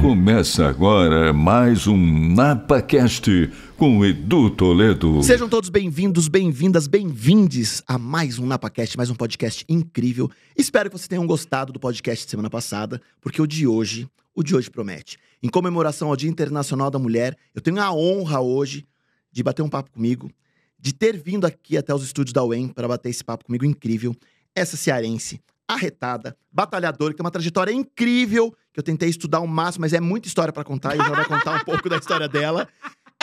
Começa 0.00 0.66
agora 0.66 1.32
mais 1.32 1.86
um 1.86 1.96
NapaCast 1.96 3.50
com 3.76 4.04
Edu 4.04 4.50
Toledo. 4.50 5.22
Sejam 5.22 5.48
todos 5.48 5.68
bem-vindos, 5.68 6.28
bem-vindas, 6.28 6.86
bem-vindes 6.86 7.82
a 7.86 7.98
mais 7.98 8.38
um 8.38 8.46
NapaCast, 8.46 8.96
mais 8.96 9.10
um 9.10 9.14
podcast 9.14 9.64
incrível. 9.68 10.30
Espero 10.56 10.90
que 10.90 10.96
vocês 10.96 11.08
tenham 11.08 11.26
gostado 11.26 11.72
do 11.72 11.80
podcast 11.80 12.24
de 12.24 12.30
semana 12.30 12.50
passada, 12.50 13.00
porque 13.20 13.40
o 13.40 13.46
de 13.46 13.66
hoje, 13.66 14.08
o 14.34 14.42
de 14.42 14.54
hoje 14.54 14.70
promete. 14.70 15.18
Em 15.42 15.48
comemoração 15.48 16.08
ao 16.08 16.16
Dia 16.16 16.30
Internacional 16.30 16.90
da 16.90 16.98
Mulher, 16.98 17.36
eu 17.54 17.60
tenho 17.60 17.80
a 17.80 17.92
honra 17.92 18.40
hoje 18.40 18.86
de 19.32 19.42
bater 19.42 19.62
um 19.62 19.68
papo 19.68 19.90
comigo, 19.90 20.30
de 20.78 20.92
ter 20.92 21.16
vindo 21.16 21.46
aqui 21.46 21.76
até 21.76 21.94
os 21.94 22.04
estúdios 22.04 22.32
da 22.32 22.44
UEM 22.44 22.68
para 22.68 22.86
bater 22.86 23.10
esse 23.10 23.24
papo 23.24 23.44
comigo 23.44 23.64
incrível. 23.64 24.14
Essa 24.54 24.76
cearense, 24.76 25.40
arretada, 25.68 26.36
batalhadora, 26.52 27.12
que 27.12 27.16
tem 27.16 27.24
uma 27.24 27.30
trajetória 27.30 27.72
incrível, 27.72 28.54
que 28.72 28.80
eu 28.80 28.84
tentei 28.84 29.08
estudar 29.08 29.40
o 29.40 29.46
máximo, 29.46 29.82
mas 29.82 29.92
é 29.92 30.00
muita 30.00 30.28
história 30.28 30.52
para 30.52 30.64
contar, 30.64 30.94
e 30.94 30.98
ela 30.98 31.10
vai 31.10 31.24
contar 31.24 31.56
um 31.56 31.64
pouco 31.64 31.88
da 31.88 31.96
história 31.96 32.28
dela. 32.28 32.68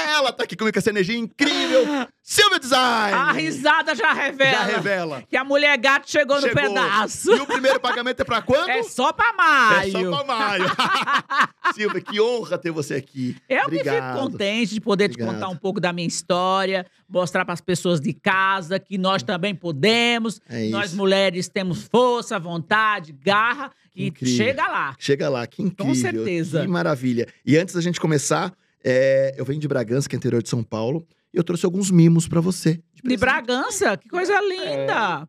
Ela 0.10 0.32
tá 0.32 0.44
aqui 0.44 0.55
comigo 0.55 0.73
com 0.73 0.80
essa 0.80 0.90
energia 0.90 1.18
incrível. 1.18 1.86
Silvia 2.23 2.59
Design! 2.59 3.14
A 3.18 3.32
risada 3.32 3.96
já 3.96 4.14
revela. 4.14 4.58
Já 4.58 4.64
revela. 4.64 5.23
Que 5.30 5.36
a 5.36 5.44
mulher 5.44 5.78
gato 5.78 6.09
chegou, 6.09 6.36
no 6.38 6.42
Chegou. 6.48 6.62
pedaço. 6.62 7.32
E 7.32 7.40
o 7.40 7.46
primeiro 7.46 7.80
pagamento 7.80 8.22
é 8.22 8.23
pra 8.23 8.42
quando? 8.42 8.70
É 8.70 8.84
só 8.84 9.12
pra 9.12 9.34
maio. 9.34 9.88
É 9.88 9.92
só 9.92 10.23
pra 10.23 10.36
maio. 10.38 10.66
Silvia, 11.73 12.02
que 12.02 12.20
honra 12.22 12.58
ter 12.58 12.72
você 12.72 12.95
aqui. 12.95 13.36
Eu 13.50 13.64
Obrigado. 13.66 14.14
fico 14.18 14.30
contente 14.32 14.73
de 14.73 14.82
poder 14.82 15.09
te 15.09 15.14
Obrigado. 15.14 15.34
contar 15.36 15.48
um 15.50 15.56
pouco 15.56 15.80
da 15.80 15.92
minha 15.94 16.08
história, 16.08 16.86
mostrar 17.09 17.44
para 17.45 17.54
as 17.54 17.62
pessoas 17.62 18.00
de 18.00 18.14
casa 18.14 18.80
que 18.80 18.98
nós 18.98 19.23
também 19.23 19.56
podemos. 19.56 20.40
É 20.50 20.64
isso. 20.64 20.72
Nós 20.72 20.94
mulheres 20.94 21.48
temos 21.50 21.84
força, 21.92 22.38
vontade, 22.40 23.14
garra 23.14 23.72
e 23.95 24.08
Incrível. 24.08 24.36
chega 24.38 24.68
lá. 24.68 24.95
Chega 25.00 25.30
lá, 25.30 25.45
que 25.48 25.62
incrível. 25.64 25.95
certeza. 25.95 26.62
Que 26.62 26.68
maravilha. 26.68 27.28
E 27.45 27.58
antes 27.58 27.73
da 27.76 27.81
gente 27.81 28.00
começar, 28.00 28.53
é, 28.84 29.34
eu 29.38 29.46
venho 29.46 29.60
de 29.60 29.68
Bragança, 29.68 30.08
que 30.10 30.16
é 30.16 30.18
interior 30.18 30.42
de 30.44 30.50
São 30.50 30.64
Paulo, 30.64 31.06
e 31.34 31.38
eu 31.38 31.44
trouxe 31.44 31.66
alguns 31.66 31.90
mimos 31.92 32.28
pra 32.28 32.42
você. 32.42 32.82
De 32.94 33.02
presente. 33.02 33.20
Bragança, 33.20 33.98
que 33.98 34.10
coisa 34.10 34.40
linda. 34.42 35.28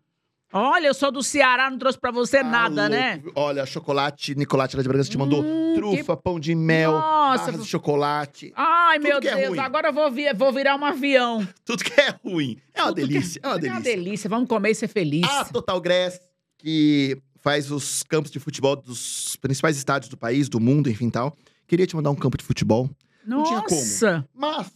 Olha, 0.55 0.89
eu 0.89 0.92
sou 0.95 1.11
do 1.11 1.22
Ceará, 1.22 1.70
não 1.70 1.78
trouxe 1.78 1.98
pra 1.98 2.11
você 2.11 2.39
Ah, 2.39 2.45
nada, 2.45 2.83
louco. 2.83 2.91
né? 2.91 3.23
Olha, 3.34 3.64
chocolate, 3.64 4.34
Nicolate 4.34 4.77
lá 4.77 4.83
de 4.83 4.89
Bragança 4.89 5.11
te 5.11 5.17
mandou 5.17 5.42
Hum, 5.42 5.73
trufa, 5.75 6.14
pão 6.14 6.39
de 6.39 6.55
mel, 6.55 6.92
Nossa, 6.92 7.53
de 7.53 7.64
chocolate. 7.67 8.53
Ai, 8.55 8.98
meu 8.98 9.19
que 9.19 9.28
é 9.28 9.34
Deus, 9.36 9.48
ruim. 9.48 9.58
agora 9.58 9.89
eu 9.89 9.92
vou, 9.95 10.11
vi- 10.11 10.30
vou 10.34 10.53
virar 10.53 10.77
um 10.77 10.84
avião. 10.84 11.47
Tudo 11.64 11.83
que 11.83 11.98
é 11.98 12.11
ruim. 12.23 12.58
É 12.75 12.83
uma 12.83 12.89
Tudo 12.89 13.00
que- 13.00 13.06
delícia, 13.14 13.41
é 13.42 13.47
uma 13.47 13.55
tudo 13.55 13.62
que 13.62 13.69
delícia. 13.80 13.97
delícia. 13.97 14.28
Vamos 14.30 14.47
comer 14.48 14.70
e 14.73 14.75
ser 14.75 14.89
feliz. 14.89 15.25
A 15.27 15.47
Total 15.47 15.80
Grass, 15.80 16.20
que 16.58 17.17
faz 17.41 17.70
os 17.70 18.03
campos 18.03 18.30
de 18.30 18.39
futebol 18.39 18.77
dos 18.77 19.36
principais 19.36 19.78
estádios 19.78 20.11
do 20.11 20.19
país, 20.19 20.50
do 20.50 20.61
mundo, 20.61 20.91
enfim 20.91 21.08
tal. 21.08 21.34
Queria 21.67 21.86
te 21.86 21.97
mandar 21.97 22.11
um 22.11 22.14
campo 22.14 22.36
de 22.36 22.45
futebol, 22.45 22.91
não 23.26 23.42
tinha 23.44 23.62
como. 23.62 23.80
Nossa, 23.80 24.28
mas 24.34 24.72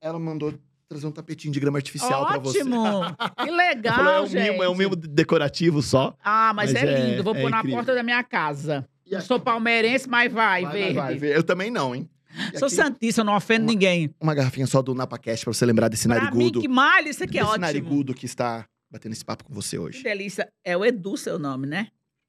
ela 0.00 0.18
mandou 0.18 0.54
trazer 0.88 1.06
um 1.06 1.10
tapetinho 1.12 1.52
de 1.52 1.60
grama 1.60 1.78
artificial 1.78 2.26
pra 2.26 2.38
você. 2.38 2.60
ótimo. 2.62 2.82
Que 3.44 3.50
legal, 3.50 3.94
falou, 3.96 4.12
é 4.12 4.20
um 4.22 4.26
gente. 4.26 4.50
mimo, 4.50 4.62
é 4.62 4.68
um 4.68 4.74
mimo 4.74 4.96
decorativo 4.96 5.82
só. 5.82 6.16
Ah, 6.24 6.52
mas, 6.54 6.72
Mas 6.72 6.82
é, 6.82 6.86
é- 6.86 7.10
lindo. 7.10 7.22
Vou 7.22 7.34
é 7.34 7.40
pôr 7.42 7.50
na 7.50 7.58
incrível. 7.58 7.76
porta 7.78 7.94
da 7.94 8.02
minha 8.02 8.22
casa. 8.24 8.88
E 9.06 9.10
Não 9.12 9.18
aqui? 9.18 9.26
sou 9.26 9.38
palmeirense, 9.40 10.08
mas 10.08 10.32
vai, 10.32 10.62
Vai, 10.62 10.70
vai, 10.72 10.80
verde. 10.82 10.94
vai, 10.94 11.14
verde. 11.16 11.36
Eu 11.36 11.42
também 11.42 11.70
não, 11.70 11.94
hein? 11.94 12.08
E 12.54 12.58
Sou 12.58 12.66
aqui, 12.66 12.76
santista, 12.76 13.24
não 13.24 13.34
ofendo 13.34 13.64
Uma- 13.64 13.72
ninguém. 13.72 14.14
Uma 14.20 14.34
garrafinha 14.34 14.66
só 14.66 14.80
do 14.82 14.94
NapaCast 14.94 15.44
pra 15.44 15.52
você 15.52 15.64
lembrar 15.66 15.88
desse 15.88 16.06
Pra 16.06 16.16
mim, 16.16 16.24
narigudo. 16.24 16.60
que 16.60 16.68
malha, 16.68 17.08
isso 17.08 17.24
aqui 17.24 17.38
é 17.38 17.40
desse 17.40 17.50
ótimo. 17.52 17.66
narigudo 17.66 18.14
que 18.14 18.26
está 18.26 18.66
batendo 18.90 19.12
esse 19.12 19.24
papo 19.24 19.44
com 19.44 19.52
você 19.52 19.76
Que 19.76 19.80
hoje. 19.82 20.02
delícia. 20.02 20.48
É 20.64 20.76
o 20.76 20.84
Edu 20.84 21.16
seu 21.16 21.38
nome, 21.38 21.66
né? 21.66 21.88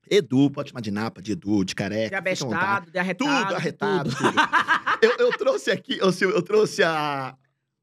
Edu, 0.10 0.50
pode 0.50 0.70
chamar 0.70 0.82
de 0.82 0.92
Napa, 0.92 1.22
de 1.22 1.34
Edu, 1.34 1.64
de 1.64 1.76
careca. 1.76 2.10
De 2.10 2.16
abestado, 2.16 2.92
de 2.92 2.98
arretado. 3.00 3.44
Tudo 3.46 3.56
arretado, 3.56 4.10
tudo. 4.10 4.32
tudo. 4.32 4.42
eu, 5.02 5.12
eu 5.28 5.38
trouxe 5.38 5.72
aqui, 5.72 6.00
Silvio, 6.12 6.36
eu 6.36 6.42
trouxe 6.42 6.84
há, 6.84 7.36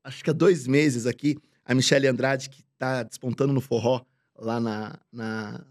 acho 0.05 0.22
que 0.24 0.30
há 0.30 0.32
dois 0.32 0.66
meses 0.66 1.06
aqui, 1.06 1.37
a 1.64 1.75
Michelle 1.75 2.06
Andrade, 2.06 2.50
que 2.50 2.62
tá 2.78 3.03
despontando 3.03 3.53
no 3.53 3.60
forró 3.60 4.03
lá 4.38 4.60
na, 4.60 4.98
na- 5.12 5.64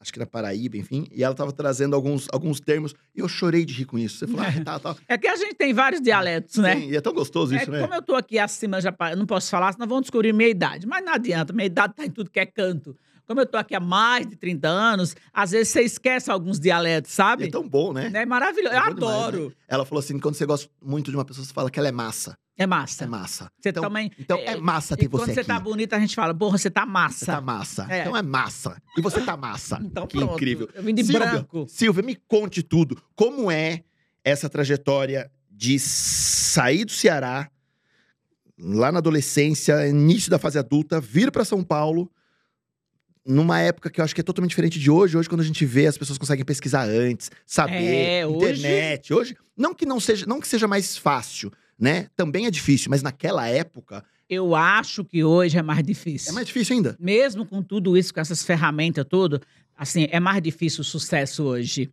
acho 0.00 0.12
que 0.12 0.18
na 0.18 0.26
Paraíba, 0.26 0.76
enfim, 0.76 1.06
e 1.10 1.24
ela 1.24 1.34
tava 1.34 1.52
trazendo 1.52 1.94
alguns, 1.96 2.28
alguns 2.32 2.60
termos, 2.60 2.94
e 3.14 3.20
eu 3.20 3.28
chorei 3.28 3.64
de 3.64 3.74
rir 3.74 3.84
com 3.84 3.98
isso. 3.98 4.18
Você 4.18 4.26
falou, 4.28 4.46
ah, 4.46 4.64
tá, 4.64 4.78
tá. 4.78 4.96
É 5.08 5.18
que 5.18 5.26
a 5.26 5.36
gente 5.36 5.54
tem 5.54 5.72
vários 5.74 6.00
dialetos, 6.00 6.56
né? 6.56 6.74
Tem, 6.76 6.90
e 6.90 6.96
é 6.96 7.00
tão 7.00 7.12
gostoso 7.12 7.52
É 7.54 7.58
isso, 7.62 7.70
né? 7.70 7.80
como 7.80 7.94
eu 7.94 8.02
tô 8.02 8.14
aqui 8.14 8.38
acima, 8.38 8.80
já 8.80 8.94
eu 9.10 9.16
não 9.16 9.26
posso 9.26 9.50
falar, 9.50 9.72
senão 9.72 9.86
vão 9.88 10.00
descobrir 10.00 10.32
minha 10.32 10.48
idade. 10.48 10.86
Mas 10.86 11.04
não 11.04 11.12
adianta, 11.12 11.52
minha 11.52 11.66
idade 11.66 11.94
tá 11.94 12.04
em 12.06 12.10
tudo 12.10 12.30
que 12.30 12.38
é 12.40 12.46
canto. 12.46 12.96
Como 13.28 13.40
eu 13.40 13.46
tô 13.46 13.58
aqui 13.58 13.74
há 13.74 13.80
mais 13.80 14.26
de 14.26 14.36
30 14.36 14.66
anos, 14.66 15.14
às 15.34 15.50
vezes 15.50 15.68
você 15.68 15.82
esquece 15.82 16.30
alguns 16.30 16.58
dialetos, 16.58 17.12
E 17.12 17.14
sabe? 17.14 17.44
é 17.44 17.50
tão 17.50 17.68
bom, 17.68 17.92
né? 17.92 18.10
É 18.14 18.24
maravilhoso. 18.24 18.74
É 18.74 18.78
eu 18.78 18.84
bom 18.86 18.94
demais, 18.94 19.14
adoro. 19.16 19.52
Ela 19.68 19.84
falou 19.84 20.00
assim, 20.00 20.18
quando 20.18 20.34
você 20.34 20.46
gosta 20.46 20.66
muito 20.82 21.10
de 21.10 21.16
uma 21.16 21.26
pessoa, 21.26 21.44
você 21.44 21.52
fala 21.52 21.70
que 21.70 21.78
ela 21.78 21.88
é 21.88 21.92
massa. 21.92 22.38
É 22.56 22.66
massa. 22.66 23.04
É 23.04 23.06
massa. 23.06 23.52
Você 23.60 23.68
então, 23.68 23.82
também. 23.82 24.10
então 24.18 24.38
é 24.38 24.56
massa 24.56 24.96
ter 24.96 25.04
e 25.04 25.08
quando 25.08 25.26
você 25.26 25.34
você 25.34 25.40
aqui. 25.40 25.48
tá 25.48 25.60
bonita, 25.60 25.94
a 25.94 26.00
gente 26.00 26.14
fala, 26.16 26.34
porra, 26.34 26.56
você 26.56 26.70
tá 26.70 26.86
massa. 26.86 27.18
Você 27.18 27.26
tá 27.26 27.40
massa. 27.42 27.86
É. 27.90 28.00
Então 28.00 28.16
é 28.16 28.22
massa. 28.22 28.82
E 28.96 29.02
você 29.02 29.20
tá 29.20 29.36
massa. 29.36 29.78
Então 29.84 30.06
que 30.06 30.16
pronto. 30.16 30.32
incrível. 30.34 30.68
Eu 30.74 30.82
vim 30.82 30.94
de 30.94 31.04
Silvia, 31.04 31.20
branco. 31.28 31.66
Silvia, 31.68 32.02
me 32.02 32.16
conte 32.16 32.62
tudo. 32.62 33.00
Como 33.14 33.50
é 33.50 33.84
essa 34.24 34.48
trajetória 34.48 35.30
de 35.50 35.78
sair 35.78 36.84
do 36.86 36.92
Ceará, 36.92 37.50
lá 38.58 38.90
na 38.90 38.98
adolescência, 38.98 39.86
início 39.86 40.30
da 40.30 40.38
fase 40.38 40.58
adulta, 40.58 40.98
vir 41.00 41.30
para 41.30 41.44
São 41.44 41.62
Paulo, 41.62 42.10
numa 43.28 43.60
época 43.60 43.90
que 43.90 44.00
eu 44.00 44.04
acho 44.04 44.14
que 44.14 44.20
é 44.20 44.24
totalmente 44.24 44.50
diferente 44.50 44.78
de 44.80 44.90
hoje. 44.90 45.16
Hoje, 45.16 45.28
quando 45.28 45.42
a 45.42 45.44
gente 45.44 45.64
vê, 45.66 45.86
as 45.86 45.98
pessoas 45.98 46.18
conseguem 46.18 46.44
pesquisar 46.44 46.84
antes, 46.88 47.30
saber, 47.46 47.74
É, 47.84 48.26
hoje- 48.26 48.36
internet. 48.60 49.12
Hoje, 49.14 49.36
não 49.56 49.74
que 49.74 49.84
não 49.86 50.00
seja, 50.00 50.24
não 50.26 50.40
que 50.40 50.48
seja 50.48 50.66
mais 50.66 50.96
fácil, 50.96 51.52
né? 51.78 52.08
Também 52.16 52.46
é 52.46 52.50
difícil, 52.50 52.88
mas 52.90 53.02
naquela 53.02 53.46
época 53.46 54.02
Eu 54.30 54.54
acho 54.54 55.04
que 55.04 55.22
hoje 55.24 55.56
é 55.58 55.62
mais 55.62 55.82
difícil. 55.82 56.30
é 56.30 56.34
mais 56.34 56.46
difícil 56.46 56.76
ainda. 56.76 56.96
Mesmo 56.98 57.46
com 57.46 57.62
tudo 57.62 57.96
isso, 57.96 58.12
com 58.12 58.20
essas 58.20 58.42
ferramentas, 58.42 59.04
tudo, 59.08 59.40
assim, 59.76 60.06
é 60.10 60.18
mais 60.20 60.42
difícil 60.42 60.80
o 60.82 60.84
sucesso 60.84 61.44
hoje. 61.44 61.90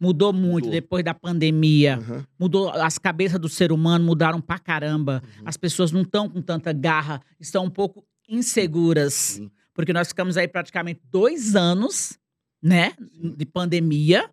Mudou 0.00 0.32
muito 0.32 0.66
Mudou. 0.66 0.70
depois 0.70 1.02
da 1.04 1.12
pandemia. 1.12 1.96
Aham. 1.96 2.24
Mudou, 2.38 2.70
as 2.70 2.98
cabeças 2.98 3.40
do 3.40 3.48
ser 3.48 3.72
humano 3.72 4.04
mudaram 4.04 4.40
pra 4.40 4.58
caramba. 4.58 5.22
Uhum. 5.38 5.42
As 5.44 5.56
pessoas 5.56 5.90
não 5.90 6.02
estão 6.02 6.28
com 6.28 6.40
tanta 6.40 6.72
garra, 6.72 7.20
estão 7.40 7.64
um 7.64 7.70
pouco 7.70 8.04
inseguras. 8.28 9.14
Sim. 9.14 9.50
Porque 9.78 9.92
nós 9.92 10.08
ficamos 10.08 10.36
aí 10.36 10.48
praticamente 10.48 11.00
dois 11.04 11.54
anos, 11.54 12.18
né, 12.60 12.94
de 13.14 13.46
pandemia. 13.46 14.28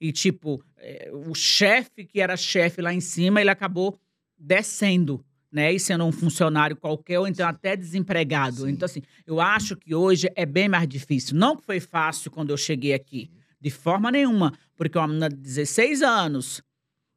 E, 0.00 0.10
tipo, 0.10 0.64
eh, 0.78 1.10
o 1.12 1.34
chefe 1.34 2.02
que 2.06 2.18
era 2.18 2.34
chefe 2.34 2.80
lá 2.80 2.94
em 2.94 3.00
cima, 3.00 3.38
ele 3.42 3.50
acabou 3.50 3.94
descendo, 4.38 5.22
né? 5.52 5.70
E 5.70 5.78
sendo 5.78 6.06
um 6.06 6.10
funcionário 6.12 6.74
qualquer, 6.76 7.18
ou 7.18 7.28
então 7.28 7.46
até 7.46 7.76
desempregado. 7.76 8.62
Sim. 8.62 8.70
Então, 8.70 8.86
assim, 8.86 9.02
eu 9.26 9.38
acho 9.38 9.76
que 9.76 9.94
hoje 9.94 10.30
é 10.34 10.46
bem 10.46 10.66
mais 10.66 10.88
difícil. 10.88 11.36
Não 11.36 11.54
que 11.54 11.62
foi 11.66 11.78
fácil 11.78 12.30
quando 12.30 12.48
eu 12.48 12.56
cheguei 12.56 12.94
aqui, 12.94 13.30
de 13.60 13.68
forma 13.70 14.10
nenhuma. 14.10 14.54
Porque 14.74 14.96
uma 14.96 15.08
menina 15.08 15.28
de 15.28 15.36
16 15.36 16.00
anos, 16.00 16.62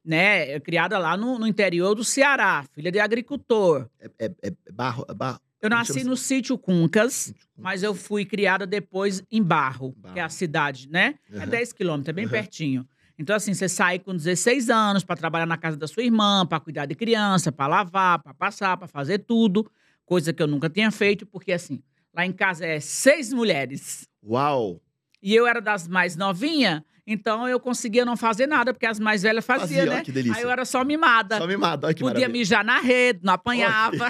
né, 0.03 0.51
é 0.51 0.59
criada 0.59 0.97
lá 0.97 1.15
no, 1.15 1.39
no 1.39 1.47
interior 1.47 1.95
do 1.95 2.03
Ceará, 2.03 2.65
filha 2.73 2.91
de 2.91 2.99
agricultor. 2.99 3.89
É, 3.97 4.09
é- 4.19 4.33
é 4.67 4.71
barro, 4.71 5.05
é 5.07 5.13
barro. 5.13 5.39
Eu 5.61 5.69
nasci 5.69 6.03
no 6.03 6.15
sítio 6.15 6.57
Cuncas, 6.57 7.33
mas 7.57 7.83
eu 7.83 7.93
fui 7.93 8.23
criada 8.25 8.65
depois 8.65 9.21
em 9.29 9.43
Barro, 9.43 9.93
Barro. 9.97 10.13
que 10.13 10.19
é 10.19 10.23
a 10.23 10.29
cidade, 10.29 10.87
né? 10.89 11.15
É 11.33 11.37
Aham. 11.39 11.47
10 11.47 11.73
quilômetros, 11.73 12.09
é 12.09 12.13
bem 12.13 12.25
Aham. 12.25 12.31
pertinho. 12.31 12.87
Então, 13.17 13.35
assim, 13.35 13.53
você 13.53 13.67
sai 13.67 13.99
com 13.99 14.15
16 14.15 14.69
anos 14.69 15.03
para 15.03 15.17
trabalhar 15.17 15.45
na 15.45 15.57
casa 15.57 15.75
da 15.75 15.85
sua 15.87 16.03
irmã, 16.03 16.45
para 16.45 16.59
cuidar 16.61 16.85
de 16.85 16.95
criança, 16.95 17.51
para 17.51 17.67
lavar, 17.67 18.19
para 18.23 18.33
passar, 18.33 18.77
para 18.77 18.87
fazer 18.87 19.19
tudo. 19.19 19.69
Coisa 20.05 20.31
que 20.31 20.41
eu 20.41 20.47
nunca 20.47 20.69
tinha 20.69 20.89
feito, 20.89 21.25
porque, 21.25 21.51
assim, 21.51 21.83
lá 22.15 22.25
em 22.25 22.31
casa 22.31 22.65
é 22.65 22.79
seis 22.79 23.33
mulheres. 23.33 24.07
Uau! 24.23 24.81
E 25.21 25.35
eu 25.35 25.45
era 25.45 25.59
das 25.59 25.85
mais 25.85 26.15
novinhas, 26.15 26.81
então 27.05 27.45
eu 27.45 27.59
conseguia 27.59 28.05
não 28.05 28.15
fazer 28.15 28.47
nada, 28.47 28.73
porque 28.73 28.85
as 28.85 29.01
mais 29.01 29.21
velhas 29.23 29.45
faziam, 29.45 29.67
Fazia, 29.67 29.85
né? 29.85 29.91
olha 29.95 30.03
que 30.05 30.11
delícia. 30.13 30.37
Aí 30.37 30.43
eu 30.43 30.49
era 30.49 30.63
só 30.63 30.85
mimada. 30.85 31.37
Só 31.39 31.45
mimado, 31.45 31.85
olha 31.87 31.93
que 31.93 31.99
Podia 32.01 32.19
maravilha. 32.21 32.39
mijar 32.39 32.63
na 32.63 32.79
rede, 32.79 33.19
não 33.21 33.33
apanhava. 33.33 34.07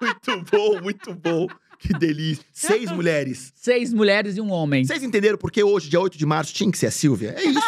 Muito 0.00 0.50
bom, 0.50 0.80
muito 0.80 1.14
bom. 1.14 1.46
Que 1.78 1.94
delícia. 1.94 2.44
Seis 2.52 2.90
mulheres. 2.92 3.52
Seis 3.56 3.92
mulheres 3.92 4.36
e 4.36 4.40
um 4.40 4.50
homem. 4.50 4.84
Vocês 4.84 5.02
entenderam 5.02 5.38
por 5.38 5.50
que 5.50 5.62
hoje, 5.62 5.88
dia 5.88 5.98
8 5.98 6.18
de 6.18 6.26
março, 6.26 6.52
tinha 6.52 6.70
que 6.70 6.76
ser 6.76 6.86
a 6.86 6.90
Silvia? 6.90 7.34
É 7.38 7.42
isso. 7.42 7.60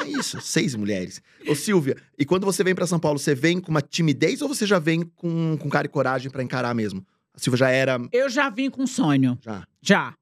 É 0.00 0.08
isso. 0.08 0.40
Seis 0.40 0.74
mulheres. 0.74 1.22
Ô, 1.46 1.54
Silvia, 1.54 1.96
e 2.18 2.24
quando 2.24 2.44
você 2.44 2.64
vem 2.64 2.74
pra 2.74 2.88
São 2.88 2.98
Paulo, 2.98 3.20
você 3.20 3.36
vem 3.36 3.60
com 3.60 3.70
uma 3.70 3.80
timidez 3.80 4.42
ou 4.42 4.48
você 4.48 4.66
já 4.66 4.80
vem 4.80 5.02
com, 5.14 5.56
com 5.56 5.70
cara 5.70 5.86
e 5.86 5.88
coragem 5.90 6.28
pra 6.28 6.42
encarar 6.42 6.74
mesmo? 6.74 7.06
A 7.32 7.38
Silvia 7.38 7.58
já 7.58 7.70
era. 7.70 8.00
Eu 8.10 8.28
já 8.28 8.50
vim 8.50 8.68
com 8.68 8.84
sonho. 8.84 9.38
Já. 9.40 9.64
Já. 9.80 10.14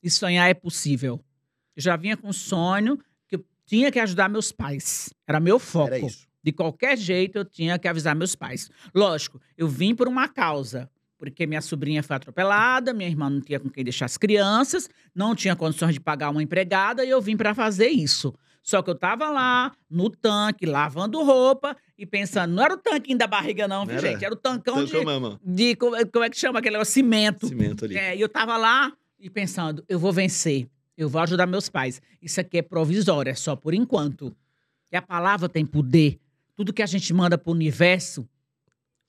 E 0.00 0.08
sonhar 0.08 0.48
é 0.48 0.54
possível. 0.54 1.20
Eu 1.74 1.82
já 1.82 1.96
vinha 1.96 2.16
com 2.16 2.32
sonho 2.32 2.98
que 3.28 3.34
eu 3.34 3.44
tinha 3.66 3.90
que 3.90 3.98
ajudar 3.98 4.28
meus 4.28 4.52
pais. 4.52 5.12
Era 5.26 5.40
meu 5.40 5.58
foco. 5.58 5.88
Era 5.88 5.98
isso. 5.98 6.24
De 6.42 6.52
qualquer 6.52 6.96
jeito, 6.96 7.38
eu 7.38 7.44
tinha 7.44 7.76
que 7.76 7.88
avisar 7.88 8.14
meus 8.14 8.36
pais. 8.36 8.70
Lógico, 8.94 9.40
eu 9.58 9.66
vim 9.66 9.92
por 9.92 10.06
uma 10.06 10.28
causa. 10.28 10.88
Porque 11.18 11.46
minha 11.46 11.60
sobrinha 11.62 12.02
foi 12.02 12.16
atropelada, 12.16 12.92
minha 12.92 13.08
irmã 13.08 13.30
não 13.30 13.40
tinha 13.40 13.58
com 13.58 13.70
quem 13.70 13.82
deixar 13.82 14.04
as 14.04 14.16
crianças, 14.18 14.88
não 15.14 15.34
tinha 15.34 15.56
condições 15.56 15.94
de 15.94 16.00
pagar 16.00 16.30
uma 16.30 16.42
empregada 16.42 17.04
e 17.04 17.10
eu 17.10 17.20
vim 17.22 17.36
para 17.36 17.54
fazer 17.54 17.88
isso. 17.88 18.34
Só 18.62 18.82
que 18.82 18.90
eu 18.90 18.94
tava 18.96 19.30
lá, 19.30 19.72
no 19.88 20.10
tanque, 20.10 20.66
lavando 20.66 21.22
roupa 21.22 21.76
e 21.96 22.04
pensando, 22.04 22.52
não 22.52 22.64
era 22.64 22.74
o 22.74 22.76
tanquinho 22.76 23.16
da 23.16 23.26
barriga, 23.26 23.68
não, 23.68 23.86
viu, 23.86 23.98
gente? 24.00 24.24
Era 24.24 24.34
o 24.34 24.36
tancão 24.36 24.84
de, 24.84 24.90
Tancão 24.92 25.38
de. 25.44 25.76
Como 25.76 25.96
é- 25.96 26.04
como 26.04 26.24
é 26.24 26.28
que 26.28 26.36
chama 26.36 26.58
aquele 26.58 26.72
negócio? 26.74 26.92
Cimento. 26.92 27.46
Cimento 27.46 27.84
ali. 27.84 27.96
É, 27.96 28.16
e 28.16 28.20
eu 28.20 28.28
tava 28.28 28.56
lá 28.56 28.92
e 29.20 29.30
pensando, 29.30 29.84
eu 29.88 29.98
vou 30.00 30.12
vencer, 30.12 30.68
eu 30.98 31.08
vou 31.08 31.20
ajudar 31.22 31.46
meus 31.46 31.68
pais. 31.68 32.02
Isso 32.20 32.40
aqui 32.40 32.58
é 32.58 32.62
provisório, 32.62 33.30
é 33.30 33.34
só 33.34 33.54
por 33.54 33.72
enquanto. 33.72 34.36
E 34.90 34.96
a 34.96 35.00
palavra 35.02 35.48
tem 35.48 35.64
poder. 35.64 36.18
Tudo 36.56 36.72
que 36.72 36.82
a 36.82 36.86
gente 36.86 37.14
manda 37.14 37.38
pro 37.38 37.52
universo, 37.52 38.28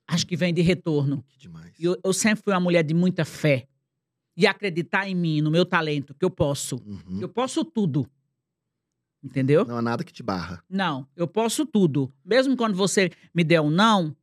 acho 0.08 0.26
que 0.26 0.36
vem 0.36 0.52
de 0.52 0.62
retorno. 0.62 1.22
Que 1.28 1.38
demais. 1.38 1.72
E 1.78 1.84
eu, 1.84 1.96
eu 2.02 2.12
sempre 2.12 2.42
fui 2.42 2.52
uma 2.52 2.60
mulher 2.60 2.82
de 2.82 2.94
muita 2.94 3.24
fé. 3.24 3.68
E 4.36 4.46
acreditar 4.46 5.08
em 5.08 5.14
mim, 5.14 5.40
no 5.40 5.50
meu 5.50 5.66
talento, 5.66 6.14
que 6.14 6.24
eu 6.24 6.30
posso. 6.30 6.76
Uhum. 6.86 7.20
Eu 7.20 7.28
posso 7.28 7.64
tudo. 7.64 8.08
Entendeu? 9.22 9.64
Não 9.64 9.76
há 9.76 9.82
nada 9.82 10.04
que 10.04 10.12
te 10.12 10.22
barra. 10.22 10.62
Não, 10.70 11.06
eu 11.16 11.26
posso 11.26 11.66
tudo. 11.66 12.12
Mesmo 12.24 12.56
quando 12.56 12.76
você 12.76 13.10
me 13.34 13.42
der 13.42 13.60
um 13.60 13.68
não, 13.70 14.16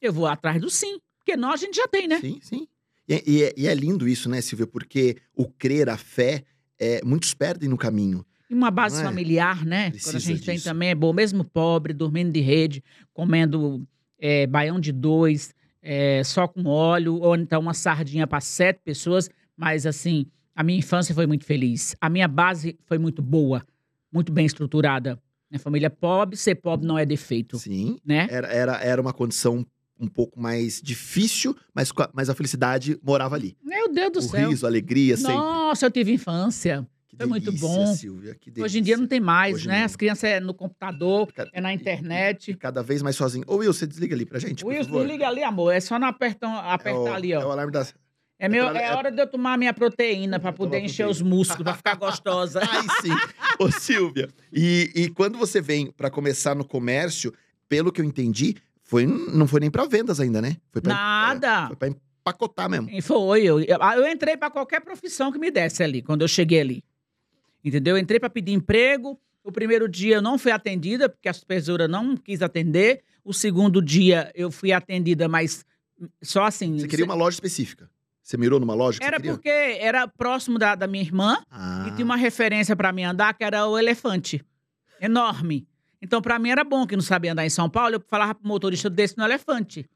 eu 0.00 0.10
vou 0.12 0.26
atrás 0.26 0.60
do 0.60 0.70
sim. 0.70 0.98
Porque 1.18 1.36
nós 1.36 1.60
a 1.62 1.64
gente 1.66 1.76
já 1.76 1.86
tem, 1.86 2.08
né? 2.08 2.18
Sim, 2.18 2.38
sim. 2.42 2.66
E, 3.06 3.14
é- 3.14 3.22
e 3.26 3.54
e 3.58 3.66
é 3.66 3.74
lindo 3.74 4.08
isso, 4.08 4.28
né, 4.28 4.40
Silvia? 4.40 4.66
Porque 4.66 5.16
o 5.34 5.46
crer, 5.46 5.90
a 5.90 5.98
fé, 5.98 6.44
é, 6.78 7.04
muitos 7.04 7.34
perdem 7.34 7.68
no 7.68 7.76
caminho. 7.76 8.24
E 8.48 8.54
uma 8.54 8.70
base 8.70 9.02
é? 9.02 9.04
familiar, 9.04 9.66
né? 9.66 9.90
Precisa 9.90 10.12
Quando 10.12 10.16
a 10.16 10.20
gente 10.20 10.44
tem 10.46 10.54
disso. 10.54 10.64
também, 10.66 10.88
é 10.88 10.94
bom, 10.94 11.12
mesmo 11.12 11.44
pobre, 11.44 11.92
dormindo 11.92 12.32
de 12.32 12.40
rede, 12.40 12.82
comendo 13.12 13.86
é, 14.18 14.46
baião 14.46 14.80
de 14.80 14.92
dois, 14.92 15.54
é, 15.82 16.22
só 16.24 16.46
com 16.46 16.64
óleo, 16.66 17.16
ou 17.16 17.36
então 17.36 17.60
uma 17.60 17.74
sardinha 17.74 18.26
para 18.26 18.40
sete 18.40 18.80
pessoas. 18.84 19.30
Mas, 19.56 19.86
assim, 19.86 20.26
a 20.54 20.62
minha 20.62 20.78
infância 20.78 21.14
foi 21.14 21.26
muito 21.26 21.44
feliz. 21.44 21.94
A 22.00 22.08
minha 22.08 22.28
base 22.28 22.78
foi 22.84 22.98
muito 22.98 23.22
boa, 23.22 23.64
muito 24.12 24.32
bem 24.32 24.46
estruturada. 24.46 25.18
Minha 25.50 25.60
família 25.60 25.86
é 25.86 25.90
pobre, 25.90 26.36
ser 26.36 26.56
pobre 26.56 26.86
não 26.86 26.98
é 26.98 27.06
defeito, 27.06 27.58
Sim. 27.58 27.98
né? 28.04 28.26
Era, 28.30 28.48
era, 28.48 28.76
era 28.82 29.00
uma 29.00 29.12
condição 29.12 29.64
um 29.98 30.06
pouco 30.06 30.40
mais 30.40 30.80
difícil, 30.80 31.56
mas, 31.74 31.90
mas 32.12 32.30
a 32.30 32.34
felicidade 32.34 32.98
morava 33.02 33.34
ali. 33.34 33.56
Meu 33.64 33.92
Deus 33.92 34.12
do 34.12 34.18
o 34.18 34.22
céu. 34.22 34.48
riso, 34.48 34.66
a 34.66 34.68
alegria, 34.68 35.16
sempre. 35.16 35.34
Nossa, 35.34 35.86
eu 35.86 35.90
tive 35.90 36.12
infância. 36.12 36.86
Que 37.18 37.24
foi 37.24 37.26
muito 37.26 37.44
delícia, 37.46 37.68
bom. 37.68 37.94
Silvia, 37.94 38.36
Hoje 38.58 38.78
em 38.78 38.82
dia 38.82 38.94
delícia. 38.94 38.96
não 38.98 39.06
tem 39.06 39.20
mais, 39.20 39.54
Hoje 39.56 39.68
né? 39.68 39.78
não. 39.78 39.84
As 39.84 39.96
crianças 39.96 40.24
é 40.24 40.40
no 40.40 40.54
computador, 40.54 41.32
Ca- 41.32 41.48
é 41.52 41.60
na 41.60 41.72
e- 41.72 41.76
internet. 41.76 42.50
e 42.52 42.54
Cada 42.54 42.82
vez 42.82 43.02
mais 43.02 43.16
sozinho. 43.16 43.44
Ô, 43.46 43.56
Will, 43.56 43.72
você 43.72 43.86
desliga 43.86 44.14
ali 44.14 44.24
pra 44.24 44.38
gente, 44.38 44.62
por 44.64 44.68
Wilson, 44.70 44.84
favor. 44.90 45.06
liga 45.06 45.26
ali, 45.28 45.42
amor. 45.42 45.72
É 45.72 45.80
só 45.80 45.98
não 45.98 46.08
apertar, 46.08 46.46
É 46.64 46.70
apertar 46.72 46.98
o, 47.00 47.12
ali, 47.14 47.32
É 47.32 47.38
o 47.38 47.48
ó. 47.48 47.52
alarme 47.52 47.72
da... 47.72 47.86
É, 48.40 48.48
meu, 48.48 48.70
pra- 48.70 48.80
é 48.80 48.84
é- 48.84 48.94
hora 48.94 49.10
de 49.10 49.20
eu 49.20 49.26
tomar 49.26 49.58
minha 49.58 49.74
proteína 49.74 50.38
pra 50.38 50.52
Tomar 50.52 50.56
poder 50.70 50.78
encher 50.84 51.04
proteína. 51.06 51.10
os 51.10 51.20
músculos, 51.22 51.64
pra 51.64 51.74
ficar 51.74 51.96
gostosa. 51.96 52.60
Ai, 52.70 52.86
sim. 53.02 53.10
Ô, 53.58 53.68
Silvia, 53.70 54.28
e, 54.52 54.90
e 54.94 55.08
quando 55.08 55.36
você 55.36 55.60
vem 55.60 55.90
pra 55.90 56.08
começar 56.08 56.54
no 56.54 56.64
comércio, 56.64 57.32
pelo 57.68 57.90
que 57.90 58.00
eu 58.00 58.04
entendi, 58.04 58.54
foi, 58.84 59.06
não 59.06 59.48
foi 59.48 59.58
nem 59.58 59.70
pra 59.70 59.84
vendas 59.86 60.20
ainda, 60.20 60.40
né? 60.40 60.56
Foi 60.70 60.80
pra, 60.80 60.94
Nada. 60.94 61.64
é, 61.64 61.66
foi 61.66 61.76
pra 61.76 61.88
empacotar 61.88 62.70
mesmo. 62.70 62.88
E 62.90 63.02
foi, 63.02 63.42
eu, 63.42 63.58
eu, 63.60 63.78
eu 63.96 64.06
entrei 64.08 64.36
pra 64.36 64.50
qualquer 64.50 64.80
profissão 64.82 65.32
que 65.32 65.38
me 65.38 65.50
desse 65.50 65.82
ali, 65.82 66.00
quando 66.00 66.22
eu 66.22 66.28
cheguei 66.28 66.60
ali. 66.60 66.84
Entendeu? 67.64 67.96
Eu 67.96 68.00
entrei 68.00 68.20
pra 68.20 68.30
pedir 68.30 68.52
emprego. 68.52 69.18
O 69.42 69.52
primeiro 69.52 69.88
dia 69.88 70.16
eu 70.16 70.22
não 70.22 70.38
fui 70.38 70.52
atendida, 70.52 71.08
porque 71.08 71.28
a 71.28 71.32
supervisora 71.32 71.88
não 71.88 72.16
quis 72.16 72.42
atender. 72.42 73.02
O 73.24 73.32
segundo 73.32 73.80
dia 73.82 74.30
eu 74.34 74.50
fui 74.50 74.72
atendida, 74.72 75.28
mas 75.28 75.64
só 76.22 76.44
assim. 76.44 76.78
Você 76.78 76.88
queria 76.88 77.04
uma 77.04 77.14
loja 77.14 77.34
específica. 77.36 77.90
Você 78.22 78.36
mirou 78.36 78.60
numa 78.60 78.74
loja 78.74 78.98
Era 79.02 79.18
porque 79.18 79.48
era 79.48 80.06
próximo 80.06 80.58
da, 80.58 80.74
da 80.74 80.86
minha 80.86 81.02
irmã. 81.02 81.38
Ah, 81.50 81.86
E 81.88 81.92
tinha 81.94 82.04
uma 82.04 82.16
referência 82.16 82.76
pra 82.76 82.92
mim 82.92 83.04
andar, 83.04 83.32
que 83.32 83.42
era 83.42 83.66
o 83.66 83.78
elefante. 83.78 84.44
Enorme. 85.00 85.66
Então, 86.00 86.20
pra 86.20 86.38
mim 86.38 86.50
era 86.50 86.62
bom, 86.62 86.86
que 86.86 86.94
não 86.94 87.02
sabia 87.02 87.32
andar 87.32 87.46
em 87.46 87.50
São 87.50 87.70
Paulo, 87.70 87.94
eu 87.96 88.00
falava 88.06 88.34
pro 88.34 88.46
motorista 88.46 88.90
desse 88.90 89.16
no 89.16 89.24
elefante. 89.24 89.88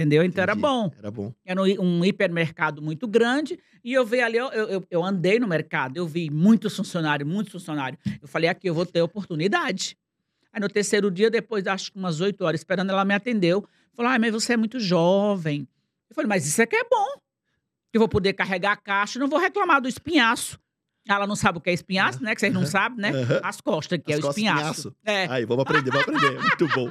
Entendeu? 0.00 0.24
Então 0.24 0.42
era 0.42 0.52
entendi. 0.52 0.62
bom. 0.62 0.92
Era 0.98 1.10
bom. 1.10 1.34
Era 1.44 1.60
um, 1.62 1.66
hi- 2.04 2.08
hipermercado 2.08 2.80
muito 2.80 3.06
grande. 3.06 3.58
E 3.84 3.92
eu 3.92 4.04
vi 4.04 4.20
ali, 4.20 4.36
eu, 4.36 4.48
eu, 4.48 4.84
eu 4.90 5.04
andei 5.04 5.38
no 5.38 5.46
mercado, 5.46 5.96
eu 5.96 6.06
vi 6.06 6.30
muitos 6.30 6.74
funcionários, 6.76 7.28
muitos 7.28 7.52
funcionários. 7.52 8.00
Eu 8.20 8.28
falei, 8.28 8.48
aqui 8.48 8.68
eu 8.68 8.74
vou 8.74 8.86
ter 8.86 9.02
oportunidade. 9.02 9.96
Aí 10.52 10.60
no 10.60 10.68
terceiro 10.68 11.10
dia, 11.10 11.30
depois, 11.30 11.66
acho 11.66 11.92
que 11.92 11.98
umas 11.98 12.20
oito 12.20 12.44
horas 12.44 12.60
esperando, 12.60 12.90
ela 12.90 13.04
me 13.04 13.14
atendeu. 13.14 13.64
Falou, 13.94 14.10
ai, 14.10 14.18
mas 14.18 14.32
você 14.32 14.54
é 14.54 14.56
muito 14.56 14.80
jovem. 14.80 15.66
Eu 16.08 16.14
falei, 16.14 16.28
mas 16.28 16.46
isso 16.46 16.60
aqui 16.62 16.76
é 16.76 16.84
bom. 16.84 17.20
Eu 17.92 17.98
vou 18.00 18.08
poder 18.08 18.32
carregar 18.32 18.72
a 18.72 18.76
caixa, 18.76 19.18
não 19.18 19.28
vou 19.28 19.38
reclamar 19.38 19.80
do 19.80 19.88
espinhaço. 19.88 20.58
Ela 21.08 21.26
não 21.26 21.34
sabe 21.34 21.58
o 21.58 21.60
que 21.60 21.70
é 21.70 21.72
espinhaço, 21.72 22.22
né? 22.22 22.34
Que 22.34 22.40
vocês 22.40 22.52
não 22.52 22.66
sabem, 22.66 22.98
né? 23.00 23.10
As 23.42 23.60
costas, 23.60 23.98
que 24.04 24.12
As 24.12 24.18
é 24.18 24.20
o 24.20 24.26
costas, 24.26 24.36
espinhaço. 24.44 24.94
É. 25.04 25.26
Aí, 25.28 25.44
vamos 25.44 25.62
aprender, 25.62 25.90
vamos 25.90 26.06
aprender. 26.08 26.38
Muito 26.40 26.68
bom. 26.68 26.90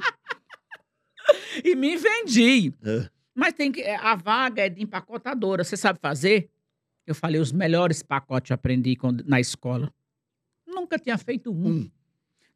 E 1.64 1.74
me 1.74 1.96
vendi. 1.96 2.72
É. 2.82 3.08
Mas 3.34 3.52
tem 3.54 3.70
que. 3.72 3.82
A 3.82 4.14
vaga 4.14 4.62
é 4.66 4.68
de 4.68 4.82
empacotadora. 4.82 5.62
Você 5.64 5.76
sabe 5.76 5.98
fazer? 6.00 6.48
Eu 7.06 7.14
falei, 7.14 7.40
os 7.40 7.52
melhores 7.52 8.02
pacotes 8.02 8.50
eu 8.50 8.54
aprendi 8.54 8.94
quando- 8.96 9.24
na 9.26 9.40
escola. 9.40 9.92
Nunca 10.66 10.98
tinha 10.98 11.18
feito 11.18 11.50
um. 11.50 11.66
Um. 11.68 11.90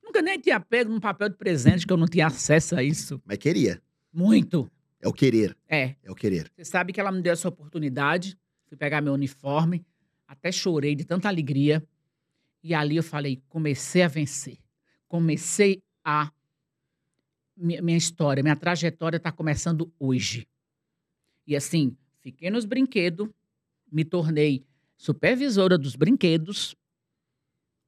Nunca 0.02 0.22
nem 0.22 0.38
tinha 0.38 0.60
pego 0.60 0.90
num 0.92 1.00
papel 1.00 1.28
de 1.28 1.36
presente, 1.36 1.86
que 1.86 1.92
eu 1.92 1.96
não 1.96 2.06
tinha 2.06 2.26
acesso 2.26 2.76
a 2.76 2.82
isso. 2.82 3.20
Mas 3.24 3.38
queria. 3.38 3.82
Muito. 4.12 4.70
É 5.00 5.08
o 5.08 5.12
querer. 5.12 5.56
É. 5.68 5.94
É 6.02 6.10
o 6.10 6.14
querer. 6.14 6.50
Você 6.54 6.64
sabe 6.64 6.92
que 6.92 7.00
ela 7.00 7.10
me 7.10 7.20
deu 7.20 7.32
essa 7.32 7.48
oportunidade. 7.48 8.38
Fui 8.66 8.76
pegar 8.76 9.00
meu 9.00 9.12
uniforme. 9.12 9.84
Até 10.28 10.52
chorei 10.52 10.94
de 10.94 11.04
tanta 11.04 11.28
alegria. 11.28 11.82
E 12.62 12.72
ali 12.74 12.96
eu 12.96 13.02
falei, 13.02 13.42
comecei 13.48 14.02
a 14.02 14.08
vencer. 14.08 14.58
Comecei 15.08 15.82
a. 16.04 16.30
Minha, 17.56 17.80
minha 17.82 17.98
história, 17.98 18.42
minha 18.42 18.56
trajetória 18.56 19.16
está 19.16 19.30
começando 19.30 19.92
hoje. 19.98 20.46
E 21.46 21.54
assim, 21.54 21.96
fiquei 22.20 22.50
nos 22.50 22.64
brinquedos, 22.64 23.28
me 23.90 24.04
tornei 24.04 24.64
supervisora 24.96 25.78
dos 25.78 25.94
brinquedos, 25.94 26.74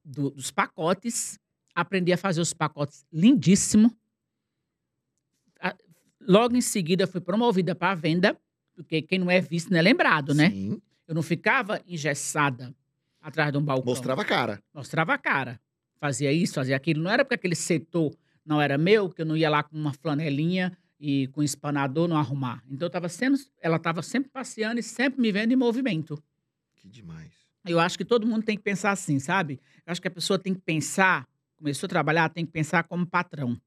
do- 0.05 0.31
dos 0.31 0.51
pacotes, 0.51 1.39
aprendi 1.75 2.13
a 2.13 2.17
fazer 2.17 2.41
os 2.41 2.53
pacotes 2.53 3.05
lindíssimo. 3.13 3.97
A- 5.61 5.77
Logo 6.21 6.57
em 6.57 6.61
seguida, 6.61 7.07
fui 7.07 7.21
promovida 7.21 7.75
para 7.75 7.93
a 7.93 7.95
venda, 7.95 8.39
porque 8.75 9.01
quem 9.03 9.19
não 9.19 9.31
é 9.31 9.41
visto 9.41 9.71
não 9.71 9.79
é 9.79 9.83
lembrado, 9.83 10.35
né? 10.35 10.51
Sim. 10.51 10.81
Eu 11.07 11.15
não 11.15 11.23
ficava 11.23 11.81
engessada 11.87 12.75
atrás 13.21 13.53
de 13.53 13.59
um 13.59 13.63
balcão. 13.63 13.85
Mostrava 13.87 14.23
a 14.23 14.25
cara. 14.25 14.63
Mostrava 14.75 15.15
a 15.15 15.19
cara. 15.19 15.61
Fazia 16.01 16.33
isso, 16.33 16.55
fazia 16.55 16.75
aquilo. 16.77 17.03
Não 17.03 17.11
era 17.11 17.25
porque 17.25 17.37
aquele 17.37 17.55
setor 17.55 18.13
não 18.47 18.61
era 18.63 18.79
meu, 18.79 19.11
que 19.11 19.21
eu 19.21 19.27
não 19.27 19.37
ia 19.37 19.51
lá 19.51 19.63
com 19.63 19.77
uma 19.77 19.93
flanelinha 19.93 20.77
e 20.99 21.27
com 21.29 21.41
um 21.41 21.45
espanador 21.45 22.09
não 22.09 22.17
arrumar. 22.17 22.63
Então 22.71 22.87
eu 22.87 22.91
tava 22.91 23.09
sendo, 23.09 23.37
ela 23.61 23.77
estava 23.77 24.03
sempre 24.03 24.31
passeando 24.31 24.79
e 24.81 24.83
sempre 24.83 25.21
me 25.21 25.33
vendo 25.33 25.53
em 25.53 25.57
movimento. 25.57 26.23
Que 26.77 26.89
demais. 26.89 27.33
Eu 27.67 27.81
acho 27.81 27.99
que 27.99 28.05
todo 28.05 28.27
mundo 28.27 28.45
tem 28.45 28.57
que 28.57 28.63
pensar 28.63 28.93
assim, 28.93 29.19
sabe? 29.19 29.61
Eu 29.85 29.91
acho 29.91 30.01
que 30.01 30.09
a 30.09 30.11
pessoa 30.11 30.39
tem 30.39 30.55
que 30.55 30.61
pensar, 30.61 31.27
começou 31.59 31.87
a 31.87 31.91
trabalhar, 31.91 32.29
tem 32.29 32.47
que 32.47 32.53
pensar 32.53 32.85
como 32.85 33.05
patrão. 33.05 33.61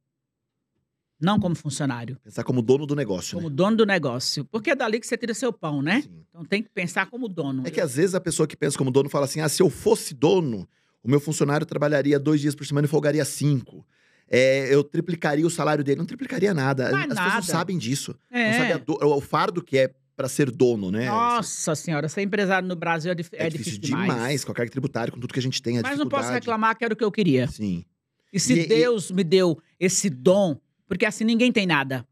Não 1.22 1.38
como 1.38 1.54
funcionário, 1.54 2.18
Pensar 2.24 2.46
como 2.46 2.62
dono 2.62 2.86
do 2.86 2.96
negócio, 2.96 3.36
como 3.36 3.50
né? 3.50 3.56
dono 3.56 3.76
do 3.76 3.86
negócio. 3.86 4.46
Porque 4.46 4.70
é 4.70 4.76
dali 4.76 5.02
que 5.02 5.06
você 5.06 5.18
tira 5.18 5.34
seu 5.34 5.52
pão, 5.52 5.82
né? 5.82 6.02
Sim. 6.02 6.26
Então 6.30 6.46
tem 6.46 6.64
que 6.64 6.70
pensar 6.70 7.08
como 7.08 7.28
dono. 7.28 7.68
É 7.68 7.72
que 7.72 7.82
às 7.82 7.96
vezes 7.96 8.16
a 8.16 8.22
pessoa 8.22 8.48
que 8.48 8.56
pensa 8.56 8.78
como 8.78 8.90
dono 8.90 9.10
fala 9.10 9.26
assim: 9.26 9.42
ah, 9.42 9.50
se 9.50 9.62
eu 9.62 9.70
fosse 9.70 10.14
dono, 10.14 10.66
o 11.04 11.10
meu 11.10 11.20
funcionário 11.20 11.66
trabalharia 11.66 12.18
dois 12.18 12.40
dias 12.40 12.56
por 12.56 12.66
semana 12.66 12.86
e 12.86 12.90
folgaria 12.90 13.26
cinco. 13.26 13.86
É, 14.30 14.74
eu 14.74 14.84
triplicaria 14.84 15.46
o 15.46 15.50
salário 15.50 15.84
dele. 15.84 15.98
Não 15.98 16.06
triplicaria 16.06 16.54
nada. 16.54 16.92
Não 16.92 16.98
é 17.00 17.02
As 17.02 17.08
pessoas 17.08 17.26
não 17.26 17.34
nada. 17.34 17.46
sabem 17.46 17.78
disso. 17.78 18.16
Não 18.32 18.40
É. 18.40 18.54
sabem 18.54 18.72
a 18.74 18.78
do- 18.78 18.98
o 19.04 19.22
fardo 19.22 19.64
que 19.64 19.78
é 19.78 19.92
pra 20.16 20.28
ser 20.30 20.52
dono, 20.52 20.92
né? 20.92 21.06
Nossa 21.08 21.74
senhora, 21.76 22.08
ser 22.10 22.22
empresário 22.22 22.68
no 22.68 22.76
Brasil 22.76 23.12
é, 23.12 23.16
dif- 23.16 23.30
é, 23.34 23.46
é 23.48 23.50
difícil, 23.50 23.80
difícil, 23.80 23.98
demais. 23.98 24.44
com 24.44 24.52
a 24.52 24.56
carga 24.56 24.70
tributária, 24.72 25.12
com 25.14 25.20
tudo 25.20 25.34
que 25.34 25.40
a 25.40 25.42
gente 25.42 25.62
tem, 25.62 25.80
a 25.80 25.82
Mas 25.82 25.98
não 25.98 26.08
posso 26.10 26.30
reclamar 26.32 26.78
que 26.78 26.84
era 26.84 26.94
o 26.94 26.98
que 26.98 27.04
eu 27.04 27.12
queria. 27.12 27.48
Sim. 27.48 27.86
E 28.32 28.40
se 28.40 28.54
E- 28.54 28.60
e- 28.64 28.68
Deus 28.68 29.10
me 29.12 29.24
deu 29.24 29.58
esse 29.80 30.10
dom, 30.10 30.60
porque 30.88 31.06
assim 31.06 31.24
ninguém 31.24 31.52
tem 31.52 31.66
nada. 31.66 32.06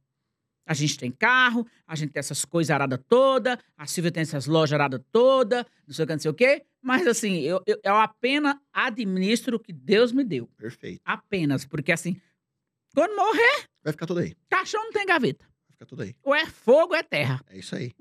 A 0.66 0.74
gente 0.74 0.98
tem 0.98 1.12
carro, 1.12 1.66
a 1.88 1.96
gente 1.96 2.12
tem 2.12 2.20
essas 2.20 2.44
coisas 2.44 2.72
aradas 2.72 3.00
toda, 3.08 3.60
a 3.78 3.86
Silvia 3.86 4.12
tem 4.12 4.22
essas 4.22 4.48
lojas 4.48 4.74
aradas 4.74 5.02
toda, 5.12 5.66
não 5.88 5.94
sei 5.94 6.04
o 6.04 6.08
que, 6.08 6.14
não 6.14 6.20
sei 6.20 6.32
o 6.32 6.34
quê. 6.34 6.64
Mas 6.88 7.06
assim, 7.06 7.40
eu, 7.42 7.62
eu, 7.68 7.78
eu 7.84 7.96
apenas 7.96 8.56
administro 8.72 9.58
o 9.58 9.60
que 9.60 9.74
Deus 9.74 10.14
me 10.14 10.24
deu. 10.24 10.48
Perfeito. 10.58 11.02
Apenas. 11.04 11.66
Porque 11.66 11.92
assim, 11.92 12.20
quando 12.96 13.14
morrer, 13.14 13.66
Vai 13.84 13.92
ficar 13.92 14.06
tudo 14.06 14.22
aí. 14.22 14.34
caixão 14.50 14.82
não 14.86 14.92
tem 14.92 15.06
gaveta. 15.06 15.44
Vai 15.46 15.74
ficar 15.74 15.86
tudo 15.86 16.04
aí. 16.04 16.16
Ou 16.24 16.34
é 16.34 16.46
fogo 16.46 16.94
ou 16.94 16.96
é 16.96 17.04
terra. 17.04 17.42
É 17.50 17.58
isso 17.58 17.76
aí. 17.76 17.92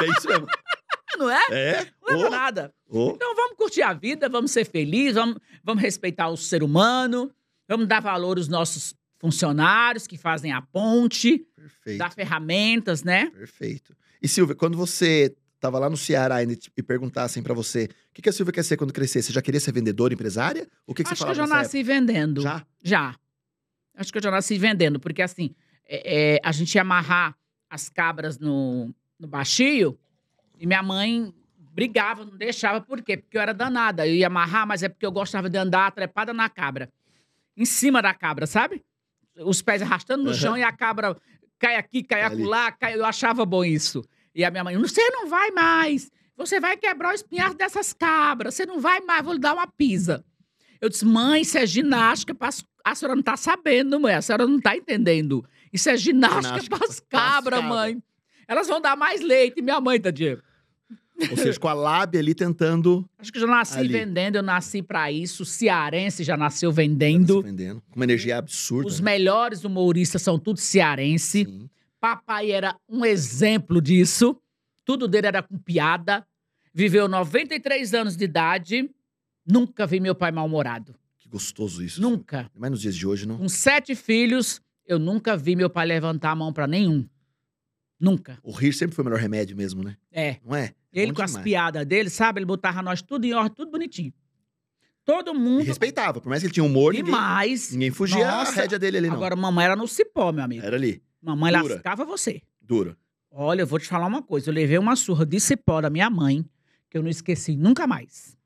é 0.00 0.06
isso 0.18 0.26
mesmo. 0.28 0.46
Não 1.16 1.30
é? 1.30 1.40
É? 1.50 1.92
Não 2.02 2.16
leva 2.16 2.26
Ô, 2.26 2.30
nada. 2.30 2.74
ô. 2.90 3.10
Então 3.12 3.34
vamos 3.34 3.56
curtir 3.56 3.80
a 3.80 3.94
vida, 3.94 4.28
vamos 4.28 4.50
ser 4.50 4.66
felizes, 4.66 5.14
vamos, 5.14 5.38
vamos 5.64 5.82
respeitar 5.82 6.28
o 6.28 6.36
ser 6.36 6.62
humano, 6.62 7.32
vamos 7.66 7.86
dar 7.86 8.00
valor 8.00 8.36
aos 8.36 8.48
nossos 8.48 8.92
funcionários 9.18 10.06
que 10.06 10.18
fazem 10.18 10.52
a 10.52 10.60
ponte, 10.60 11.38
Perfeito. 11.56 11.98
dar 11.98 12.12
ferramentas, 12.12 13.02
né? 13.02 13.30
Perfeito. 13.30 13.96
E 14.20 14.28
Silvia, 14.28 14.54
quando 14.54 14.76
você 14.76 15.34
tava 15.60 15.78
lá 15.78 15.88
no 15.88 15.96
Ceará 15.96 16.36
ainda 16.36 16.56
e 16.76 16.82
perguntassem 16.82 17.42
pra 17.42 17.54
você 17.54 17.84
o 17.84 18.14
que, 18.14 18.22
que 18.22 18.28
a 18.28 18.32
Silvia 18.32 18.52
quer 18.52 18.62
ser 18.62 18.76
quando 18.76 18.92
crescer, 18.92 19.22
você 19.22 19.32
já 19.32 19.42
queria 19.42 19.60
ser 19.60 19.72
vendedora, 19.72 20.14
empresária? 20.14 20.68
O 20.86 20.94
que, 20.94 21.02
que 21.02 21.10
Acho 21.12 21.18
você 21.18 21.24
que 21.24 21.30
eu 21.30 21.34
já 21.34 21.46
nasci 21.46 21.82
vendendo. 21.82 22.46
época? 22.46 22.66
Já? 22.82 23.10
Já. 23.10 23.16
Acho 23.96 24.12
que 24.12 24.18
eu 24.18 24.22
já 24.22 24.30
nasci 24.30 24.58
vendendo, 24.58 25.00
porque 25.00 25.22
assim, 25.22 25.54
é, 25.86 26.34
é, 26.34 26.40
a 26.42 26.52
gente 26.52 26.74
ia 26.74 26.82
amarrar 26.82 27.36
as 27.68 27.88
cabras 27.88 28.38
no, 28.38 28.94
no 29.18 29.26
baixio 29.26 29.98
e 30.58 30.66
minha 30.66 30.82
mãe 30.82 31.32
brigava, 31.76 32.24
não 32.24 32.36
deixava. 32.36 32.80
Por 32.80 33.02
quê? 33.02 33.18
Porque 33.18 33.36
eu 33.36 33.40
era 33.40 33.52
danada. 33.52 34.06
Eu 34.06 34.14
ia 34.14 34.26
amarrar, 34.28 34.66
mas 34.66 34.82
é 34.82 34.88
porque 34.88 35.04
eu 35.04 35.12
gostava 35.12 35.50
de 35.50 35.58
andar 35.58 35.92
trepada 35.92 36.32
na 36.32 36.48
cabra. 36.48 36.90
Em 37.54 37.66
cima 37.66 38.00
da 38.00 38.14
cabra, 38.14 38.46
sabe? 38.46 38.82
Os 39.38 39.60
pés 39.60 39.82
arrastando 39.82 40.24
no 40.24 40.30
Aham. 40.30 40.38
chão 40.38 40.56
e 40.56 40.62
a 40.62 40.72
cabra 40.72 41.16
cai 41.58 41.76
aqui, 41.76 42.02
cai 42.02 42.22
Ali. 42.22 42.42
acolá. 42.42 42.72
Cai... 42.72 42.94
Eu 42.94 43.04
achava 43.04 43.44
bom 43.44 43.62
isso. 43.62 44.02
E 44.36 44.44
a 44.44 44.50
minha 44.50 44.62
mãe, 44.62 44.76
você 44.76 45.00
não 45.08 45.28
vai 45.28 45.50
mais. 45.50 46.10
Você 46.36 46.60
vai 46.60 46.76
quebrar 46.76 47.12
o 47.12 47.14
espinhaço 47.14 47.56
dessas 47.56 47.94
cabras. 47.94 48.54
Você 48.54 48.66
não 48.66 48.78
vai 48.78 49.00
mais, 49.00 49.24
vou 49.24 49.32
lhe 49.32 49.40
dar 49.40 49.54
uma 49.54 49.66
pisa. 49.66 50.22
Eu 50.78 50.90
disse, 50.90 51.06
mãe, 51.06 51.40
isso 51.40 51.56
é 51.56 51.66
ginástica. 51.66 52.36
A 52.84 52.94
senhora 52.94 53.16
não 53.16 53.22
tá 53.22 53.34
sabendo, 53.34 53.98
mãe. 53.98 54.14
A 54.14 54.20
senhora 54.20 54.46
não 54.46 54.60
tá 54.60 54.76
entendendo. 54.76 55.42
Isso 55.72 55.88
é 55.88 55.96
ginástica, 55.96 56.60
Ginástica 56.60 56.76
pras 56.76 57.00
pras 57.00 57.08
cabras, 57.08 57.64
mãe. 57.64 58.02
Elas 58.46 58.68
vão 58.68 58.78
dar 58.78 58.94
mais 58.94 59.22
leite. 59.22 59.62
Minha 59.62 59.80
mãe, 59.80 59.98
tadinha. 59.98 60.38
Ou 61.30 61.36
seja, 61.38 61.58
com 61.58 61.68
a 61.68 61.72
lábia 61.72 62.20
ali 62.20 62.34
tentando. 62.34 63.08
Acho 63.18 63.32
que 63.32 63.38
eu 63.38 63.42
já 63.42 63.46
nasci 63.46 63.78
Ali. 63.78 63.88
vendendo, 63.88 64.36
eu 64.36 64.42
nasci 64.42 64.82
pra 64.82 65.10
isso. 65.10 65.46
Cearense 65.46 66.22
já 66.22 66.36
nasceu 66.36 66.70
vendendo. 66.70 67.40
vendendo. 67.40 67.82
Com 67.90 67.96
uma 67.96 68.04
energia 68.04 68.36
absurda. 68.36 68.86
Os 68.86 69.00
né? 69.00 69.12
melhores 69.12 69.64
humoristas 69.64 70.20
são 70.20 70.38
tudo 70.38 70.60
cearense. 70.60 71.46
Sim. 71.46 71.70
Papai 72.14 72.52
era 72.52 72.76
um 72.88 73.04
exemplo 73.04 73.80
disso. 73.80 74.40
Tudo 74.84 75.08
dele 75.08 75.26
era 75.26 75.42
com 75.42 75.58
piada. 75.58 76.24
Viveu 76.72 77.08
93 77.08 77.94
anos 77.94 78.16
de 78.16 78.24
idade. 78.24 78.88
Nunca 79.44 79.86
vi 79.88 79.98
meu 79.98 80.14
pai 80.14 80.30
mal-humorado. 80.30 80.94
Que 81.18 81.28
gostoso 81.28 81.82
isso. 81.82 82.00
Nunca. 82.00 82.48
Mas 82.54 82.70
nos 82.70 82.80
dias 82.80 82.94
de 82.94 83.04
hoje, 83.06 83.26
não. 83.26 83.38
Com 83.38 83.48
sete 83.48 83.96
filhos, 83.96 84.60
eu 84.86 85.00
nunca 85.00 85.36
vi 85.36 85.56
meu 85.56 85.68
pai 85.68 85.84
levantar 85.86 86.30
a 86.30 86.36
mão 86.36 86.52
pra 86.52 86.68
nenhum. 86.68 87.08
Nunca. 87.98 88.38
O 88.42 88.52
rir 88.52 88.72
sempre 88.72 88.94
foi 88.94 89.02
o 89.02 89.06
melhor 89.06 89.18
remédio 89.20 89.56
mesmo, 89.56 89.82
né? 89.82 89.96
É. 90.12 90.36
Não 90.44 90.54
é? 90.54 90.66
É 90.66 90.74
Ele 91.02 91.12
com 91.12 91.22
as 91.22 91.30
demais. 91.32 91.44
piadas 91.44 91.84
dele, 91.86 92.08
sabe? 92.08 92.38
Ele 92.38 92.46
botava 92.46 92.82
nós 92.82 93.02
tudo 93.02 93.24
em 93.24 93.32
ordem, 93.34 93.52
tudo 93.52 93.70
bonitinho. 93.72 94.12
Todo 95.04 95.32
E 95.32 95.38
mundo. 95.38 95.64
respeitava. 95.64 96.20
Por 96.20 96.28
mais 96.28 96.40
que 96.42 96.46
ele 96.46 96.54
tinha 96.54 96.64
humor, 96.64 96.92
ninguém, 96.92 97.04
Demais. 97.06 97.72
ninguém 97.72 97.90
fugia 97.90 98.26
Nossa. 98.30 98.52
a 98.52 98.54
rédea 98.54 98.78
dele 98.78 98.98
ali, 98.98 99.08
não. 99.08 99.16
Agora, 99.16 99.34
mamãe 99.34 99.64
era 99.64 99.74
no 99.74 99.88
cipó, 99.88 100.30
meu 100.30 100.44
amigo. 100.44 100.64
Era 100.64 100.76
ali. 100.76 101.02
Mamãe 101.20 101.52
dura. 101.52 101.74
lascava 101.74 102.04
você. 102.04 102.42
Duro. 102.60 102.96
Olha, 103.30 103.62
eu 103.62 103.66
vou 103.66 103.78
te 103.78 103.86
falar 103.86 104.06
uma 104.06 104.22
coisa. 104.22 104.50
Eu 104.50 104.54
levei 104.54 104.78
uma 104.78 104.96
surra 104.96 105.26
de 105.26 105.38
cipó 105.38 105.80
da 105.80 105.90
minha 105.90 106.08
mãe, 106.08 106.44
que 106.88 106.96
eu 106.96 107.02
não 107.02 107.10
esqueci 107.10 107.56
nunca 107.56 107.86
mais. 107.86 108.36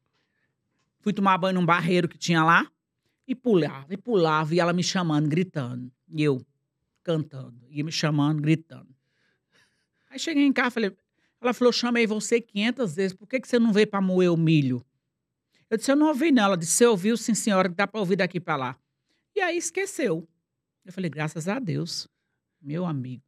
Fui 1.01 1.13
tomar 1.13 1.39
banho 1.39 1.55
num 1.55 1.67
barreiro 1.67 2.09
que 2.09 2.19
tinha 2.19 2.45
lá 2.45 2.71
e 3.27 3.35
pulava, 3.35 3.95
e 3.95 3.97
pulava, 3.97 4.55
e 4.55 4.61
ela 4.61 4.73
me 4.73 4.83
chamando, 4.83 5.29
gritando. 5.29 5.91
E 6.09 6.23
eu 6.23 6.45
cantando, 7.03 7.57
e 7.71 7.83
me 7.83 7.93
chamando, 7.93 8.43
gritando. 8.43 8.89
Aí 10.11 10.19
cheguei 10.19 10.45
em 10.45 10.53
casa, 10.53 10.73
falei, 10.73 10.97
ela 11.41 11.55
falou, 11.55 11.73
chamei 11.73 12.07
você 12.07 12.41
500 12.41 12.95
vezes, 12.95 13.17
por 13.17 13.27
que, 13.29 13.41
que 13.41 13.49
você 13.49 13.59
não 13.59 13.73
veio 13.73 13.87
para 13.87 14.01
moer 14.01 14.31
o 14.31 14.37
milho? 14.37 14.85
Eu 15.71 15.77
disse, 15.77 15.91
eu 15.91 15.97
não 15.97 16.09
ouvi 16.09 16.33
não. 16.33 16.43
Ela 16.43 16.57
disse, 16.57 16.73
você 16.73 16.87
ouviu, 16.87 17.17
sim 17.17 17.35
senhora, 17.35 17.69
que 17.69 17.77
dá 17.77 17.87
para 17.87 18.01
ouvir 18.01 18.17
daqui 18.17 18.41
para 18.41 18.57
lá. 18.57 18.77
E 19.35 19.41
aí 19.41 19.57
esqueceu. 19.57 20.29
Eu 20.85 20.93
falei, 20.93 21.09
graças 21.09 21.47
a 21.47 21.61
Deus, 21.61 22.09
meu 22.61 22.85
amigo. 22.85 23.23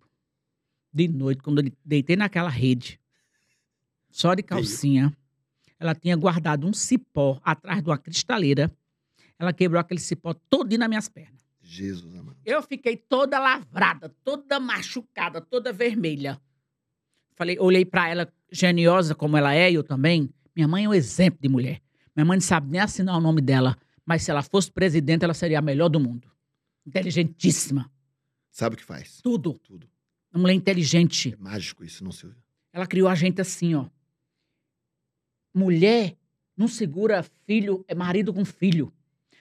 De 0.93 1.09
noite, 1.09 1.43
quando 1.43 1.63
eu 1.65 1.73
deitei 1.85 2.17
naquela 2.17 2.51
rede, 2.51 3.01
só 4.11 4.35
de 4.35 4.43
calcinha, 4.43 5.17
ela 5.81 5.95
tinha 5.95 6.15
guardado 6.15 6.67
um 6.67 6.73
cipó 6.73 7.41
atrás 7.43 7.83
de 7.83 7.89
uma 7.89 7.99
cristaleira. 7.99 8.71
Ela 9.39 9.53
quebrou 9.53 9.81
aquele 9.81 10.01
cipó 10.01 10.35
todinho 10.35 10.81
nas 10.81 10.89
minhas 10.89 11.09
pernas. 11.09 11.43
Jesus, 11.63 12.15
amado. 12.15 12.37
Eu 12.45 12.63
fiquei 12.63 12.97
toda 12.97 13.39
lavrada, 13.39 14.11
toda 14.23 14.61
machucada, 14.61 15.41
toda 15.41 15.73
vermelha. 15.73 16.41
Falei, 17.35 17.59
olhei 17.59 17.85
pra 17.85 18.09
ela, 18.09 18.33
geniosa 18.51 19.15
como 19.15 19.37
ela 19.37 19.55
é, 19.55 19.71
e 19.71 19.75
eu 19.75 19.83
também. 19.83 20.29
Minha 20.55 20.69
mãe 20.69 20.85
é 20.85 20.89
um 20.89 20.95
exemplo 20.95 21.41
de 21.41 21.49
mulher. 21.49 21.81
Minha 22.15 22.27
mãe 22.27 22.37
não 22.37 22.43
sabe 22.43 22.71
nem 22.71 22.81
assinar 22.81 23.17
o 23.17 23.21
nome 23.21 23.41
dela, 23.41 23.77
mas 24.05 24.23
se 24.23 24.31
ela 24.31 24.43
fosse 24.43 24.71
presidente, 24.71 25.25
ela 25.25 25.35
seria 25.35 25.59
a 25.59 25.63
melhor 25.63 25.89
do 25.89 25.99
mundo. 25.99 26.31
Inteligentíssima, 26.87 27.91
Sabe 28.53 28.75
o 28.75 28.79
que 28.79 28.85
faz? 28.85 29.21
tudo. 29.23 29.55
Tudo. 29.65 29.89
Uma 30.31 30.43
mulher 30.43 30.55
inteligente. 30.55 31.33
É 31.33 31.43
mágico 31.43 31.83
isso, 31.83 32.05
não, 32.05 32.13
Silvia? 32.13 32.39
Ela 32.73 32.87
criou 32.87 33.09
a 33.09 33.15
gente 33.15 33.41
assim, 33.41 33.75
ó. 33.75 33.87
Mulher 35.55 36.17
não 36.57 36.69
segura 36.69 37.25
filho, 37.47 37.85
é 37.89 37.95
marido 37.95 38.33
com 38.33 38.45
filho. 38.45 38.93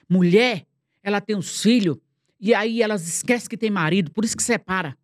Mulher, 0.08 0.66
ela 1.02 1.20
tem 1.20 1.36
os 1.36 1.62
filhos 1.62 1.98
e 2.40 2.52
aí 2.54 2.82
elas 2.82 3.06
esquecem 3.06 3.48
que 3.48 3.56
tem 3.56 3.70
marido, 3.70 4.10
por 4.10 4.24
isso 4.24 4.36
que 4.36 4.42
separa. 4.42 4.96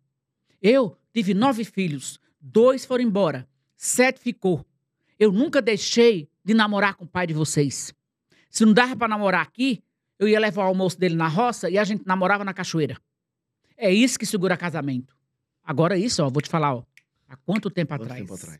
Eu 0.61 0.97
tive 1.13 1.33
nove 1.33 1.63
filhos, 1.63 2.19
dois 2.41 2.85
foram 2.85 3.03
embora, 3.03 3.47
sete 3.75 4.19
ficou. 4.19 4.65
Eu 5.17 5.31
nunca 5.31 5.61
deixei 5.61 6.27
de 6.43 6.53
namorar 6.53 6.95
com 6.95 7.05
o 7.05 7.07
pai 7.07 7.25
de 7.27 7.33
vocês. 7.33 7.93
Se 8.49 8.65
não 8.65 8.73
dava 8.73 8.95
para 8.95 9.07
namorar 9.07 9.41
aqui, 9.41 9.81
eu 10.17 10.27
ia 10.27 10.39
levar 10.39 10.65
o 10.65 10.67
almoço 10.67 10.99
dele 10.99 11.15
na 11.15 11.27
roça 11.27 11.69
e 11.69 11.77
a 11.77 11.83
gente 11.83 12.05
namorava 12.05 12.43
na 12.43 12.53
cachoeira. 12.53 12.99
É 13.81 13.91
isso 13.93 14.19
que 14.19 14.25
segura 14.25 14.57
casamento. 14.57 15.15
Agora 15.63 15.97
isso, 15.97 16.21
ó, 16.21 16.29
vou 16.29 16.41
te 16.41 16.49
falar, 16.49 16.75
ó. 16.75 16.83
Há 17.27 17.37
quanto 17.37 17.69
tempo 17.69 17.93
Quanto 17.93 18.03
atrás? 18.03 18.19
tempo 18.21 18.33
atrás? 18.33 18.59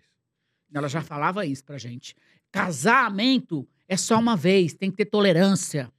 Ela 0.73 0.87
já 0.87 1.01
falava 1.01 1.45
isso 1.45 1.63
pra 1.65 1.77
gente. 1.77 2.15
Casamento 2.51 3.67
é 3.87 3.97
só 3.97 4.17
uma 4.17 4.37
vez, 4.37 4.73
tem 4.73 4.89
que 4.89 4.97
ter 4.97 5.05
tolerância. 5.05 5.91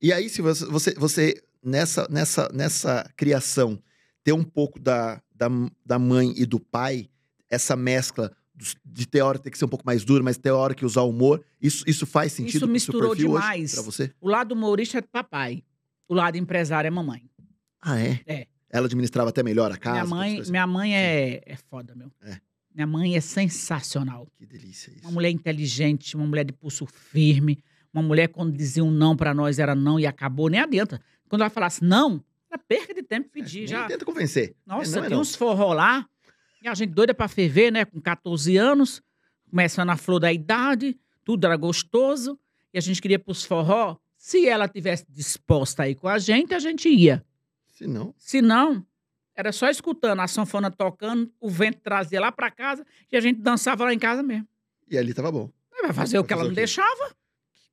E 0.00 0.12
aí, 0.12 0.28
se 0.28 0.40
você, 0.40 0.64
você, 0.66 0.94
você 0.94 1.42
nessa, 1.62 2.06
nessa, 2.08 2.48
nessa 2.52 3.10
criação, 3.16 3.82
ter 4.22 4.32
um 4.32 4.44
pouco 4.44 4.78
da, 4.78 5.20
da, 5.34 5.48
da 5.84 5.98
mãe 5.98 6.32
e 6.36 6.46
do 6.46 6.60
pai, 6.60 7.08
essa 7.48 7.74
mescla 7.74 8.30
de 8.84 9.06
ter 9.06 9.22
hora 9.22 9.38
ter 9.38 9.50
que 9.50 9.56
ser 9.56 9.64
um 9.64 9.68
pouco 9.68 9.86
mais 9.86 10.04
duro, 10.04 10.22
mas 10.22 10.36
ter 10.36 10.50
hora 10.50 10.74
que 10.74 10.84
usar 10.84 11.02
humor, 11.02 11.42
isso, 11.60 11.82
isso 11.86 12.04
faz 12.06 12.32
sentido 12.32 12.56
Isso 12.56 12.68
misturou 12.68 13.10
perfil 13.12 13.30
hoje, 13.32 13.42
demais. 13.42 13.72
pra 13.72 13.82
você? 13.82 14.12
O 14.20 14.28
lado 14.28 14.52
humorista 14.52 14.98
é 14.98 15.00
do 15.00 15.08
papai, 15.08 15.64
o 16.06 16.12
lado 16.14 16.36
empresário 16.36 16.86
é 16.86 16.90
mamãe. 16.90 17.24
Ah, 17.80 17.98
é? 17.98 18.20
É. 18.26 18.46
Ela 18.70 18.86
administrava 18.86 19.30
até 19.30 19.42
melhor 19.42 19.72
a 19.72 19.76
casa? 19.76 20.02
minha 20.02 20.06
mãe, 20.06 20.42
minha 20.48 20.66
mãe 20.66 20.96
é, 20.96 21.42
é 21.44 21.56
foda, 21.56 21.94
meu. 21.94 22.10
É. 22.22 22.40
Minha 22.74 22.86
mãe 22.86 23.16
é 23.16 23.20
sensacional. 23.20 24.28
Que 24.38 24.46
delícia 24.46 24.90
isso. 24.92 25.02
Uma 25.02 25.10
mulher 25.12 25.30
inteligente, 25.30 26.14
uma 26.16 26.26
mulher 26.26 26.44
de 26.44 26.52
pulso 26.52 26.86
firme, 26.86 27.58
uma 27.92 28.02
mulher 28.02 28.28
quando 28.28 28.56
dizia 28.56 28.84
um 28.84 28.90
não 28.90 29.16
pra 29.16 29.34
nós 29.34 29.58
era 29.58 29.74
não 29.74 29.98
e 29.98 30.06
acabou, 30.06 30.48
nem 30.48 30.60
adianta. 30.60 31.00
Quando 31.28 31.42
ela 31.42 31.50
falasse 31.50 31.82
não, 31.84 32.22
era 32.48 32.58
perca 32.58 32.94
de 32.94 33.02
tempo 33.02 33.28
É, 33.28 33.30
pedir. 33.32 33.58
nem 33.60 33.66
já, 33.68 33.86
tenta 33.86 34.04
convencer. 34.04 34.54
Nossa, 34.64 34.92
não, 34.92 34.98
é 35.04 35.08
tem 35.08 35.16
não. 35.16 35.22
uns 35.22 35.34
forró 35.34 35.72
lá. 35.72 36.06
E 36.62 36.68
a 36.68 36.74
gente 36.74 36.90
doida 36.90 37.12
pra 37.12 37.26
ferver, 37.26 37.72
né? 37.72 37.84
Com 37.84 38.00
14 38.00 38.56
anos, 38.56 39.02
começando 39.50 39.90
a 39.90 39.96
flor 39.96 40.20
da 40.20 40.32
idade, 40.32 40.96
tudo 41.24 41.46
era 41.46 41.56
gostoso. 41.56 42.38
E 42.72 42.78
a 42.78 42.80
gente 42.80 43.02
queria 43.02 43.18
pros 43.18 43.44
forró. 43.44 43.96
Se 44.16 44.46
ela 44.46 44.68
tivesse 44.68 45.04
disposta 45.08 45.82
aí 45.84 45.94
com 45.94 46.06
a 46.06 46.18
gente, 46.18 46.54
a 46.54 46.58
gente 46.58 46.88
ia. 46.88 47.24
Se 47.80 47.86
não, 47.86 48.14
Se 48.18 48.42
não, 48.42 48.86
era 49.34 49.52
só 49.52 49.70
escutando 49.70 50.20
a 50.20 50.28
sanfona 50.28 50.70
tocando, 50.70 51.32
o 51.40 51.48
vento 51.48 51.78
trazia 51.80 52.20
lá 52.20 52.30
pra 52.30 52.50
casa 52.50 52.84
e 53.10 53.16
a 53.16 53.20
gente 53.20 53.40
dançava 53.40 53.84
lá 53.84 53.94
em 53.94 53.98
casa 53.98 54.22
mesmo. 54.22 54.46
e 54.86 54.98
ali 54.98 55.14
tava 55.14 55.32
bom. 55.32 55.50
Vai 55.82 55.94
fazer 55.94 56.18
o 56.18 56.24
que 56.24 56.32
ela 56.34 56.40
fazer 56.42 56.48
não 56.48 56.52
o 56.52 56.56
deixava. 56.56 57.16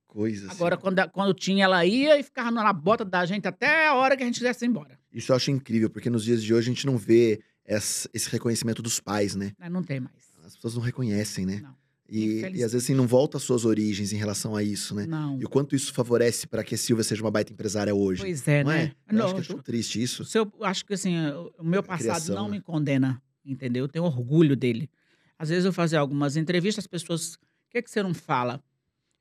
Coisa 0.08 0.50
Agora, 0.50 0.76
assim. 0.76 0.82
quando, 0.82 1.10
quando 1.12 1.34
tinha, 1.34 1.66
ela 1.66 1.86
ia 1.86 2.18
e 2.18 2.24
ficava 2.24 2.50
na 2.52 2.72
bota 2.72 3.04
da 3.04 3.26
gente 3.26 3.46
até 3.48 3.88
a 3.88 3.96
hora 3.96 4.16
que 4.16 4.24
a 4.24 4.26
gente 4.26 4.36
quisesse 4.38 4.64
ir 4.64 4.70
embora. 4.70 4.98
Isso 5.12 5.32
eu 5.32 5.36
acho 5.36 5.52
incrível, 5.52 5.90
porque 5.90 6.10
nos 6.10 6.24
dias 6.24 6.42
de 6.42 6.54
hoje 6.54 6.70
a 6.70 6.74
gente 6.74 6.86
não 6.86 6.98
vê 6.98 7.42
essa- 7.66 8.10
esse 8.14 8.30
reconhecimento 8.30 8.82
dos 8.82 9.02
pais, 9.02 9.36
né? 9.36 9.52
Não 9.70 9.84
tem 9.84 10.00
mais. 10.00 10.16
As 10.46 10.56
pessoas 10.56 10.76
não 10.76 10.82
reconhecem, 10.82 11.46
né? 11.46 11.60
Não. 11.62 11.76
E, 12.10 12.40
e 12.40 12.64
às 12.64 12.72
vezes 12.72 12.86
assim, 12.86 12.94
não 12.94 13.06
volta 13.06 13.38
às 13.38 13.44
suas 13.44 13.66
origens 13.66 14.14
em 14.14 14.18
relação 14.18 14.56
a 14.56 14.64
isso, 14.64 14.96
né? 14.96 15.06
Não. 15.06 15.40
E 15.40 15.46
o 15.46 15.50
quanto 15.50 15.76
isso 15.76 15.94
favorece 15.94 16.48
para 16.48 16.64
que 16.64 16.76
a 16.76 16.78
Silvia 16.78 17.04
seja 17.04 17.22
uma 17.22 17.32
baita 17.32 17.52
empresária 17.52 17.94
hoje. 17.94 18.22
Pois 18.22 18.48
é, 18.48 18.64
não 18.64 18.72
né? 18.72 18.94
é? 19.10 19.16
Eu 19.16 19.26
acho 19.26 19.36
que 19.36 19.42
é 19.42 19.44
tão 19.44 19.62
triste 19.62 20.02
isso. 20.02 20.24
O 20.24 20.26
seu, 20.26 20.52
acho 20.62 20.86
que 20.86 20.94
assim, 20.94 21.16
o 21.58 21.64
meu 21.64 21.84
passado 21.84 22.06
criação, 22.06 22.36
não 22.36 22.46
né? 22.46 22.58
me 22.58 22.62
condena, 22.62 23.22
entendeu? 23.46 23.86
Eu 23.86 23.90
tenho 23.90 24.06
orgulho 24.06 24.56
dele. 24.56 24.90
Às 25.38 25.50
vezes 25.50 25.66
eu 25.66 25.74
fazia 25.74 26.00
algumas 26.00 26.38
entrevistas, 26.38 26.84
as 26.84 26.88
pessoas, 26.88 27.34
o 27.36 27.40
que, 27.70 27.78
é 27.78 27.82
que 27.82 27.92
você 27.92 28.02
não 28.02 28.14
fala? 28.14 28.64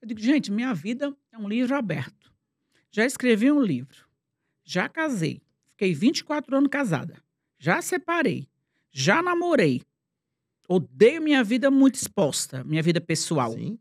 Eu 0.01 0.09
digo, 0.09 0.21
gente, 0.21 0.53
minha 0.53 0.73
vida 0.73 1.15
é 1.33 1.39
um 1.39 1.49
livro 1.49 1.75
aberto. 1.75 2.33
Já 2.91 3.05
escrevi 3.05 3.51
um 3.51 3.61
livro, 3.61 4.07
já 4.65 4.89
casei, 4.89 5.43
fiquei 5.73 5.93
24 5.93 6.57
anos 6.57 6.71
casada, 6.71 7.23
já 7.59 7.83
separei, 7.83 8.49
já 8.91 9.23
namorei. 9.23 9.83
Odeio 10.69 11.23
minha 11.23 11.43
vida 11.45 11.71
muito 11.71 11.97
exposta, 11.97 12.65
minha 12.65 12.83
vida 12.83 13.01
pessoal. 13.01 13.53
Sim. 13.53 13.79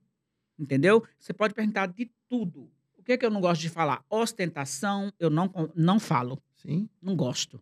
Entendeu? 0.58 1.04
Você 1.20 1.34
pode 1.34 1.54
perguntar 1.54 1.88
de 1.88 2.10
tudo. 2.30 2.70
O 2.98 3.04
que 3.04 3.14
é 3.14 3.18
que 3.18 3.26
eu 3.26 3.30
não 3.30 3.42
gosto 3.42 3.62
de 3.62 3.70
falar? 3.70 4.04
Ostentação, 4.10 5.12
eu 5.20 5.30
não, 5.30 5.52
não 5.76 6.00
falo. 6.00 6.42
Sim. 6.56 6.90
Não 7.02 7.16
gosto. 7.16 7.62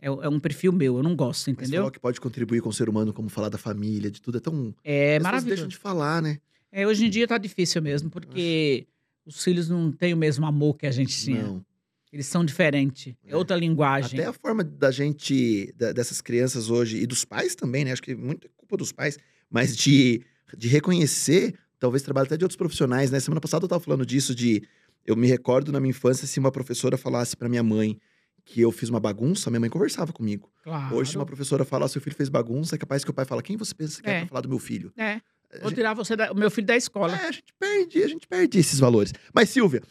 É, 0.00 0.06
é 0.06 0.28
um 0.28 0.38
perfil 0.38 0.72
meu, 0.72 0.98
eu 0.98 1.02
não 1.02 1.16
gosto, 1.16 1.48
Mas 1.48 1.58
entendeu? 1.58 1.80
falou 1.80 1.90
que 1.90 1.98
pode 1.98 2.20
contribuir 2.20 2.60
com 2.60 2.68
o 2.68 2.72
ser 2.72 2.88
humano, 2.88 3.12
como 3.12 3.28
falar 3.28 3.48
da 3.48 3.58
família, 3.58 4.10
de 4.10 4.22
tudo. 4.22 4.38
É 4.38 4.40
tão. 4.40 4.74
É 4.84 5.18
maravilhoso. 5.18 5.48
deixam 5.48 5.68
de 5.68 5.76
falar, 5.76 6.22
né? 6.22 6.38
É, 6.70 6.86
hoje 6.86 7.06
em 7.06 7.10
dia 7.10 7.26
tá 7.26 7.38
difícil 7.38 7.82
mesmo, 7.82 8.08
porque 8.08 8.86
os 9.24 9.42
filhos 9.42 9.68
não 9.68 9.90
têm 9.90 10.14
o 10.14 10.16
mesmo 10.16 10.46
amor 10.46 10.76
que 10.76 10.86
a 10.86 10.90
gente 10.90 11.16
tinha. 11.16 11.42
Não. 11.42 11.64
Eles 12.12 12.26
são 12.26 12.44
diferentes. 12.44 13.14
É 13.24 13.32
É. 13.32 13.36
outra 13.36 13.56
linguagem. 13.56 14.18
Até 14.18 14.28
a 14.28 14.32
forma 14.32 14.64
da 14.64 14.90
gente, 14.90 15.72
da- 15.76 15.92
dessas 15.92 16.20
crianças 16.20 16.70
hoje, 16.70 16.98
e 16.98 17.06
dos 17.06 17.24
pais 17.24 17.54
também, 17.54 17.84
né? 17.84 17.92
Acho 17.92 18.02
que 18.02 18.14
muito 18.14 18.46
é 18.46 18.50
culpa 18.56 18.76
dos 18.76 18.92
pais, 18.92 19.18
mas 19.50 19.76
de, 19.76 20.22
de 20.56 20.68
reconhecer, 20.68 21.54
talvez 21.78 22.02
trabalho 22.02 22.26
até 22.26 22.36
de 22.36 22.44
outros 22.44 22.56
profissionais, 22.56 23.10
né? 23.10 23.20
Semana 23.20 23.40
passada 23.40 23.64
eu 23.64 23.68
tava 23.68 23.82
falando 23.82 24.04
disso, 24.06 24.34
de. 24.34 24.62
Eu 25.06 25.16
me 25.16 25.26
recordo 25.26 25.72
na 25.72 25.80
minha 25.80 25.90
infância 25.90 26.26
se 26.26 26.38
uma 26.38 26.50
professora 26.52 26.98
falasse 26.98 27.34
pra 27.36 27.48
minha 27.48 27.62
mãe 27.62 27.98
que 28.44 28.60
eu 28.60 28.70
fiz 28.72 28.88
uma 28.90 29.00
bagunça, 29.00 29.50
minha 29.50 29.60
mãe 29.60 29.68
conversava 29.70 30.12
comigo. 30.12 30.50
Claro. 30.64 30.96
Hoje, 30.96 31.10
se 31.12 31.16
uma 31.16 31.24
professora 31.26 31.64
falar, 31.64 31.88
seu 31.88 32.00
filho 32.00 32.16
fez 32.16 32.28
bagunça, 32.30 32.74
é 32.74 32.78
capaz 32.78 33.04
que 33.04 33.10
o 33.10 33.14
pai 33.14 33.24
fala, 33.26 33.42
quem 33.42 33.56
você 33.56 33.74
pensa 33.74 34.02
que 34.02 34.08
é, 34.08 34.12
É. 34.12 34.18
pra 34.20 34.28
falar 34.28 34.40
do 34.42 34.48
meu 34.48 34.58
filho? 34.58 34.92
É. 34.96 35.20
Vou 35.60 35.68
gente- 35.70 35.74
tirar 35.76 35.94
você 35.94 36.14
da- 36.16 36.30
o 36.32 36.34
meu 36.34 36.50
filho 36.50 36.66
da 36.66 36.76
escola. 36.76 37.14
É, 37.16 37.26
a 37.28 37.32
gente 37.32 37.52
perde, 37.58 38.02
a 38.02 38.08
gente 38.08 38.26
perde 38.28 38.58
esses 38.58 38.78
valores. 38.78 39.12
Mas, 39.34 39.48
Silvia, 39.50 39.82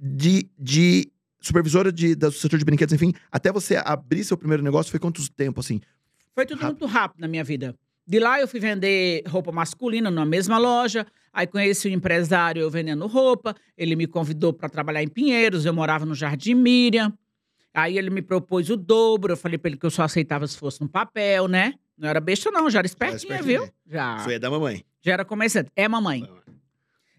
de, 0.00 0.48
de 0.58 1.10
supervisora 1.46 1.92
de, 1.92 2.14
do 2.14 2.30
setor 2.32 2.58
de 2.58 2.64
brinquedos, 2.64 2.92
enfim, 2.94 3.12
até 3.30 3.52
você 3.52 3.76
abrir 3.76 4.24
seu 4.24 4.36
primeiro 4.36 4.62
negócio, 4.62 4.90
foi 4.90 5.00
quanto 5.00 5.28
tempo, 5.32 5.60
assim? 5.60 5.80
Foi 6.34 6.44
tudo 6.44 6.60
Rápido. 6.60 6.80
muito 6.80 6.92
rápido 6.92 7.20
na 7.20 7.28
minha 7.28 7.44
vida. 7.44 7.74
De 8.06 8.18
lá 8.18 8.38
eu 8.38 8.46
fui 8.46 8.60
vender 8.60 9.22
roupa 9.26 9.50
masculina 9.50 10.10
na 10.10 10.24
mesma 10.26 10.58
loja. 10.58 11.06
Aí 11.32 11.46
conheci 11.46 11.88
o 11.88 11.90
empresário 11.92 12.60
eu 12.60 12.70
vendendo 12.70 13.06
roupa. 13.06 13.54
Ele 13.78 13.96
me 13.96 14.06
convidou 14.06 14.52
para 14.52 14.68
trabalhar 14.68 15.02
em 15.02 15.08
Pinheiros. 15.08 15.64
Eu 15.64 15.72
morava 15.72 16.04
no 16.04 16.14
Jardim 16.14 16.54
Miriam. 16.54 17.12
Aí 17.72 17.96
ele 17.96 18.10
me 18.10 18.20
propôs 18.20 18.68
o 18.68 18.76
dobro. 18.76 19.32
Eu 19.32 19.36
falei 19.36 19.56
para 19.56 19.70
ele 19.70 19.78
que 19.78 19.86
eu 19.86 19.90
só 19.90 20.02
aceitava 20.02 20.46
se 20.46 20.58
fosse 20.58 20.80
no 20.82 20.88
papel, 20.88 21.48
né? 21.48 21.74
Não 21.96 22.08
era 22.08 22.20
besta, 22.20 22.50
não. 22.50 22.68
Já 22.68 22.80
era 22.80 22.86
espertinha, 22.86 23.36
espertinha. 23.36 23.60
viu? 23.60 23.72
Já. 23.86 24.24
É 24.28 24.38
da 24.38 24.50
mamãe. 24.50 24.84
Já 25.00 25.12
era 25.12 25.24
comerciante. 25.24 25.70
É, 25.74 25.88
mamãe. 25.88 26.28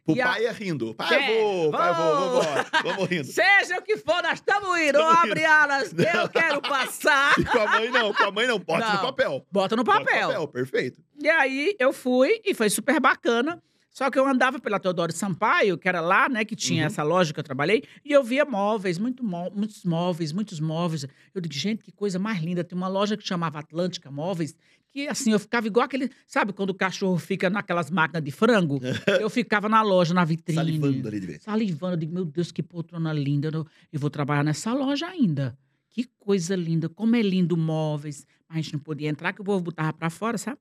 O 0.08 0.16
pai 0.16 0.46
é 0.46 0.52
rindo. 0.52 0.94
Pai, 0.94 1.14
É, 1.16 1.42
vou, 1.42 1.72
pai, 1.72 1.94
vou, 1.96 2.30
vou. 2.32 2.44
vamos 2.84 3.08
rindo. 3.10 3.26
Seja 3.26 3.80
o 3.80 3.82
que 3.82 3.98
for, 3.98 4.22
nós 4.22 4.34
estamos 4.36 4.78
indo. 4.80 5.00
Tamo 5.00 5.18
abre 5.20 5.44
alas. 5.46 5.92
Eu 5.94 6.30
quero 6.30 6.62
passar. 6.62 7.34
E 7.40 7.44
com 7.46 7.60
a 7.60 7.68
mãe 7.68 7.90
não, 7.90 8.14
com 8.14 8.24
a 8.24 8.32
mãe 8.32 8.46
não, 8.48 8.60
bota 8.60 8.86
no 8.88 8.94
Não. 8.94 9.02
papel. 9.02 9.46
Bota 9.52 9.76
no 9.76 9.84
Bota 9.84 10.00
no 10.00 10.06
papel. 10.06 10.28
papel, 10.28 10.48
perfeito. 10.48 11.02
E 11.20 11.28
aí 11.30 11.76
eu 11.80 11.92
fui 11.92 12.40
e 12.46 12.54
foi 12.54 12.70
super 12.70 13.00
bacana. 13.00 13.62
Só 13.98 14.12
que 14.12 14.20
eu 14.20 14.28
andava 14.28 14.60
pela 14.60 14.78
Teodoro 14.78 15.14
Sampaio, 15.14 15.78
que 15.78 15.88
era 15.88 16.02
lá, 16.02 16.28
né, 16.28 16.44
que 16.44 16.54
tinha 16.54 16.82
Uhum. 16.82 16.88
essa 16.88 17.02
loja 17.02 17.34
que 17.34 17.40
eu 17.40 17.44
trabalhei, 17.46 17.82
e 18.04 18.12
eu 18.12 18.22
via 18.22 18.44
móveis, 18.44 18.98
muito 19.00 19.24
mó- 19.24 19.50
muitos 19.56 19.86
móveis, 19.86 20.34
muitos 20.34 20.60
móveis. 20.60 21.06
Eu 21.34 21.40
digo, 21.40 21.54
gente, 21.56 21.82
que 21.82 21.94
coisa 21.94 22.20
mais 22.20 22.42
linda. 22.44 22.62
Tem 22.62 22.78
uma 22.78 22.90
loja 22.90 23.16
que 23.16 23.26
chamava 23.26 23.60
Atlântica 23.60 24.12
Móveis, 24.12 24.54
que 24.90 25.08
assim, 25.08 25.32
eu 25.32 25.40
ficava 25.40 25.66
igual 25.68 25.86
aquele. 25.86 26.10
Sabe 26.28 26.52
quando 26.52 26.72
o 26.72 26.74
cachorro 26.74 27.18
fica 27.18 27.50
naquelas 27.50 27.90
máquinas 27.90 28.22
de 28.22 28.32
frango? 28.32 28.82
eu 29.26 29.30
ficava 29.30 29.70
na 29.70 29.82
loja, 29.82 30.14
na 30.14 30.26
vitrine. 30.26 30.58
Salivando 30.60 31.08
ali 31.08 31.20
de 31.22 31.28
vez. 31.28 31.44
Salivando. 31.44 31.94
Eu 31.94 31.98
digo, 31.98 32.14
meu 32.14 32.26
Deus, 32.26 32.52
que 32.52 32.62
poltrona 32.62 33.14
linda. 33.14 33.50
Eu, 33.54 33.66
eu 33.94 34.00
vou 34.00 34.10
trabalhar 34.10 34.44
nessa 34.44 34.74
loja 34.74 35.08
ainda. 35.08 35.58
Que 35.90 36.04
coisa 36.20 36.54
linda. 36.54 36.90
Como 36.90 37.16
é 37.16 37.22
lindo 37.22 37.56
móveis. 37.56 38.28
Mas 38.50 38.58
a 38.58 38.62
gente 38.62 38.74
não 38.74 38.80
podia 38.82 39.08
entrar, 39.08 39.32
que 39.32 39.40
o 39.42 39.46
povo 39.46 39.64
botava 39.64 39.94
pra 39.94 40.10
fora, 40.10 40.38
sabe? 40.38 40.58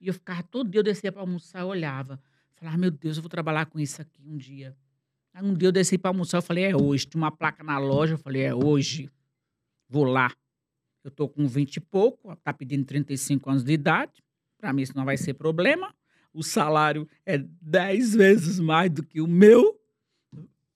E 0.00 0.06
eu 0.06 0.14
ficava 0.14 0.40
todo 0.44 0.70
dia, 0.70 0.78
eu 0.78 0.84
descia 0.84 1.10
pra 1.10 1.20
almoçar, 1.22 1.60
eu 1.62 1.66
olhava. 1.66 2.20
Falava, 2.60 2.76
meu 2.76 2.90
Deus, 2.90 3.16
eu 3.16 3.22
vou 3.22 3.30
trabalhar 3.30 3.64
com 3.66 3.80
isso 3.80 4.02
aqui 4.02 4.20
um 4.22 4.36
dia. 4.36 4.76
Aí 5.32 5.42
um 5.42 5.54
dia 5.54 5.68
eu 5.68 5.72
desci 5.72 5.96
pra 5.96 6.10
almoçar, 6.10 6.38
eu 6.38 6.42
falei, 6.42 6.64
é 6.64 6.76
hoje. 6.76 7.06
Tinha 7.06 7.22
uma 7.22 7.30
placa 7.30 7.64
na 7.64 7.78
loja, 7.78 8.14
eu 8.14 8.18
falei, 8.18 8.42
é 8.42 8.54
hoje. 8.54 9.10
Vou 9.88 10.04
lá. 10.04 10.30
Eu 11.02 11.10
tô 11.10 11.26
com 11.26 11.46
20 11.48 11.76
e 11.76 11.80
pouco, 11.80 12.36
tá 12.36 12.52
pedindo 12.52 12.84
35 12.84 13.48
anos 13.48 13.64
de 13.64 13.72
idade. 13.72 14.22
Pra 14.58 14.72
mim 14.74 14.82
isso 14.82 14.94
não 14.94 15.06
vai 15.06 15.16
ser 15.16 15.32
problema. 15.34 15.94
O 16.34 16.42
salário 16.42 17.08
é 17.24 17.38
10 17.38 18.14
vezes 18.14 18.60
mais 18.60 18.90
do 18.90 19.02
que 19.02 19.22
o 19.22 19.26
meu. 19.26 19.80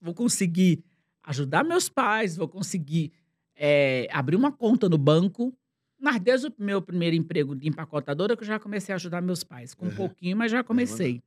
Vou 0.01 0.15
conseguir 0.15 0.83
ajudar 1.23 1.63
meus 1.63 1.87
pais, 1.87 2.35
vou 2.35 2.47
conseguir 2.47 3.11
é, 3.55 4.07
abrir 4.11 4.35
uma 4.35 4.51
conta 4.51 4.89
no 4.89 4.97
banco. 4.97 5.55
Mas 5.99 6.19
desde 6.19 6.47
o 6.47 6.53
meu 6.57 6.81
primeiro 6.81 7.15
emprego 7.15 7.55
de 7.55 7.67
empacotadora 7.69 8.35
que 8.35 8.41
eu 8.43 8.47
já 8.47 8.59
comecei 8.59 8.91
a 8.91 8.95
ajudar 8.95 9.21
meus 9.21 9.43
pais. 9.43 9.73
Com 9.75 9.85
um 9.85 9.89
Uhum. 9.89 9.95
pouquinho, 9.95 10.35
mas 10.35 10.51
já 10.51 10.63
comecei. 10.63 11.21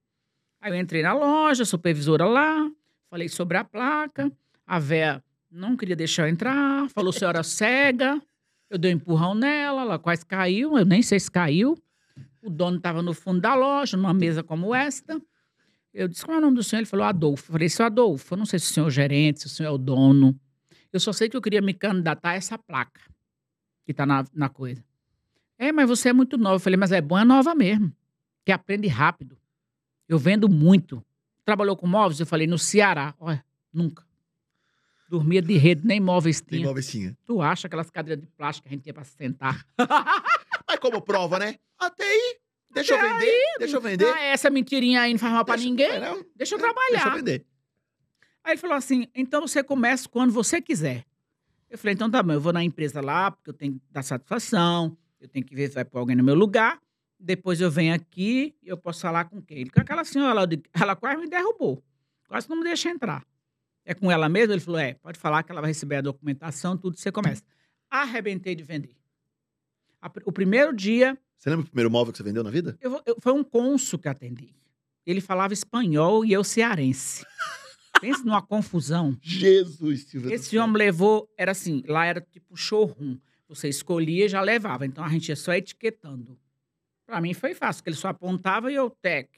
Aí 0.61 0.73
eu 0.73 0.77
entrei 0.77 1.03
na 1.03 1.13
loja, 1.13 1.65
supervisora 1.65 2.25
lá, 2.25 2.71
falei 3.09 3.29
sobre 3.29 3.57
a 3.57 3.65
placa. 3.65 4.31
A 4.67 4.79
véia 4.79 5.23
não 5.51 5.77
queria 5.77 5.97
deixar 5.97 6.25
eu 6.25 6.29
entrar, 6.29 6.89
falou 6.91 7.13
senhora 7.13 7.43
cega. 7.43 8.21
Eu 8.69 8.77
dei 8.77 8.93
um 8.93 8.97
empurrão 8.97 9.35
nela, 9.35 9.83
ela 9.83 9.99
quase 9.99 10.27
caiu, 10.27 10.77
eu 10.77 10.85
nem 10.85 11.01
sei 11.03 11.19
se 11.19 11.31
caiu. 11.31 11.79
O 12.43 12.51
dono 12.51 12.77
estava 12.77 13.03
no 13.03 13.15
fundo 13.15 13.41
da 13.41 13.55
loja, 13.55 13.97
numa 13.97 14.13
mesa 14.13 14.43
como 14.43 14.75
esta. 14.75 15.21
Eu 15.93 16.07
disse, 16.07 16.25
qual 16.25 16.37
é 16.37 16.39
o 16.39 16.43
nome 16.43 16.57
do 16.57 16.63
senhor? 16.63 16.81
Ele 16.81 16.87
falou, 16.87 17.07
Adolfo. 17.07 17.49
Eu 17.49 17.53
falei, 17.53 17.69
seu 17.69 17.87
Adolfo, 17.87 18.35
eu 18.35 18.39
não 18.39 18.45
sei 18.45 18.59
se 18.59 18.71
o 18.71 18.75
senhor 18.75 18.87
é 18.87 18.89
o 18.89 18.91
gerente, 18.91 19.41
se 19.41 19.47
o 19.47 19.49
senhor 19.49 19.71
é 19.71 19.73
o 19.73 19.79
dono. 19.79 20.39
Eu 20.93 21.01
só 21.01 21.13
sei 21.13 21.29
que 21.29 21.37
eu 21.37 21.41
queria 21.41 21.63
me 21.63 21.73
candidatar 21.73 22.31
a 22.31 22.35
essa 22.35 22.59
placa 22.59 23.01
que 23.85 23.93
está 23.93 24.05
na, 24.05 24.25
na 24.35 24.49
coisa. 24.49 24.85
É, 25.59 25.73
mas 25.73 25.89
você 25.89 26.11
é 26.11 26.13
muito 26.13 26.37
nova. 26.37 26.57
Eu 26.57 26.61
falei, 26.61 26.77
mas 26.77 26.93
é 26.93 27.01
bom, 27.01 27.19
é 27.19 27.25
nova 27.25 27.55
mesmo. 27.55 27.91
Que 28.45 28.53
aprende 28.53 28.87
rápido. 28.87 29.38
Eu 30.09 30.19
vendo 30.19 30.49
muito. 30.49 31.05
Trabalhou 31.45 31.77
com 31.77 31.87
móveis? 31.87 32.19
Eu 32.21 32.27
falei, 32.27 32.47
no 32.47 32.59
Ceará. 32.59 33.15
Olha, 33.19 33.45
nunca. 33.73 34.07
Dormia 35.09 35.41
de 35.41 35.57
rede, 35.57 35.87
nem 35.87 35.99
móveis 36.01 36.41
tinha. 36.41 36.67
móveis 36.67 36.91
tinha. 36.91 37.17
Tu 37.25 37.41
acha 37.41 37.67
aquelas 37.67 37.91
cadeiras 37.91 38.23
de 38.23 38.31
plástico 38.31 38.69
que 38.69 38.75
a 38.75 38.77
gente 38.77 38.83
tinha 38.83 38.93
pra 38.95 39.05
sentar? 39.05 39.67
Mas 40.69 40.79
como 40.81 41.01
prova, 41.01 41.39
né? 41.39 41.57
Até 41.79 42.05
aí. 42.05 42.37
Deixa 42.71 42.95
eu 42.95 43.01
vender, 43.01 43.43
deixa 43.59 43.77
eu 43.77 43.81
vender. 43.81 44.13
Ah, 44.13 44.21
essa 44.25 44.51
mentirinha 44.51 45.01
aí 45.01 45.13
não 45.13 45.19
faz 45.19 45.33
mal 45.33 45.45
pra 45.45 45.55
Deixa- 45.57 45.71
ninguém. 45.71 45.87
É, 45.91 45.99
não, 46.01 46.15
Deixa 46.15 46.21
eu 46.21 46.25
é, 46.27 46.29
Deixa 46.37 46.55
eu 46.55 46.59
trabalhar. 46.59 47.17
vender. 47.17 47.47
Aí 48.45 48.53
ele 48.53 48.61
falou 48.61 48.77
assim: 48.77 49.09
então 49.15 49.41
você 49.41 49.63
começa 49.63 50.07
quando 50.07 50.31
você 50.31 50.61
quiser. 50.61 51.07
Eu 51.71 51.79
falei: 51.79 51.95
então 51.95 52.11
tá 52.11 52.23
bom, 52.23 52.33
eu 52.35 52.41
vou 52.41 52.53
na 52.53 52.63
empresa 52.63 53.01
lá, 53.01 53.31
porque 53.31 53.49
eu 53.49 53.55
tenho 53.55 53.75
que 53.75 53.81
dar 53.91 54.03
satisfação, 54.03 54.95
eu 55.19 55.27
tenho 55.29 55.45
que 55.47 55.55
ver 55.55 55.69
se 55.69 55.75
vai 55.77 55.85
pôr 55.87 55.99
alguém 56.01 56.15
no 56.15 56.23
meu 56.23 56.35
lugar. 56.35 56.79
Depois 57.19 57.61
eu 57.61 57.71
venho 57.71 57.95
aqui 57.95 58.55
e 58.63 58.69
eu 58.69 58.77
posso 58.77 59.01
falar 59.01 59.25
com 59.25 59.43
quem? 59.43 59.59
Ele, 59.59 59.71
com 59.71 59.81
aquela 59.81 60.05
senhora, 60.05 60.47
digo, 60.47 60.63
ela 60.73 60.95
quase 60.95 61.21
me 61.21 61.29
derrubou. 61.29 61.83
Quase 62.29 62.49
não 62.49 62.57
me 62.59 62.63
deixa 62.65 62.89
entrar. 62.91 63.27
É 63.85 63.95
com 63.95 64.11
ela 64.13 64.29
mesmo? 64.29 64.53
Ele 64.53 64.61
falou: 64.61 64.79
é, 64.79 64.95
pode 64.95 65.19
falar 65.19 65.43
que 65.43 65.51
ela 65.51 65.61
vai 65.61 65.71
receber 65.71 65.97
a 65.97 66.01
documentação, 66.01 66.77
tudo, 66.77 66.97
você 66.97 67.11
começa. 67.11 67.43
Arrebentei 67.91 68.55
de 68.55 68.63
vender. 68.63 68.95
A 70.01 70.11
o 70.27 70.33
primeiro 70.33 70.75
dia, 70.75 71.19
Você 71.37 71.51
lembra 71.51 71.65
o 71.65 71.69
primeiro 71.69 71.91
móvel 71.91 72.13
que 72.13 72.19
você 72.19 72.23
vendeu 72.23 72.45
na 72.45 72.51
vida? 72.51 72.79
eu, 72.81 73.01
eu- 73.07 73.17
foi 73.21 73.33
um 73.33 73.43
cônsul 73.43 73.99
que 73.99 74.09
atendi. 74.09 74.55
Ele 75.07 75.21
falava 75.21 75.53
espanhol 75.55 76.25
e 76.25 76.33
eu 76.33 76.45
cearense. 76.45 77.25
Pensa 78.01 78.23
numa 78.23 78.43
confusão. 78.43 79.17
Jesus, 79.23 80.05
Silvia. 80.05 80.29
do 80.29 80.35
Esse 80.35 80.57
homem 80.59 80.77
levou, 80.77 81.29
era 81.37 81.51
assim, 81.53 81.83
lá 81.89 82.05
era 82.05 82.21
tipo 82.21 82.55
showroom. 82.57 83.19
Você 83.49 83.69
escolhia 83.69 84.27
e 84.27 84.29
já 84.29 84.41
levava. 84.43 84.85
Então 84.87 85.03
a 85.03 85.09
gente 85.09 85.31
ia 85.31 85.37
só 85.37 85.53
etiquetando. 85.55 86.39
Pra 87.09 87.23
mim 87.23 87.33
foi 87.33 87.55
fácil, 87.55 87.81
porque 87.83 87.89
ele 87.89 87.97
só 87.97 88.09
apontava 88.09 88.71
e 88.71 88.75
eu, 88.75 88.91
tec. 88.91 89.31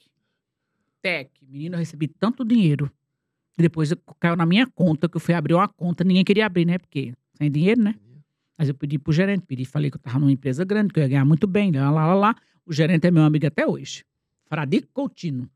Tec. 1.00 1.30
Menino, 1.48 1.76
eu 1.76 1.78
recebi 1.78 2.08
tanto 2.08 2.44
dinheiro. 2.44 2.90
Depois 3.56 3.94
caiu 4.18 4.34
na 4.34 4.44
minha 4.44 4.66
conta, 4.66 5.08
que 5.08 5.16
eu 5.16 5.20
fui 5.20 5.34
abrir 5.34 5.54
uma 5.54 5.68
conta, 5.68 6.02
ninguém 6.02 6.24
queria 6.24 6.46
abrir, 6.46 6.64
né? 6.64 6.78
Porque 6.78 7.14
sem 7.34 7.48
dinheiro, 7.48 7.80
né? 7.80 7.94
Mas 8.58 8.68
eu 8.68 8.74
pedi 8.74 8.98
pro 8.98 9.12
gerente, 9.12 9.44
pedi, 9.46 9.64
falei 9.64 9.88
que 9.88 9.96
eu 9.96 10.00
tava 10.00 10.18
numa 10.18 10.32
empresa 10.32 10.64
grande, 10.64 10.92
que 10.92 10.98
eu 10.98 11.04
ia 11.04 11.08
ganhar 11.08 11.24
muito 11.24 11.46
bem, 11.46 11.70
lá, 11.70 11.90
lá, 11.92 12.06
lá, 12.08 12.14
lá. 12.14 12.36
O 12.66 12.72
gerente 12.72 13.06
é 13.06 13.10
meu 13.10 13.22
amigo 13.22 13.46
até 13.46 13.64
hoje. 13.64 14.04
Fradico 14.46 14.88
Coutinho. 14.92 15.48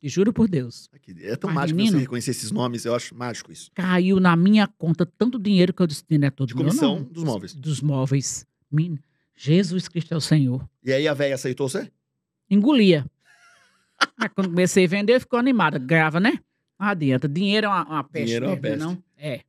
E 0.00 0.08
juro 0.08 0.32
por 0.32 0.48
Deus. 0.48 0.88
Aqui, 0.92 1.12
É 1.22 1.34
tão 1.34 1.48
Mas, 1.50 1.56
mágico 1.56 1.76
menino- 1.76 1.96
você 1.96 2.02
reconhecer 2.02 2.30
esses 2.30 2.52
nomes, 2.52 2.84
eu 2.84 2.94
acho 2.94 3.14
mágico 3.16 3.50
isso. 3.50 3.68
caiu 3.74 4.20
na 4.20 4.36
minha 4.36 4.68
conta 4.68 5.04
tanto 5.04 5.38
dinheiro 5.40 5.74
que 5.74 5.82
eu 5.82 5.86
disse, 5.88 6.04
não 6.08 6.26
é 6.28 6.30
todo 6.30 6.48
De 6.48 6.54
meu, 6.54 6.64
comissão 6.64 7.00
não. 7.00 7.04
dos 7.04 7.24
móveis. 7.24 7.54
Dos 7.54 7.80
móveis. 7.80 8.46
Min- 8.70 8.98
Jesus 9.36 9.88
Cristo 9.88 10.14
é 10.14 10.16
o 10.16 10.20
Senhor. 10.20 10.68
E 10.84 10.92
aí 10.92 11.08
a 11.08 11.14
véia 11.14 11.34
aceitou 11.34 11.68
você? 11.68 11.90
Engolia. 12.50 13.04
Mas 14.18 14.30
quando 14.34 14.48
comecei 14.50 14.84
a 14.84 14.88
vender, 14.88 15.20
ficou 15.20 15.38
animada. 15.38 15.78
Ganhava, 15.78 16.20
né? 16.20 16.38
Não 16.78 16.86
adianta. 16.88 17.28
Dinheiro 17.28 17.66
é 17.66 17.68
uma, 17.70 17.84
uma 17.84 18.04
peste. 18.04 18.26
Dinheiro 18.26 18.46
é 18.46 18.48
uma 18.48 18.56
mesmo, 18.56 18.62
peste. 18.62 18.78
Não? 18.78 19.02
É. 19.16 19.40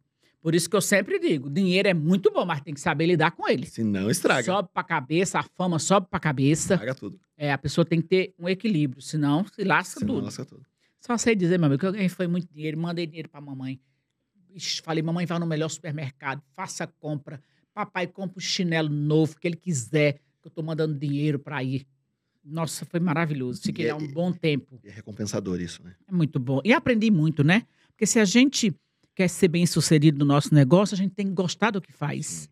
Por 0.42 0.54
isso 0.54 0.70
que 0.70 0.76
eu 0.76 0.82
sempre 0.82 1.20
digo, 1.20 1.50
dinheiro 1.50 1.88
é 1.88 1.94
muito 1.94 2.30
bom, 2.30 2.46
mas 2.46 2.60
tem 2.60 2.74
que 2.74 2.82
saber 2.82 3.06
lidar 3.06 3.32
com 3.32 3.48
ele. 3.48 3.66
Se 3.66 3.82
não, 3.82 4.12
estraga. 4.12 4.44
Sobe 4.44 4.68
pra 4.74 4.84
cabeça, 4.84 5.40
a 5.40 5.44
fama 5.44 5.80
sobe 5.80 6.08
pra 6.10 6.20
cabeça. 6.20 6.74
Estraga 6.74 6.94
tudo. 6.94 7.18
É, 7.38 7.54
a 7.54 7.58
pessoa 7.58 7.86
tem 7.86 8.02
que 8.02 8.08
ter 8.10 8.34
um 8.38 8.50
equilíbrio, 8.50 9.02
senão 9.02 9.46
se 9.46 9.64
lasca 9.64 10.02
Senão 10.02 10.16
tudo. 10.16 10.26
lasca 10.26 10.44
tudo. 10.44 10.66
Só 11.00 11.18
sei 11.18 11.34
dizer, 11.34 11.58
meu 11.58 11.68
amigo, 11.68 11.80
que 11.80 11.86
eu 11.86 11.94
ganhei 11.94 12.10
foi 12.10 12.28
muito 12.28 12.54
dinheiro, 12.54 12.78
mandei 12.78 13.08
dinheiro 13.08 13.30
pra 13.30 13.40
mamãe. 13.40 13.80
Ixi, 14.54 14.82
falei, 14.82 15.02
mamãe, 15.02 15.26
vai 15.26 15.40
no 15.40 15.46
melhor 15.46 15.70
supermercado, 15.70 16.42
faça 16.54 16.86
compra. 17.00 17.42
Papai 17.74 18.08
compra 18.08 18.38
o 18.38 18.42
chinelo 18.42 18.90
novo 18.90 19.36
que 19.40 19.48
ele 19.48 19.56
quiser, 19.56 20.14
que 20.42 20.48
eu 20.48 20.52
tô 20.52 20.62
mandando 20.62 20.94
dinheiro 20.98 21.40
pra 21.40 21.64
ir. 21.64 21.86
Nossa, 22.44 22.86
foi 22.86 23.00
maravilhoso. 23.00 23.62
Fiquei 23.62 23.86
lá 23.86 23.92
é- 23.92 23.96
um 23.96 24.08
bom 24.12 24.32
tempo. 24.32 24.80
É 24.84 24.92
recompensador 24.92 25.60
isso, 25.62 25.82
né? 25.84 25.96
É 26.08 26.12
muito 26.12 26.40
bom. 26.40 26.60
E 26.64 26.74
aprendi 26.74 27.10
muito, 27.10 27.44
né? 27.44 27.66
Porque 27.90 28.06
se 28.06 28.20
a 28.20 28.26
gente 28.26 28.74
quer 29.16 29.28
ser 29.30 29.48
bem 29.48 29.66
sucedido 29.66 30.20
no 30.20 30.26
nosso 30.26 30.54
negócio, 30.54 30.94
a 30.94 30.98
gente 30.98 31.14
tem 31.16 31.28
que 31.28 31.34
gostar 31.34 31.72
do 31.72 31.82
que 31.82 31.92
faz. 31.94 32.50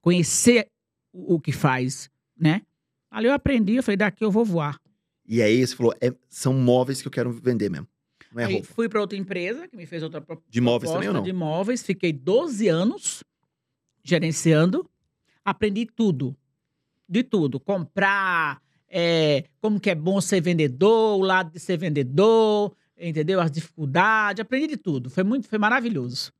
Conhecer 0.00 0.66
o, 1.12 1.34
o 1.34 1.40
que 1.40 1.52
faz, 1.52 2.10
né? 2.38 2.62
Ali 3.10 3.26
eu 3.26 3.32
aprendi, 3.32 3.74
eu 3.76 3.82
falei, 3.82 3.96
daqui 3.96 4.24
eu 4.24 4.30
vou 4.30 4.44
voar. 4.44 4.78
E 5.26 5.42
aí 5.42 5.66
você 5.66 5.74
falou, 5.74 5.94
é, 6.00 6.12
são 6.28 6.52
móveis 6.54 7.00
que 7.02 7.08
eu 7.08 7.12
quero 7.12 7.32
vender 7.32 7.70
mesmo. 7.70 7.86
Não 8.32 8.42
é 8.42 8.46
Aí 8.46 8.52
roupa. 8.54 8.68
fui 8.74 8.88
para 8.88 9.00
outra 9.00 9.18
empresa 9.18 9.66
que 9.66 9.76
me 9.76 9.86
fez 9.86 10.02
outra 10.02 10.20
pro- 10.20 10.42
De 10.48 10.60
móveis 10.60 10.92
também 10.92 11.08
ou 11.08 11.14
proposta 11.14 11.18
não? 11.18 11.22
de 11.24 11.30
imóveis. 11.30 11.82
Fiquei 11.82 12.12
12 12.12 12.68
anos 12.68 13.24
gerenciando. 14.10 14.88
Aprendi 15.44 15.86
tudo. 15.86 16.36
De 17.08 17.22
tudo. 17.22 17.58
Comprar, 17.58 18.60
é, 18.88 19.44
como 19.60 19.80
que 19.80 19.90
é 19.90 19.94
bom 19.94 20.20
ser 20.20 20.40
vendedor, 20.40 21.18
o 21.18 21.22
lado 21.22 21.50
de 21.50 21.58
ser 21.58 21.76
vendedor, 21.76 22.74
entendeu? 22.98 23.40
As 23.40 23.50
dificuldades. 23.50 24.40
Aprendi 24.40 24.68
de 24.68 24.76
tudo. 24.76 25.08
Foi 25.08 25.22
muito, 25.22 25.48
foi 25.48 25.58
maravilhoso. 25.58 26.32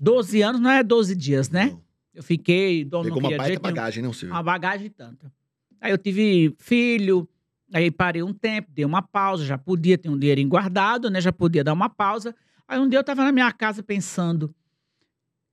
12 0.00 0.42
anos 0.42 0.60
não 0.60 0.70
é 0.70 0.82
12 0.82 1.14
dias, 1.16 1.50
né? 1.50 1.70
Não. 1.70 1.82
Eu 2.14 2.22
fiquei, 2.22 2.84
dono 2.84 3.04
Pegou 3.04 3.20
uma 3.20 3.36
baita 3.36 3.60
bagagem, 3.60 4.02
não, 4.02 4.12
Silvio? 4.12 4.34
Uma 4.34 4.42
bagagem 4.42 4.90
tanta. 4.90 5.32
Aí 5.80 5.92
eu 5.92 5.98
tive 5.98 6.54
filho, 6.58 7.28
aí 7.72 7.90
parei 7.90 8.22
um 8.22 8.32
tempo, 8.32 8.68
dei 8.72 8.84
uma 8.84 9.02
pausa, 9.02 9.44
já 9.44 9.56
podia 9.56 9.96
ter 9.96 10.08
um 10.08 10.18
dinheirinho 10.18 10.48
guardado, 10.48 11.10
né? 11.10 11.20
Já 11.20 11.32
podia 11.32 11.62
dar 11.62 11.72
uma 11.72 11.88
pausa. 11.88 12.34
Aí 12.66 12.78
um 12.78 12.88
dia 12.88 12.98
eu 12.98 13.04
tava 13.04 13.22
na 13.22 13.30
minha 13.30 13.52
casa 13.52 13.82
pensando, 13.82 14.52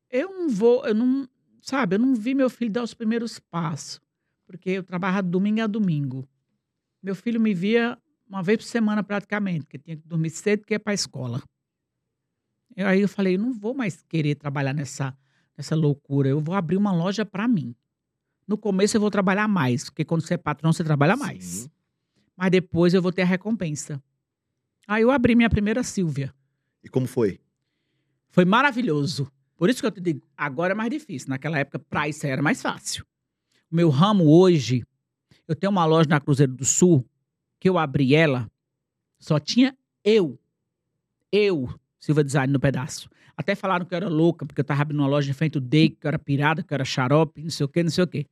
eu 0.09 0.29
não 0.29 0.49
vou, 0.49 0.85
eu 0.85 0.95
não, 0.95 1.27
sabe, 1.65 1.95
eu 1.95 1.99
não 1.99 2.13
vi 2.15 2.33
meu 2.35 2.49
filho 2.49 2.71
dar 2.71 2.83
os 2.83 2.93
primeiros 2.93 3.39
passos, 3.39 3.99
porque 4.45 4.69
eu 4.71 4.83
trabalhava 4.83 5.23
domingo 5.23 5.61
a 5.61 5.67
domingo. 5.67 6.27
Meu 7.01 7.15
filho 7.15 7.39
me 7.39 7.53
via 7.53 7.97
uma 8.27 8.41
vez 8.43 8.57
por 8.59 8.63
semana 8.65 9.03
praticamente, 9.03 9.65
porque 9.65 9.77
tinha 9.79 9.97
que 9.97 10.07
dormir 10.07 10.29
cedo 10.29 10.59
porque 10.61 10.73
ia 10.75 10.79
para 10.79 10.91
a 10.91 10.95
escola. 10.95 11.41
Eu- 12.75 12.87
aí 12.87 13.01
eu 13.01 13.07
falei, 13.09 13.35
eu 13.35 13.39
não 13.39 13.53
vou 13.53 13.73
mais 13.73 14.01
querer 14.03 14.35
trabalhar 14.35 14.73
nessa, 14.73 15.17
nessa 15.57 15.75
loucura, 15.75 16.29
eu 16.29 16.39
vou 16.39 16.55
abrir 16.55 16.77
uma 16.77 16.91
loja 16.91 17.25
para 17.25 17.47
mim. 17.47 17.75
No 18.47 18.57
começo 18.57 18.95
eu 18.97 19.01
vou 19.01 19.09
trabalhar 19.09 19.47
mais, 19.47 19.85
porque 19.85 20.05
quando 20.05 20.21
você 20.21 20.35
é 20.35 20.37
patrão 20.37 20.71
você 20.71 20.83
trabalha 20.83 21.15
mais. 21.15 21.43
Sim. 21.45 21.69
Mas 22.37 22.51
depois 22.51 22.93
eu 22.93 23.01
vou 23.01 23.11
ter 23.11 23.21
a 23.23 23.25
recompensa. 23.25 24.01
Aí 24.87 25.01
eu 25.01 25.09
abri 25.09 25.35
minha 25.35 25.49
primeira 25.49 25.83
Silvia. 25.83 26.33
E 26.83 26.89
como 26.89 27.07
foi? 27.07 27.39
Foi 28.29 28.45
maravilhoso. 28.45 29.31
Por 29.57 29.69
isso 29.69 29.81
que 29.81 29.87
eu 29.87 29.91
te 29.91 30.01
digo, 30.01 30.21
agora 30.35 30.73
é 30.73 30.75
mais 30.75 30.89
difícil. 30.89 31.29
Naquela 31.29 31.57
época, 31.57 31.79
pra 31.79 32.07
isso 32.07 32.25
era 32.27 32.41
mais 32.41 32.61
fácil. 32.61 33.05
O 33.71 33.75
meu 33.75 33.89
ramo 33.89 34.25
hoje, 34.25 34.83
eu 35.47 35.55
tenho 35.55 35.71
uma 35.71 35.85
loja 35.85 36.09
na 36.09 36.19
Cruzeiro 36.19 36.53
do 36.53 36.65
Sul, 36.65 37.05
que 37.59 37.69
eu 37.69 37.77
abri 37.77 38.13
ela, 38.13 38.49
só 39.19 39.39
tinha 39.39 39.75
eu. 40.03 40.37
Eu, 41.31 41.69
Silva 41.99 42.23
Design, 42.23 42.51
no 42.51 42.59
pedaço. 42.59 43.09
Até 43.35 43.55
falaram 43.55 43.85
que 43.85 43.93
eu 43.93 43.97
era 43.97 44.07
louca, 44.07 44.45
porque 44.45 44.61
eu 44.61 44.65
tava 44.65 44.81
abrindo 44.81 44.99
uma 44.99 45.07
loja 45.07 45.29
em 45.29 45.33
frente 45.33 45.57
ao 45.57 45.61
Day, 45.61 45.89
que 45.89 46.05
eu 46.05 46.07
era 46.07 46.19
pirada, 46.19 46.63
que 46.63 46.71
eu 46.71 46.75
era 46.75 46.85
xarope, 46.85 47.41
não 47.41 47.49
sei 47.49 47.65
o 47.65 47.69
quê, 47.69 47.83
não 47.83 47.89
sei 47.89 48.03
o 48.03 48.07
quê. 48.07 48.25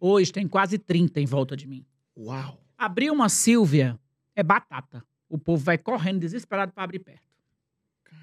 Hoje 0.00 0.32
tem 0.32 0.48
quase 0.48 0.78
30 0.78 1.20
em 1.20 1.26
volta 1.26 1.56
de 1.56 1.66
mim. 1.66 1.84
Uau! 2.16 2.60
Abrir 2.76 3.10
uma 3.10 3.28
Silvia 3.28 3.98
é 4.34 4.42
batata. 4.42 5.04
O 5.28 5.38
povo 5.38 5.62
vai 5.62 5.78
correndo 5.78 6.20
desesperado 6.20 6.72
para 6.72 6.82
abrir 6.82 6.98
perto. 6.98 7.29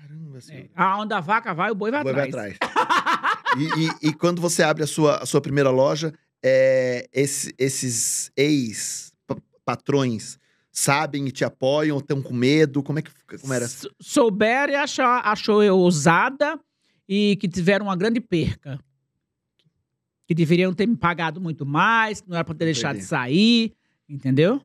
Caramba, 0.07 0.37
É. 0.37 0.41
Silvio. 0.41 0.69
Aonde 0.75 1.13
a 1.13 1.19
vaca 1.19 1.53
vai, 1.53 1.71
o 1.71 1.75
boi 1.75 1.91
vai 1.91 2.03
Vai, 2.03 2.13
vai 2.13 2.27
atrás. 2.29 2.55
atrás. 2.61 3.37
e, 3.57 4.07
e- 4.07 4.09
e 4.09 4.13
quando 4.13 4.41
você 4.41 4.63
abre 4.63 4.83
a 4.83 4.87
sua, 4.87 5.17
a 5.17 5.25
sua 5.25 5.41
primeira 5.41 5.69
loja, 5.69 6.13
é, 6.43 7.07
esse- 7.13 7.53
esses 7.57 8.31
ex-patrões 8.37 10.39
sabem 10.71 11.27
e 11.27 11.31
te 11.31 11.43
apoiam, 11.43 11.95
ou 11.95 12.01
estão 12.01 12.21
com 12.21 12.33
medo? 12.33 12.81
Como 12.83 12.99
é 12.99 13.01
que 13.01 13.11
como 13.41 13.53
era? 13.53 13.65
S- 13.65 13.89
Souberam 13.99 14.73
e 14.73 14.75
achou, 14.75 15.05
achou 15.05 15.63
eu 15.63 15.77
ousada 15.77 16.59
e 17.09 17.35
que 17.37 17.47
tiveram 17.47 17.87
uma 17.87 17.95
grande 17.95 18.19
perca. 18.21 18.79
Que 20.27 20.35
deveriam 20.35 20.73
ter 20.73 20.85
me 20.85 20.95
pagado 20.97 21.39
muito 21.41 21.65
mais, 21.65 22.19
que 22.21 22.29
não 22.29 22.35
era 22.35 22.43
para 22.43 22.53
ter 22.53 22.65
deixado 22.65 22.97
de 22.97 23.03
sair, 23.03 23.73
entendeu? 24.09 24.61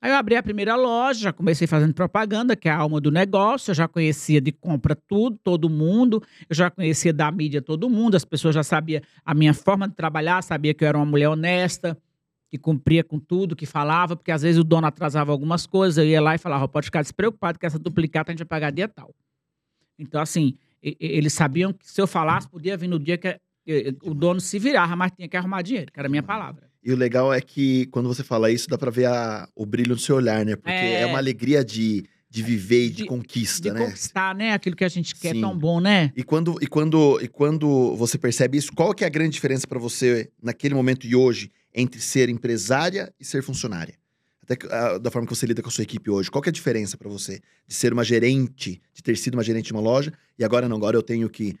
Aí 0.00 0.12
eu 0.12 0.16
abri 0.16 0.36
a 0.36 0.42
primeira 0.42 0.76
loja, 0.76 1.20
já 1.20 1.32
comecei 1.32 1.66
fazendo 1.66 1.92
propaganda, 1.92 2.54
que 2.54 2.68
é 2.68 2.72
a 2.72 2.76
alma 2.76 3.00
do 3.00 3.10
negócio. 3.10 3.72
Eu 3.72 3.74
já 3.74 3.88
conhecia 3.88 4.40
de 4.40 4.52
compra 4.52 4.94
tudo, 4.94 5.36
todo 5.42 5.68
mundo. 5.68 6.22
Eu 6.48 6.54
já 6.54 6.70
conhecia 6.70 7.12
da 7.12 7.30
mídia 7.32 7.60
todo 7.60 7.90
mundo. 7.90 8.16
As 8.16 8.24
pessoas 8.24 8.54
já 8.54 8.62
sabiam 8.62 9.02
a 9.24 9.34
minha 9.34 9.52
forma 9.52 9.88
de 9.88 9.94
trabalhar, 9.94 10.40
sabia 10.42 10.72
que 10.72 10.84
eu 10.84 10.88
era 10.88 10.96
uma 10.96 11.04
mulher 11.04 11.28
honesta, 11.28 11.98
que 12.48 12.56
cumpria 12.56 13.02
com 13.02 13.18
tudo, 13.18 13.56
que 13.56 13.66
falava, 13.66 14.14
porque 14.14 14.30
às 14.30 14.42
vezes 14.42 14.60
o 14.60 14.64
dono 14.64 14.86
atrasava 14.86 15.32
algumas 15.32 15.66
coisas, 15.66 15.98
eu 15.98 16.04
ia 16.04 16.20
lá 16.20 16.34
e 16.34 16.38
falava, 16.38 16.68
pode 16.68 16.86
ficar 16.86 17.02
despreocupado 17.02 17.58
que 17.58 17.66
essa 17.66 17.78
duplicata 17.78 18.30
a 18.30 18.32
gente 18.32 18.38
vai 18.38 18.46
pagar 18.46 18.70
dia 18.70 18.88
tal. 18.88 19.12
Então, 19.98 20.20
assim, 20.20 20.56
eles 20.80 21.32
sabiam 21.32 21.72
que 21.72 21.90
se 21.90 22.00
eu 22.00 22.06
falasse, 22.06 22.48
podia 22.48 22.76
vir 22.76 22.88
no 22.88 23.00
dia 23.00 23.18
que 23.18 23.28
eh, 23.66 23.94
o 24.02 24.14
dono 24.14 24.40
se 24.40 24.58
virava, 24.60 24.94
mas 24.94 25.10
tinha 25.10 25.28
que 25.28 25.36
arrumar 25.36 25.60
dinheiro, 25.62 25.92
que 25.92 25.98
era 25.98 26.06
a 26.06 26.10
minha 26.10 26.22
palavra. 26.22 26.67
E 26.82 26.92
o 26.92 26.96
legal 26.96 27.32
é 27.32 27.40
que 27.40 27.86
quando 27.86 28.08
você 28.08 28.22
fala 28.22 28.50
isso, 28.50 28.68
dá 28.68 28.78
pra 28.78 28.90
ver 28.90 29.06
a- 29.06 29.48
o 29.54 29.66
brilho 29.66 29.94
no 29.94 29.98
seu 29.98 30.16
olhar, 30.16 30.44
né? 30.44 30.54
Porque 30.56 30.70
é, 30.70 31.00
É. 31.02 31.06
uma 31.06 31.18
alegria 31.18 31.64
de, 31.64 32.04
de 32.30 32.42
viver 32.42 32.86
e 32.86 32.90
de, 32.90 32.96
De- 32.98 33.06
conquista, 33.06 33.68
De 33.70 33.74
né? 33.78 33.86
conquistar, 33.86 34.34
né? 34.34 34.52
Aquilo 34.52 34.76
que 34.76 34.84
a 34.84 34.88
gente 34.88 35.14
quer 35.14 35.34
Sim. 35.34 35.40
tão 35.40 35.58
bom, 35.58 35.80
né? 35.80 36.12
E 36.16 36.22
quando, 36.22 36.56
e, 36.62 36.66
quando, 36.66 37.18
e 37.20 37.26
quando 37.28 37.96
você 37.96 38.16
percebe 38.16 38.58
isso, 38.58 38.72
qual 38.72 38.94
que 38.94 39.02
é 39.02 39.06
a 39.06 39.10
grande 39.10 39.32
diferença 39.32 39.66
pra 39.66 39.78
você 39.78 40.30
naquele 40.42 40.74
momento 40.74 41.06
e 41.06 41.16
hoje 41.16 41.50
entre 41.74 42.00
ser 42.00 42.28
empresária 42.28 43.12
e 43.18 43.24
ser 43.24 43.42
funcionária? 43.42 43.94
Até 44.42 44.56
ah, 44.70 44.98
da 44.98 45.10
forma 45.10 45.26
que 45.28 45.34
você 45.34 45.44
lida 45.46 45.60
com 45.60 45.68
a 45.68 45.72
sua 45.72 45.82
equipe 45.82 46.08
hoje. 46.10 46.30
Qual 46.30 46.40
que 46.40 46.48
é 46.48 46.52
a 46.52 46.52
diferença 46.52 46.96
pra 46.96 47.08
você 47.10 47.40
de 47.66 47.74
ser 47.74 47.92
uma 47.92 48.02
gerente, 48.04 48.80
de 48.94 49.02
ter 49.02 49.16
sido 49.18 49.34
uma 49.34 49.42
gerente 49.42 49.66
de 49.66 49.72
uma 49.72 49.82
loja 49.82 50.10
e 50.38 50.44
agora 50.44 50.66
não, 50.68 50.76
agora 50.76 50.96
eu 50.96 51.02
tenho 51.02 51.28
que 51.28 51.54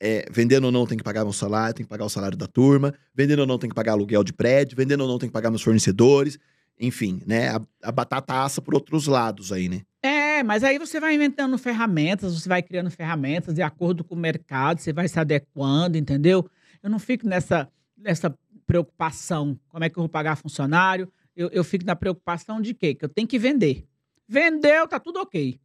é, 0.00 0.26
vendendo 0.30 0.64
ou 0.64 0.72
não, 0.72 0.86
tem 0.86 0.98
que 0.98 1.04
pagar 1.04 1.24
meu 1.24 1.32
salário, 1.32 1.74
tem 1.74 1.84
que 1.84 1.90
pagar 1.90 2.04
o 2.04 2.10
salário 2.10 2.36
da 2.36 2.46
turma, 2.46 2.94
vendendo 3.14 3.40
ou 3.40 3.46
não, 3.46 3.58
tem 3.58 3.68
que 3.68 3.74
pagar 3.74 3.92
aluguel 3.92 4.22
de 4.22 4.32
prédio, 4.32 4.76
vendendo 4.76 5.02
ou 5.02 5.08
não, 5.08 5.18
tem 5.18 5.28
que 5.28 5.32
pagar 5.32 5.50
meus 5.50 5.62
fornecedores, 5.62 6.38
enfim, 6.78 7.22
né? 7.26 7.48
A, 7.48 7.60
a 7.84 7.92
batata 7.92 8.34
assa 8.42 8.60
por 8.60 8.74
outros 8.74 9.06
lados 9.06 9.52
aí, 9.52 9.68
né? 9.68 9.82
É, 10.02 10.42
mas 10.42 10.62
aí 10.62 10.78
você 10.78 11.00
vai 11.00 11.14
inventando 11.14 11.56
ferramentas, 11.56 12.38
você 12.38 12.48
vai 12.48 12.62
criando 12.62 12.90
ferramentas 12.90 13.54
de 13.54 13.62
acordo 13.62 14.04
com 14.04 14.14
o 14.14 14.18
mercado, 14.18 14.80
você 14.80 14.92
vai 14.92 15.08
se 15.08 15.18
adequando, 15.18 15.96
entendeu? 15.96 16.48
Eu 16.82 16.90
não 16.90 16.98
fico 16.98 17.26
nessa, 17.26 17.68
nessa 17.96 18.32
preocupação, 18.66 19.58
como 19.68 19.84
é 19.84 19.88
que 19.88 19.98
eu 19.98 20.02
vou 20.02 20.08
pagar 20.08 20.36
funcionário? 20.36 21.10
Eu, 21.34 21.48
eu 21.50 21.64
fico 21.64 21.84
na 21.84 21.96
preocupação 21.96 22.60
de 22.60 22.74
quê? 22.74 22.94
Que 22.94 23.04
eu 23.04 23.08
tenho 23.08 23.26
que 23.26 23.38
vender. 23.38 23.86
Vendeu, 24.28 24.86
tá 24.86 24.98
tudo 24.98 25.20
ok. 25.20 25.58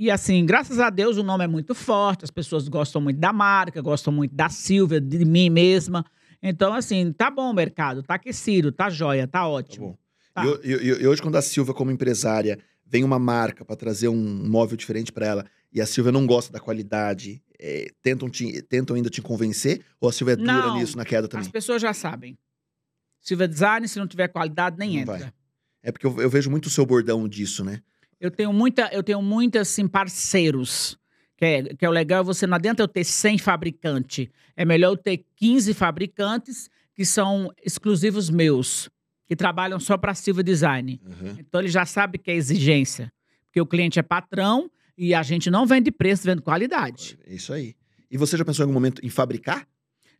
E 0.00 0.10
assim, 0.10 0.46
graças 0.46 0.78
a 0.80 0.88
Deus 0.88 1.18
o 1.18 1.22
nome 1.22 1.44
é 1.44 1.46
muito 1.46 1.74
forte, 1.74 2.24
as 2.24 2.30
pessoas 2.30 2.66
gostam 2.68 3.02
muito 3.02 3.18
da 3.20 3.34
marca, 3.34 3.82
gostam 3.82 4.10
muito 4.10 4.34
da 4.34 4.48
Silvia, 4.48 4.98
de 4.98 5.22
mim 5.26 5.50
mesma. 5.50 6.06
Então, 6.42 6.72
assim, 6.72 7.12
tá 7.12 7.30
bom 7.30 7.50
o 7.50 7.52
mercado, 7.52 8.02
tá 8.02 8.14
aquecido, 8.14 8.72
tá 8.72 8.88
jóia, 8.88 9.26
tá 9.26 9.40
Tá 9.40 9.46
ótimo. 9.46 9.88
bom. 9.88 9.98
Tá. 10.32 10.42
E, 10.64 10.70
e- 10.72 11.02
e- 11.02 11.06
hoje, 11.06 11.20
quando 11.20 11.36
a 11.36 11.42
Silvia, 11.42 11.74
como 11.74 11.90
empresária, 11.90 12.58
vem 12.86 13.04
uma 13.04 13.18
marca 13.18 13.62
pra 13.62 13.76
trazer 13.76 14.08
um 14.08 14.48
móvel 14.48 14.74
diferente 14.74 15.12
pra 15.12 15.26
ela 15.26 15.46
e 15.70 15.82
a 15.82 15.86
Silvia 15.86 16.10
não 16.10 16.26
gosta 16.26 16.50
da 16.50 16.58
qualidade, 16.60 17.42
é, 17.58 17.88
tentam, 18.02 18.30
te- 18.30 18.62
tentam 18.62 18.96
ainda 18.96 19.10
te 19.10 19.20
convencer? 19.20 19.82
Ou 20.00 20.08
a 20.08 20.12
Silvia 20.12 20.32
é 20.32 20.36
dura 20.36 20.50
Não, 20.68 20.76
nisso 20.78 20.96
na 20.96 21.04
queda 21.04 21.26
As 21.26 21.30
também? 21.30 21.50
pessoas 21.50 21.82
já 21.82 21.92
sabem. 21.92 22.38
Silvia 23.20 23.46
Design, 23.46 23.86
se 23.86 23.98
não 23.98 24.06
tiver 24.06 24.28
qualidade, 24.28 24.78
nem 24.78 24.94
Não 24.94 25.00
entra. 25.02 25.18
vai. 25.18 25.32
É 25.82 25.92
porque 25.92 26.06
eu, 26.06 26.18
eu 26.22 26.30
vejo 26.30 26.50
muito 26.50 26.66
o 26.66 26.70
seu 26.70 26.86
bordão 26.86 27.28
disso, 27.28 27.62
né? 27.62 27.82
Eu 28.20 28.30
tenho 28.30 28.52
muita, 28.52 28.90
eu 28.92 29.02
tenho 29.02 29.22
muitas 29.22 29.68
assim, 29.70 29.88
parceiros. 29.88 30.98
Que 31.36 31.44
é, 31.44 31.62
que 31.74 31.86
é 31.86 31.88
o 31.88 31.92
legal, 31.92 32.22
você 32.22 32.46
não 32.46 32.56
adianta 32.56 32.82
eu 32.82 32.88
ter 32.88 33.02
100 33.02 33.38
fabricantes. 33.38 34.28
É 34.54 34.64
melhor 34.64 34.90
eu 34.90 34.96
ter 34.96 35.24
15 35.36 35.72
fabricantes 35.72 36.68
que 36.94 37.04
são 37.04 37.50
exclusivos 37.64 38.28
meus, 38.28 38.90
que 39.26 39.34
trabalham 39.34 39.80
só 39.80 39.96
para 39.96 40.12
Silva 40.12 40.42
Design. 40.42 41.00
Uhum. 41.02 41.36
Então 41.38 41.62
ele 41.62 41.70
já 41.70 41.86
sabe 41.86 42.18
que 42.18 42.30
é 42.30 42.34
exigência. 42.34 43.10
Porque 43.46 43.60
o 43.60 43.66
cliente 43.66 43.98
é 43.98 44.02
patrão 44.02 44.70
e 44.98 45.14
a 45.14 45.22
gente 45.22 45.50
não 45.50 45.64
vende 45.64 45.90
preço, 45.90 46.24
vende 46.24 46.42
qualidade. 46.42 47.18
É 47.26 47.34
isso 47.34 47.54
aí. 47.54 47.74
E 48.10 48.18
você 48.18 48.36
já 48.36 48.44
pensou 48.44 48.62
em 48.62 48.64
algum 48.64 48.74
momento 48.74 49.04
em 49.04 49.08
fabricar? 49.08 49.66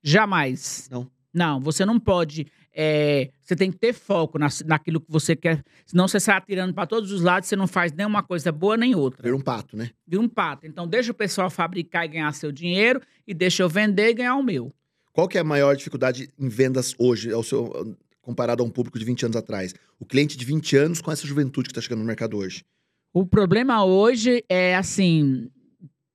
Jamais. 0.02 0.88
Não. 0.90 1.10
Não, 1.32 1.60
você 1.60 1.84
não 1.84 2.00
pode. 2.00 2.46
É, 2.74 3.30
você 3.42 3.56
tem 3.56 3.70
que 3.70 3.78
ter 3.78 3.92
foco 3.92 4.38
nas- 4.38 4.62
naquilo 4.62 5.00
que 5.00 5.10
você 5.10 5.34
quer. 5.34 5.62
Senão 5.86 6.06
você 6.06 6.20
sai 6.20 6.36
atirando 6.36 6.72
para 6.72 6.86
todos 6.86 7.10
os 7.10 7.20
lados, 7.22 7.48
você 7.48 7.56
não 7.56 7.66
faz 7.66 7.92
nenhuma 7.92 8.22
coisa 8.22 8.52
boa 8.52 8.76
nem 8.76 8.94
outra. 8.94 9.22
Ver 9.22 9.34
um 9.34 9.40
pato, 9.40 9.76
né? 9.76 9.90
Vira 10.06 10.22
um 10.22 10.28
pato. 10.28 10.66
Então, 10.66 10.86
deixa 10.86 11.10
o 11.10 11.14
pessoal 11.14 11.50
fabricar 11.50 12.04
e 12.04 12.08
ganhar 12.08 12.32
seu 12.32 12.52
dinheiro 12.52 13.00
e 13.26 13.34
deixa 13.34 13.62
eu 13.62 13.68
vender 13.68 14.10
e 14.10 14.14
ganhar 14.14 14.36
o 14.36 14.42
meu. 14.42 14.72
Qual 15.12 15.26
que 15.26 15.36
é 15.36 15.40
a 15.40 15.44
maior 15.44 15.74
dificuldade 15.76 16.30
em 16.38 16.48
vendas 16.48 16.94
hoje, 16.98 17.32
ao 17.32 17.42
seu, 17.42 17.96
comparado 18.22 18.62
a 18.62 18.66
um 18.66 18.70
público 18.70 18.98
de 18.98 19.04
20 19.04 19.24
anos 19.24 19.36
atrás? 19.36 19.74
O 19.98 20.06
cliente 20.06 20.36
de 20.36 20.44
20 20.44 20.76
anos 20.76 21.00
com 21.00 21.10
essa 21.10 21.26
juventude 21.26 21.68
que 21.68 21.72
está 21.72 21.80
chegando 21.80 21.98
no 22.00 22.04
mercado 22.06 22.36
hoje. 22.36 22.64
O 23.12 23.26
problema 23.26 23.84
hoje 23.84 24.44
é 24.48 24.76
assim: 24.76 25.50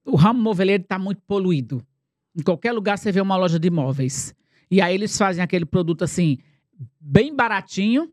o 0.06 0.16
ramo 0.16 0.42
moveleiro 0.42 0.84
está 0.84 0.98
muito 0.98 1.22
poluído. 1.28 1.86
Em 2.38 2.42
qualquer 2.42 2.72
lugar 2.72 2.98
você 2.98 3.12
vê 3.12 3.20
uma 3.20 3.36
loja 3.36 3.60
de 3.60 3.68
imóveis. 3.68 4.34
E 4.70 4.82
aí 4.82 4.94
eles 4.94 5.18
fazem 5.18 5.44
aquele 5.44 5.66
produto 5.66 6.04
assim, 6.04 6.38
bem 7.00 7.36
baratinho, 7.36 8.12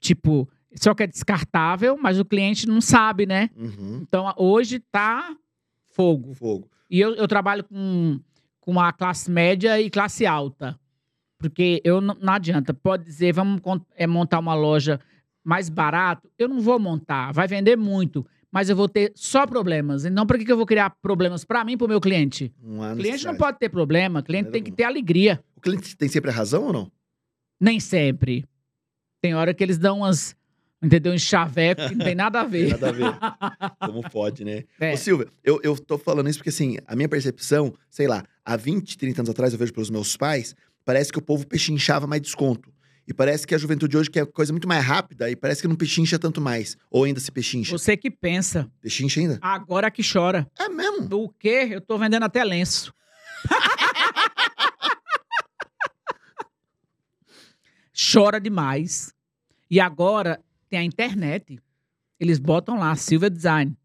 tipo, 0.00 0.48
só 0.74 0.94
que 0.94 1.02
é 1.02 1.06
descartável, 1.06 1.96
mas 1.96 2.18
o 2.18 2.24
cliente 2.24 2.66
não 2.66 2.80
sabe, 2.80 3.26
né? 3.26 3.50
Uhum. 3.56 4.00
Então 4.02 4.32
hoje 4.36 4.78
tá 4.78 5.36
fogo. 5.90 6.34
Fogo. 6.34 6.70
E 6.88 7.00
eu, 7.00 7.14
eu 7.14 7.28
trabalho 7.28 7.64
com, 7.64 8.20
com 8.60 8.80
a 8.80 8.92
classe 8.92 9.30
média 9.30 9.80
e 9.80 9.90
classe 9.90 10.26
alta. 10.26 10.78
Porque 11.38 11.80
eu 11.84 12.00
não, 12.00 12.14
não 12.20 12.34
adianta. 12.34 12.74
Pode 12.74 13.04
dizer, 13.04 13.32
vamos 13.32 13.60
é, 13.96 14.06
montar 14.06 14.38
uma 14.38 14.54
loja 14.54 15.00
mais 15.42 15.68
barato. 15.68 16.30
Eu 16.38 16.48
não 16.48 16.60
vou 16.60 16.78
montar, 16.78 17.32
vai 17.32 17.48
vender 17.48 17.76
muito. 17.76 18.26
Mas 18.52 18.68
eu 18.68 18.74
vou 18.74 18.88
ter 18.88 19.12
só 19.14 19.46
problemas. 19.46 20.04
Então, 20.04 20.26
por 20.26 20.36
que, 20.36 20.44
que 20.44 20.50
eu 20.52 20.56
vou 20.56 20.66
criar 20.66 20.90
problemas 21.00 21.44
para 21.44 21.64
mim 21.64 21.72
e 21.72 21.76
para 21.76 21.84
o 21.84 21.88
meu 21.88 22.00
cliente? 22.00 22.52
Não 22.60 22.96
cliente 22.96 23.24
não 23.24 23.36
pode 23.36 23.58
ter 23.58 23.68
problema, 23.68 24.20
o 24.20 24.22
cliente 24.22 24.50
tem 24.50 24.62
que 24.62 24.72
ter 24.72 24.84
alegria. 24.84 25.42
O 25.56 25.60
cliente 25.60 25.96
tem 25.96 26.08
sempre 26.08 26.30
a 26.30 26.34
razão 26.34 26.64
ou 26.64 26.72
não? 26.72 26.92
Nem 27.60 27.78
sempre. 27.78 28.44
Tem 29.22 29.34
hora 29.34 29.54
que 29.54 29.62
eles 29.62 29.78
dão 29.78 29.98
umas, 29.98 30.34
entendeu? 30.82 31.12
Um 31.12 31.18
chaveco 31.18 31.88
que 31.88 31.94
não 31.94 32.04
tem 32.04 32.14
nada 32.14 32.40
a 32.40 32.44
ver. 32.44 32.70
nada 32.70 32.88
a 32.88 32.92
ver. 32.92 33.14
Como 33.86 34.02
pode, 34.10 34.44
né? 34.44 34.64
É. 34.80 34.94
Ô, 34.94 34.96
Silvia, 34.96 35.28
eu, 35.44 35.60
eu 35.62 35.76
tô 35.78 35.96
falando 35.98 36.28
isso 36.28 36.38
porque, 36.38 36.48
assim, 36.48 36.78
a 36.86 36.96
minha 36.96 37.08
percepção, 37.08 37.72
sei 37.88 38.08
lá, 38.08 38.24
há 38.44 38.56
20, 38.56 38.98
30 38.98 39.20
anos 39.20 39.30
atrás, 39.30 39.52
eu 39.52 39.58
vejo 39.58 39.72
pelos 39.72 39.90
meus 39.90 40.16
pais, 40.16 40.56
parece 40.84 41.12
que 41.12 41.18
o 41.18 41.22
povo 41.22 41.46
pechinchava 41.46 42.06
mais 42.06 42.22
desconto. 42.22 42.72
E 43.10 43.12
parece 43.12 43.44
que 43.44 43.56
a 43.56 43.58
juventude 43.58 43.96
hoje 43.96 44.08
quer 44.08 44.24
coisa 44.24 44.52
muito 44.52 44.68
mais 44.68 44.84
rápida 44.84 45.28
e 45.28 45.34
parece 45.34 45.60
que 45.60 45.66
não 45.66 45.74
pechincha 45.74 46.16
tanto 46.16 46.40
mais. 46.40 46.76
Ou 46.88 47.02
ainda 47.02 47.18
se 47.18 47.32
pechincha. 47.32 47.76
Você 47.76 47.96
que 47.96 48.08
pensa, 48.08 48.70
Pechincha 48.80 49.18
ainda? 49.18 49.36
agora 49.42 49.90
que 49.90 50.00
chora. 50.00 50.48
É 50.56 50.68
mesmo. 50.68 51.08
O 51.16 51.28
quê? 51.28 51.70
Eu 51.72 51.80
tô 51.80 51.98
vendendo 51.98 52.22
até 52.22 52.44
lenço. 52.44 52.94
Chora 58.12 58.40
demais. 58.40 59.12
E 59.68 59.80
agora 59.80 60.40
tem 60.68 60.78
a 60.78 60.84
internet. 60.84 61.58
Eles 62.18 62.38
botam 62.38 62.78
lá, 62.78 62.94
Silvia 62.94 63.28
Design. 63.28 63.76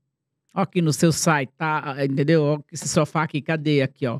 Ó, 0.53 0.61
aqui 0.61 0.83
no 0.83 0.93
seu 0.93 1.11
site, 1.11 1.51
tá? 1.57 1.95
Entendeu? 2.05 2.43
Ó, 2.43 2.59
esse 2.71 2.87
sofá 2.87 3.23
aqui, 3.23 3.41
cadê? 3.41 3.81
Aqui, 3.81 4.05
ó. 4.05 4.19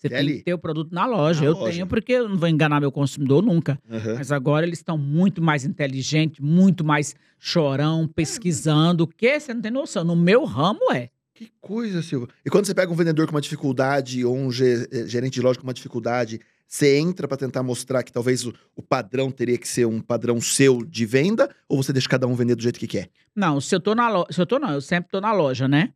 Você 0.00 0.08
Tem 0.08 0.24
tem 0.26 0.36
que 0.38 0.44
ter 0.44 0.54
o 0.54 0.58
produto 0.58 0.92
na 0.92 1.04
loja. 1.04 1.40
Na 1.42 1.46
eu 1.46 1.52
loja. 1.52 1.72
tenho, 1.72 1.86
porque 1.86 2.12
eu 2.12 2.26
não 2.28 2.38
vou 2.38 2.48
enganar 2.48 2.80
meu 2.80 2.90
consumidor 2.90 3.42
nunca. 3.42 3.78
Aham. 3.90 4.14
Mas 4.16 4.32
agora 4.32 4.66
eles 4.66 4.78
estão 4.78 4.96
muito 4.96 5.42
mais 5.42 5.62
inteligentes, 5.64 6.40
muito 6.40 6.82
mais 6.82 7.14
chorão, 7.38 8.08
pesquisando. 8.08 9.04
O 9.04 9.06
que? 9.06 9.38
Você 9.38 9.52
não 9.52 9.60
tem 9.60 9.70
noção. 9.70 10.02
No 10.02 10.16
meu 10.16 10.44
ramo 10.44 10.90
é. 10.90 11.10
Que 11.34 11.50
coisa, 11.60 12.00
Silvia. 12.02 12.28
E 12.44 12.48
quando 12.48 12.64
você 12.64 12.74
pega 12.74 12.90
um 12.90 12.96
vendedor 12.96 13.26
com 13.26 13.34
uma 13.34 13.40
dificuldade 13.42 14.24
ou 14.24 14.34
um 14.34 14.48
eh, 14.48 15.06
gerente 15.06 15.34
de 15.34 15.42
loja 15.42 15.58
com 15.58 15.66
uma 15.66 15.74
dificuldade, 15.74 16.40
você 16.66 16.98
entra 16.98 17.28
pra 17.28 17.36
tentar 17.36 17.62
mostrar 17.62 18.02
que 18.02 18.12
talvez 18.12 18.46
o, 18.46 18.54
o 18.74 18.82
padrão 18.82 19.30
teria 19.30 19.58
que 19.58 19.68
ser 19.68 19.86
um 19.86 20.00
padrão 20.00 20.40
seu 20.40 20.82
de 20.84 21.04
venda 21.04 21.48
ou 21.68 21.82
você 21.82 21.92
deixa 21.92 22.08
cada 22.08 22.26
um 22.26 22.34
vender 22.34 22.54
do 22.54 22.62
jeito 22.62 22.78
que 22.80 22.86
quer? 22.86 23.10
Não, 23.36 23.60
se 23.60 23.74
eu 23.74 23.80
tô 23.80 23.94
na 23.94 24.08
loja. 24.08 24.28
Se 24.32 24.40
eu 24.40 24.46
tô, 24.46 24.58
não, 24.58 24.72
eu 24.72 24.80
sempre 24.80 25.10
tô 25.10 25.20
na 25.20 25.32
loja, 25.32 25.68
né? 25.68 25.92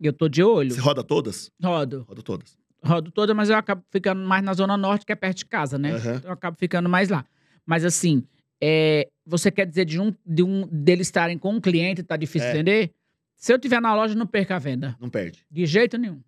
Eu 0.00 0.12
tô 0.12 0.28
de 0.28 0.42
olho. 0.42 0.70
Você 0.72 0.80
roda 0.80 1.02
todas? 1.02 1.50
Rodo. 1.62 2.04
Roda 2.08 2.22
todas. 2.22 2.56
Rodo 2.86 3.10
toda, 3.10 3.34
mas 3.34 3.50
eu 3.50 3.56
acabo 3.56 3.82
ficando 3.90 4.26
mais 4.26 4.42
na 4.42 4.54
Zona 4.54 4.76
Norte, 4.76 5.04
que 5.04 5.12
é 5.12 5.16
perto 5.16 5.38
de 5.38 5.46
casa, 5.46 5.78
né? 5.78 5.92
Aham. 5.92 6.14
Então 6.16 6.30
eu 6.30 6.32
acabo 6.32 6.56
ficando 6.58 6.88
mais 6.88 7.08
lá. 7.08 7.24
Mas 7.64 7.84
assim, 7.84 8.22
é, 8.62 9.08
você 9.26 9.50
quer 9.50 9.66
dizer 9.66 9.84
de 9.84 10.00
um, 10.00 10.14
de 10.24 10.42
um 10.42 10.66
deles 10.70 11.08
estarem 11.08 11.36
com 11.38 11.50
um 11.52 11.60
cliente, 11.60 12.02
tá 12.02 12.16
difícil 12.16 12.48
É. 12.48 12.52
vender? 12.52 12.92
Se 13.36 13.52
eu 13.52 13.58
tiver 13.58 13.80
na 13.80 13.94
loja, 13.94 14.14
não 14.14 14.26
perca 14.26 14.56
a 14.56 14.58
venda. 14.58 14.96
Não 15.00 15.10
perde. 15.10 15.44
De 15.50 15.66
jeito 15.66 15.98
nenhum. 15.98 16.20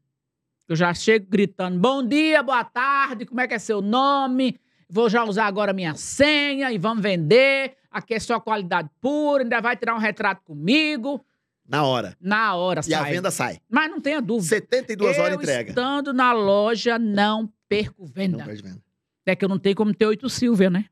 Eu 0.68 0.76
já 0.76 0.92
chego 0.92 1.26
gritando: 1.30 1.78
bom 1.78 2.06
dia, 2.06 2.42
boa 2.42 2.62
tarde, 2.64 3.24
como 3.24 3.40
é 3.40 3.48
que 3.48 3.54
é 3.54 3.58
seu 3.58 3.80
nome? 3.80 4.58
Vou 4.90 5.08
já 5.08 5.24
usar 5.24 5.46
agora 5.46 5.72
minha 5.72 5.94
senha 5.94 6.70
e 6.72 6.78
vamos 6.78 7.02
vender. 7.02 7.74
Aqui 7.90 8.14
é 8.14 8.20
só 8.20 8.38
qualidade 8.38 8.90
pura, 9.00 9.42
ainda 9.42 9.60
vai 9.60 9.76
tirar 9.76 9.94
um 9.94 9.98
retrato 9.98 10.42
comigo. 10.44 11.24
Na 11.68 11.84
hora. 11.84 12.16
Na 12.20 12.54
hora, 12.54 12.80
E 12.86 12.94
a 12.94 13.00
sai. 13.00 13.12
venda 13.12 13.30
sai. 13.30 13.60
Mas 13.68 13.90
não 13.90 14.00
tenha 14.00 14.20
dúvida. 14.22 14.48
72 14.48 15.16
eu 15.16 15.22
horas 15.22 15.36
entrega. 15.38 15.68
estando 15.70 16.12
na 16.14 16.32
loja, 16.32 16.98
não 16.98 17.52
perco 17.68 18.06
venda. 18.06 18.38
Não 18.38 18.44
perde 18.46 18.62
venda. 18.62 18.82
É 19.26 19.36
que 19.36 19.44
eu 19.44 19.48
não 19.48 19.58
tenho 19.58 19.76
como 19.76 19.92
ter 19.94 20.06
oito 20.06 20.28
Silvia, 20.30 20.70
né? 20.70 20.86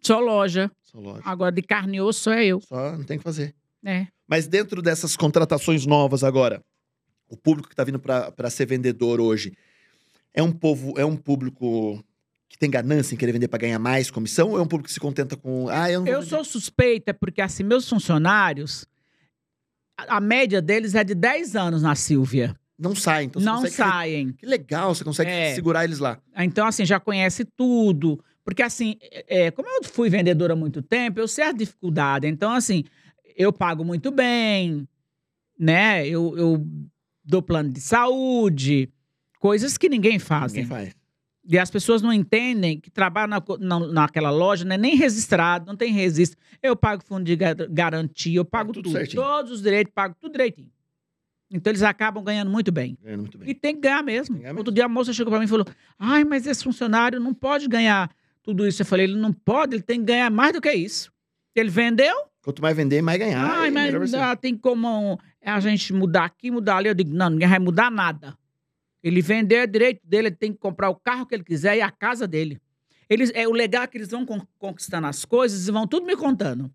Só 0.00 0.18
loja. 0.18 0.70
Só 0.82 0.98
loja. 0.98 1.20
Agora, 1.24 1.52
de 1.52 1.60
carne 1.60 1.98
e 1.98 2.00
osso, 2.00 2.20
só 2.20 2.32
é 2.32 2.46
eu. 2.46 2.60
Só 2.62 2.96
não 2.96 3.04
tem 3.04 3.16
o 3.18 3.20
que 3.20 3.24
fazer. 3.24 3.54
É. 3.84 4.06
Mas 4.26 4.46
dentro 4.46 4.80
dessas 4.80 5.14
contratações 5.16 5.84
novas 5.84 6.24
agora, 6.24 6.62
o 7.28 7.36
público 7.36 7.68
que 7.68 7.76
tá 7.76 7.84
vindo 7.84 7.98
para 7.98 8.48
ser 8.50 8.64
vendedor 8.66 9.20
hoje 9.20 9.52
é 10.32 10.42
um 10.42 10.50
povo, 10.50 10.94
é 10.98 11.04
um 11.04 11.16
público 11.16 12.02
que 12.48 12.56
tem 12.58 12.70
ganância 12.70 13.14
em 13.14 13.18
querer 13.18 13.32
vender 13.32 13.48
para 13.48 13.58
ganhar 13.60 13.78
mais 13.78 14.10
comissão 14.10 14.50
ou 14.52 14.58
é 14.58 14.62
um 14.62 14.66
público 14.66 14.86
que 14.88 14.92
se 14.94 15.00
contenta 15.00 15.36
com, 15.36 15.68
ah, 15.68 15.90
eu 15.90 16.00
não 16.00 16.06
Eu 16.06 16.20
vender. 16.20 16.30
sou 16.30 16.44
suspeita 16.44 17.12
porque, 17.12 17.40
assim, 17.42 17.62
meus 17.62 17.86
funcionários, 17.88 18.86
a, 19.96 20.20
média 20.20 20.60
deles 20.62 20.94
é 20.94 21.04
de 21.04 21.14
10 21.14 21.56
anos 21.56 21.82
na 21.82 21.94
Silvia. 21.94 22.54
não 22.78 22.94
sai, 22.96 23.24
então 23.24 23.40
não 23.40 23.56
consegue 23.56 23.74
saem. 23.74 24.32
Que 24.32 24.46
legal, 24.46 24.94
você 24.94 25.04
consegue 25.04 25.30
É. 25.30 25.54
segurar 25.54 25.84
eles 25.84 25.98
lá. 25.98 26.18
Então, 26.36 26.66
assim, 26.66 26.84
já 26.84 26.98
conhece 26.98 27.44
tudo. 27.44 28.22
Porque, 28.44 28.62
assim, 28.62 28.96
é, 29.28 29.50
como 29.52 29.68
eu 29.68 29.84
fui 29.84 30.10
vendedora 30.10 30.54
há 30.54 30.56
muito 30.56 30.82
tempo, 30.82 31.20
eu 31.20 31.28
sei 31.28 31.44
a 31.44 31.52
dificuldade. 31.52 32.26
Então, 32.26 32.50
assim, 32.52 32.82
eu 33.36 33.52
pago 33.52 33.84
muito 33.84 34.10
bem, 34.10 34.88
né? 35.58 36.04
Eu, 36.08 36.36
eu 36.36 36.66
dou 37.24 37.40
plano 37.40 37.70
de 37.70 37.80
saúde, 37.80 38.90
coisas 39.38 39.78
que 39.78 39.88
ninguém 39.88 40.18
faz. 40.18 40.52
Ninguém 40.52 40.68
faz. 40.68 40.96
E 41.44 41.58
as 41.58 41.70
pessoas 41.70 42.00
não 42.02 42.12
entendem 42.12 42.78
que 42.78 42.88
trabalhar 42.90 43.26
na, 43.26 43.42
na- 43.58 43.86
naquela 43.88 44.30
loja 44.30 44.64
não 44.64 44.74
é 44.74 44.78
nem 44.78 44.94
registrado, 44.94 45.66
não 45.66 45.76
tem 45.76 45.92
registro. 45.92 46.38
Eu 46.62 46.76
pago 46.76 47.02
fundo 47.04 47.24
de 47.24 47.34
ga- 47.34 47.54
garantia, 47.68 48.36
eu 48.38 48.44
pago 48.44 48.72
tudo 48.72 48.84
tudo. 48.84 48.92
certinho. 48.92 49.22
Todos 49.22 49.50
os 49.50 49.60
direitos, 49.62 49.92
pago 49.92 50.14
tudo 50.20 50.32
direitinho. 50.32 50.70
Então 51.50 51.70
eles 51.70 51.82
acabam 51.82 52.22
ganhando 52.24 52.50
muito 52.50 52.70
bem. 52.72 52.96
Ganhando 53.02 53.20
muito 53.22 53.36
bem. 53.38 53.50
E 53.50 53.54
tem 53.54 53.74
que 53.74 53.80
ganhar 53.82 54.02
mesmo. 54.02 54.36
Que 54.36 54.42
ganhar 54.42 54.56
Outro 54.56 54.72
dia 54.72 54.84
a 54.84 54.88
moça 54.88 55.12
chegou 55.12 55.30
pra 55.30 55.38
mim 55.38 55.44
e 55.46 55.48
falou: 55.48 55.66
Ai, 55.98 56.24
mas 56.24 56.46
esse 56.46 56.62
funcionário 56.64 57.18
não 57.20 57.34
pode 57.34 57.66
ganhar 57.68 58.10
tudo 58.42 58.66
isso. 58.66 58.80
Eu 58.82 58.86
falei: 58.86 59.06
ele 59.06 59.16
não 59.16 59.32
pode, 59.32 59.74
ele 59.74 59.82
tem 59.82 59.98
que 59.98 60.06
ganhar 60.06 60.30
mais 60.30 60.52
do 60.52 60.60
que 60.60 60.72
isso. 60.72 61.12
Ele 61.54 61.68
vendeu? 61.68 62.14
Quanto 62.42 62.62
mais 62.62 62.74
vender, 62.76 63.02
mais 63.02 63.18
ganhar. 63.18 63.44
Ai, 63.44 63.68
e 63.68 63.70
mas 63.70 64.10
dá, 64.12 64.34
tem 64.34 64.56
como 64.56 65.18
a 65.44 65.60
gente 65.60 65.92
mudar 65.92 66.24
aqui, 66.24 66.50
mudar 66.50 66.76
ali. 66.78 66.88
Eu 66.88 66.94
digo: 66.94 67.12
não, 67.12 67.28
ninguém 67.30 67.48
vai 67.48 67.58
mudar 67.58 67.90
nada. 67.90 68.34
Ele 69.02 69.20
vendeu 69.20 69.58
é 69.60 69.66
direito 69.66 70.00
dele, 70.06 70.28
ele 70.28 70.36
tem 70.36 70.52
que 70.52 70.58
comprar 70.58 70.88
o 70.88 70.94
carro 70.94 71.26
que 71.26 71.34
ele 71.34 71.44
quiser 71.44 71.76
e 71.76 71.80
a 71.80 71.90
casa 71.90 72.26
dele. 72.26 72.60
Eles, 73.08 73.30
é 73.34 73.46
o 73.48 73.52
legal 73.52 73.82
é 73.82 73.86
que 73.86 73.98
eles 73.98 74.08
vão 74.10 74.24
con- 74.24 74.46
conquistando 74.58 75.06
as 75.06 75.24
coisas 75.24 75.66
e 75.68 75.72
vão 75.72 75.86
tudo 75.86 76.06
me 76.06 76.16
contando. 76.16 76.72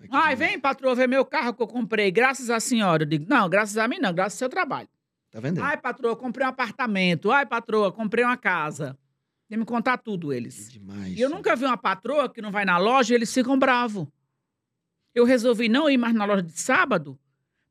Que 0.00 0.08
Ai, 0.10 0.34
vem, 0.34 0.58
patroa, 0.58 0.94
ver 0.94 1.06
meu 1.06 1.24
carro 1.24 1.52
que 1.52 1.62
eu 1.62 1.66
comprei, 1.66 2.10
graças 2.10 2.48
à 2.48 2.58
senhora. 2.58 3.02
Eu 3.02 3.06
digo, 3.06 3.26
não, 3.28 3.48
graças 3.48 3.76
a 3.76 3.86
mim 3.86 3.98
não, 3.98 4.12
graças 4.14 4.34
ao 4.34 4.38
seu 4.38 4.48
trabalho. 4.48 4.88
Tá 5.30 5.38
vendendo. 5.38 5.62
Ai, 5.62 5.76
patroa, 5.76 6.16
comprei 6.16 6.46
um 6.46 6.48
apartamento. 6.50 7.30
Ai, 7.30 7.44
patroa, 7.44 7.92
comprei 7.92 8.24
uma 8.24 8.36
casa. 8.38 8.98
Tem 9.46 9.58
me 9.58 9.64
contar 9.66 9.98
tudo 9.98 10.28
Que 10.30 10.34
eles. 10.36 10.72
demais. 10.72 11.16
E 11.16 11.20
eu 11.20 11.28
nunca 11.28 11.54
vi 11.54 11.66
uma 11.66 11.76
patroa 11.76 12.28
que 12.32 12.40
não 12.40 12.50
vai 12.50 12.64
na 12.64 12.78
loja 12.78 13.12
e 13.12 13.16
eles 13.16 13.32
ficam 13.32 13.58
bravos. 13.58 14.08
Eu 15.14 15.24
resolvi 15.24 15.68
não 15.68 15.90
ir 15.90 15.98
mais 15.98 16.14
na 16.14 16.24
loja 16.24 16.42
de 16.42 16.58
sábado. 16.58 17.18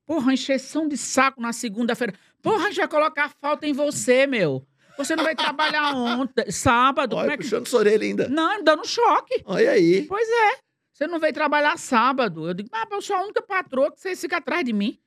Porra, 0.05 0.33
encheção 0.33 0.87
de 0.87 0.97
saco 0.97 1.41
na 1.41 1.51
segunda-feira. 1.53 2.13
Porra, 2.41 2.71
vai 2.71 2.87
colocar 2.87 3.29
falta 3.41 3.67
em 3.67 3.73
você, 3.73 4.25
meu. 4.27 4.65
Você 4.97 5.15
não 5.15 5.23
vai 5.23 5.35
trabalhar 5.35 5.93
ontem, 5.95 6.51
sábado. 6.51 7.15
Olha, 7.15 7.23
como 7.23 7.33
é 7.33 7.37
que... 7.37 7.43
puxando 7.43 7.67
sua 7.67 7.79
orelha 7.79 8.03
ainda. 8.03 8.27
Não, 8.27 8.63
dando 8.63 8.85
choque. 8.87 9.41
Olha 9.45 9.71
aí. 9.71 10.05
Pois 10.07 10.27
é. 10.27 10.57
Você 10.93 11.07
não 11.07 11.19
veio 11.19 11.33
trabalhar 11.33 11.77
sábado. 11.77 12.47
Eu 12.47 12.53
digo, 12.53 12.69
mas 12.71 12.85
eu 12.91 13.01
sou 13.01 13.15
a 13.15 13.23
única 13.23 13.41
patroa 13.41 13.91
que 13.91 13.99
vocês 14.01 14.19
ficam 14.19 14.37
atrás 14.37 14.63
de 14.65 14.73
mim. 14.73 14.99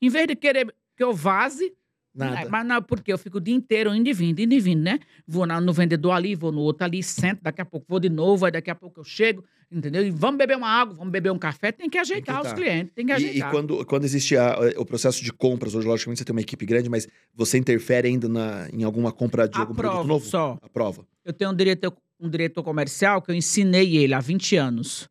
Em 0.00 0.08
vez 0.08 0.26
de 0.26 0.34
querer 0.34 0.74
que 0.96 1.04
eu 1.04 1.12
vaze, 1.12 1.74
Nada. 2.14 2.40
é, 2.42 2.48
mas 2.48 2.66
não, 2.66 2.80
porque 2.82 3.12
eu 3.12 3.18
fico 3.18 3.36
o 3.36 3.40
dia 3.40 3.54
inteiro 3.54 3.94
indo 3.94 4.08
e 4.08 4.12
vindo, 4.14 4.40
indo 4.40 4.54
e 4.54 4.60
vindo, 4.60 4.82
né? 4.82 4.98
Vou 5.26 5.44
na- 5.44 5.60
no 5.60 5.72
vendedor 5.72 6.12
ali, 6.12 6.34
vou 6.34 6.50
no 6.52 6.60
outro 6.60 6.84
ali, 6.84 7.02
sento, 7.02 7.42
daqui 7.42 7.60
a 7.60 7.64
pouco 7.64 7.84
vou 7.88 8.00
de 8.00 8.08
novo, 8.08 8.46
aí 8.46 8.52
daqui 8.52 8.70
a 8.70 8.74
pouco 8.74 9.00
eu 9.00 9.04
chego, 9.04 9.44
entendeu? 9.74 10.06
E 10.06 10.10
vamos 10.10 10.38
beber 10.38 10.56
uma 10.56 10.68
água, 10.68 10.94
vamos 10.94 11.10
beber 11.12 11.30
um 11.32 11.38
café, 11.38 11.72
tem 11.72 11.90
que 11.90 11.98
ajeitar 11.98 12.40
os 12.40 12.46
ajeitar. 12.46 12.64
clientes, 12.64 12.92
tem 12.94 13.04
que 13.06 13.12
E, 13.12 13.16
e 13.16 13.18
ajeitar. 13.28 13.50
quando, 13.50 13.84
quando 13.84 14.04
existe 14.04 14.36
a- 14.36 14.56
o 14.76 14.84
processo 14.86 15.22
de 15.24 15.32
compras, 15.32 15.74
hoje, 15.74 15.86
logicamente, 15.86 16.18
você 16.18 16.24
tem 16.24 16.34
uma 16.34 16.40
equipe 16.40 16.64
grande, 16.64 16.88
mas 16.88 17.08
você 17.34 17.58
interfere 17.58 18.08
ainda 18.08 18.28
na- 18.28 18.68
em 18.72 18.84
alguma 18.84 19.10
compra 19.12 19.48
de 19.48 19.58
algum 19.58 19.74
produto 19.74 19.92
Aprovo 19.94 20.08
novo? 20.08 20.24
só. 20.26 20.58
A 20.62 20.68
prova. 20.68 21.06
Eu 21.24 21.32
tenho 21.32 21.50
um 21.50 21.54
diretor, 21.54 21.94
um 22.20 22.28
diretor 22.30 22.62
comercial 22.62 23.20
que 23.20 23.30
eu 23.30 23.34
ensinei 23.34 23.96
ele 23.96 24.14
há 24.14 24.20
20 24.20 24.56
anos. 24.56 25.08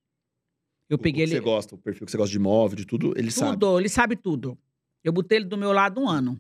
Eu 0.89 0.95
O- 0.95 0.99
peguei 0.99 1.23
o 1.25 1.27
que 1.27 1.33
ele. 1.33 1.41
você 1.41 1.43
gosta, 1.43 1.75
o 1.75 1.77
perfil 1.77 2.05
que 2.05 2.11
você 2.11 2.17
gosta 2.17 2.31
de 2.31 2.37
imóvel, 2.37 2.75
de 2.77 2.85
tudo, 2.85 3.13
ele 3.17 3.31
sabe. 3.31 3.51
Tudo, 3.59 3.79
ele 3.79 3.89
sabe 3.89 4.15
tudo. 4.15 4.57
Eu 5.03 5.11
botei 5.11 5.39
ele 5.39 5.45
do 5.45 5.57
meu 5.57 5.71
lado 5.71 5.99
um 5.99 6.07
ano. 6.07 6.39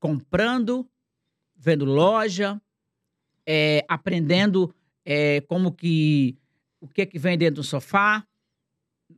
Comprando, 0.00 0.86
vendo 1.56 1.84
loja, 1.84 2.60
é, 3.46 3.84
aprendendo 3.88 4.74
é, 5.04 5.40
como 5.42 5.72
que. 5.72 6.36
O 6.84 6.88
que 6.88 7.06
que 7.06 7.18
vem 7.18 7.38
dentro 7.38 7.56
do 7.56 7.64
sofá, 7.64 8.22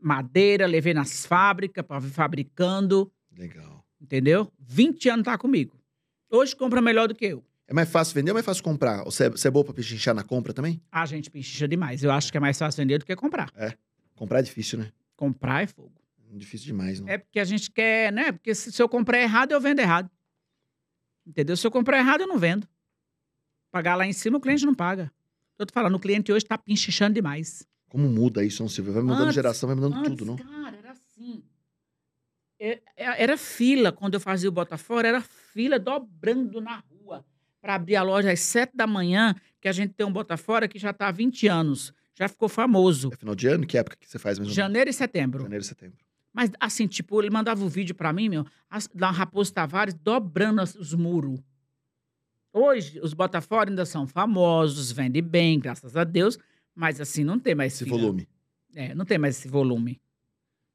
madeira, 0.01 0.67
levei 0.67 0.95
nas 0.95 1.27
fábricas 1.27 1.85
para 1.85 1.99
vir 1.99 2.13
fabricando, 2.13 3.13
Legal. 3.37 3.85
entendeu? 4.01 4.53
20 4.61 5.09
anos 5.09 5.25
tá 5.25 5.37
comigo. 5.37 5.77
Hoje 6.31 6.55
compra 6.55 6.81
melhor 6.81 7.09
do 7.09 7.15
que 7.15 7.27
eu. 7.27 7.45
É 7.67 7.75
mais 7.75 7.91
fácil 7.91 8.15
vender 8.15 8.31
ou 8.31 8.35
mais 8.35 8.47
fácil 8.47 8.63
comprar? 8.63 9.03
Você 9.03 9.25
é, 9.25 9.31
você 9.31 9.49
é 9.49 9.51
boa 9.51 9.65
pra 9.65 9.75
pechinchar 9.75 10.15
na 10.15 10.23
compra 10.23 10.53
também? 10.53 10.81
A 10.93 11.05
gente 11.07 11.29
pinchicha 11.29 11.67
demais. 11.67 12.05
Eu 12.05 12.13
acho 12.13 12.31
que 12.31 12.37
é 12.37 12.41
mais 12.41 12.57
fácil 12.57 12.81
vender 12.83 12.99
do 12.99 13.05
que 13.05 13.17
comprar. 13.17 13.51
Comprar 14.15 14.39
é 14.39 14.43
difícil, 14.43 14.79
né? 14.79 14.93
Comprar 15.17 15.65
é 15.65 15.67
fogo. 15.67 16.01
Difícil 16.35 16.67
demais, 16.69 17.01
não? 17.01 17.09
É 17.09 17.19
porque 17.19 17.41
a 17.41 17.45
gente 17.45 17.69
quer, 17.69 18.13
né? 18.13 18.31
Porque 18.31 18.55
se, 18.55 18.71
se 18.71 18.81
eu 18.81 18.89
comprar 18.89 19.21
errado, 19.21 19.51
eu 19.51 19.61
vendo 19.61 19.81
errado. 19.81 20.09
Entendeu? 21.27 21.57
Se 21.57 21.67
eu 21.67 21.71
comprar 21.73 21.99
errado, 21.99 22.21
eu 22.21 22.29
não 22.29 22.39
vendo. 22.39 22.69
Pagar 23.73 23.97
lá 23.97 24.07
em 24.07 24.13
cima, 24.13 24.39
o 24.39 24.41
cliente 24.41 24.65
não 24.65 24.75
paga. 24.75 25.11
Eu 25.59 25.67
tô 25.67 25.73
falando, 25.73 25.95
o 25.95 26.01
cliente 26.01 26.31
hoje 26.33 26.45
tá 26.45 26.57
pinchichando 26.59 27.15
demais. 27.15 27.67
Como 27.89 28.09
muda 28.09 28.45
isso, 28.45 28.63
não, 28.63 28.69
Silvio? 28.69 28.93
Vai 28.93 29.03
mudando 29.03 29.23
Antes- 29.23 29.35
geração, 29.35 29.67
vai 29.69 29.77
mudando 29.77 29.95
Antes, 29.95 30.11
tudo, 30.11 30.25
não? 30.25 30.37
Cara, 30.37 30.77
era 30.77 30.91
assim. 30.93 31.43
É- 32.59 32.81
é- 32.97 33.23
Era 33.23 33.37
fila, 33.37 33.93
quando 33.93 34.15
eu 34.15 34.21
fazia 34.21 34.49
o 34.49 34.53
Botafora, 34.53 35.07
era 35.09 35.21
fila 35.21 35.79
dobrando 35.79 36.61
na 36.61 36.83
rua 36.91 37.25
para 37.61 37.75
abrir 37.75 37.97
a 37.97 38.03
loja 38.03 38.31
às 38.33 38.41
sete 38.41 38.77
da 38.77 38.87
manhã, 38.87 39.35
que 39.61 39.69
a 39.69 39.73
gente 39.73 39.93
tem 39.95 40.07
um 40.07 40.13
Botafora 40.13 40.67
que 40.69 40.79
já 40.79 40.91
está 40.91 41.09
há 41.09 41.11
20 41.13 41.47
anos. 41.49 41.93
Já 42.19 42.29
ficou 42.29 42.49
famoso. 42.49 43.11
É 43.13 43.17
final 43.17 43.35
de 43.35 43.47
ano? 43.47 43.67
Que 43.67 43.77
época 43.77 43.97
que 44.01 44.09
você 44.09 44.19
faz 44.19 44.39
mesmo? 44.39 44.53
Janeiro 44.55 44.89
e 44.89 44.93
setembro. 44.93 45.43
Janeiro 45.43 45.63
e 45.63 45.67
setembro. 45.67 45.99
Mas, 46.33 46.51
assim, 46.61 46.87
tipo, 46.87 47.21
ele 47.21 47.31
mandava 47.31 47.65
o 47.65 47.69
vídeo 47.69 47.95
para 47.95 48.13
mim, 48.13 48.29
meu, 48.29 48.47
da 48.95 49.11
Raposo 49.11 49.53
Tavares 49.53 49.95
dobrando 49.95 50.63
os 50.63 50.93
muros. 50.95 51.41
Hoje, 52.59 52.99
os 53.03 53.13
Botafora 53.13 53.69
ainda 53.69 53.85
são 53.85 54.07
famosos, 54.07 54.91
vendem 54.91 55.23
bem, 55.23 55.61
graças 55.61 55.95
a 55.95 56.05
Deus, 56.05 56.39
mas, 56.75 57.03
assim, 57.03 57.23
não 57.23 57.39
tem 57.39 57.55
mais 57.55 57.75
Esse 57.75 57.85
fila. 57.85 57.99
volume. 57.99 58.27
É, 58.75 58.95
não 58.95 59.05
tem 59.05 59.19
mais 59.19 59.37
esse 59.39 59.47
volume. 59.47 60.01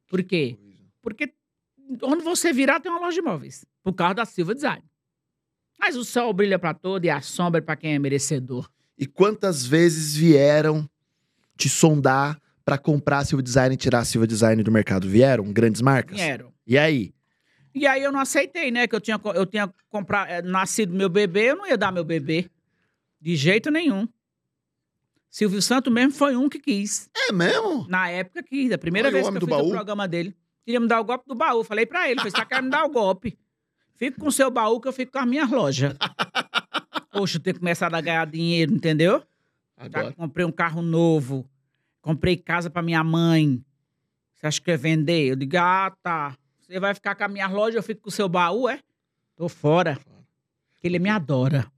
Por 0.08 0.22
quê? 0.22 0.56
Porque 1.00 1.32
onde 2.02 2.22
você 2.22 2.52
virar 2.52 2.78
tem 2.78 2.90
uma 2.90 3.00
loja 3.00 3.14
de 3.14 3.18
imóveis. 3.18 3.64
Por 3.82 3.92
causa 3.94 4.14
da 4.14 4.24
Silva 4.24 4.54
Design. 4.54 4.84
Mas 5.76 5.96
o 5.96 6.04
sol 6.04 6.32
brilha 6.32 6.56
para 6.58 6.72
todo 6.72 7.04
e 7.04 7.10
a 7.10 7.20
sombra 7.20 7.60
para 7.60 7.74
quem 7.74 7.94
é 7.94 7.98
merecedor. 7.98 8.70
E 8.96 9.04
quantas 9.04 9.66
vezes 9.66 10.14
vieram 10.14 10.88
te 11.56 11.68
sondar 11.68 12.40
pra 12.64 12.78
comprar 12.78 13.18
a 13.18 13.24
Silva 13.24 13.42
Design 13.42 13.74
e 13.74 13.76
tirar 13.76 14.00
a 14.00 14.04
Silva 14.04 14.26
Design 14.26 14.62
do 14.62 14.70
mercado? 14.70 15.08
Vieram? 15.08 15.52
Grandes 15.52 15.80
marcas? 15.80 16.16
Vieram. 16.16 16.52
E 16.64 16.78
aí? 16.78 17.12
E 17.74 17.86
aí 17.86 18.02
eu 18.02 18.12
não 18.12 18.20
aceitei, 18.20 18.70
né? 18.70 18.86
Que 18.86 18.94
eu 18.94 19.00
tinha, 19.00 19.20
eu 19.34 19.46
tinha 19.46 19.72
comprado, 19.88 20.28
eh, 20.28 20.42
nascido 20.42 20.94
meu 20.94 21.08
bebê, 21.08 21.50
eu 21.50 21.56
não 21.56 21.66
ia 21.66 21.76
dar 21.76 21.92
meu 21.92 22.04
bebê. 22.04 22.50
De 23.20 23.36
jeito 23.36 23.70
nenhum. 23.70 24.06
Silvio 25.30 25.62
Santo 25.62 25.90
mesmo 25.90 26.12
foi 26.12 26.36
um 26.36 26.48
que 26.48 26.58
quis. 26.58 27.08
É 27.16 27.32
mesmo? 27.32 27.86
Na 27.88 28.08
época 28.10 28.42
quis. 28.42 28.70
A 28.70 28.76
primeira 28.78 29.08
o 29.08 29.12
vez 29.12 29.26
que 29.26 29.34
eu 29.34 29.40
fiz 29.40 29.48
baú. 29.48 29.68
o 29.68 29.70
programa 29.70 30.06
dele. 30.06 30.36
Queria 30.64 30.78
me 30.78 30.86
dar 30.86 31.00
o 31.00 31.04
golpe 31.04 31.26
do 31.26 31.34
baú. 31.34 31.64
Falei 31.64 31.86
pra 31.86 32.08
ele, 32.10 32.16
falei, 32.16 32.30
você 32.30 32.36
tá 32.36 32.44
querendo 32.44 32.64
me 32.64 32.70
dar 32.70 32.84
o 32.84 32.90
golpe. 32.90 33.38
Fico 33.96 34.20
com 34.20 34.26
o 34.26 34.32
seu 34.32 34.50
baú 34.50 34.80
que 34.80 34.88
eu 34.88 34.92
fico 34.92 35.12
com 35.12 35.18
as 35.18 35.26
minhas 35.26 35.50
lojas. 35.50 35.96
Poxa, 37.10 37.38
eu 37.38 37.42
tenho 37.42 37.58
começado 37.58 37.94
a 37.94 38.00
ganhar 38.00 38.26
dinheiro, 38.26 38.74
entendeu? 38.74 39.22
Já 39.78 39.86
Agora. 40.00 40.12
comprei 40.12 40.44
um 40.44 40.52
carro 40.52 40.82
novo. 40.82 41.48
Comprei 42.00 42.36
casa 42.36 42.68
pra 42.68 42.82
minha 42.82 43.02
mãe. 43.02 43.64
Você 44.34 44.46
acha 44.46 44.60
que 44.60 44.66
quer 44.66 44.76
vender? 44.76 45.30
Eu 45.30 45.36
digo, 45.36 45.56
ah, 45.56 45.94
tá. 46.02 46.36
Você 46.72 46.80
vai 46.80 46.94
ficar 46.94 47.14
com 47.14 47.24
a 47.24 47.28
minha 47.28 47.46
loja, 47.48 47.76
eu 47.76 47.82
fico 47.82 48.00
com 48.00 48.08
o 48.08 48.12
seu 48.12 48.26
baú, 48.30 48.66
é? 48.66 48.80
Tô 49.36 49.46
fora. 49.46 49.98
Porque 50.72 50.86
ele 50.86 50.98
me 50.98 51.10
adora. 51.10 51.70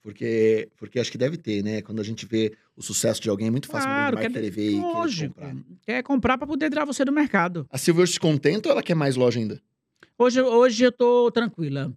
Porque, 0.00 0.68
porque 0.76 1.00
acho 1.00 1.10
que 1.10 1.18
deve 1.18 1.36
ter, 1.36 1.64
né? 1.64 1.82
Quando 1.82 1.98
a 2.00 2.04
gente 2.04 2.24
vê 2.26 2.56
o 2.76 2.80
sucesso 2.82 3.20
de 3.20 3.28
alguém, 3.28 3.48
é 3.48 3.50
muito 3.50 3.66
fácil 3.66 3.88
Claro, 3.88 4.16
quer, 4.18 4.30
querer 4.30 4.50
ver 4.50 4.68
e 4.68 4.74
querer 4.74 4.80
lógico. 4.82 5.34
comprar. 5.34 5.56
Quer 5.82 6.02
comprar 6.04 6.38
pra 6.38 6.46
poder 6.46 6.70
tirar 6.70 6.84
você 6.84 7.04
do 7.04 7.10
mercado. 7.10 7.66
A 7.68 7.76
Silvia 7.76 8.04
hoje 8.04 8.12
se 8.12 8.20
contenta 8.20 8.68
ou 8.68 8.72
ela 8.72 8.84
quer 8.84 8.94
mais 8.94 9.16
loja 9.16 9.40
ainda? 9.40 9.60
Hoje, 10.16 10.40
hoje 10.40 10.84
eu 10.84 10.92
tô 10.92 11.28
tranquila. 11.32 11.92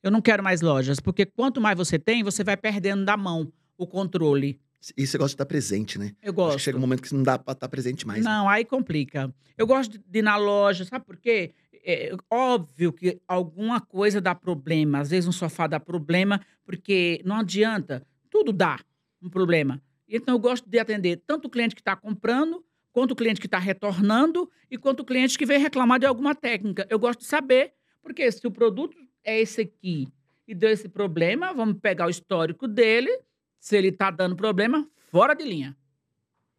Eu 0.00 0.12
não 0.12 0.20
quero 0.22 0.44
mais 0.44 0.60
lojas, 0.60 1.00
porque 1.00 1.26
quanto 1.26 1.60
mais 1.60 1.76
você 1.76 1.98
tem, 1.98 2.22
você 2.22 2.44
vai 2.44 2.56
perdendo 2.56 3.04
da 3.04 3.16
mão 3.16 3.52
o 3.76 3.84
controle. 3.84 4.60
E 4.96 5.04
você 5.04 5.18
gosta 5.18 5.30
de 5.30 5.34
estar 5.34 5.46
presente, 5.46 5.98
né? 5.98 6.14
Eu 6.22 6.28
Acho 6.30 6.34
gosto. 6.36 6.56
que 6.58 6.62
chega 6.62 6.78
um 6.78 6.80
momento 6.80 7.02
que 7.02 7.12
não 7.12 7.22
dá 7.24 7.36
pra 7.36 7.50
estar 7.52 7.68
presente 7.68 8.06
mais. 8.06 8.22
né? 8.24 8.30
Não, 8.30 8.48
aí 8.48 8.64
complica. 8.64 9.34
Eu 9.56 9.66
gosto 9.66 9.98
de 9.98 10.18
ir 10.18 10.22
na 10.22 10.36
loja, 10.36 10.84
sabe 10.84 11.04
por 11.04 11.16
quê? 11.16 11.52
É 11.86 12.16
óbvio 12.30 12.92
que 12.92 13.20
alguma 13.28 13.80
coisa 13.80 14.20
dá 14.20 14.34
problema. 14.34 15.00
Às 15.00 15.10
vezes 15.10 15.28
um 15.28 15.32
sofá 15.32 15.66
dá 15.66 15.78
problema, 15.78 16.40
porque 16.64 17.20
não 17.24 17.36
adianta. 17.36 18.06
Tudo 18.30 18.52
dá 18.52 18.80
um 19.22 19.28
problema. 19.28 19.82
Então 20.08 20.34
eu 20.34 20.38
gosto 20.38 20.68
de 20.68 20.78
atender 20.78 21.22
tanto 21.26 21.46
o 21.46 21.50
cliente 21.50 21.74
que 21.74 21.80
está 21.80 21.94
comprando, 21.94 22.64
quanto 22.90 23.10
o 23.12 23.16
cliente 23.16 23.40
que 23.40 23.46
está 23.46 23.58
retornando 23.58 24.50
e 24.70 24.78
quanto 24.78 25.00
o 25.00 25.04
cliente 25.04 25.36
que 25.36 25.44
vem 25.44 25.58
reclamar 25.58 25.98
de 25.98 26.06
alguma 26.06 26.34
técnica. 26.34 26.86
Eu 26.88 26.98
gosto 26.98 27.20
de 27.20 27.26
saber, 27.26 27.74
porque 28.02 28.30
se 28.32 28.46
o 28.46 28.50
produto 28.50 28.96
é 29.22 29.40
esse 29.40 29.60
aqui 29.60 30.08
e 30.46 30.54
deu 30.54 30.70
esse 30.70 30.88
problema, 30.88 31.52
vamos 31.52 31.78
pegar 31.80 32.06
o 32.06 32.10
histórico 32.10 32.66
dele, 32.66 33.10
se 33.58 33.76
ele 33.76 33.88
está 33.88 34.10
dando 34.10 34.36
problema, 34.36 34.88
fora 35.10 35.34
de 35.34 35.44
linha. 35.44 35.76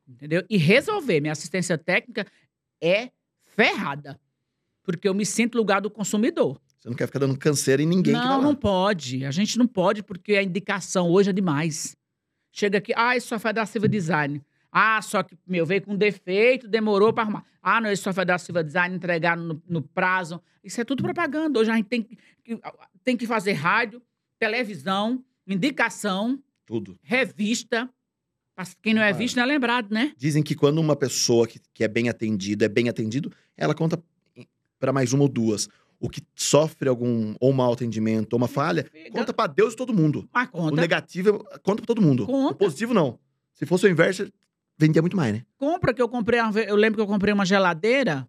Entendeu? 0.07 0.43
E 0.49 0.57
resolver. 0.57 1.19
Minha 1.19 1.33
assistência 1.33 1.77
técnica 1.77 2.27
é 2.81 3.11
ferrada. 3.55 4.19
Porque 4.86 5.10
eu 5.10 5.13
me 5.13 5.26
sinto 5.26 5.56
no 5.56 5.62
lugar 5.62 5.82
do 5.82 5.89
consumidor. 5.89 6.60
Você 6.78 6.89
não 6.89 6.95
quer 6.95 7.08
ficar 7.08 7.19
dando 7.19 7.38
canseira 7.38 7.82
em 7.82 7.88
ninguém 7.88 8.13
não, 8.13 8.41
não 8.41 8.56
pode. 8.56 9.26
A 9.26 9.32
gente 9.32 9.58
não 9.58 9.65
pode, 9.65 10.04
porque 10.04 10.36
a 10.36 10.43
indicação 10.43 11.10
hoje 11.10 11.32
é 11.32 11.34
demais. 11.34 11.98
Chega 12.52 12.78
aqui, 12.78 12.93
ah, 12.95 13.17
esse 13.17 13.28
sofá 13.28 13.50
é 13.50 13.54
da 13.54 13.65
Silva 13.65 13.89
Design. 13.89 14.41
Ah, 14.71 15.02
só 15.02 15.24
que, 15.24 15.36
meu, 15.48 15.65
veio 15.65 15.82
com 15.82 15.95
defeito, 15.95 16.67
demorou 16.67 17.12
para 17.12 17.24
arrumar. 17.24 17.45
Ah, 17.62 17.82
não, 17.82 17.89
esse 17.89 18.04
sofá 18.04 18.21
é 18.21 18.26
da 18.26 18.38
Silva 18.38 18.63
Design, 18.63 18.95
entregar 18.95 19.36
no, 19.36 19.62
no 19.67 19.82
prazo. 19.82 20.39
Isso 20.63 20.80
é 20.80 20.86
tudo 20.86 21.02
propaganda. 21.02 21.60
Hoje 21.60 21.71
a 21.71 21.76
gente 21.76 21.88
tem 21.88 22.04
que, 22.04 22.17
tem 23.04 23.17
que 23.17 23.26
fazer 23.26 23.54
rádio, 23.54 24.02
televisão, 24.38 25.24
indicação, 25.48 26.39
Tudo. 26.65 27.00
revista. 27.02 27.89
Quem 28.82 28.93
não 28.93 29.02
é 29.02 29.12
visto 29.12 29.36
não 29.36 29.43
é 29.43 29.48
lembrado, 29.48 29.91
né? 29.91 30.13
Dizem 30.17 30.41
que 30.41 30.56
quando 30.56 30.78
uma 30.78 30.95
pessoa 30.95 31.45
que, 31.48 31.60
que 31.74 31.84
é 31.84 31.88
bem 31.88 32.08
atendida 32.10 32.65
é 32.65 32.69
bem 32.69 32.88
atendido, 32.88 33.32
ela 33.58 33.76
conta 33.76 34.02
pra 34.79 34.91
mais 34.93 35.13
uma 35.13 35.23
ou 35.23 35.29
duas. 35.29 35.67
O 35.99 36.09
que 36.09 36.21
sofre 36.35 36.89
algum 36.89 37.35
ou 37.39 37.53
mau 37.53 37.73
atendimento 37.73 38.33
ou 38.33 38.38
uma 38.38 38.47
falha, 38.47 38.85
conta 39.11 39.33
pra 39.33 39.47
Deus 39.47 39.73
e 39.73 39.77
todo 39.77 39.93
mundo. 39.93 40.27
Mas 40.33 40.47
O 40.49 40.51
conta. 40.51 40.81
negativo 40.81 41.43
conta 41.63 41.77
pra 41.81 41.85
todo 41.88 42.01
mundo. 42.01 42.25
Conta. 42.25 42.53
O 42.53 42.55
positivo 42.57 42.93
não. 42.93 43.17
Se 43.53 43.65
fosse 43.65 43.85
o 43.88 43.89
inverso, 43.89 44.29
vendia 44.77 45.01
muito 45.01 45.15
mais, 45.15 45.33
né? 45.33 45.43
compra 45.57 45.93
que 45.93 46.01
eu 46.01 46.09
comprei, 46.09 46.39
eu 46.67 46.75
lembro 46.75 46.97
que 46.97 47.01
eu 47.01 47.07
comprei 47.07 47.33
uma 47.33 47.45
geladeira, 47.45 48.27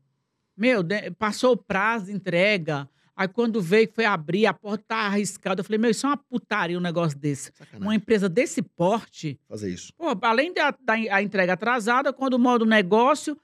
meu, 0.56 0.80
passou 1.18 1.52
o 1.52 1.56
prazo 1.56 2.06
de 2.06 2.12
entrega, 2.12 2.88
aí 3.16 3.26
quando 3.26 3.61
veio 3.61 3.90
foi 3.92 4.04
abrir, 4.04 4.46
a 4.46 4.54
porta 4.54 4.85
tá 4.87 4.96
arriscada, 4.98 5.61
eu 5.61 5.64
falei, 5.64 5.78
meu, 5.78 5.90
isso 5.90 6.06
é 6.06 6.11
uma 6.11 6.16
putaria 6.16 6.78
um 6.78 6.80
negócio 6.80 7.18
desse. 7.18 7.50
Sacanagem 7.52 7.82
Uma 7.87 7.94
empresa 7.96 8.28
desse 8.28 8.62
porte, 8.62 9.38
fazer 9.48 9.70
isso. 9.70 9.92
pô, 9.98 10.16
além 10.22 10.54
da, 10.54 10.72
da 10.80 11.20
entrega 11.20 11.54
atrasada, 11.54 12.12
quando 12.12 12.38
modo 12.38 12.64
negócio, 12.64 13.37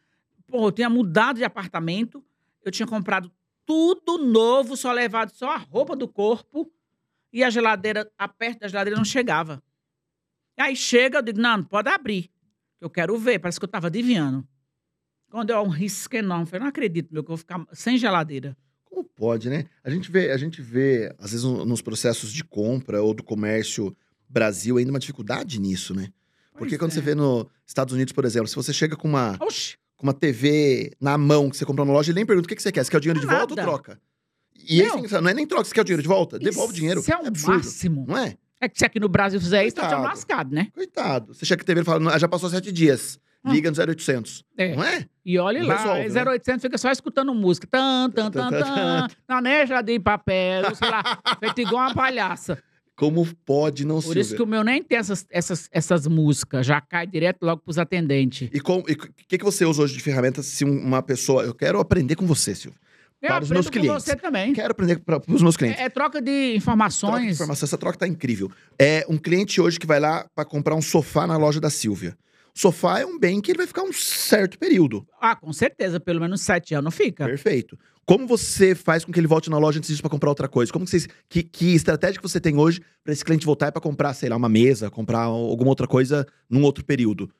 pô, 0.47 0.69
eu 0.69 0.73
tinha 0.73 0.89
mudado 0.89 1.37
de 1.39 1.45
apartamento, 1.45 2.25
eu 2.65 2.71
tinha 2.73 2.87
comprado 2.87 3.31
tudo 3.67 4.19
novo, 4.19 4.77
só 4.77 4.93
levado 4.93 5.31
só 5.35 5.51
a 5.51 5.57
roupa 5.57 5.95
do 5.97 6.09
corpo, 6.09 6.71
e 7.33 7.43
a 7.43 7.51
geladeira, 7.51 8.11
a 8.19 8.29
perto 8.29 8.61
da 8.61 8.69
geladeira 8.69 8.97
não 8.97 9.05
chegava. 9.05 9.63
Aí 10.59 10.77
chega, 10.77 11.19
eu 11.19 11.23
digo, 11.23 11.41
não, 11.41 11.59
não 11.59 11.65
pode 11.65 11.89
abrir. 11.89 12.25
que 12.79 12.85
Eu 12.85 12.91
quero 12.91 13.17
ver, 13.19 13.39
parece 13.39 13.59
que 13.59 13.65
eu 13.65 13.69
estava 13.69 13.87
adivinhando. 13.87 14.47
Quando 15.31 15.51
eu 15.51 15.63
um 15.63 15.69
risco 15.71 16.15
enorme, 16.15 16.43
eu 16.43 16.47
falei, 16.47 16.61
não 16.61 16.69
acredito, 16.69 17.13
meu, 17.13 17.23
que 17.25 17.31
eu 17.31 17.37
vou 17.37 17.39
ficar 17.39 17.65
sem 17.73 17.97
geladeira. 17.97 18.55
Como 18.85 19.03
pode, 19.03 19.49
né? 19.49 19.65
A 19.83 19.89
gente 19.89 20.11
vê, 20.11 20.31
a 20.31 20.37
gente 20.37 20.61
vê, 20.61 21.15
às 21.19 21.31
vezes, 21.31 21.45
no- 21.45 21.65
nos 21.65 21.81
processos 21.81 22.31
de 22.31 22.45
compra 22.45 23.03
ou 23.03 23.15
do 23.15 23.23
comércio 23.23 23.97
Brasil, 24.29 24.77
ainda 24.77 24.91
uma 24.91 24.99
dificuldade 24.99 25.59
nisso, 25.59 25.95
né? 25.95 26.13
Porque 26.53 26.77
Pois 26.77 26.79
quando 26.79 26.91
é. 26.91 26.95
você 26.95 27.01
vê 27.01 27.15
nos 27.15 27.47
Estados 27.67 27.95
Unidos, 27.95 28.13
por 28.13 28.27
exemplo, 28.27 28.47
se 28.49 28.55
você 28.55 28.75
chega 28.75 28.95
com 28.95 29.09
uma, 29.09 29.39
Oxi, 29.41 29.79
com 30.03 30.07
uma 30.09 30.13
TV 30.13 30.91
na 31.01 31.17
mão 31.17 31.49
que 31.49 31.57
você 31.57 31.65
comprou 31.65 31.87
na 31.87 31.93
loja, 31.93 32.11
ele 32.11 32.17
nem 32.17 32.27
pergunta 32.27 32.47
o 32.47 32.49
que 32.49 32.57
que 32.57 32.63
você 32.63 32.73
quer. 32.73 32.85
Você 32.85 32.91
quer 32.91 32.97
o 32.97 33.01
dinheiro 33.01 33.21
de 33.21 33.27
Nada. 33.27 33.39
volta 33.39 33.53
ou 33.55 33.57
troca? 33.57 34.01
E 34.69 34.83
Não. 34.83 35.05
esse, 35.05 35.21
não 35.21 35.31
é 35.31 35.35
nem 35.35 35.47
troca, 35.47 35.65
você 35.65 35.73
quer 35.73 35.81
o 35.83 35.85
dinheiro 35.85 36.03
de 36.03 36.09
volta? 36.09 36.39
Devolve 36.41 36.73
o 36.73 36.75
dinheiro. 36.77 36.99
Isso 37.01 37.13
é 37.13 37.17
o 37.17 37.25
absurdo. 37.27 37.57
máximo. 37.57 38.05
Não 38.09 38.19
é? 38.19 38.37
É 38.61 38.69
que 38.69 38.77
se 38.79 38.85
aqui 38.85 38.99
no 38.99 39.09
Brasil 39.09 39.41
fizer 39.41 39.65
isso, 39.65 39.77
tá 39.77 39.89
tão 39.89 40.03
lascado, 40.03 40.53
né? 40.53 40.69
Coitado. 40.75 41.33
Você 41.35 41.47
chega 41.47 41.59
que 41.59 41.63
a 41.65 41.67
TV 41.67 41.83
e 41.83 41.85
fala, 41.85 42.01
"Não, 42.01 42.19
já 42.19 42.29
passou 42.29 42.49
sete 42.51 42.73
dias. 42.73 43.19
Ah. 43.45 43.53
Liga 43.53 43.71
no 43.71 43.77
0800. 43.77 44.45
É. 44.57 44.75
Não 44.77 44.85
é? 44.85 45.07
E 45.25 45.39
olha 45.39 45.61
Não 45.61 45.67
lá, 45.69 45.77
resolve, 45.77 46.09
né? 46.09 46.31
0800 46.31 46.63
fica 46.63 46.79
só 46.79 46.91
escutando 46.91 47.33
música. 47.35 47.67
Tan, 47.69 48.11
tan, 48.11 48.31
tan, 48.31 48.51
tan. 48.51 49.09
Não, 49.29 49.41
né, 49.41 49.65
de 49.85 49.99
papel, 50.01 50.75
sei 50.77 50.89
lá, 50.91 51.03
feito 51.41 51.61
igual 51.61 51.87
uma 51.89 51.95
palhaça. 51.95 52.59
Como 53.03 53.27
pode 53.45 53.85
não 53.85 54.01
Por 54.01 54.17
isso 54.17 54.31
ser? 54.31 54.37
que 54.37 54.43
o 54.43 54.47
meu 54.47 54.63
nem 54.63 54.83
tem 54.83 54.97
essas, 54.99 55.27
essas, 55.31 55.69
essas 55.73 56.07
músicas, 56.07 56.65
já 56.65 56.81
cai 56.81 57.07
direto 57.07 57.43
logo 57.43 57.61
pros 57.63 57.77
atendentes. 57.79 58.49
E 58.53 58.59
o 58.61 58.83
que, 59.29 59.39
que 59.39 59.45
você 59.45 59.65
usa 59.65 59.83
hoje 59.83 59.95
de 59.95 60.01
ferramentas 60.01 60.47
se 60.47 60.65
um- 60.65 60.79
uma 60.79 61.03
pessoa... 61.03 61.43
Eu 61.43 61.53
quero 61.55 61.81
aprender 61.81 62.15
com 62.15 62.27
você, 62.27 62.55
Silvio. 62.55 62.79
Eu 63.21 63.29
Para 63.29 63.45
os 63.45 63.51
meus 63.51 63.67
com 63.67 63.73
clientes. 63.73 64.05
você 64.05 64.17
também. 64.17 64.53
Quero 64.53 64.71
aprender 64.73 64.99
para 64.99 65.21
os 65.29 65.43
meus 65.43 65.57
clientes. 65.57 65.81
É, 65.81 65.85
é 65.85 65.89
troca 65.89 66.21
de 66.21 66.25
Troca 66.25 66.51
de 66.51 66.57
informações. 66.57 67.35
informação, 67.35 67.65
essa 67.67 67.79
troca 67.79 67.99
tá 67.99 68.07
incrível. 68.07 68.51
É 68.79 69.05
um 69.09 69.17
cliente 69.19 69.61
hoje 69.61 69.79
que 69.79 69.87
vai 69.87 70.01
lá 70.01 70.27
para 70.35 70.45
comprar 70.45 70.75
um 70.75 70.83
sofá 70.83 71.27
na 71.27 71.37
loja 71.37 71.61
da 71.61 71.71
Silvia. 71.71 72.17
O 72.55 72.59
sofá 72.59 73.01
é 73.01 73.07
um 73.07 73.19
bem 73.19 73.41
que 73.41 73.51
ele 73.51 73.59
vai 73.59 73.67
ficar 73.67 73.83
um 73.83 73.93
certo 73.93 74.59
período. 74.59 75.07
Ah, 75.21 75.35
com 75.35 75.53
certeza, 75.53 75.99
pelo 75.99 76.21
menos 76.21 76.43
sete 76.43 76.75
anos 76.75 76.95
fica. 76.95 77.25
Perfeito. 77.25 77.79
Como 78.05 78.27
você 78.27 78.75
faz 78.75 79.05
com 79.05 79.13
que 79.13 79.19
ele 79.19 79.27
volte 79.27 79.49
na 79.49 79.59
loja 79.59 79.79
antes 79.79 79.89
disso 79.89 80.03
para 80.03 80.11
comprar 80.11 80.29
outra 80.29 80.49
coisa? 80.49 80.73
Como 80.73 80.85
que, 80.85 80.91
vocês, 80.91 81.09
que, 81.29 81.43
que 81.43 81.75
estratégia 81.75 82.21
que 82.21 82.29
você 82.29 82.41
tem 82.41 82.59
hoje 82.59 82.83
para 83.03 83.13
esse 83.13 83.25
cliente 83.25 83.47
voltar 83.47 83.73
para 83.73 83.81
comprar, 83.81 84.13
sei 84.13 84.29
lá, 84.29 84.37
uma 84.37 84.49
mesa, 84.49 84.91
comprar 84.91 85.21
alguma 85.21 85.71
outra 85.71 85.87
coisa 85.87 86.27
num 86.51 86.63
outro 86.63 86.85
período? 86.85 87.33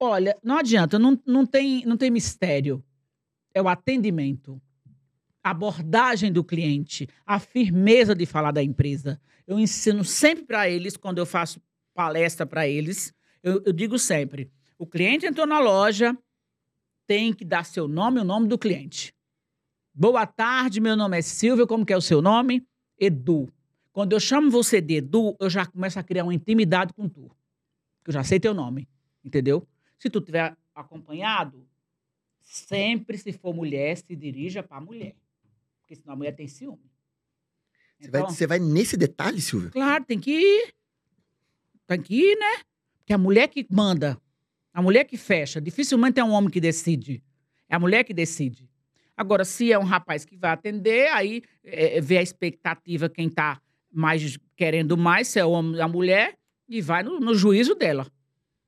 Olha, 0.00 0.36
não 0.42 0.56
adianta, 0.56 0.98
não, 0.98 1.20
não, 1.26 1.44
tem, 1.44 1.84
não 1.84 1.96
tem 1.96 2.10
mistério. 2.10 2.82
É 3.52 3.60
o 3.60 3.68
atendimento, 3.68 4.60
a 5.42 5.50
abordagem 5.50 6.32
do 6.32 6.42
cliente, 6.42 7.08
a 7.26 7.38
firmeza 7.38 8.14
de 8.14 8.24
falar 8.24 8.50
da 8.50 8.62
empresa. 8.62 9.20
Eu 9.46 9.58
ensino 9.58 10.04
sempre 10.04 10.44
para 10.44 10.70
eles, 10.70 10.96
quando 10.96 11.18
eu 11.18 11.26
faço 11.26 11.60
palestra 11.94 12.46
para 12.46 12.66
eles, 12.66 13.12
Eu, 13.44 13.62
eu 13.66 13.72
digo 13.74 13.98
sempre: 13.98 14.50
o 14.78 14.86
cliente 14.86 15.26
entrou 15.26 15.46
na 15.46 15.60
loja, 15.60 16.16
tem 17.06 17.32
que 17.32 17.44
dar 17.44 17.64
seu 17.64 17.86
nome 17.86 18.18
e 18.18 18.22
o 18.22 18.24
nome 18.24 18.48
do 18.48 18.58
cliente. 18.58 19.14
Boa 19.92 20.26
tarde, 20.26 20.80
meu 20.80 20.96
nome 20.96 21.18
é 21.18 21.22
Silvia, 21.22 21.66
como 21.66 21.84
que 21.84 21.92
é 21.92 21.96
o 21.96 22.00
seu 22.00 22.22
nome? 22.22 22.66
Edu. 22.98 23.52
Quando 23.92 24.14
eu 24.14 24.18
chamo 24.18 24.50
você 24.50 24.80
de 24.80 24.94
Edu, 24.94 25.36
eu 25.38 25.48
já 25.48 25.66
começo 25.66 26.00
a 26.00 26.02
criar 26.02 26.24
uma 26.24 26.34
intimidade 26.34 26.92
com 26.94 27.08
tu. 27.08 27.30
Porque 27.98 28.08
eu 28.08 28.14
já 28.14 28.24
sei 28.24 28.40
teu 28.40 28.54
nome, 28.54 28.88
entendeu? 29.22 29.68
Se 29.98 30.10
tu 30.10 30.20
tiver 30.20 30.56
acompanhado, 30.74 31.64
sempre, 32.40 33.16
se 33.18 33.30
for 33.32 33.54
mulher, 33.54 33.96
se 33.96 34.16
dirija 34.16 34.62
para 34.62 34.78
a 34.78 34.80
mulher. 34.80 35.14
Porque 35.80 35.94
senão 35.94 36.14
a 36.14 36.16
mulher 36.16 36.32
tem 36.32 36.48
ciúme. 36.48 36.90
Você, 38.00 38.10
vai, 38.10 38.20
Então, 38.20 38.34
você 38.34 38.46
vai 38.46 38.58
nesse 38.58 38.96
detalhe, 38.96 39.40
Silvia? 39.40 39.70
Claro, 39.70 40.04
tem 40.04 40.18
que 40.18 40.32
ir. 40.32 40.74
Tem 41.86 42.02
que 42.02 42.14
ir, 42.14 42.36
né? 42.36 42.64
Porque 43.04 43.12
a 43.12 43.18
mulher 43.18 43.48
que 43.48 43.66
manda, 43.70 44.18
a 44.72 44.80
mulher 44.80 45.04
que 45.04 45.18
fecha, 45.18 45.60
dificilmente 45.60 46.18
é 46.18 46.24
um 46.24 46.30
homem 46.30 46.50
que 46.50 46.58
decide. 46.58 47.22
É 47.68 47.76
a 47.76 47.78
mulher 47.78 48.02
que 48.02 48.14
decide. 48.14 48.68
Agora, 49.14 49.44
se 49.44 49.70
é 49.70 49.78
um 49.78 49.84
rapaz 49.84 50.24
que 50.24 50.36
vai 50.38 50.50
atender, 50.50 51.08
aí 51.08 51.42
é, 51.62 52.00
vê 52.00 52.16
a 52.16 52.22
expectativa 52.22 53.08
quem 53.08 53.28
tá 53.28 53.60
mais 53.92 54.38
querendo 54.56 54.96
mais, 54.96 55.28
se 55.28 55.38
é 55.38 55.44
o 55.44 55.50
homem 55.50 55.80
a 55.80 55.86
mulher, 55.86 56.34
e 56.66 56.80
vai 56.80 57.02
no, 57.02 57.20
no 57.20 57.34
juízo 57.34 57.74
dela. 57.74 58.06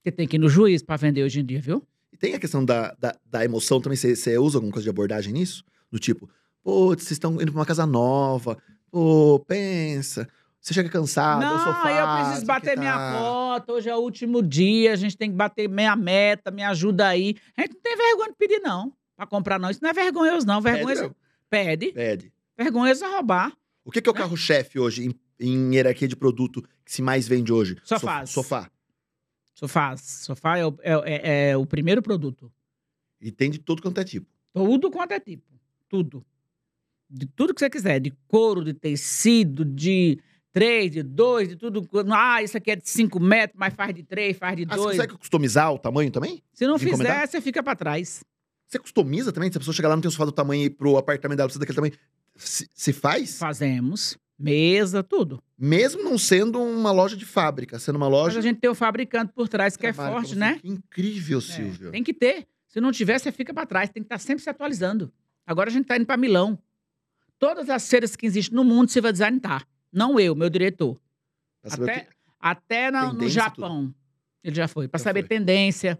Você 0.02 0.12
tem 0.12 0.28
que 0.28 0.36
ir 0.36 0.38
no 0.38 0.50
juízo 0.50 0.84
para 0.84 0.96
vender 0.96 1.24
hoje 1.24 1.40
em 1.40 1.44
dia, 1.44 1.60
viu? 1.60 1.82
E 2.12 2.16
tem 2.16 2.34
a 2.34 2.38
questão 2.38 2.64
da, 2.64 2.94
da, 2.98 3.16
da 3.24 3.44
emoção 3.44 3.80
também. 3.80 3.96
Você, 3.96 4.38
usa 4.38 4.58
alguma 4.58 4.72
coisa 4.72 4.84
de 4.84 4.90
abordagem 4.90 5.32
nisso? 5.32 5.64
Do 5.90 5.98
tipo, 5.98 6.28
pô, 6.62 6.88
vocês 6.88 7.12
estão 7.12 7.34
indo 7.40 7.50
pra 7.50 7.60
uma 7.60 7.66
casa 7.66 7.86
nova. 7.86 8.56
Pô, 8.90 9.42
pensa. 9.48 10.28
Você 10.60 10.74
chega 10.74 10.88
cansado, 10.88 11.40
não, 11.42 11.58
sofá. 11.58 11.92
eu 11.92 12.24
preciso 12.24 12.46
bater 12.46 12.74
que 12.74 12.80
minha 12.80 12.96
tá. 12.96 13.18
cota, 13.18 13.72
hoje 13.72 13.88
é 13.88 13.94
o 13.94 14.00
último 14.00 14.42
dia, 14.42 14.92
a 14.92 14.96
gente 14.96 15.16
tem 15.16 15.30
que 15.30 15.36
bater 15.36 15.68
minha 15.68 15.94
meta, 15.94 16.50
me 16.50 16.62
ajuda 16.62 17.06
aí. 17.06 17.36
A 17.56 17.60
gente 17.62 17.74
não 17.74 17.80
tem 17.82 17.96
vergonha 17.96 18.30
de 18.30 18.36
pedir, 18.36 18.58
não, 18.60 18.92
pra 19.16 19.26
comprar, 19.26 19.60
não. 19.60 19.70
Isso 19.70 19.80
não 19.80 19.90
é 19.90 19.92
vergonhoso, 19.92 20.44
não. 20.46 20.60
Pede 20.60 20.76
Vergonhoso. 20.78 21.02
mesmo. 21.02 21.16
Pede. 21.48 21.92
Pede. 21.92 22.32
Vergonhoso 22.58 23.04
é 23.04 23.08
roubar. 23.08 23.52
O 23.84 23.92
que, 23.92 24.02
que 24.02 24.08
é 24.08 24.12
o 24.12 24.14
carro-chefe 24.14 24.80
hoje, 24.80 25.06
em, 25.06 25.14
em 25.38 25.74
hierarquia 25.76 26.08
de 26.08 26.16
produto, 26.16 26.60
que 26.84 26.92
se 26.92 27.00
mais 27.00 27.28
vende 27.28 27.52
hoje? 27.52 27.76
Sofás. 27.84 28.30
So- 28.30 28.42
Sofá. 28.42 28.68
Sofá. 29.54 29.96
Sofá 29.96 30.58
é 30.58 30.66
o, 30.66 30.76
é- 30.82 30.92
é- 31.04 31.50
é 31.50 31.56
o 31.56 31.64
primeiro 31.64 32.02
produto. 32.02 32.52
E 33.20 33.30
tem 33.30 33.50
de 33.50 33.58
todo 33.60 33.80
quanto 33.80 33.98
é 34.00 34.04
tipo. 34.04 34.26
Tudo 34.52 34.90
quanto 34.90 35.12
é 35.12 35.20
tipo. 35.20 35.44
Tudo. 35.88 36.26
De 37.08 37.24
tudo 37.26 37.54
que 37.54 37.60
você 37.60 37.70
quiser. 37.70 38.00
De 38.00 38.10
couro, 38.26 38.64
de 38.64 38.74
tecido, 38.74 39.64
de 39.64 40.18
três, 40.56 40.90
de 40.90 41.02
dois, 41.02 41.48
de 41.50 41.56
tudo. 41.56 41.86
Ah, 42.14 42.42
isso 42.42 42.56
aqui 42.56 42.70
é 42.70 42.76
de 42.76 42.88
5 42.88 43.20
metros, 43.20 43.58
mas 43.58 43.74
faz 43.74 43.94
de 43.94 44.02
três, 44.02 44.38
faz 44.38 44.56
de 44.56 44.64
Ah, 44.70 44.74
você 44.76 44.84
consegue 44.84 45.18
customizar 45.18 45.70
o 45.70 45.78
tamanho 45.78 46.10
também? 46.10 46.42
Se 46.54 46.66
não 46.66 46.76
de 46.78 46.84
fizer, 46.84 46.94
encomendar? 46.94 47.28
você 47.28 47.40
fica 47.42 47.62
pra 47.62 47.76
trás. 47.76 48.24
Você 48.66 48.78
customiza 48.78 49.32
também? 49.32 49.52
Se 49.52 49.58
a 49.58 49.60
pessoa 49.60 49.74
chegar 49.74 49.88
lá 49.88 49.94
e 49.94 49.96
não 49.96 50.00
tem 50.00 50.08
o 50.08 50.12
sofá 50.12 50.24
do 50.24 50.32
tamanho 50.32 50.64
e 50.64 50.70
pro 50.70 50.96
apartamento 50.96 51.36
dela 51.36 51.46
precisa 51.48 51.60
daquele 51.60 51.76
tamanho. 51.76 51.92
Se, 52.36 52.68
se 52.72 52.92
faz? 52.94 53.38
Fazemos. 53.38 54.16
Mesa, 54.38 55.02
tudo. 55.02 55.42
Mesmo 55.58 56.02
não 56.02 56.16
sendo 56.16 56.58
uma 56.62 56.90
loja 56.90 57.16
de 57.16 57.24
fábrica, 57.26 57.78
sendo 57.78 57.96
uma 57.96 58.08
Mas 58.10 58.18
loja. 58.18 58.38
a 58.38 58.42
gente 58.42 58.58
tem 58.58 58.70
o 58.70 58.74
fabricante 58.74 59.32
por 59.34 59.48
trás 59.48 59.76
que 59.76 59.86
é 59.86 59.92
forte, 59.92 60.30
você. 60.30 60.36
né? 60.36 60.58
Que 60.60 60.68
incrível, 60.68 61.38
É, 61.38 61.42
Silvio. 61.42 61.90
tem 61.90 62.02
que 62.02 62.12
ter. 62.14 62.46
Se 62.68 62.80
não 62.80 62.92
tiver, 62.92 63.18
você 63.18 63.30
fica 63.30 63.52
pra 63.54 63.66
trás. 63.66 63.88
Tem 63.90 64.02
que 64.02 64.06
estar 64.06 64.18
sempre 64.18 64.42
se 64.42 64.48
atualizando. 64.50 65.12
Agora 65.46 65.68
a 65.68 65.72
gente 65.72 65.84
tá 65.86 65.96
indo 65.96 66.06
pra 66.06 66.16
Milão. 66.16 66.58
Todas 67.38 67.68
as 67.68 67.86
feiras 67.88 68.16
que 68.16 68.26
existem 68.26 68.56
no 68.56 68.64
mundo, 68.64 68.90
Silva 68.90 69.12
Design 69.12 69.38
tá. 69.38 69.62
Não 69.92 70.18
eu, 70.20 70.34
meu 70.34 70.50
diretor. 70.50 71.00
Pra 71.62 71.74
Até, 71.74 72.00
que- 72.00 72.10
até 72.40 72.90
na- 72.90 73.12
no 73.12 73.28
Japão. 73.28 73.94
Ele 74.44 74.54
já 74.54 74.68
foi. 74.68 74.86
Pra 74.88 74.98
Já 74.98 75.04
saber 75.04 75.22
foi. 75.22 75.28
tendência. 75.28 75.98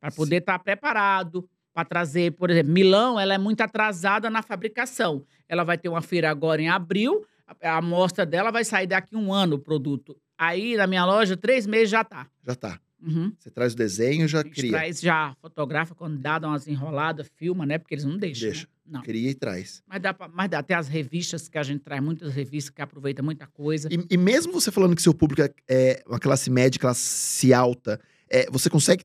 Pra 0.00 0.10
poder 0.10 0.36
estar 0.36 0.58
preparado. 0.58 1.48
Pra 1.72 1.84
trazer, 1.84 2.32
por 2.32 2.50
exemplo, 2.50 2.72
Milão, 2.72 3.18
ela 3.20 3.34
é 3.34 3.38
muito 3.38 3.60
atrasada 3.60 4.28
na 4.28 4.42
fabricação. 4.42 5.24
Ela 5.48 5.62
vai 5.64 5.78
ter 5.78 5.88
uma 5.88 6.02
feira 6.02 6.28
agora 6.30 6.60
em 6.60 6.68
abril. 6.68 7.24
A 7.62 7.76
amostra 7.76 8.26
dela 8.26 8.50
vai 8.50 8.64
sair 8.64 8.86
daqui 8.86 9.14
um 9.16 9.32
ano 9.32 9.56
o 9.56 9.58
produto. 9.58 10.16
Aí, 10.36 10.76
na 10.76 10.86
minha 10.86 11.04
loja, 11.04 11.36
três 11.36 11.66
meses 11.66 11.90
já 11.90 12.02
tá. 12.04 12.26
Já 12.46 12.54
tá. 12.54 12.80
Uhum. 13.00 13.32
Você 13.38 13.48
traz 13.50 13.74
o 13.74 13.76
desenho, 13.76 14.26
já 14.26 14.42
cria. 14.42 14.70
traz 14.72 15.00
já, 15.00 15.34
fotografa 15.40 15.94
quando 15.94 16.18
dá, 16.18 16.38
dá 16.38 16.48
umas 16.48 16.66
enroladas, 16.66 17.28
filma, 17.36 17.64
né? 17.64 17.78
Porque 17.78 17.94
eles 17.94 18.04
não 18.04 18.16
deixam. 18.16 18.48
Deixa. 18.48 18.66
né? 18.66 18.72
Não. 18.90 19.02
Cria 19.02 19.30
e 19.30 19.34
traz. 19.34 19.82
Mas 19.86 20.00
dá, 20.00 20.14
pra, 20.14 20.28
mas 20.28 20.48
dá 20.48 20.58
até 20.60 20.74
as 20.74 20.88
revistas 20.88 21.48
que 21.48 21.58
a 21.58 21.62
gente 21.62 21.80
traz, 21.80 22.02
muitas 22.02 22.32
revistas 22.32 22.70
que 22.74 22.80
aproveita 22.80 23.22
muita 23.22 23.46
coisa. 23.46 23.88
E, 23.92 23.98
e 24.10 24.16
mesmo 24.16 24.52
você 24.52 24.70
falando 24.70 24.96
que 24.96 25.02
seu 25.02 25.12
público 25.12 25.42
é, 25.42 25.52
é 25.68 26.02
uma 26.06 26.18
classe 26.18 26.50
média, 26.50 26.80
classe 26.80 27.52
alta, 27.52 28.00
é, 28.28 28.50
você 28.50 28.70
consegue 28.70 29.04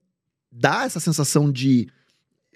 dar 0.52 0.86
essa 0.86 1.00
sensação 1.00 1.52
de. 1.52 1.88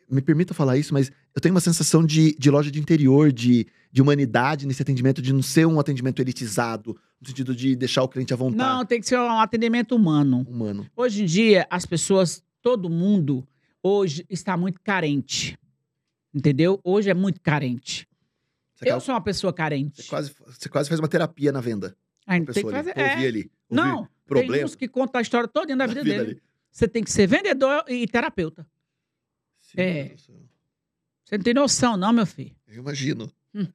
Me 0.09 0.21
permita 0.21 0.53
falar 0.53 0.77
isso, 0.77 0.93
mas 0.93 1.11
eu 1.35 1.41
tenho 1.41 1.53
uma 1.53 1.59
sensação 1.59 2.05
de, 2.05 2.33
de 2.39 2.49
loja 2.49 2.71
de 2.71 2.79
interior, 2.79 3.29
de, 3.31 3.67
de 3.91 4.01
humanidade 4.01 4.65
nesse 4.65 4.81
atendimento, 4.81 5.21
de 5.21 5.33
não 5.33 5.41
ser 5.41 5.67
um 5.67 5.81
atendimento 5.81 6.21
elitizado, 6.21 6.97
no 7.19 7.27
sentido 7.27 7.53
de 7.53 7.75
deixar 7.75 8.03
o 8.03 8.07
cliente 8.07 8.33
à 8.33 8.37
vontade. 8.37 8.57
Não, 8.57 8.85
tem 8.85 9.01
que 9.01 9.07
ser 9.07 9.19
um 9.19 9.39
atendimento 9.39 9.93
humano. 9.93 10.45
Humano. 10.47 10.85
Hoje 10.95 11.23
em 11.23 11.25
dia, 11.25 11.67
as 11.69 11.85
pessoas, 11.85 12.41
todo 12.61 12.89
mundo, 12.89 13.45
hoje 13.83 14.25
está 14.29 14.55
muito 14.55 14.79
carente. 14.81 15.57
Entendeu? 16.37 16.79
Hoje 16.83 17.09
é 17.09 17.13
muito 17.15 17.41
carente. 17.41 18.07
Você, 18.75 18.91
Eu 18.91 18.99
sou 19.01 19.15
uma 19.15 19.21
pessoa 19.21 19.51
carente. 19.51 20.03
você 20.03 20.07
quase, 20.09 20.35
você 20.45 20.69
quase 20.69 20.87
faz 20.87 20.99
uma 20.99 21.07
terapia 21.07 21.51
na 21.51 21.59
venda. 21.59 21.97
A 22.27 22.35
gente 22.35 22.51
A 22.51 22.53
tem 22.53 22.63
que 22.63 22.69
ali, 22.69 22.77
fazer. 22.77 22.89
ouvir 22.99 23.25
É. 23.25 23.27
ali. 23.27 23.51
Não, 23.69 24.03
tem 24.03 24.09
problema 24.27 24.65
uns 24.65 24.75
que 24.75 24.87
contam 24.87 25.17
a 25.17 25.21
história 25.23 25.47
toda 25.47 25.75
da 25.75 25.87
vida, 25.87 26.03
vida 26.03 26.17
dele. 26.17 26.31
ali. 26.33 26.41
Você 26.71 26.87
tem 26.87 27.03
que 27.03 27.09
ser 27.11 27.25
vendedor 27.25 27.83
e 27.87 28.05
terapeuta. 28.07 28.67
Sim, 29.61 29.81
É. 29.81 30.15
Você 31.25 31.37
não 31.37 31.43
tem 31.43 31.53
noção, 31.53 31.97
não, 31.97 32.13
meu 32.13 32.25
filho. 32.25 32.55
Eu 32.67 32.75
imagino. 32.75 33.31
Hum. 33.53 33.67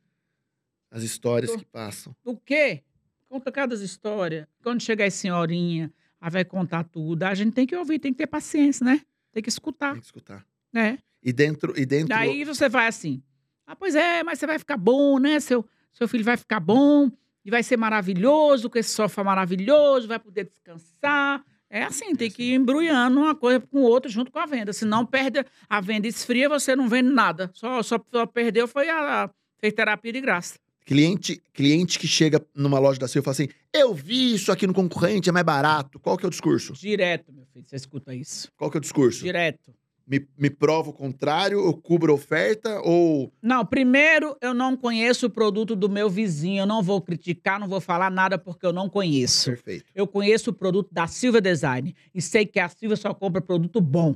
As 0.91 1.03
histórias 1.03 1.55
que 1.57 1.65
passam. 1.65 2.15
O 2.25 2.37
quê? 2.37 2.83
Conta 3.29 3.51
cada 3.51 3.75
história. 3.75 4.49
Quando 4.63 4.81
chegar 4.81 5.07
as 5.07 5.15
senhorinha, 5.15 5.93
aí 6.21 6.31
vai 6.31 6.45
contar 6.45 6.85
tudo. 6.85 7.25
A 7.25 7.35
gente 7.35 7.53
tem 7.53 7.67
que 7.67 7.75
ouvir, 7.77 7.99
tem 7.99 8.13
que 8.13 8.19
ter 8.19 8.27
paciência, 8.27 8.85
né? 8.85 9.01
Tem 9.33 9.43
que 9.43 9.49
escutar, 9.49 9.93
Tem 9.93 10.01
que 10.01 10.07
escutar. 10.07 10.47
né? 10.73 10.99
E 11.23 11.33
dentro. 11.33 11.79
E 11.79 11.87
dentro 11.87 12.09
Daí 12.09 12.45
você 12.45 12.69
vai 12.69 12.87
assim. 12.87 13.23
Ah, 13.67 13.77
pois 13.77 13.95
é, 13.95 14.23
mas 14.23 14.39
você 14.39 14.47
vai 14.47 14.59
ficar 14.59 14.77
bom, 14.77 15.19
né? 15.19 15.39
Seu, 15.41 15.65
seu 15.93 16.09
filho 16.09 16.25
vai 16.25 16.37
ficar 16.37 16.61
bom 16.61 17.11
e 17.45 17.51
vai 17.51 17.63
ser 17.63 17.77
maravilhoso, 17.77 18.69
com 18.69 18.79
esse 18.79 18.91
sofá 18.91 19.23
maravilhoso, 19.25 20.09
vai 20.09 20.19
poder 20.19 20.45
descansar. 20.45 21.45
É 21.71 21.85
assim, 21.85 22.15
tem 22.15 22.31
que 22.31 22.43
ir 22.43 22.55
embrulhando 22.55 23.21
uma 23.21 23.35
coisa 23.35 23.61
com 23.61 23.81
outra 23.81 24.11
junto 24.11 24.31
com 24.31 24.39
a 24.39 24.45
venda. 24.47 24.73
Senão 24.73 25.07
perde 25.07 25.45
a 25.69 25.81
venda 25.81 26.07
esfria, 26.07 26.49
você 26.49 26.77
não 26.77 26.89
vende 26.89 27.11
nada. 27.11 27.51
Só, 27.55 27.83
só, 27.83 27.99
só 28.13 28.27
perdeu 28.27 28.69
foi 28.69 28.91
a, 28.91 29.31
fez 29.59 29.73
terapia 29.73 30.13
de 30.13 30.21
graça. 30.21 30.59
Cliente, 30.85 31.41
cliente 31.55 31.99
que 31.99 32.09
chega 32.09 32.45
numa 32.55 32.79
loja 32.79 32.99
da 32.99 33.09
Silva 33.09 33.23
e 33.23 33.25
fala 33.25 33.33
assim: 33.33 33.49
Eu 33.73 33.95
vi 33.95 34.35
isso 34.35 34.51
aqui 34.53 34.67
no 34.67 34.75
concorrente, 34.75 35.29
é 35.29 35.33
mais 35.33 35.47
barato. 35.47 35.99
Qual 35.99 36.19
que 36.19 36.27
é 36.27 36.29
o 36.29 36.31
discurso? 36.31 36.73
Direto, 36.75 37.33
meu 37.33 37.47
filho, 37.47 37.65
você 37.65 37.77
escuta 37.77 38.15
isso. 38.15 38.49
Qual 38.57 38.71
que 38.71 38.77
é 38.77 38.79
o 38.79 38.81
discurso? 38.81 39.23
Direto. 39.23 39.73
Me, 40.07 40.27
me 40.37 40.51
prova 40.51 40.91
o 40.91 40.93
contrário, 40.93 41.65
eu 41.65 41.73
cubro 41.75 42.13
a 42.13 42.15
oferta 42.15 42.81
ou. 42.83 43.33
Não, 43.41 43.65
primeiro, 43.65 44.37
eu 44.41 44.53
não 44.53 44.77
conheço 44.77 45.27
o 45.27 45.31
produto 45.31 45.77
do 45.77 45.89
meu 45.89 46.11
vizinho. 46.11 46.63
Eu 46.63 46.67
não 46.67 46.83
vou 46.83 47.01
criticar, 47.01 47.59
não 47.61 47.69
vou 47.69 47.81
falar 47.81 48.11
nada 48.11 48.37
porque 48.37 48.67
eu 48.67 48.73
não 48.73 48.89
conheço. 48.89 49.51
Perfeito. 49.51 49.85
Eu 49.95 50.07
conheço 50.07 50.51
o 50.51 50.53
produto 50.53 50.89
da 50.93 51.07
Silva 51.07 51.41
Design 51.41 51.95
e 52.15 52.21
sei 52.21 52.45
que 52.45 52.59
a 52.59 52.69
Silva 52.69 52.97
só 52.97 53.15
compra 53.15 53.41
produto 53.41 53.81
bom. 53.81 54.15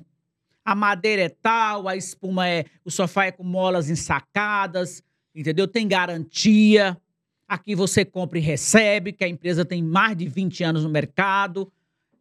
A 0.64 0.74
madeira 0.74 1.22
é 1.22 1.28
tal, 1.28 1.87
a 1.87 1.97
espuma 1.97 2.49
é. 2.49 2.64
O 2.84 2.91
sofá 2.91 3.26
é 3.26 3.30
com 3.30 3.45
molas 3.45 3.89
ensacadas, 3.89 5.01
entendeu? 5.32 5.68
Tem 5.68 5.87
garantia. 5.87 7.01
Aqui 7.47 7.76
você 7.76 8.05
compra 8.05 8.39
e 8.39 8.43
recebe, 8.43 9.12
que 9.12 9.22
a 9.22 9.28
empresa 9.28 9.64
tem 9.64 9.80
mais 9.80 10.16
de 10.16 10.26
20 10.26 10.64
anos 10.64 10.82
no 10.82 10.91
mercado. 10.91 11.70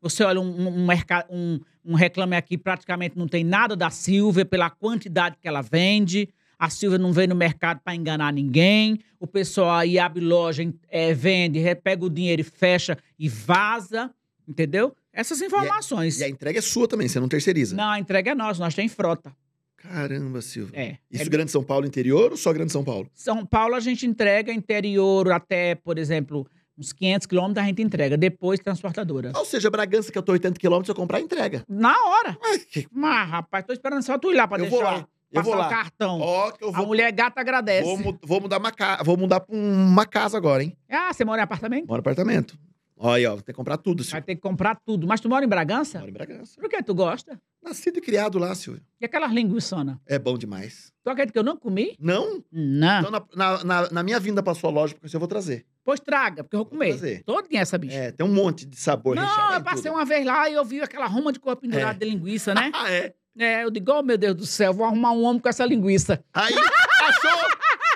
Você 0.05 0.23
olha 0.23 0.39
um, 0.39 0.67
um, 0.67 0.87
um- 1.31 1.59
um 1.83 1.95
reclame 1.95 2.35
aqui, 2.35 2.59
praticamente 2.59 3.17
não 3.17 3.27
tem 3.27 3.43
nada 3.43 3.75
da 3.75 3.89
Silvia 3.89 4.45
pela 4.45 4.69
quantidade 4.69 5.35
que 5.41 5.47
ela 5.47 5.63
vende. 5.63 6.29
A 6.59 6.69
Silvia 6.69 6.99
não 6.99 7.11
vem 7.11 7.25
no 7.27 7.35
mercado 7.35 7.79
para 7.83 7.95
enganar 7.95 8.31
ninguém. 8.31 8.99
O 9.19 9.25
pessoal 9.25 9.77
aí 9.77 9.97
abre 9.97 10.23
loja, 10.23 10.61
eh, 10.89 11.11
vende, 11.13 11.59
pega 11.83 12.05
o 12.05 12.09
dinheiro 12.09 12.41
e 12.41 12.43
fecha 12.43 12.95
e 13.17 13.27
vaza, 13.27 14.11
entendeu? 14.47 14.95
Essas 15.11 15.41
informações. 15.41 16.19
E 16.19 16.23
a 16.23 16.29
entrega 16.29 16.59
é 16.59 16.61
sua 16.61 16.87
também, 16.87 17.07
você 17.07 17.19
não 17.19 17.27
terceiriza. 17.27 17.75
Não, 17.75 17.89
a 17.89 17.99
entrega 17.99 18.31
é 18.31 18.35
nossa, 18.35 18.59
nós 18.63 18.75
temos 18.75 18.93
frota. 18.93 19.35
Caramba, 19.77 20.41
Silva. 20.41 20.71
É. 20.75 20.97
Isso 21.11 21.23
É- 21.23 21.29
Grande 21.29 21.51
São 21.51 21.63
Paulo 21.63 21.85
interior 21.87 22.31
ou 22.31 22.37
só 22.37 22.53
Grande 22.53 22.71
São 22.71 22.83
Paulo? 22.83 23.09
São 23.13 23.45
Paulo 23.45 23.73
a 23.75 23.79
gente 23.79 24.05
entrega 24.05 24.51
interior 24.51 25.31
até, 25.31 25.75
por 25.75 25.97
exemplo, 25.97 26.47
uns 26.77 26.91
500 26.93 27.27
quilômetros 27.27 27.63
a 27.63 27.67
gente 27.67 27.81
entrega, 27.81 28.17
depois 28.17 28.59
transportadora. 28.59 29.31
Ou 29.35 29.45
seja, 29.45 29.69
Bragança, 29.69 30.11
que 30.11 30.17
eu 30.17 30.23
tô 30.23 30.31
80 30.33 30.59
quilômetros, 30.59 30.89
eu 30.89 30.95
comprar, 30.95 31.19
entrega. 31.21 31.63
Na 31.69 31.93
hora. 32.07 32.37
Que- 32.71 32.87
Mas, 32.91 33.29
rapaz, 33.29 33.65
tô 33.65 33.73
esperando 33.73 34.01
só 34.03 34.17
tu 34.17 34.31
ir 34.31 34.35
lá 34.35 34.47
pra 34.47 34.57
Eu 34.57 34.61
deixar 34.63 34.75
vou 34.75 34.83
lá, 34.83 35.07
eu 35.31 35.43
vou 35.43 35.53
o 35.53 35.57
lá. 35.57 35.69
cartão. 35.69 36.19
Ó, 36.21 36.51
que 36.51 36.63
eu 36.63 36.69
A 36.69 36.71
vou, 36.71 36.87
mulher 36.87 37.11
gata 37.11 37.39
agradece. 37.41 37.83
vou, 38.03 38.17
vou 38.23 38.41
mudar 38.41 38.57
uma 38.59 38.71
ca... 38.71 39.01
vou 39.03 39.17
mudar 39.17 39.39
pra 39.39 39.55
uma 39.55 40.05
casa 40.05 40.37
agora, 40.37 40.63
hein? 40.63 40.75
Ah, 40.89 41.13
você 41.13 41.23
mora 41.25 41.41
em 41.41 41.43
apartamento? 41.43 41.87
Moro 41.87 41.97
no 41.97 41.99
apartamento. 41.99 42.57
Olha, 42.97 43.33
ó, 43.33 43.35
tem 43.35 43.43
que 43.47 43.53
comprar 43.53 43.75
tudo, 43.77 44.03
Vai 44.03 44.05
Silvio. 44.09 44.25
ter 44.25 44.35
que 44.35 44.41
comprar 44.41 44.75
tudo. 44.85 45.05
Mas 45.05 45.19
tu 45.19 45.27
mora 45.27 45.43
em 45.43 45.47
Bragança? 45.49 45.99
Moro 45.99 46.09
em 46.09 46.13
Bragança. 46.13 46.57
Por 46.59 46.69
que 46.69 46.81
tu 46.81 46.95
gosta? 46.95 47.37
Nascido 47.61 47.97
e 47.97 48.01
criado 48.01 48.39
lá, 48.39 48.55
Silvio. 48.55 48.81
E 49.01 49.05
aquelas 49.05 49.33
linguiçonas? 49.33 49.97
É 50.07 50.17
bom 50.17 50.37
demais. 50.37 50.93
Tu 51.03 51.09
acredita 51.09 51.33
que 51.33 51.39
eu 51.39 51.43
não 51.43 51.57
comi? 51.57 51.93
Não? 51.99 52.41
Não. 52.49 52.99
Então, 52.99 53.11
na, 53.11 53.25
na, 53.35 53.63
na- 53.65 53.89
na 53.91 54.01
minha 54.03 54.17
vinda 54.17 54.41
pra 54.41 54.53
sua 54.53 54.69
loja, 54.69 54.95
porque 54.95 55.13
eu 55.13 55.19
vou 55.19 55.27
trazer. 55.27 55.65
Pois 55.85 55.99
traga, 55.99 56.43
porque 56.43 56.55
eu 56.55 56.59
vou 56.61 56.65
Vou 56.65 56.71
comer. 56.79 56.89
trazer. 56.97 57.23
Todinha 57.23 57.61
essa 57.61 57.77
bicha. 57.77 57.95
É, 57.95 58.11
tem 58.11 58.25
um 58.25 58.33
monte 58.33 58.65
de 58.65 58.75
sabor 58.75 59.15
não, 59.15 59.53
eu 59.53 59.63
passei 59.63 59.83
tudo. 59.83 59.93
uma 59.93 60.03
vez 60.03 60.25
lá 60.25 60.49
e 60.49 60.53
eu 60.55 60.65
vi 60.65 60.81
aquela 60.81 61.05
ruma 61.05 61.31
de 61.31 61.39
cor 61.39 61.55
pendurada 61.55 61.91
É. 62.03 62.05
de 62.07 62.11
linguiça, 62.11 62.53
né? 62.55 62.71
Ah, 62.75 62.91
é? 62.91 63.13
É, 63.37 63.63
eu 63.63 63.69
digo, 63.69 63.91
oh 63.91 64.01
meu 64.01 64.17
Deus 64.17 64.33
do 64.35 64.45
céu, 64.45 64.73
vou 64.73 64.85
arrumar 64.85 65.11
um 65.11 65.23
homem 65.23 65.39
com 65.41 65.47
essa 65.49 65.63
linguiça. 65.65 66.23
Aí, 66.33 66.53
achou! 66.55 67.49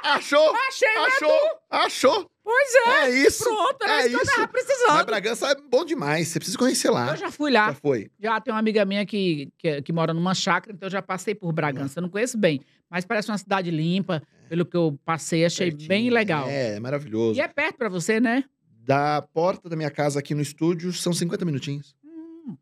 Achou! 0.04 0.56
Achei, 0.68 0.88
né? 0.88 1.06
Achou! 1.08 1.40
Achou! 1.70 2.32
Pois 2.44 2.76
é. 2.76 2.90
É 3.06 3.10
isso! 3.12 3.44
Pronto, 3.44 3.78
era 3.84 4.02
é 4.02 4.08
isso 4.08 4.18
que 4.18 4.22
eu 4.22 4.26
tava 4.26 4.42
Mas 4.42 4.52
precisando. 4.52 5.06
Bragança 5.06 5.48
é 5.52 5.56
bom 5.56 5.86
demais. 5.86 6.28
Você 6.28 6.40
precisa 6.40 6.58
conhecer 6.58 6.90
lá. 6.90 7.10
Eu 7.12 7.18
já 7.18 7.32
fui 7.32 7.52
lá. 7.52 7.68
Já 7.68 7.74
foi. 7.76 8.10
Já 8.20 8.42
tem 8.42 8.52
uma 8.54 8.60
amiga 8.60 8.84
minha 8.86 9.06
que, 9.06 9.50
que, 9.58 9.82
que 9.84 9.94
mora 9.94 10.14
numa 10.14 10.34
chácara, 10.34 10.76
então 10.76 10.88
eu 10.88 10.92
já 10.92 11.02
passei 11.02 11.36
por 11.36 11.54
Bragança. 11.54 12.00
Eu 12.00 12.02
não 12.04 12.10
conheço 12.10 12.38
bem, 12.38 12.60
mas 12.90 13.06
parece 13.06 13.30
uma 13.30 13.38
cidade 13.38 13.70
limpa. 13.72 14.22
Pelo 14.48 14.66
que 14.66 14.76
eu 14.76 15.00
passei, 15.06 15.46
achei 15.46 15.68
Pertinho. 15.70 15.88
bem 15.88 16.10
legal. 16.10 16.48
É, 16.50 16.76
é 16.76 16.80
maravilhoso. 16.80 17.38
E 17.38 17.42
é 17.42 17.48
perto 17.48 17.78
pra 17.78 17.88
você, 17.90 18.20
né? 18.20 18.44
Da 18.84 19.22
porta 19.22 19.70
da 19.70 19.76
minha 19.76 19.92
casa 19.92 20.18
aqui 20.20 20.34
no 20.34 20.42
estúdio 20.42 20.92
são 20.92 21.14
50 21.14 21.46
minutinhos. 21.46 21.96
Hum, 22.04 22.56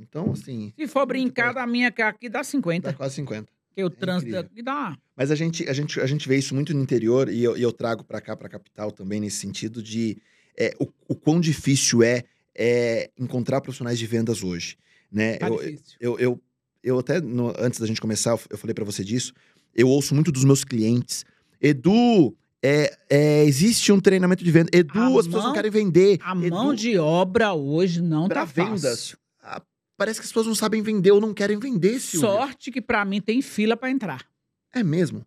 Então, 0.00 0.32
assim, 0.32 0.72
Se 0.76 0.86
for 0.86 1.06
brincar, 1.06 1.52
da 1.54 1.66
minha 1.66 1.88
aqui 1.88 2.28
dá 2.28 2.44
50. 2.44 2.90
dá 2.90 2.96
quase 2.96 3.14
50. 3.16 3.50
Porque 3.68 3.82
o 3.82 3.90
trânsito 3.90 4.28
incrível. 4.30 4.50
aqui 4.52 4.62
dá. 4.62 4.96
Mas 5.16 5.30
a 5.30 5.34
gente, 5.34 5.68
a 5.68 5.72
gente, 5.72 6.00
a 6.00 6.06
gente 6.06 6.28
vê 6.28 6.36
isso 6.36 6.54
muito 6.54 6.72
no 6.74 6.82
interior 6.82 7.28
e 7.28 7.42
eu, 7.42 7.56
e 7.56 7.62
eu 7.62 7.72
trago 7.72 8.04
pra 8.04 8.20
cá, 8.20 8.36
pra 8.36 8.48
capital 8.48 8.92
também, 8.92 9.18
nesse 9.20 9.38
sentido 9.38 9.82
de 9.82 10.18
é, 10.56 10.74
o, 10.78 10.86
o 11.08 11.14
quão 11.14 11.40
difícil 11.40 12.02
é, 12.02 12.22
é 12.54 13.10
encontrar 13.18 13.60
profissionais 13.60 13.98
de 13.98 14.06
vendas 14.06 14.44
hoje. 14.44 14.76
Né? 15.10 15.38
Tá 15.38 15.48
eu, 15.48 15.56
difícil. 15.58 15.96
eu, 16.00 16.18
eu, 16.18 16.42
eu 16.84 16.98
até, 16.98 17.20
no- 17.20 17.52
antes 17.58 17.80
da 17.80 17.86
gente 17.86 18.00
começar, 18.00 18.38
eu 18.50 18.58
falei 18.58 18.74
pra 18.74 18.84
você 18.84 19.02
disso, 19.02 19.32
eu 19.74 19.88
ouço 19.88 20.14
muito 20.14 20.30
dos 20.32 20.44
meus 20.44 20.64
clientes. 20.64 21.24
Edu, 21.60 22.36
é, 22.62 22.96
é, 23.10 23.44
existe 23.44 23.90
um 23.92 24.00
treinamento 24.00 24.42
de 24.44 24.50
venda. 24.50 24.70
Edu, 24.72 24.98
A 24.98 25.06
as 25.06 25.26
pessoas 25.26 25.32
não 25.34 25.42
mão- 25.44 25.52
querem 25.52 25.70
vender. 25.70 26.18
A 26.22 26.32
Edu, 26.36 26.50
mão 26.50 26.74
de 26.74 26.98
obra 26.98 27.52
hoje 27.54 28.00
não 28.02 28.28
tá 28.28 28.46
fácil. 28.46 28.64
vendas. 28.76 29.16
ah, 29.42 29.62
parece 29.96 30.20
que 30.20 30.24
as 30.24 30.30
pessoas 30.30 30.46
não 30.46 30.54
sabem 30.54 30.82
vender 30.82 31.10
ou 31.12 31.20
não 31.20 31.32
querem 31.34 31.58
vender, 31.58 31.98
Silvia. 32.00 32.28
Sorte 32.28 32.70
que 32.70 32.80
pra 32.80 33.04
mim 33.04 33.20
tem 33.20 33.40
fila 33.42 33.76
pra 33.76 33.90
entrar. 33.90 34.24
É 34.72 34.82
mesmo. 34.82 35.24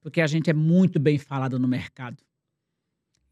Porque 0.00 0.20
a 0.20 0.26
gente 0.28 0.48
é 0.48 0.52
muito 0.54 1.00
bem 1.00 1.18
falado 1.18 1.58
no 1.58 1.66
mercado. 1.66 2.16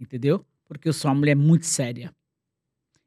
Entendeu? 0.01 0.45
Porque 0.67 0.89
eu 0.89 0.93
sou 0.93 1.09
uma 1.09 1.15
mulher 1.17 1.37
muito 1.37 1.67
séria. 1.67 2.13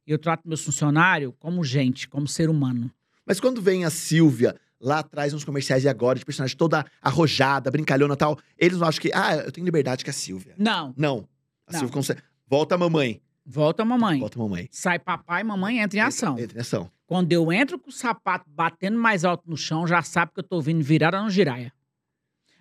Eu 0.05 0.17
trato 0.17 0.47
meus 0.47 0.63
funcionários 0.63 1.33
como 1.37 1.63
gente, 1.65 2.07
como 2.07 2.27
ser 2.29 2.49
humano. 2.49 2.89
Mas 3.25 3.41
quando 3.41 3.61
vem 3.61 3.83
a 3.83 3.89
Silvia 3.89 4.55
lá 4.79 4.99
atrás 4.99 5.33
nos 5.33 5.43
comerciais 5.43 5.83
e 5.83 5.89
agora, 5.89 6.19
de 6.19 6.25
personagem 6.25 6.55
toda 6.57 6.85
arrojada, 7.01 7.71
brincalhona 7.71 8.13
e 8.13 8.17
tal, 8.17 8.37
eles 8.57 8.77
não 8.77 8.87
acham 8.87 9.01
que, 9.01 9.11
ah, 9.13 9.35
eu 9.37 9.51
tenho 9.51 9.65
liberdade 9.65 10.03
que 10.03 10.09
a 10.09 10.13
Silvia. 10.13 10.53
Não, 10.57 10.93
Não. 10.97 11.27
A 11.65 11.73
Não. 11.73 11.79
Silvia 11.79 11.93
consegue. 11.93 12.21
Volta 12.47 12.75
a 12.75 12.77
mamãe. 12.77 13.21
volta 13.45 13.83
mamãe. 13.83 14.19
Volta 14.19 14.39
a 14.39 14.41
mamãe. 14.43 14.69
Sai 14.71 14.99
papai, 14.99 15.43
mamãe 15.43 15.79
entra 15.79 15.97
em 15.97 16.01
ação. 16.01 16.37
Entra 16.39 16.57
em 16.57 16.61
ação. 16.61 16.89
Quando 17.05 17.31
eu 17.31 17.51
entro 17.51 17.79
com 17.79 17.89
o 17.89 17.91
sapato 17.93 18.45
batendo 18.49 18.97
mais 18.97 19.23
alto 19.25 19.49
no 19.49 19.55
chão, 19.57 19.87
já 19.87 20.01
sabe 20.01 20.31
que 20.33 20.39
eu 20.39 20.43
tô 20.43 20.59
vindo 20.61 20.83
virada 20.83 21.21
no 21.21 21.29
giraia. 21.29 21.71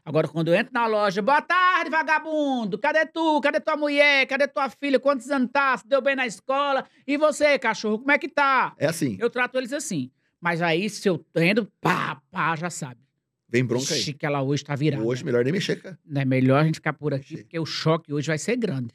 Agora, 0.05 0.29
quando 0.29 0.49
eu 0.49 0.55
entro 0.55 0.73
na 0.73 0.87
loja, 0.87 1.21
boa 1.21 1.43
tarde, 1.43 1.91
vagabundo! 1.91 2.79
Cadê 2.79 3.05
tu? 3.07 3.41
Cadê 3.41 3.59
tua 3.59 3.77
mulher? 3.77 4.25
Cadê 4.27 4.47
tua 4.47 4.69
filha? 4.71 5.01
Quantos 5.01 5.29
anos 5.33 5.51
tá? 5.53 5.77
Se 5.77 5.87
deu 5.89 6.01
bem 6.01 6.15
na 6.15 6.25
escola? 6.25 6.85
E 7.05 7.17
você, 7.17 7.59
cachorro, 7.59 7.99
como 7.99 8.13
é 8.13 8.19
que 8.19 8.29
tá? 8.29 8.73
É 8.79 8.87
assim. 8.87 9.17
Eu 9.19 9.29
trato 9.29 9.59
eles 9.59 9.73
assim. 9.73 10.13
Mas 10.41 10.61
aí, 10.63 10.89
se 10.91 11.09
eu 11.09 11.25
entro, 11.37 11.67
pá, 11.81 12.21
pá, 12.31 12.55
já 12.57 12.71
sabe. 12.71 13.01
Vem 13.49 13.65
bronca 13.65 13.95
aí. 13.95 14.01
Ixi, 14.01 14.13
que 14.13 14.27
ela 14.27 14.43
hoje 14.43 14.65
tá 14.65 14.75
virada. 14.75 15.05
Hoje, 15.05 15.25
melhor 15.25 15.45
nem 15.45 15.53
mexer, 15.53 15.77
cara. 15.81 15.99
É 16.15 16.25
melhor 16.25 16.63
a 16.63 16.65
gente 16.65 16.77
ficar 16.77 16.93
por 16.93 17.15
aqui, 17.15 17.35
Achei. 17.35 17.37
porque 17.45 17.59
o 17.59 17.67
choque 17.67 18.13
hoje 18.13 18.27
vai 18.27 18.39
ser 18.39 18.57
grande. 18.57 18.93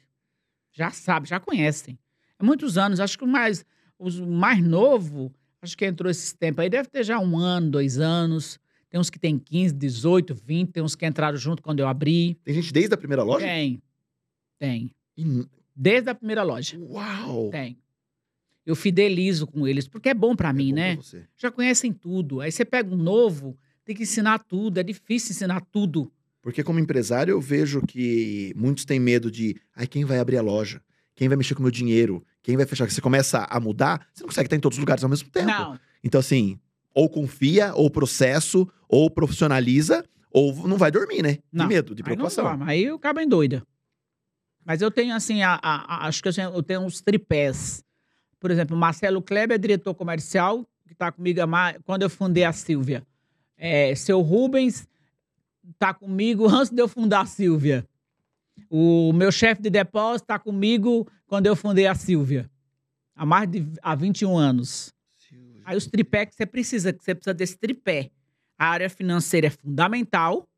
Já 0.72 0.90
sabe, 0.90 1.28
já 1.28 1.40
conhecem. 1.40 1.98
Há 2.38 2.44
muitos 2.44 2.76
anos, 2.78 3.00
acho 3.00 3.16
que 3.18 3.24
o 3.24 3.26
mais, 3.26 3.64
os 3.98 4.20
mais 4.20 4.62
novo, 4.62 5.32
acho 5.60 5.76
que 5.76 5.84
entrou 5.86 6.10
esses 6.10 6.32
tempos 6.32 6.62
aí, 6.62 6.68
deve 6.70 6.88
ter 6.88 7.02
já 7.04 7.18
um 7.18 7.38
ano, 7.38 7.70
dois 7.70 7.98
anos. 7.98 8.58
Tem 8.90 9.00
uns 9.00 9.08
que 9.08 9.18
tem 9.18 9.38
15, 9.38 9.74
18, 9.74 10.34
20, 10.34 10.70
tem 10.70 10.82
uns 10.82 10.94
que 10.94 11.06
entraram 11.06 11.36
junto 11.38 11.62
quando 11.62 11.80
eu 11.80 11.88
abri. 11.88 12.34
Tem 12.44 12.54
gente 12.54 12.72
desde 12.72 12.92
a 12.94 12.96
primeira 12.96 13.22
loja? 13.22 13.46
Tem. 13.46 13.82
Tem. 14.58 14.90
E- 15.16 15.46
Desde 15.74 16.10
a 16.10 16.14
primeira 16.14 16.42
loja. 16.42 16.78
Uau! 16.78 17.48
Tem. 17.50 17.78
Eu 18.64 18.76
fidelizo 18.76 19.46
com 19.46 19.66
eles, 19.66 19.88
porque 19.88 20.08
é 20.08 20.14
bom 20.14 20.36
pra 20.36 20.50
É 20.50 20.52
mim, 20.52 20.68
bom 20.70 20.74
né? 20.76 20.96
pra. 20.96 21.20
Já 21.36 21.50
conhecem 21.50 21.92
tudo. 21.92 22.40
Aí 22.40 22.52
você 22.52 22.64
pega 22.64 22.92
um 22.94 22.96
novo, 22.96 23.58
tem 23.84 23.94
que 23.96 24.02
ensinar 24.04 24.38
tudo. 24.38 24.78
É 24.78 24.82
difícil 24.82 25.32
ensinar 25.32 25.60
tudo. 25.72 26.12
Porque 26.40 26.62
como 26.62 26.78
empresário, 26.78 27.32
eu 27.32 27.40
vejo 27.40 27.80
que 27.82 28.52
muitos 28.56 28.84
têm 28.84 28.98
medo 29.00 29.30
de, 29.30 29.56
ai, 29.76 29.86
quem 29.86 30.04
vai 30.04 30.18
abrir 30.18 30.36
a 30.38 30.42
loja? 30.42 30.80
Quem 31.14 31.28
vai 31.28 31.36
mexer 31.36 31.54
com 31.54 31.60
o 31.60 31.62
meu 31.64 31.70
dinheiro? 31.70 32.24
Quem 32.42 32.56
vai 32.56 32.66
fechar? 32.66 32.88
Você 32.90 33.00
começa 33.00 33.46
a 33.48 33.60
mudar, 33.60 34.06
você 34.12 34.22
não 34.22 34.28
consegue 34.28 34.46
estar 34.46 34.56
em 34.56 34.60
todos 34.60 34.76
os 34.78 34.80
lugares 34.80 35.02
ao 35.04 35.10
mesmo 35.10 35.28
tempo. 35.30 35.46
Não. 35.48 35.78
Então, 36.02 36.18
assim, 36.20 36.58
ou 36.94 37.08
confia, 37.08 37.72
ou 37.74 37.90
processo, 37.90 38.68
ou 38.88 39.08
profissionaliza, 39.10 40.04
ou 40.30 40.66
não 40.66 40.76
vai 40.76 40.90
dormir, 40.90 41.22
né? 41.22 41.38
Não. 41.52 41.66
De 41.66 41.74
medo, 41.74 41.94
de 41.94 42.02
Aí 42.02 42.08
não 42.10 42.16
preocupação. 42.16 42.44
dorme, 42.44 42.64
Aí 42.66 42.90
o 42.90 42.98
cabo 42.98 43.20
é 43.20 43.26
doida. 43.26 43.62
Mas 44.64 44.80
eu 44.82 44.90
tenho, 44.90 45.14
assim, 45.14 45.42
a- 45.42 45.58
a- 45.62 45.94
a- 45.96 46.06
acho 46.06 46.22
que 46.22 46.28
eu 46.28 46.32
tenho, 46.32 46.50
eu 46.54 46.62
tenho 46.62 46.80
uns 46.80 47.00
tripés. 47.00 47.84
Por 48.42 48.50
exemplo, 48.50 48.76
Marcelo 48.76 49.22
Kleber 49.22 49.54
é 49.54 49.58
diretor 49.58 49.94
comercial, 49.94 50.66
que 50.84 50.94
está 50.94 51.12
comigo 51.12 51.40
quando 51.84 52.02
eu 52.02 52.10
fundei 52.10 52.42
a 52.42 52.52
Silvia. 52.52 53.06
É, 53.56 53.94
seu 53.94 54.20
Rubens 54.20 54.88
está 55.70 55.94
comigo 55.94 56.48
antes 56.50 56.72
de 56.72 56.82
eu 56.82 56.88
fundar 56.88 57.20
a 57.20 57.26
Silvia. 57.26 57.86
O 58.68 59.12
meu 59.12 59.30
chefe 59.30 59.62
de 59.62 59.70
depósito 59.70 60.24
está 60.24 60.40
comigo 60.40 61.06
quando 61.24 61.46
eu 61.46 61.54
fundei 61.54 61.86
a 61.86 61.94
Silvia. 61.94 62.50
Há 63.14 63.24
mais 63.24 63.48
de 63.48 63.64
há 63.80 63.94
21 63.94 64.36
anos. 64.36 64.92
Aí 65.64 65.76
os 65.76 65.86
tripés 65.86 66.30
que 66.30 66.34
você 66.34 66.44
precisa, 66.44 66.92
que 66.92 67.04
você 67.04 67.14
precisa 67.14 67.32
desse 67.32 67.56
tripé. 67.56 68.10
A 68.58 68.66
área 68.66 68.90
financeira 68.90 69.46
é 69.46 69.50
fundamental. 69.50 70.48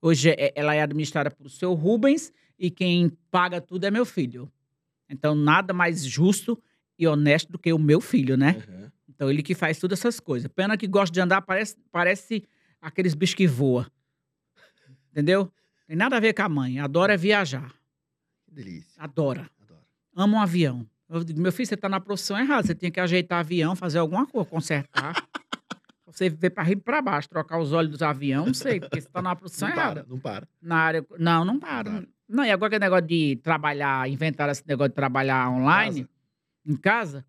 Hoje 0.00 0.30
é- 0.30 0.54
ela 0.56 0.74
é 0.74 0.80
administrada 0.80 1.30
por 1.30 1.50
seu 1.50 1.74
Rubens 1.74 2.32
e 2.58 2.70
quem 2.70 3.10
paga 3.30 3.60
tudo 3.60 3.84
é 3.84 3.90
meu 3.90 4.06
filho. 4.06 4.50
Então 5.10 5.34
nada 5.34 5.74
mais 5.74 6.02
justo 6.06 6.58
e 7.00 7.06
honesto 7.06 7.50
do 7.50 7.58
que 7.58 7.72
o 7.72 7.78
meu 7.78 8.00
filho, 8.00 8.36
né? 8.36 8.62
Uhum. 8.68 8.90
Então 9.08 9.30
ele 9.30 9.42
que 9.42 9.54
faz 9.54 9.78
todas 9.78 9.98
essas 9.98 10.20
coisas. 10.20 10.50
Pena 10.54 10.76
que 10.76 10.86
gosta 10.86 11.12
de 11.12 11.20
andar, 11.20 11.42
parece, 11.42 11.76
parece 11.90 12.44
aqueles 12.80 13.14
bichos 13.14 13.34
que 13.34 13.46
voam. 13.46 13.86
Entendeu? 15.10 15.52
Tem 15.86 15.96
nada 15.96 16.16
a 16.16 16.20
ver 16.20 16.32
com 16.34 16.42
a 16.42 16.48
mãe. 16.48 16.78
Adora 16.78 17.16
viajar. 17.16 17.72
Que 18.44 18.52
delícia. 18.54 19.02
Adora. 19.02 19.50
Adoro. 19.60 19.82
Ama 20.14 20.36
um 20.36 20.40
avião. 20.40 20.86
Eu 21.08 21.24
digo, 21.24 21.40
meu 21.40 21.50
filho, 21.50 21.66
você 21.66 21.76
tá 21.76 21.88
na 21.88 21.98
profissão 21.98 22.38
errada. 22.38 22.66
Você 22.66 22.74
tinha 22.74 22.90
que 22.90 23.00
ajeitar 23.00 23.40
avião, 23.40 23.74
fazer 23.74 23.98
alguma 23.98 24.26
coisa, 24.26 24.48
consertar. 24.48 25.14
você 26.06 26.28
ver 26.28 26.50
para 26.50 26.62
riba 26.62 26.80
e 26.80 26.84
para 26.84 27.02
baixo, 27.02 27.28
trocar 27.28 27.58
os 27.58 27.72
olhos 27.72 27.90
dos 27.90 28.02
aviões, 28.02 28.46
não 28.46 28.54
sei, 28.54 28.80
porque 28.80 29.00
você 29.00 29.08
tá 29.08 29.22
na 29.22 29.34
profissão 29.34 29.68
Não 29.68 29.76
errada. 29.76 30.00
para, 30.02 30.10
não 30.10 30.18
para. 30.18 30.48
Na 30.60 30.76
área. 30.76 31.06
Não, 31.18 31.44
não 31.44 31.58
para. 31.58 31.90
Não 31.90 32.06
Não, 32.28 32.44
e 32.44 32.50
agora 32.50 32.68
aquele 32.68 32.84
negócio 32.84 33.06
de 33.06 33.36
trabalhar, 33.42 34.08
inventaram 34.08 34.52
esse 34.52 34.66
negócio 34.66 34.90
de 34.90 34.94
trabalhar 34.94 35.50
online, 35.50 36.06
em 36.66 36.76
casa. 36.76 37.24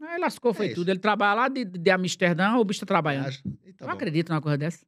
Aí 0.00 0.18
lascou, 0.20 0.54
foi 0.54 0.68
É 0.68 0.74
tudo. 0.74 0.88
Ele 0.90 0.98
trabalha 1.00 1.34
lá 1.34 1.48
de, 1.48 1.64
de 1.64 1.90
Amsterdã, 1.90 2.56
o 2.56 2.64
bicho 2.64 2.80
tá 2.80 2.86
trabalhando. 2.86 3.30
E 3.64 3.72
tá 3.72 3.90
acredito 3.90 4.28
numa 4.30 4.40
coisa 4.40 4.56
dessa. 4.56 4.86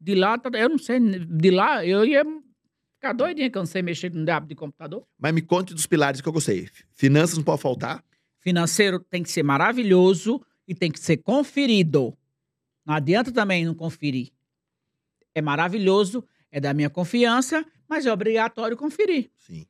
De 0.00 0.14
lá, 0.14 0.36
tá- 0.38 0.50
eu 0.58 0.68
não 0.68 0.78
sei. 0.78 1.00
De 1.00 1.50
lá, 1.50 1.84
eu 1.84 2.04
ia 2.04 2.22
ficar 2.94 3.12
doidinha 3.14 3.50
que 3.50 3.56
eu 3.56 3.60
não 3.62 3.66
sei 3.66 3.80
mexer 3.82 4.12
no 4.12 4.24
diabo 4.24 4.46
de 4.46 4.54
computador. 4.54 5.06
Mas 5.18 5.32
me 5.32 5.40
conte 5.42 5.72
dos 5.74 5.86
pilares 5.86 6.20
que 6.20 6.28
eu 6.28 6.32
gostei. 6.32 6.68
Finanças 6.90 7.36
não 7.38 7.44
pode 7.44 7.62
faltar. 7.62 8.04
Financeiro 8.40 9.00
tem 9.00 9.22
que 9.22 9.30
ser 9.30 9.42
maravilhoso 9.42 10.44
e 10.68 10.74
tem 10.74 10.90
que 10.90 11.00
ser 11.00 11.18
conferido. 11.18 12.16
Não 12.84 12.94
adianta 12.94 13.32
também 13.32 13.64
não 13.64 13.74
conferir. 13.74 14.30
É 15.34 15.40
maravilhoso, 15.42 16.24
é 16.50 16.58
da 16.60 16.72
minha 16.74 16.90
confiança, 16.90 17.64
mas 17.88 18.04
é 18.06 18.12
obrigatório 18.12 18.76
conferir. 18.76 19.30
Sim. 19.38 19.66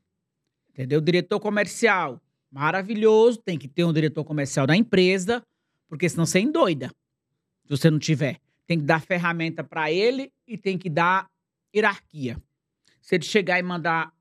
Entendeu? 0.70 1.00
Diretor 1.00 1.38
comercial, 1.40 2.20
maravilhoso, 2.50 3.38
tem 3.38 3.58
que 3.58 3.68
ter 3.68 3.84
um 3.84 3.92
diretor 3.92 4.24
comercial 4.24 4.66
da 4.66 4.76
empresa, 4.76 5.42
porque 5.88 6.08
senão 6.08 6.26
você 6.26 6.40
endoida. 6.40 6.88
Se 7.64 7.70
você 7.70 7.90
não 7.90 7.98
tiver, 7.98 8.40
tem 8.66 8.78
que 8.78 8.84
dar 8.84 9.00
ferramenta 9.00 9.62
para 9.62 9.90
ele 9.90 10.32
e 10.46 10.56
tem 10.58 10.76
que 10.76 10.90
dar 10.90 11.28
hierarquia. 11.74 12.36
Se 13.00 13.14
ele 13.14 13.24
chegar 13.24 13.58
e 13.58 13.62
mandar 13.62 14.12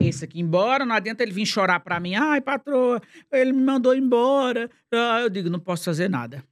esse 0.00 0.24
aqui 0.24 0.40
embora, 0.40 0.84
não 0.84 0.94
adianta 0.94 1.22
ele 1.22 1.32
vir 1.32 1.46
chorar 1.46 1.80
para 1.80 1.98
mim, 2.00 2.14
ai, 2.14 2.40
patroa, 2.40 3.00
ele 3.32 3.52
me 3.52 3.62
mandou 3.62 3.94
embora. 3.94 4.70
Ah, 4.92 5.20
eu 5.22 5.30
digo, 5.30 5.48
não 5.48 5.60
posso 5.60 5.84
fazer 5.84 6.08
nada. 6.08 6.44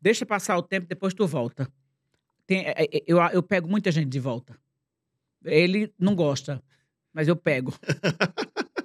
Deixa 0.00 0.24
passar 0.26 0.56
o 0.56 0.62
tempo, 0.62 0.86
depois 0.86 1.14
tu 1.14 1.26
volta. 1.26 1.70
Tem- 2.46 2.64
é, 2.66 2.84
é, 2.84 3.02
eu, 3.06 3.18
eu 3.32 3.42
pego 3.42 3.68
muita 3.68 3.90
gente 3.90 4.08
de 4.08 4.20
volta. 4.20 4.58
Ele 5.44 5.92
não 5.98 6.14
gosta, 6.14 6.62
mas 7.12 7.28
eu 7.28 7.36
pego. 7.36 7.72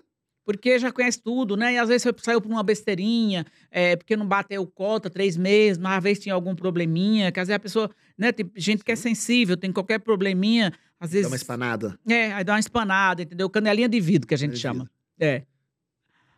Porque 0.45 0.77
já 0.77 0.91
conhece 0.91 1.21
tudo, 1.21 1.55
né? 1.55 1.73
E 1.73 1.77
às 1.77 1.87
vezes 1.87 2.03
você 2.03 2.13
saiu 2.21 2.41
por 2.41 2.51
uma 2.51 2.63
besteirinha, 2.63 3.45
é, 3.71 3.95
porque 3.95 4.17
não 4.17 4.27
bateu 4.27 4.65
cota 4.67 5.09
três 5.09 5.37
meses, 5.37 5.77
mas 5.77 5.97
às 5.97 6.03
vezes 6.03 6.23
tinha 6.23 6.35
algum 6.35 6.53
probleminha, 6.53 7.31
que 7.31 7.39
às 7.39 7.47
vezes 7.47 7.55
a 7.55 7.59
pessoa, 7.59 7.89
né? 8.17 8.31
Tem 8.31 8.49
gente 8.55 8.83
que 8.83 8.91
é 8.91 8.95
sensível, 8.95 9.55
tem 9.55 9.71
qualquer 9.71 9.99
probleminha, 9.99 10.73
às 10.99 11.11
vezes. 11.11 11.27
Dá 11.27 11.31
uma 11.31 11.37
espanada. 11.37 11.97
É, 12.07 12.33
aí 12.33 12.43
dá 12.43 12.53
uma 12.53 12.59
espanada, 12.59 13.23
entendeu? 13.23 13.49
Canelinha 13.49 13.87
de 13.87 13.99
vidro 14.01 14.27
que 14.27 14.33
a 14.33 14.37
gente 14.37 14.57
chama. 14.57 14.89
É. 15.19 15.43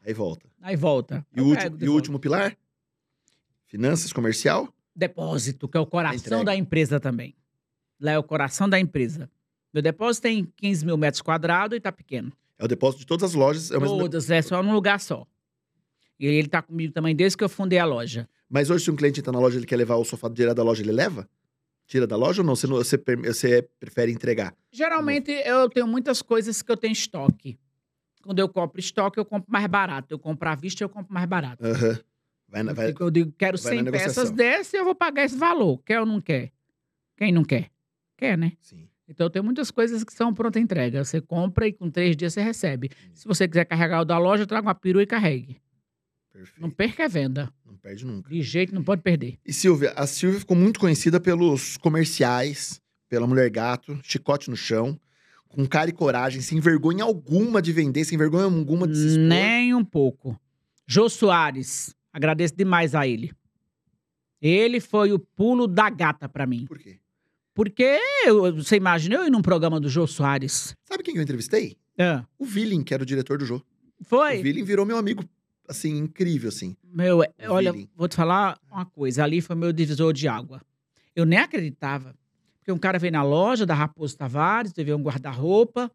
Aí 0.05 0.13
volta. 0.13 0.47
Aí 0.61 0.75
volta. 0.75 1.25
E, 1.35 1.41
o 1.41 1.43
Eu 1.43 1.47
último, 1.47 1.77
e 1.81 1.89
o 1.89 1.93
último 1.93 2.19
pilar? 2.19 2.55
Finanças, 3.65 4.13
comercial? 4.13 4.71
Depósito, 4.95 5.67
que 5.67 5.77
é 5.77 5.79
o 5.79 5.85
coração 5.85 6.43
da 6.43 6.55
empresa 6.55 6.99
também. 6.99 7.35
Lá 7.99 8.11
é 8.11 8.19
o 8.19 8.23
coração 8.23 8.69
da 8.69 8.79
empresa. 8.79 9.29
Meu 9.73 9.81
depósito 9.81 10.23
tem 10.23 10.45
15 10.55 10.85
mil 10.85 10.97
metros 10.97 11.21
quadrados 11.21 11.75
e 11.75 11.81
tá 11.81 11.91
pequeno. 11.91 12.31
É 12.57 12.65
o 12.65 12.67
depósito 12.67 13.01
de 13.01 13.05
todas 13.07 13.23
as 13.31 13.33
lojas. 13.35 13.71
É. 13.71 13.79
Todas, 13.79 14.29
é 14.29 14.41
só 14.41 14.61
num 14.63 14.73
lugar 14.73 14.99
só. 14.99 15.27
E 16.19 16.25
ele 16.27 16.47
tá 16.47 16.61
comigo 16.61 16.93
também 16.93 17.15
desde 17.15 17.37
que 17.37 17.43
eu 17.43 17.49
fundei 17.49 17.77
a 17.79 17.85
loja. 17.85 18.29
Mas 18.49 18.69
hoje, 18.69 18.85
se 18.85 18.91
um 18.91 18.95
cliente 18.95 19.19
entra 19.19 19.31
na 19.33 19.39
loja 19.39 19.55
e 19.57 19.59
ele 19.59 19.65
quer 19.65 19.75
levar 19.75 19.95
o 19.95 20.05
sofá 20.05 20.29
direto 20.29 20.55
da 20.55 20.63
loja, 20.63 20.81
ele 20.81 20.91
leva? 20.91 21.27
Tira 21.87 22.07
da 22.07 22.15
loja 22.15 22.41
ou 22.41 22.45
não? 22.47 22.55
Você, 22.55 22.65
não- 22.67 22.77
você, 22.77 22.97
você 22.97 23.61
prefere 23.79 24.11
entregar? 24.11 24.55
Geralmente 24.71 25.31
eu 25.31 25.69
tenho 25.69 25.87
muitas 25.87 26.21
coisas 26.21 26.61
que 26.61 26.71
eu 26.71 26.77
tenho 26.77 26.93
estoque. 26.93 27.59
Quando 28.23 28.39
eu 28.39 28.47
compro 28.49 28.79
estoque, 28.79 29.19
eu 29.19 29.25
compro 29.25 29.51
mais 29.51 29.67
barato. 29.67 30.13
Eu 30.13 30.17
compro 30.17 30.47
à 30.49 30.55
vista, 30.55 30.83
eu 30.83 30.89
compro 30.89 31.13
mais 31.13 31.27
barato. 31.27 31.63
Aham. 31.63 31.99
Vai, 32.47 32.63
na- 32.63 32.73
vai... 32.73 32.93
Eu 32.99 33.11
digo, 33.11 33.31
quero 33.37 33.57
vai 33.57 33.75
na 33.75 33.83
100 33.83 33.91
peças 33.91 34.31
dessas 34.31 34.73
e 34.73 34.77
eu 34.77 34.85
vou 34.85 34.95
pagar 34.95 35.25
esse 35.25 35.35
valor. 35.37 35.79
Quer 35.83 35.99
ou 35.99 36.05
não 36.05 36.21
quer? 36.21 36.51
Quem 37.17 37.31
não 37.31 37.43
quer? 37.43 37.69
Quer, 38.17 38.37
né? 38.37 38.53
Sim. 38.61 38.87
Então, 39.07 39.29
tem 39.29 39.41
muitas 39.41 39.69
coisas 39.69 40.03
que 40.03 40.13
são 40.13 40.33
pronta 40.33 40.59
entrega. 40.59 41.03
Você 41.03 41.21
compra 41.21 41.67
e 41.67 41.73
com 41.73 41.89
três 41.89 42.15
dias 42.15 42.33
você 42.33 42.41
recebe. 42.41 42.89
Se 43.13 43.27
você 43.27 43.47
quiser 43.47 43.65
carregar 43.65 44.01
o 44.01 44.05
da 44.05 44.17
loja, 44.17 44.47
traga 44.47 44.67
uma 44.67 44.75
perua 44.75 45.03
e 45.03 45.05
carregue. 45.05 45.61
Perfeito. 46.33 46.61
Não 46.61 46.69
perca 46.69 47.05
a 47.05 47.07
venda. 47.07 47.53
Não 47.65 47.77
perde 47.77 48.05
nunca. 48.05 48.29
De 48.29 48.41
jeito 48.41 48.73
não 48.73 48.83
pode 48.83 49.01
perder. 49.01 49.37
E 49.45 49.53
Silvia, 49.53 49.91
a 49.95 50.05
Silvia 50.05 50.39
ficou 50.39 50.57
muito 50.57 50.79
conhecida 50.79 51.19
pelos 51.19 51.77
comerciais, 51.77 52.81
pela 53.07 53.27
Mulher 53.27 53.49
Gato, 53.49 53.97
chicote 54.03 54.49
no 54.49 54.57
chão, 54.57 54.99
com 55.47 55.65
cara 55.65 55.89
e 55.89 55.93
coragem, 55.93 56.41
sem 56.41 56.59
vergonha 56.59 57.03
alguma 57.03 57.61
de 57.61 57.71
vender, 57.71 58.03
sem 58.03 58.17
vergonha 58.17 58.43
alguma 58.43 58.87
de 58.87 58.97
se 58.97 59.07
expor. 59.07 59.23
Nem 59.23 59.73
um 59.73 59.85
pouco. 59.85 60.37
Jô 60.85 61.07
Soares, 61.07 61.95
agradeço 62.11 62.55
demais 62.55 62.93
a 62.93 63.07
ele. 63.07 63.31
Ele 64.41 64.81
foi 64.81 65.13
o 65.13 65.19
pulo 65.19 65.67
da 65.67 65.89
gata 65.89 66.27
pra 66.27 66.45
mim. 66.45 66.65
Por 66.65 66.77
quê? 66.77 66.99
Porque 67.55 67.97
eu- 68.25 68.53
você 68.53 68.75
imagina 68.75 69.15
eu 69.15 69.25
ir 69.25 69.31
num 69.31 69.41
programa 69.41 69.79
do 69.79 69.89
Jô 69.89 70.05
Soares? 70.05 70.75
Sabe 70.83 71.01
quem 71.03 71.13
que 71.13 71.19
eu 71.19 71.23
entrevistei? 71.23 71.77
Ah, 71.97 72.23
O 72.37 72.45
Villing, 72.45 72.83
que 72.83 72.93
era 72.93 73.01
o 73.01 73.05
diretor 73.05 73.37
do 73.37 73.45
jogo. 73.45 73.65
foi? 74.03 74.39
O 74.39 74.43
Villing 74.43 74.63
virou 74.65 74.85
meu 74.85 74.97
amigo, 74.97 75.23
assim, 75.67 75.97
incrível, 75.97 76.49
assim. 76.49 76.75
Meu, 76.83 77.23
é- 77.23 77.31
olha, 77.47 77.73
vou 77.95 78.07
te 78.09 78.15
falar 78.17 78.59
uma 78.69 78.85
coisa. 78.85 79.23
Ali 79.23 79.39
foi 79.41 79.55
meu 79.55 79.71
divisor 79.71 80.11
de 80.13 80.27
água. 80.27 80.61
Eu 81.15 81.25
nem 81.25 81.39
acreditava. 81.39 82.13
Porque 82.59 82.71
um 82.73 82.77
cara 82.77 82.99
veio 82.99 83.13
na 83.13 83.23
loja 83.23 83.65
da 83.65 83.73
Raposo 83.73 84.17
Tavares, 84.17 84.73
teve 84.73 84.93
um 84.93 85.01
guarda-roupa, 85.01 85.89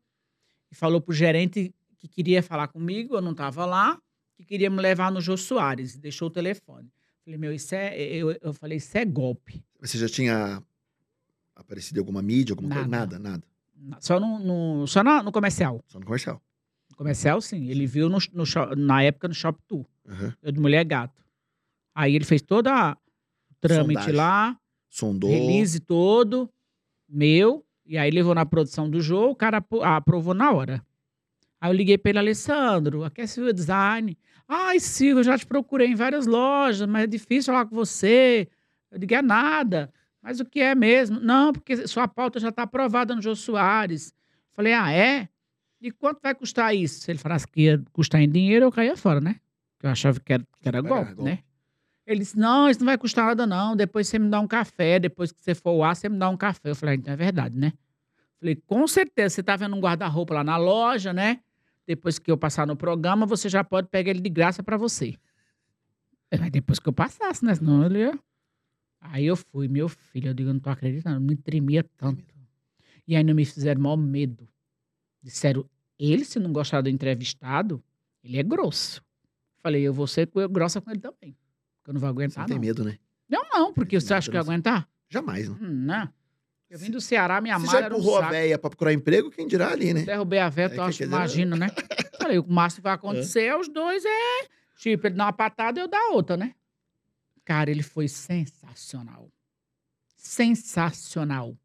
e 0.72 0.74
falou 0.74 0.98
pro 1.00 1.12
gerente 1.12 1.74
que 1.98 2.08
queria 2.08 2.42
falar 2.42 2.68
comigo, 2.68 3.16
eu 3.16 3.20
não 3.20 3.32
estava 3.32 3.66
lá, 3.66 4.00
que 4.34 4.44
queria 4.46 4.70
me 4.70 4.80
levar 4.80 5.12
no 5.12 5.20
Jô 5.20 5.36
Soares. 5.36 5.94
Deixou 5.98 6.28
o 6.28 6.30
telefone. 6.30 6.88
Falei, 7.22 7.38
meu, 7.38 7.52
isso 7.52 7.74
é. 7.74 8.00
Eu, 8.00 8.34
eu 8.40 8.54
falei, 8.54 8.78
isso 8.78 8.96
é 8.96 9.04
golpe. 9.04 9.62
Você 9.80 9.98
já 9.98 10.08
tinha 10.08 10.62
aparecido 11.60 11.98
em 11.98 12.00
alguma 12.02 12.22
mídia, 12.22 12.52
alguma 12.52 12.74
coisa? 12.74 12.88
Nada. 12.88 13.18
Nada, 13.18 13.42
nada. 13.78 14.00
Só 14.00 14.20
no, 14.20 14.38
no- 14.38 14.86
só 14.86 15.02
na- 15.02 15.22
no 15.22 15.32
comercial. 15.32 15.82
Só 15.88 15.98
no 15.98 16.04
comercial. 16.04 16.40
No 16.90 16.96
comercial, 16.96 17.40
sim. 17.40 17.68
Ele 17.68 17.86
viu 17.86 18.08
no, 18.08 18.18
no 18.32 18.44
na 18.76 19.02
época 19.02 19.26
no 19.28 19.34
Shop 19.34 19.58
Tour. 19.66 19.86
Aham. 20.08 20.34
Eu 20.42 20.52
de 20.52 20.60
mulher 20.60 20.84
gato. 20.84 21.22
Aí 21.94 22.14
ele 22.14 22.24
fez 22.24 22.42
todo 22.42 22.66
a- 22.68 22.96
o 23.50 23.54
trâmite 23.60 23.94
Sondagem. 24.00 24.14
lá. 24.14 24.56
Sondou. 24.92 25.30
release 25.30 25.78
todo, 25.78 26.50
meu, 27.08 27.64
e 27.86 27.96
aí 27.96 28.10
levou 28.10 28.34
na 28.34 28.44
produção 28.44 28.90
do 28.90 29.00
jogo, 29.00 29.30
o 29.32 29.36
cara 29.36 29.58
apro- 29.58 29.84
aprovou 29.84 30.34
na 30.34 30.50
hora. 30.50 30.84
Aí 31.60 31.70
eu 31.70 31.74
liguei 31.74 31.96
para 31.96 32.10
ele, 32.10 32.18
Alessandro, 32.18 33.04
aqui 33.04 33.20
é 33.20 33.52
Design. 33.52 34.18
Ai, 34.48 34.80
Silvia, 34.80 35.20
eu 35.20 35.24
já 35.24 35.38
te 35.38 35.46
procurei 35.46 35.86
em 35.86 35.94
várias 35.94 36.26
lojas, 36.26 36.88
mas 36.88 37.04
é 37.04 37.06
difícil 37.06 37.52
falar 37.52 37.66
com 37.66 37.76
você. 37.76 38.48
Eu 38.90 38.98
digo, 38.98 39.14
é 39.14 39.22
nada. 39.22 39.92
Mas 40.22 40.40
o 40.40 40.44
que 40.44 40.60
é 40.60 40.74
mesmo? 40.74 41.18
Não, 41.18 41.52
porque 41.52 41.86
sua 41.86 42.06
pauta 42.06 42.38
já 42.38 42.50
está 42.50 42.62
aprovada 42.62 43.14
no 43.14 43.22
Jô 43.22 43.34
Soares. 43.34 44.12
Falei, 44.52 44.72
ah, 44.72 44.92
é? 44.92 45.28
E 45.80 45.90
quanto 45.90 46.20
vai 46.22 46.34
custar 46.34 46.74
isso? 46.74 47.00
Se 47.00 47.10
ele 47.10 47.18
falasse 47.18 47.46
que 47.46 47.62
ia 47.62 47.82
custar 47.92 48.20
em 48.20 48.28
dinheiro, 48.28 48.66
eu 48.66 48.72
caía 48.72 48.96
fora, 48.96 49.20
né? 49.20 49.36
Porque 49.72 49.86
eu 49.86 49.90
achava 49.90 50.20
que 50.20 50.32
era, 50.32 50.46
que 50.60 50.68
era 50.68 50.80
golpe, 50.82 51.14
golpe. 51.14 51.22
né? 51.22 51.38
Ele 52.06 52.20
disse, 52.20 52.38
não, 52.38 52.68
isso 52.68 52.80
não 52.80 52.86
vai 52.86 52.98
custar 52.98 53.26
nada, 53.26 53.46
não. 53.46 53.74
Depois 53.74 54.08
você 54.08 54.18
me 54.18 54.28
dá 54.28 54.40
um 54.40 54.46
café, 54.46 54.98
depois 54.98 55.32
que 55.32 55.42
você 55.42 55.54
for 55.54 55.78
lá, 55.78 55.94
você 55.94 56.08
me 56.08 56.18
dá 56.18 56.28
um 56.28 56.36
café. 56.36 56.70
Eu 56.70 56.76
falei, 56.76 56.96
ah, 56.96 56.98
então 56.98 57.14
é 57.14 57.16
verdade, 57.16 57.56
né? 57.56 57.72
Falei, 58.38 58.56
com 58.56 58.86
certeza, 58.86 59.36
você 59.36 59.42
tá 59.42 59.56
vendo 59.56 59.76
um 59.76 59.80
guarda-roupa 59.80 60.34
lá 60.34 60.44
na 60.44 60.56
loja, 60.56 61.12
né? 61.12 61.40
Depois 61.86 62.18
que 62.18 62.30
eu 62.30 62.36
passar 62.36 62.66
no 62.66 62.76
programa, 62.76 63.26
você 63.26 63.48
já 63.48 63.64
pode 63.64 63.88
pegar 63.88 64.10
ele 64.10 64.20
de 64.20 64.28
graça 64.28 64.62
pra 64.62 64.76
você. 64.76 65.14
Mas 66.38 66.50
depois 66.50 66.78
que 66.78 66.88
eu 66.88 66.92
passasse, 66.92 67.44
né? 67.44 67.54
Senão 67.54 67.84
ele 67.84 68.00
ia... 68.00 68.18
Aí 69.00 69.26
eu 69.26 69.36
fui, 69.36 69.66
meu 69.66 69.88
filho, 69.88 70.28
eu 70.28 70.34
digo, 70.34 70.50
eu 70.50 70.54
não 70.54 70.60
tô 70.60 70.70
acreditando, 70.70 71.20
me 71.20 71.36
tremia 71.36 71.82
tanto. 71.96 72.22
E 73.06 73.16
aí 73.16 73.24
não 73.24 73.34
me 73.34 73.44
fizeram 73.44 73.80
maior 73.80 73.96
medo. 73.96 74.46
Disseram, 75.22 75.68
ele, 75.98 76.24
se 76.24 76.38
não 76.38 76.52
gostar 76.52 76.80
do 76.82 76.88
entrevistado, 76.88 77.82
ele 78.22 78.38
é 78.38 78.42
grosso. 78.42 79.02
Falei, 79.62 79.82
eu 79.82 79.92
vou 79.92 80.06
ser 80.06 80.28
grossa 80.50 80.80
com 80.80 80.90
ele 80.90 81.00
também. 81.00 81.36
Porque 81.78 81.90
eu 81.90 81.94
não 81.94 82.00
vou 82.00 82.08
Você 82.08 82.12
aguentar, 82.12 82.42
não 82.42 82.46
tem 82.48 82.56
não. 82.56 82.60
medo, 82.60 82.84
né? 82.84 82.98
Não, 83.28 83.42
não, 83.52 83.72
porque 83.72 84.00
você 84.00 84.12
acha 84.14 84.30
que 84.30 84.36
eu 84.36 84.40
ia 84.40 84.44
nada, 84.44 84.52
aguentar? 84.52 84.88
Jamais, 85.08 85.48
né? 85.48 85.56
Hum, 85.60 85.70
não. 85.86 86.12
Eu 86.68 86.78
vim 86.78 86.90
do 86.90 87.00
Ceará, 87.00 87.40
minha 87.40 87.58
Você 87.58 87.66
mãe 87.66 87.72
já 87.72 87.84
era 87.86 87.94
um 87.94 87.98
empurrou 87.98 88.18
a 88.18 88.30
véia 88.30 88.58
pra 88.58 88.70
procurar 88.70 88.92
emprego, 88.92 89.30
quem 89.30 89.46
dirá 89.46 89.70
ali, 89.70 89.92
né? 89.92 90.04
Derrubei 90.04 90.38
a 90.38 90.48
véia, 90.48 90.66
É, 90.66 90.68
tu 90.68 90.80
acha, 90.82 90.90
dizer, 90.92 91.04
imagina, 91.06 91.56
né? 91.56 91.68
Falei, 92.20 92.38
o 92.38 92.46
máximo 92.46 92.76
que 92.78 92.82
vai 92.84 92.92
acontecer 92.94 93.42
é 93.42 93.56
os 93.56 93.68
dois 93.68 94.04
é... 94.04 94.46
Tipo, 94.76 95.08
ele 95.08 95.16
dá 95.16 95.24
uma 95.24 95.32
patada 95.32 95.80
eu 95.80 95.88
dar 95.88 96.10
outra, 96.10 96.36
né? 96.36 96.54
Cara, 97.44 97.70
ele 97.70 97.82
foi 97.82 98.08
sensacional. 98.08 99.30
Sensacional. 100.16 101.56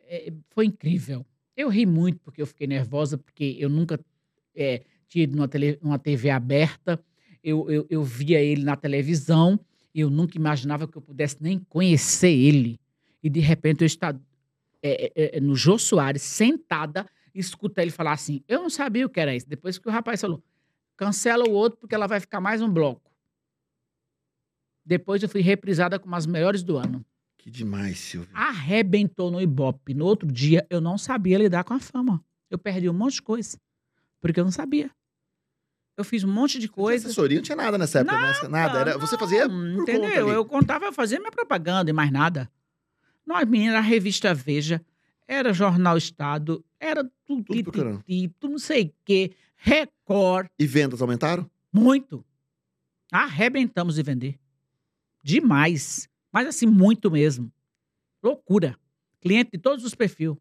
É, 0.00 0.32
foi 0.50 0.66
incrível. 0.66 1.26
Eu 1.56 1.68
ri 1.68 1.86
muito 1.86 2.20
porque 2.20 2.42
eu 2.42 2.46
fiquei 2.46 2.66
nervosa, 2.66 3.16
porque 3.16 3.56
eu 3.58 3.68
nunca 3.68 3.98
é, 4.54 4.82
tinha 5.08 5.24
ido 5.24 5.36
numa, 5.36 5.48
tele, 5.48 5.78
numa 5.80 5.98
TV 5.98 6.30
aberta. 6.30 7.02
Eu, 7.42 7.70
eu, 7.70 7.86
eu 7.88 8.02
via 8.02 8.40
ele 8.40 8.64
na 8.64 8.76
televisão 8.76 9.58
e 9.94 10.00
eu 10.00 10.10
nunca 10.10 10.36
imaginava 10.36 10.88
que 10.88 10.96
eu 10.96 11.02
pudesse 11.02 11.36
nem 11.40 11.58
conhecer 11.58 12.30
ele. 12.30 12.80
E 13.22 13.30
de 13.30 13.40
repente 13.40 13.82
eu 13.82 13.86
estava 13.86 14.20
é, 14.82 15.12
é, 15.14 15.36
é, 15.38 15.40
no 15.40 15.56
Jô 15.56 15.78
Soares, 15.78 16.22
sentada, 16.22 17.08
e 17.34 17.40
escutar 17.40 17.82
ele 17.82 17.90
falar 17.90 18.12
assim: 18.12 18.42
Eu 18.46 18.60
não 18.60 18.68
sabia 18.68 19.06
o 19.06 19.08
que 19.08 19.18
era 19.18 19.34
isso. 19.34 19.48
Depois 19.48 19.78
que 19.78 19.88
o 19.88 19.90
rapaz 19.90 20.20
falou, 20.20 20.42
cancela 20.96 21.48
o 21.48 21.52
outro 21.52 21.78
porque 21.78 21.94
ela 21.94 22.06
vai 22.06 22.20
ficar 22.20 22.40
mais 22.40 22.60
um 22.60 22.70
bloco. 22.70 23.10
Depois 24.84 25.22
eu 25.22 25.28
fui 25.28 25.40
reprisada 25.40 25.98
como 25.98 26.14
as 26.14 26.26
melhores 26.26 26.62
do 26.62 26.76
ano. 26.76 27.04
Que 27.38 27.50
demais, 27.50 27.98
Silvia. 27.98 28.30
Arrebentou 28.34 29.30
no 29.30 29.40
Ibope. 29.40 29.94
No 29.94 30.04
outro 30.06 30.30
dia, 30.30 30.66
eu 30.70 30.80
não 30.80 30.96
sabia 30.98 31.38
lidar 31.38 31.64
com 31.64 31.74
a 31.74 31.80
fama. 31.80 32.22
Eu 32.50 32.58
perdi 32.58 32.88
um 32.88 32.92
monte 32.92 33.14
de 33.14 33.22
coisa. 33.22 33.58
Porque 34.20 34.40
eu 34.40 34.44
não 34.44 34.50
sabia. 34.52 34.90
Eu 35.96 36.04
fiz 36.04 36.24
um 36.24 36.32
monte 36.32 36.58
de 36.58 36.66
Não 36.66 36.74
coisa. 36.74 37.06
assessoria, 37.06 37.36
não 37.36 37.42
tinha 37.42 37.54
nada 37.56 37.76
nessa 37.78 38.00
época. 38.00 38.16
né? 38.18 38.48
Nada. 38.48 38.78
Era, 38.80 38.98
você 38.98 39.16
fazia 39.18 39.46
Não, 39.46 39.74
por 39.76 39.82
entendeu? 39.82 40.00
conta 40.10 40.20
ali. 40.20 40.30
eu 40.30 40.44
contava, 40.44 40.84
eu 40.86 40.92
fazia 40.92 41.18
minha 41.20 41.30
propaganda 41.30 41.88
e 41.90 41.92
mais 41.92 42.10
nada. 42.10 42.50
Nós, 43.26 43.46
menina, 43.48 43.72
era 43.72 43.78
a 43.78 43.82
revista 43.82 44.34
Veja, 44.34 44.84
era 45.28 45.52
Jornal 45.52 45.96
Estado, 45.96 46.64
era 46.80 47.04
tudo, 47.24 47.44
Tudo 47.44 47.70
tititi, 47.72 48.28
tudo 48.40 48.50
não 48.52 48.58
sei 48.58 48.86
o 48.86 48.94
quê, 49.04 49.32
Record, 49.56 50.48
E 50.58 50.66
vendas 50.66 51.00
aumentaram? 51.00 51.48
muito. 51.72 52.24
Arrebentamos 53.12 53.94
de 53.94 54.02
vender. 54.02 54.38
Demais. 55.24 56.08
Mas 56.30 56.46
assim, 56.46 56.66
muito 56.66 57.10
mesmo. 57.10 57.50
Loucura. 58.22 58.78
Cliente 59.20 59.50
de 59.54 59.58
todos 59.58 59.84
os 59.84 59.94
perfis. 59.94 60.34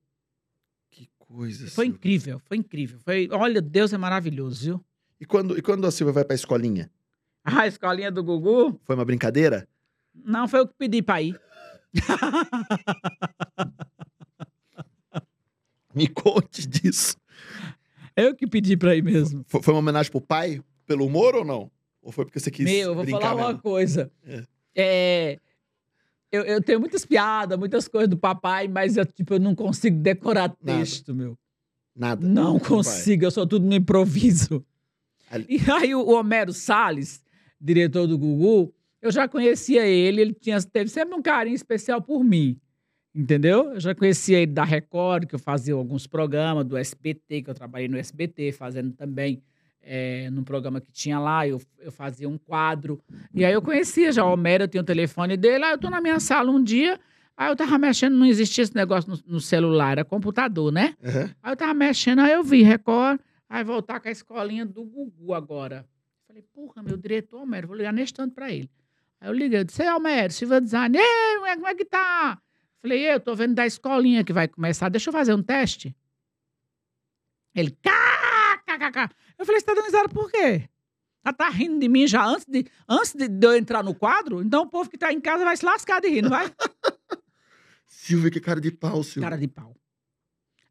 Que 0.92 1.10
coisa, 1.18 1.68
Foi 1.72 1.86
Silvia. 1.86 1.98
incrível, 1.98 2.40
foi 2.46 2.58
incrível. 2.58 3.00
Foi, 3.00 3.28
olha, 3.32 3.62
Deus 3.62 3.94
é 3.94 3.98
maravilhoso, 3.98 4.66
viu? 4.66 4.86
E 5.20 5.26
quando, 5.26 5.58
e 5.58 5.62
quando 5.62 5.88
a 5.88 5.92
Silvia 5.92 6.14
vai 6.14 6.26
pra 6.26 6.36
escolinha? 6.36 6.92
A 7.46 7.66
escolinha 7.68 8.12
do 8.12 8.24
Gugu, 8.24 8.80
Foi 8.84 8.96
uma 8.96 9.06
brincadeira? 9.06 9.68
não 10.14 10.48
foi 10.48 10.60
eu 10.60 10.68
que 10.68 10.76
pedi 10.78 11.02
pra 11.02 11.22
ir. 11.22 11.40
Me 15.96 16.08
conte 16.08 16.68
disso. 16.68 17.16
Eu 18.16 18.36
que 18.36 18.48
pedi 18.48 18.76
pra 18.78 18.96
ir 18.96 19.04
mesmo. 19.04 19.44
Foi, 19.48 19.62
foi 19.62 19.74
uma 19.74 19.80
homenagem 19.80 20.12
pro 20.12 20.22
pai? 20.22 20.62
Pelo 20.86 21.06
humor 21.06 21.36
ou 21.36 21.46
não? 21.46 21.72
Ou 22.02 22.12
foi 22.12 22.26
porque 22.26 22.40
você 22.40 22.52
quis 22.52 22.66
Meu, 22.66 22.90
eu 22.90 22.96
vou 22.96 23.06
falar 23.08 23.36
uma 23.36 23.48
mesmo? 23.48 23.62
coisa. 23.62 24.12
É. 24.26 24.44
É, 24.76 25.39
eu, 26.32 26.41
eu 26.43 26.61
tenho 26.61 26.80
muitas 26.80 27.05
piadas, 27.05 27.57
muitas 27.57 27.88
coisas 27.88 28.09
do 28.09 28.17
papai, 28.17 28.67
mas 28.67 28.97
eu, 28.97 29.05
tipo, 29.05 29.36
eu 29.36 29.39
não 29.39 29.53
consigo 29.53 29.97
decorar 29.99 30.49
Nada. 30.61 30.80
texto, 30.80 31.13
meu. 31.13 31.38
Nada. 31.95 32.26
Não 32.26 32.59
consigo, 32.59 33.24
eu 33.24 33.32
sou 33.32 33.45
tudo 33.45 33.65
no 33.65 33.74
improviso. 33.76 34.65
Ali- 35.30 35.45
E 35.49 35.71
aí 35.71 35.93
o 35.93 36.09
Homero 36.09 36.51
Salles, 36.51 37.24
diretor 37.61 38.07
do 38.07 38.17
Gugu, 38.17 38.74
eu 39.01 39.11
já 39.11 39.28
conhecia 39.28 39.86
ele, 39.86 40.21
ele 40.21 40.34
tinha, 40.34 40.59
teve 40.61 40.89
sempre 40.89 41.13
um 41.15 41.21
carinho 41.21 41.55
especial 41.55 42.01
por 42.01 42.24
mim. 42.24 42.59
Entendeu? 43.15 43.74
Eu 43.74 43.80
já 43.80 43.93
conhecia 43.93 44.39
ele 44.39 44.51
da 44.51 44.63
Record, 44.63 45.28
que 45.28 45.36
eu 45.36 45.39
fazia 45.39 45.76
alguns 45.76 46.07
programas, 46.07 46.65
do 46.65 46.76
SBT, 46.76 47.43
que 47.43 47.49
eu 47.49 47.53
trabalhei 47.53 47.88
no 47.88 47.97
SBT, 47.97 48.51
fazendo 48.53 48.91
também 48.93 49.39
é, 49.84 50.30
num 50.30 50.44
programa 50.44 50.80
que 50.82 50.92
tinha 50.92 51.20
lá, 51.20 51.48
eu, 51.48 51.62
eu 51.80 51.92
fazia 51.92 52.28
um 52.30 52.38
quadro. 52.38 53.00
E 53.34 53.44
aí 53.44 53.52
eu 53.54 53.62
conhecia 53.62 54.12
já 54.12 54.24
o 54.26 54.32
Homero, 54.34 54.64
eu 54.64 54.68
tinha 54.68 54.82
o 54.82 54.86
telefone 54.86 55.36
dele, 55.38 55.64
aí 55.66 55.72
eu 55.74 55.78
tô 55.78 55.90
na 55.90 56.00
minha 56.02 56.20
sala 56.20 56.50
um 56.50 56.64
dia, 56.64 57.00
aí 57.36 57.50
eu 57.52 57.56
tava 57.56 57.78
mexendo, 57.78 58.16
não 58.16 58.26
existia 58.26 58.64
esse 58.64 58.76
negócio 58.76 59.12
no, 59.12 59.34
no 59.34 59.40
celular, 59.42 59.92
era 59.94 60.06
computador, 60.06 60.72
né? 60.72 60.96
Aham. 61.04 61.30
Aí 61.44 61.52
eu 61.52 61.58
tava 61.58 61.74
mexendo, 61.74 62.20
aí 62.20 62.32
eu 62.32 62.44
vi 62.44 62.64
Record, 62.64 63.20
aí 63.50 63.64
voltar 63.64 64.00
com 64.00 64.08
a 64.08 64.12
escolinha 64.12 64.66
do 64.66 64.84
Gugu 64.86 65.34
agora. 65.34 65.86
Falei, 66.26 66.42
porra, 66.54 66.82
meu 66.82 66.98
diretor, 66.98 67.42
Homero, 67.42 67.68
vou 67.68 67.76
ligar 67.78 67.92
nesse 67.94 68.14
tanto 68.14 68.34
pra 68.34 68.52
ele. 68.52 68.70
Aí 69.20 69.30
eu 69.30 69.34
liguei, 69.34 69.60
eu 69.60 69.64
disse, 69.64 69.84
"Ei, 69.84 69.90
Homero, 69.90 70.32
Silva 70.34 70.60
Design, 70.62 70.98
ei, 70.98 71.36
como 71.36 71.46
é- 71.48 71.56
como 71.56 71.68
é 71.68 71.76
que 71.76 71.86
tá? 71.86 72.40
Falei, 72.82 73.10
eu 73.14 73.20
tô 73.20 73.36
vendo 73.36 73.54
da 73.54 73.66
escolinha 73.66 74.24
que 74.24 74.34
vai 74.34 74.48
começar, 74.48 74.90
deixa 74.90 75.10
eu 75.10 75.14
fazer 75.14 75.34
um 75.34 75.42
teste. 75.44 75.96
Ele, 77.56 77.72
cá, 77.82 78.62
cá, 78.66 78.80
cá, 78.80 78.92
cá. 78.92 79.10
Eu 79.38 79.46
falei, 79.46 79.60
você 79.60 79.66
tá 79.66 79.74
dando 79.74 79.86
risada 79.86 80.10
por 80.10 80.32
quê? 80.32 80.70
Ela 81.26 81.34
tá 81.34 81.50
rindo 81.50 81.80
de 81.80 81.88
mim 81.88 82.06
já 82.06 82.26
antes 82.26 82.46
de, 82.46 82.66
antes 82.88 83.14
de 83.14 83.48
eu 83.48 83.56
entrar 83.56 83.84
no 83.84 83.96
quadro? 83.96 84.42
Então 84.42 84.64
o 84.64 84.70
povo 84.70 84.90
que 84.90 84.98
tá 84.98 85.12
em 85.12 85.22
casa 85.22 85.44
vai 85.46 85.56
se 85.56 85.66
lascar 85.66 86.02
de 86.02 86.10
rir, 86.10 86.22
não 86.22 86.30
vai? 86.30 86.46
Silvio, 87.88 88.30
que 88.30 88.42
cara 88.42 88.60
de 88.60 88.72
pau, 88.72 89.02
Silvio. 89.04 89.22
cara 89.22 89.38
de 89.38 89.48
pau. 89.48 89.74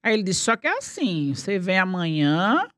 Aí 0.02 0.12
ele 0.12 0.22
disse: 0.22 0.40
só 0.40 0.56
que 0.56 0.66
é 0.66 0.76
assim, 0.76 1.34
você 1.34 1.58
vem 1.58 1.78
amanhã, 1.78 2.68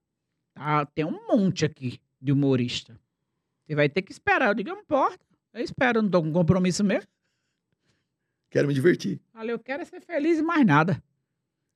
tá, 0.54 0.86
tem 0.86 1.04
um 1.04 1.26
monte 1.26 1.64
aqui 1.64 1.98
de 2.20 2.30
humorista. 2.30 2.98
Você 3.66 3.74
vai 3.74 3.88
ter 3.88 4.02
que 4.02 4.12
esperar. 4.12 4.48
Eu 4.48 4.54
digo, 4.54 4.68
não 4.70 4.80
importa. 4.80 5.24
Eu 5.52 5.62
espero, 5.62 6.02
não 6.02 6.10
tô 6.10 6.22
com 6.22 6.32
compromisso 6.32 6.84
mesmo. 6.84 7.08
Quero 8.50 8.68
me 8.68 8.74
divertir. 8.74 9.20
Falei, 9.32 9.52
eu 9.52 9.58
quero 9.58 9.82
é 9.82 9.84
ser 9.84 10.00
feliz 10.00 10.38
e 10.38 10.42
mais 10.42 10.64
nada. 10.64 11.02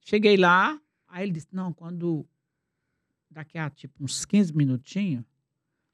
Cheguei 0.01 0.37
lá, 0.37 0.81
aí 1.09 1.25
ele 1.25 1.33
disse: 1.33 1.49
não, 1.51 1.73
quando 1.73 2.25
daqui 3.39 3.57
a 3.57 3.71
tipo 3.71 4.03
uns 4.03 4.25
15 4.25 4.53
minutinhos, 4.55 5.25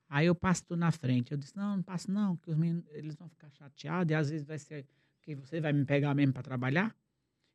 aí 0.09 0.27
eu 0.27 0.35
passo 0.35 0.65
tu 0.65 0.77
na 0.77 0.91
frente. 0.91 1.33
Eu 1.33 1.39
disse: 1.39 1.57
não, 1.57 1.77
não 1.77 1.83
passo 1.83 2.11
não, 2.11 2.37
que 2.37 2.51
os 2.51 2.57
meninos 2.57 2.85
eles 2.91 3.15
vão 3.15 3.29
ficar 3.29 3.51
chateados 3.51 4.11
e 4.11 4.15
às 4.15 4.31
vezes 4.31 4.47
vai 4.47 4.59
ser 4.59 4.87
que 5.23 5.35
você 5.35 5.61
vai 5.61 5.73
me 5.73 5.85
pegar 5.85 6.15
mesmo 6.15 6.33
para 6.33 6.43
trabalhar. 6.43 6.95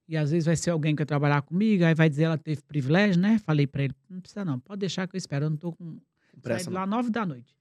E 0.08 0.18
às 0.18 0.32
vezes 0.32 0.46
vai 0.46 0.56
ser 0.56 0.72
alguém 0.72 0.96
que 0.96 1.02
vai 1.02 1.06
trabalhar 1.06 1.42
comigo, 1.44 1.84
aí 1.84 1.94
vai 1.94 2.10
dizer 2.10 2.24
ela 2.24 2.38
teve 2.38 2.62
privilégio, 2.64 3.22
né? 3.22 3.40
Falei 3.40 3.66
para 3.66 3.84
ele: 3.84 3.96
não 4.08 4.22
precisa 4.22 4.46
não, 4.46 4.60
pode 4.60 4.80
deixar 4.80 5.08
que 5.08 5.16
eu 5.16 5.18
espero, 5.18 5.46
eu 5.46 5.50
não 5.50 5.58
tô 5.58 5.74
com. 5.74 6.00
Saí 6.44 6.64
de 6.64 6.70
lá 6.70 6.86
nove 6.86 7.10
da 7.10 7.26
noite. 7.26 7.56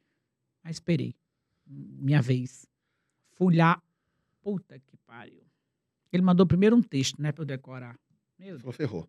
Aí 0.62 0.70
esperei. 0.70 1.14
Minha 1.66 2.22
vez. 2.22 2.66
Fui 3.32 3.56
lá. 3.56 3.82
Puta 4.40 4.78
que 4.78 4.96
pariu. 4.98 5.42
Ele 6.12 6.22
mandou 6.22 6.46
primeiro 6.46 6.76
um 6.76 6.82
texto, 6.82 7.20
né, 7.20 7.32
pra 7.32 7.42
eu 7.42 7.46
decorar. 7.46 7.98
Meu, 8.38 8.58
Falou, 8.58 8.72
ferrou. 8.72 9.08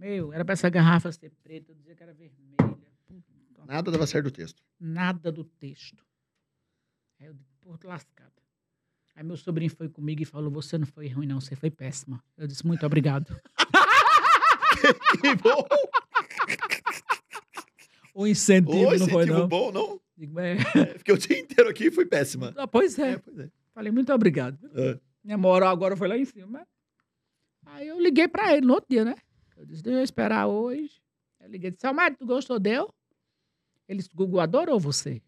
Meu 0.00 0.32
era 0.32 0.44
pra 0.44 0.54
essa 0.54 0.68
garrafa 0.68 1.12
ser 1.12 1.30
preta, 1.42 1.70
eu 1.72 1.76
dizia 1.76 1.94
que 1.94 2.02
era 2.02 2.12
vermelha. 2.12 2.56
Puta, 3.06 3.64
Nada 3.66 3.90
dava 3.90 4.06
certo 4.06 4.26
o 4.26 4.30
texto. 4.30 4.62
nada 4.78 5.30
do 5.30 5.44
texto. 5.44 6.04
Aí 7.20 7.26
eu 7.26 7.34
disse, 7.34 7.52
porra, 7.60 7.78
lascada. 7.84 8.32
Aí 9.14 9.22
meu 9.24 9.36
sobrinho 9.36 9.70
foi 9.70 9.88
comigo 9.88 10.22
e 10.22 10.24
falou: 10.24 10.50
Você 10.52 10.78
não 10.78 10.86
foi 10.86 11.08
ruim, 11.08 11.26
não, 11.26 11.40
você 11.40 11.54
foi 11.54 11.70
péssima. 11.70 12.22
Eu 12.38 12.46
disse, 12.46 12.66
muito 12.66 12.84
obrigado. 12.86 13.36
Que 15.20 15.34
bom! 15.36 15.62
O 18.14 18.26
incentivo 18.26 18.72
Ô, 18.78 18.82
não 18.96 19.08
foi, 19.08 19.22
incentivo 19.24 19.38
não. 19.40 19.48
bom, 19.48 19.70
não? 19.70 20.00
Digo, 20.16 20.38
"É." 20.40 20.54
É, 20.54 20.98
Fiquei 20.98 21.14
o 21.14 21.18
dia 21.18 21.38
inteiro 21.38 21.68
aqui 21.70 21.86
e 21.86 21.90
fui 21.90 22.06
péssima. 22.06 22.52
Ah, 22.56 22.66
pois 22.66 22.98
é. 22.98 23.12
É, 23.12 23.18
pois 23.18 23.38
é. 23.38 23.50
Falei, 23.74 23.92
muito 23.92 24.12
obrigado. 24.12 24.58
Ah, 24.74 24.98
Minha 25.22 25.38
moral 25.38 25.70
agora 25.70 25.96
foi 25.96 26.08
lá 26.08 26.16
em 26.16 26.24
cima. 26.24 26.66
Aí 27.66 27.86
eu 27.88 28.00
liguei 28.00 28.26
pra 28.26 28.56
ele 28.56 28.66
no 28.66 28.74
outro 28.74 28.88
dia, 28.90 29.04
né? 29.04 29.14
Eu 29.60 29.66
disse, 29.66 29.82
deixa 29.82 29.98
eu 29.98 30.04
esperar 30.04 30.46
hoje. 30.46 31.02
Eu 31.38 31.50
liguei 31.50 31.68
e 31.68 31.70
disse, 31.70 31.86
Almário, 31.86 32.16
tu 32.16 32.24
gostou 32.24 32.58
dele? 32.58 32.88
Ele 33.86 33.98
disse, 33.98 34.08
Gugu 34.14 34.40
adorou 34.40 34.80
você. 34.80 35.20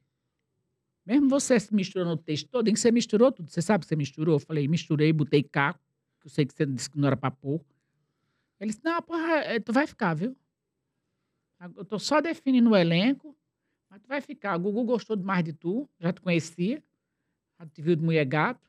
Mesmo 1.04 1.28
você 1.28 1.60
se 1.60 1.74
misturando 1.74 2.12
o 2.12 2.16
texto 2.16 2.48
todo, 2.48 2.66
em 2.68 2.72
que 2.72 2.80
você 2.80 2.90
misturou 2.90 3.30
tudo. 3.30 3.50
Você 3.50 3.60
sabe 3.60 3.82
que 3.82 3.88
você 3.88 3.96
misturou? 3.96 4.36
Eu 4.36 4.40
falei, 4.40 4.66
misturei, 4.66 5.12
botei 5.12 5.42
caco, 5.42 5.80
que 6.18 6.26
eu 6.26 6.30
sei 6.30 6.46
que 6.46 6.54
você 6.54 6.64
disse 6.64 6.88
que 6.88 6.98
não 6.98 7.08
era 7.08 7.16
pra 7.16 7.30
pôr. 7.30 7.60
Ele 8.58 8.70
disse, 8.70 8.82
não, 8.82 9.02
porra, 9.02 9.38
eh, 9.40 9.60
tu 9.60 9.70
vai 9.70 9.86
ficar, 9.86 10.14
viu? 10.14 10.34
Eu 11.76 11.84
tô 11.84 11.98
só 11.98 12.20
definindo 12.22 12.70
o 12.70 12.76
elenco, 12.76 13.36
mas 13.90 14.00
tu 14.00 14.08
vai 14.08 14.22
ficar. 14.22 14.56
O 14.56 14.60
Gugu 14.60 14.84
gostou 14.84 15.16
mais 15.18 15.44
de 15.44 15.52
tu, 15.52 15.86
já 16.00 16.10
te 16.10 16.22
conhecia, 16.22 16.82
já 17.60 17.66
te 17.66 17.82
viu 17.82 17.96
de 17.96 18.02
mulher 18.02 18.24
gato. 18.24 18.66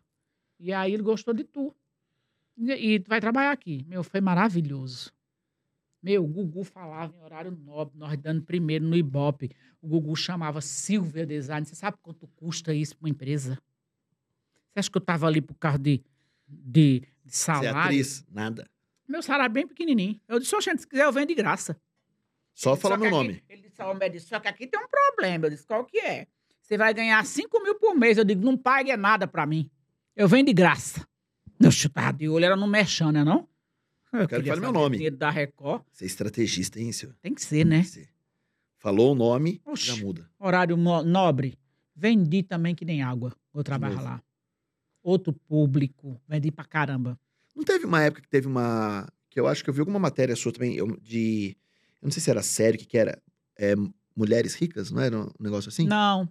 E 0.59 0.73
aí 0.73 0.93
ele 0.93 1.03
gostou 1.03 1.33
de 1.33 1.45
tu. 1.45 1.73
E, 2.57 2.71
e 2.71 2.99
tu 2.99 3.07
vai 3.07 3.21
trabalhar 3.21 3.51
aqui. 3.51 3.85
Meu, 3.87 4.03
foi 4.03 4.19
maravilhoso. 4.19 5.13
Meu, 6.03 6.23
o 6.23 6.27
Gugu 6.27 6.63
falava 6.65 7.15
em 7.15 7.21
horário 7.23 7.49
nobre, 7.51 7.97
nós 7.97 8.17
dando 8.17 8.41
primeiro 8.43 8.85
no 8.85 8.95
Ibope. 8.95 9.49
O 9.81 9.87
Gugu 9.87 10.15
chamava 10.17 10.59
Silvia 10.59 11.25
Design. 11.25 11.65
Você 11.65 11.75
sabe 11.75 11.97
quanto 12.01 12.27
custa 12.35 12.73
isso 12.73 12.95
para 12.97 13.05
uma 13.05 13.09
empresa? 13.09 13.57
Você 14.73 14.79
acha 14.79 14.91
que 14.91 14.97
eu 14.97 15.01
estava 15.01 15.27
ali 15.27 15.39
por 15.41 15.55
causa 15.55 15.77
de, 15.79 16.03
de, 16.45 16.99
de 16.99 17.07
Você 17.35 17.51
é 17.51 17.55
salário? 17.55 17.79
atriz? 17.79 18.25
Nada. 18.29 18.69
Meu 19.07 19.21
salário 19.23 19.45
é 19.45 19.53
bem 19.53 19.65
pequenininho. 19.67 20.19
Eu 20.27 20.39
disse, 20.39 20.53
"Oxe, 20.55 20.77
se 20.77 20.87
quiser 20.87 21.05
eu 21.05 21.11
vendo 21.11 21.29
de 21.29 21.35
graça. 21.35 21.79
Só 22.53 22.75
falar 22.75 22.97
meu 22.97 23.07
aqui- 23.07 23.15
nome. 23.15 23.43
Ele 23.47 23.61
disse, 23.61 23.81
"Ó, 23.81 23.93
médico, 23.93 24.25
só 24.27 24.39
que 24.39 24.47
aqui 24.47 24.67
tem 24.67 24.79
um 24.79 24.87
problema. 24.87 25.45
Eu 25.45 25.49
disse, 25.51 25.65
qual 25.65 25.85
que 25.85 25.99
é? 25.99 26.27
Você 26.61 26.77
vai 26.77 26.93
ganhar 26.93 27.23
5 27.25 27.61
mil 27.63 27.75
por 27.75 27.95
mês. 27.95 28.17
Eu 28.17 28.23
digo, 28.25 28.43
não 28.43 28.57
pague 28.57 28.95
nada 28.97 29.25
pra 29.27 29.45
mim. 29.45 29.69
Eu 30.15 30.27
venho 30.27 30.45
de 30.45 30.53
graça. 30.53 31.05
Eu 31.59 31.71
chutava 31.71 32.17
de 32.17 32.27
olho, 32.29 32.45
era 32.45 32.55
no 32.55 32.67
Merchan, 32.67 33.11
né 33.11 33.23
não? 33.23 33.47
Eu 34.13 34.27
Quero 34.27 34.43
que 34.43 34.49
fale 34.49 34.61
meu 34.61 34.71
nome. 34.71 35.09
da 35.09 35.29
Record. 35.29 35.81
Você 35.91 36.05
é 36.05 36.07
estrategista, 36.07 36.79
hein, 36.79 36.91
Silvio? 36.91 37.17
Tem 37.21 37.33
que 37.33 37.41
ser, 37.41 37.65
né? 37.65 37.83
Você. 37.83 38.07
Falou 38.77 39.13
o 39.13 39.15
nome, 39.15 39.61
Oxi. 39.65 39.87
já 39.87 39.95
muda. 39.95 40.29
Horário 40.39 40.75
no- 40.77 41.03
nobre. 41.03 41.57
Vendi 41.95 42.43
também 42.43 42.75
que 42.75 42.83
nem 42.85 43.01
água. 43.01 43.33
Vou 43.53 43.63
trabalhar 43.63 43.95
novo. 43.95 44.05
lá. 44.05 44.23
Outro 45.01 45.33
público. 45.33 46.19
Vendi 46.27 46.51
pra 46.51 46.65
caramba. 46.65 47.19
Não 47.55 47.63
teve 47.63 47.85
uma 47.85 48.01
época 48.01 48.21
que 48.21 48.27
teve 48.29 48.47
uma. 48.47 49.07
Que 49.29 49.39
eu 49.39 49.47
acho 49.47 49.63
que 49.63 49.69
eu 49.69 49.73
vi 49.73 49.79
alguma 49.79 49.99
matéria 49.99 50.35
sua 50.35 50.51
também, 50.51 50.75
eu- 50.75 50.97
de. 51.01 51.55
Eu 52.01 52.05
não 52.07 52.11
sei 52.11 52.21
se 52.21 52.29
era 52.29 52.43
sério, 52.43 52.75
o 52.77 52.79
que, 52.79 52.85
que 52.85 52.97
era. 52.97 53.21
É, 53.57 53.73
mulheres 54.15 54.53
ricas, 54.55 54.91
não 54.91 55.01
era 55.01 55.17
um 55.19 55.29
negócio 55.39 55.69
assim? 55.69 55.87
Não. 55.87 56.27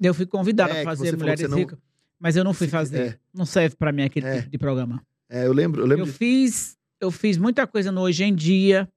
Eu 0.00 0.14
fui 0.14 0.26
convidada 0.26 0.72
É, 0.72 0.76
que 0.76 0.80
você 0.82 0.84
fazer 0.84 1.10
que 1.10 1.16
Mulheres 1.16 1.48
não- 1.50 1.58
Ricas. 1.58 1.78
Mas 2.20 2.36
eu 2.36 2.44
não 2.44 2.52
fui 2.54 2.68
fazer. 2.68 3.00
é. 3.00 3.18
Não 3.34 3.44
serve 3.46 3.74
pra 3.76 3.90
mim 3.92 4.02
aquele 4.02 4.26
É. 4.26 4.38
tipo 4.38 4.50
de 4.50 4.58
programa. 4.58 5.04
É, 5.28 5.46
eu 5.46 5.52
lembro, 5.52 5.82
eu 5.82 5.86
lembro 5.86 6.02
Eu 6.06 6.10
de. 6.10 6.12
fiz, 6.16 6.76
eu 7.00 7.10
fiz 7.10 7.36
muita 7.36 7.66
coisa 7.66 7.90
no 7.92 8.00
Hoje 8.02 8.24
em 8.24 8.34
Dia, 8.34 8.88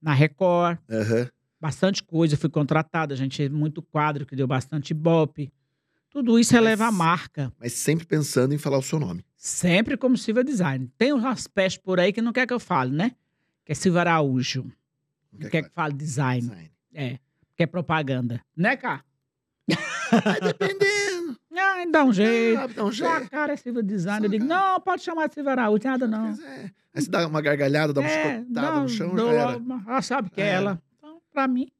na 0.00 0.12
Record, 0.12 0.78
Aham. 0.90 1.28
bastante 1.60 2.02
coisa. 2.02 2.34
Eu 2.34 2.38
fui 2.38 2.50
contratada, 2.50 3.14
a 3.14 3.16
gente 3.16 3.36
fez 3.36 3.50
muito 3.50 3.82
quadro 3.82 4.24
que 4.26 4.36
deu 4.36 4.46
bastante 4.46 4.90
ibope. 4.90 5.52
Tudo 6.10 6.38
isso 6.38 6.56
eleva 6.56 6.86
a 6.86 6.92
marca. 6.92 7.52
Mas 7.60 7.74
sempre 7.74 8.06
pensando 8.06 8.54
em 8.54 8.58
falar 8.58 8.78
o 8.78 8.82
seu 8.82 8.98
nome. 8.98 9.24
Sempre 9.36 9.96
como 9.96 10.16
Silvia 10.16 10.42
Design. 10.42 10.90
Tem 10.96 11.12
umas 11.12 11.46
pestes 11.46 11.80
por 11.82 12.00
aí 12.00 12.12
que 12.12 12.22
não 12.22 12.32
quer 12.32 12.46
que 12.46 12.52
eu 12.54 12.58
fale, 12.60 12.90
né? 12.94 13.12
Que 13.64 13.72
é 13.72 13.74
Silvia 13.74 14.00
Araújo. 14.00 14.62
Não 14.64 14.72
Não 15.32 15.40
quer 15.40 15.50
quer 15.50 15.68
que 15.68 15.74
fale 15.74 15.92
design. 15.94 16.40
Design. 16.48 16.70
É. 16.94 17.18
Que 17.54 17.62
é 17.64 17.66
propaganda. 17.66 18.40
Né, 18.56 18.76
cá? 18.76 19.04
Vai 20.24 20.40
dependendo. 20.40 21.07
Ah, 21.58 21.84
dá 21.90 22.04
um 22.04 22.12
jeito. 22.12 22.60
Ah, 22.60 22.66
dá 22.66 22.84
um 22.84 22.92
jeito. 22.92 23.30
cara 23.30 23.52
é 23.52 23.56
Silvia 23.56 23.82
Design. 23.82 24.26
Eu 24.26 24.30
digo, 24.30 24.44
não, 24.44 24.80
pode 24.80 25.02
chamar 25.02 25.28
de 25.28 25.34
Silvia 25.34 25.52
Araújo, 25.52 25.82
nada 25.84 26.06
não. 26.06 26.28
É. 26.28 26.70
Aí 26.94 27.02
você 27.02 27.10
dá 27.10 27.26
uma 27.26 27.40
gargalhada, 27.40 27.92
dá 27.92 28.00
uma 28.00 28.08
É, 28.10 28.38
chicotada 28.38 28.48
dá- 28.72 28.80
no 28.80 28.88
chão, 28.88 29.14
dou 29.14 29.30
já 29.32 29.34
era. 29.50 29.60
Ela 29.86 30.02
sabe 30.02 30.30
que 30.30 30.40
é 30.40 30.46
É. 30.46 30.52
ela. 30.54 30.82
Então, 30.98 31.20
pra 31.32 31.46
mim, 31.48 31.70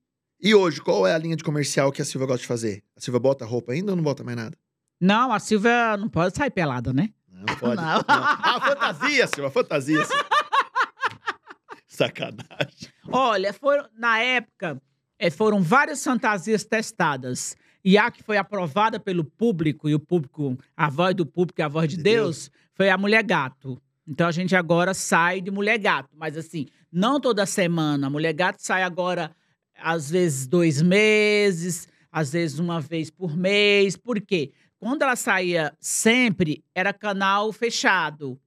E 0.41 0.55
hoje, 0.55 0.81
qual 0.81 1.05
é 1.07 1.13
a 1.15 1.19
linha 1.19 1.35
de 1.35 1.43
comercial 1.43 1.91
que 1.91 2.01
a 2.01 2.05
Silvia 2.05 2.27
gosta 2.29 2.43
de 2.43 2.47
fazer? 2.47 2.85
A 2.97 3.01
Silvia 3.01 3.19
bota 3.19 3.45
roupa 3.45 3.73
ainda 3.73 3.91
ou 3.93 3.97
não 3.97 4.03
bota 4.05 4.23
mais 4.23 4.37
nada? 4.37 4.57
Não, 5.01 5.33
a 5.33 5.39
Silvia 5.41 5.97
não 5.97 6.09
pode 6.09 6.37
sair 6.37 6.51
pelada, 6.51 6.93
né? 6.93 7.11
Não 7.29 7.57
pode. 7.57 7.77
Não. 7.83 8.05
Ah, 8.07 8.61
fantasia, 8.65 9.27
Silvia, 9.27 9.51
fantasia. 9.51 9.99
Sacanagem. 11.87 12.89
Olha, 13.11 13.53
foram, 13.53 13.89
na 13.97 14.19
época, 14.21 14.81
eh, 15.19 15.31
foram 15.31 15.61
várias 15.63 16.03
fantasias 16.05 16.65
testadas. 16.65 17.57
E 17.91 17.97
a 17.97 18.11
que 18.11 18.23
foi 18.23 18.37
aprovada 18.37 19.01
pelo 19.01 19.25
público, 19.25 19.89
e 19.89 19.95
o 19.95 19.99
público, 19.99 20.59
a 20.77 20.91
voz 20.91 21.15
do 21.15 21.25
público 21.25 21.59
e 21.59 21.63
a 21.63 21.69
voz 21.69 21.89
de 21.89 21.97
De 21.97 22.03
Deus, 22.03 22.51
foi 22.75 22.91
a 22.91 22.99
Mulher 22.99 23.23
Gato. 23.23 23.81
Então 24.07 24.29
a 24.29 24.31
gente 24.31 24.55
agora 24.55 24.93
sai 24.93 25.41
de 25.41 25.51
Mulher 25.51 25.79
Gato. 25.79 26.11
Mas 26.15 26.37
assim, 26.37 26.67
não 26.93 27.19
toda 27.19 27.47
semana. 27.47 28.07
A 28.07 28.11
Mulher 28.11 28.35
Gato 28.35 28.59
sai 28.61 28.83
agora, 28.83 29.35
às 29.75 30.11
vezes, 30.11 30.47
dois 30.47 30.83
meses, 30.83 31.89
às 32.13 32.31
vezes 32.31 32.59
uma 32.59 32.79
vez 32.79 33.09
por 33.11 33.35
mês. 33.35 33.97
Por 33.97 34.21
quê? 34.21 34.53
Quando 34.79 35.01
ela 35.01 35.17
saía 35.17 35.73
sempre, 35.81 36.63
era 36.75 36.93
canal 36.93 37.51
fechado, 37.55 38.39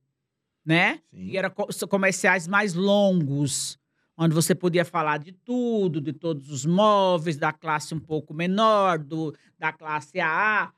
né? 0.63 0.99
Sim. 1.11 1.29
E 1.31 1.35
eram 1.37 1.49
co- 1.49 1.67
comerciais 1.89 2.47
mais 2.47 2.75
longos, 2.75 3.79
onde 4.24 4.36
você 4.36 4.53
podia 4.53 4.86
falar 4.86 5.17
de 5.17 5.32
tudo, 5.32 5.99
de 5.99 6.13
todos 6.13 6.51
os 6.51 6.63
móveis, 6.63 7.38
da 7.38 7.51
classe 7.51 7.95
um 7.95 7.99
pouco 7.99 8.36
menor, 8.36 8.99
do, 8.99 9.36
da 9.57 9.74
classe 9.74 10.19
AA. 10.19 10.72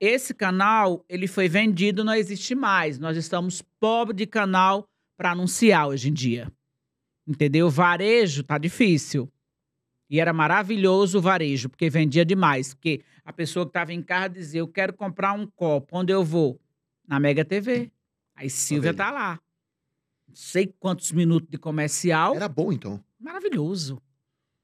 Esse 0.00 0.34
canal, 0.34 1.04
ele 1.08 1.28
foi 1.28 1.48
vendido, 1.48 2.02
não 2.02 2.12
existe 2.12 2.56
mais. 2.56 2.98
Nós 2.98 3.16
estamos 3.16 3.62
pobres 3.78 4.16
de 4.16 4.26
canal 4.26 4.84
para 5.16 5.30
anunciar 5.30 5.86
hoje 5.86 6.08
em 6.08 6.12
dia. 6.12 6.52
Entendeu? 7.24 7.70
Varejo 7.70 8.42
tá 8.42 8.58
difícil. 8.58 9.30
E 10.10 10.18
era 10.18 10.32
maravilhoso 10.32 11.18
o 11.18 11.22
varejo, 11.22 11.68
porque 11.68 11.88
vendia 11.88 12.24
demais. 12.24 12.74
Porque 12.74 13.02
a 13.24 13.32
pessoa 13.32 13.64
que 13.64 13.70
estava 13.70 13.92
em 13.92 14.02
casa 14.02 14.30
dizia: 14.30 14.60
Eu 14.60 14.66
quero 14.66 14.92
comprar 14.92 15.34
um 15.34 15.46
copo. 15.46 15.96
Onde 15.96 16.12
eu 16.12 16.24
vou? 16.24 16.60
Na 17.06 17.20
Mega 17.20 17.44
TV. 17.44 17.92
Aí 18.34 18.50
Silvia 18.50 18.92
tá 18.92 19.10
lá. 19.12 19.38
Não 20.28 20.34
sei 20.36 20.66
quantos 20.78 21.10
minutos 21.12 21.48
de 21.50 21.58
comercial. 21.58 22.34
Era 22.36 22.48
bom, 22.48 22.72
então. 22.72 23.02
Maravilhoso. 23.18 24.00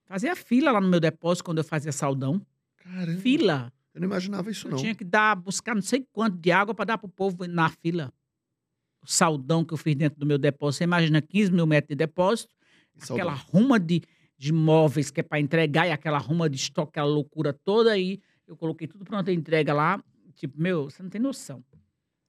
Fazia 0.04 0.36
fila 0.36 0.70
lá 0.70 0.80
no 0.80 0.88
meu 0.88 1.00
depósito 1.00 1.44
quando 1.44 1.58
eu 1.58 1.64
fazia 1.64 1.90
saldão. 1.90 2.44
Caramba. 2.76 3.20
Fila. 3.20 3.72
Eu 3.94 4.00
não 4.00 4.06
imaginava 4.08 4.50
isso, 4.50 4.66
Eu 4.66 4.72
não. 4.72 4.78
tinha 4.78 4.94
que 4.94 5.04
dar, 5.04 5.34
buscar 5.36 5.74
não 5.74 5.82
sei 5.82 6.06
quanto 6.12 6.36
de 6.36 6.50
água 6.50 6.74
para 6.74 6.84
dar 6.84 6.98
pro 6.98 7.08
povo 7.08 7.46
na 7.46 7.68
fila. 7.70 8.12
O 9.02 9.06
saldão 9.10 9.64
que 9.64 9.72
eu 9.72 9.78
fiz 9.78 9.94
dentro 9.94 10.18
do 10.18 10.26
meu 10.26 10.36
depósito. 10.38 10.78
Você 10.78 10.84
imagina 10.84 11.22
15 11.22 11.52
mil 11.52 11.66
metros 11.66 11.88
de 11.88 11.94
depósito, 11.94 12.52
Saudade. 12.96 13.28
aquela 13.28 13.34
ruma 13.34 13.78
de, 13.78 14.02
de 14.36 14.52
móveis 14.52 15.10
que 15.10 15.20
é 15.20 15.22
para 15.22 15.40
entregar 15.40 15.86
e 15.86 15.90
aquela 15.92 16.18
ruma 16.18 16.48
de 16.50 16.56
estoque, 16.56 16.90
aquela 16.90 17.08
loucura 17.08 17.52
toda 17.52 17.92
aí. 17.92 18.20
Eu 18.46 18.56
coloquei 18.56 18.86
tudo 18.86 19.04
pronto 19.04 19.30
a 19.30 19.32
entrega 19.32 19.72
lá. 19.72 20.02
Tipo, 20.34 20.60
meu, 20.60 20.90
você 20.90 21.02
não 21.02 21.10
tem 21.10 21.20
noção. 21.20 21.64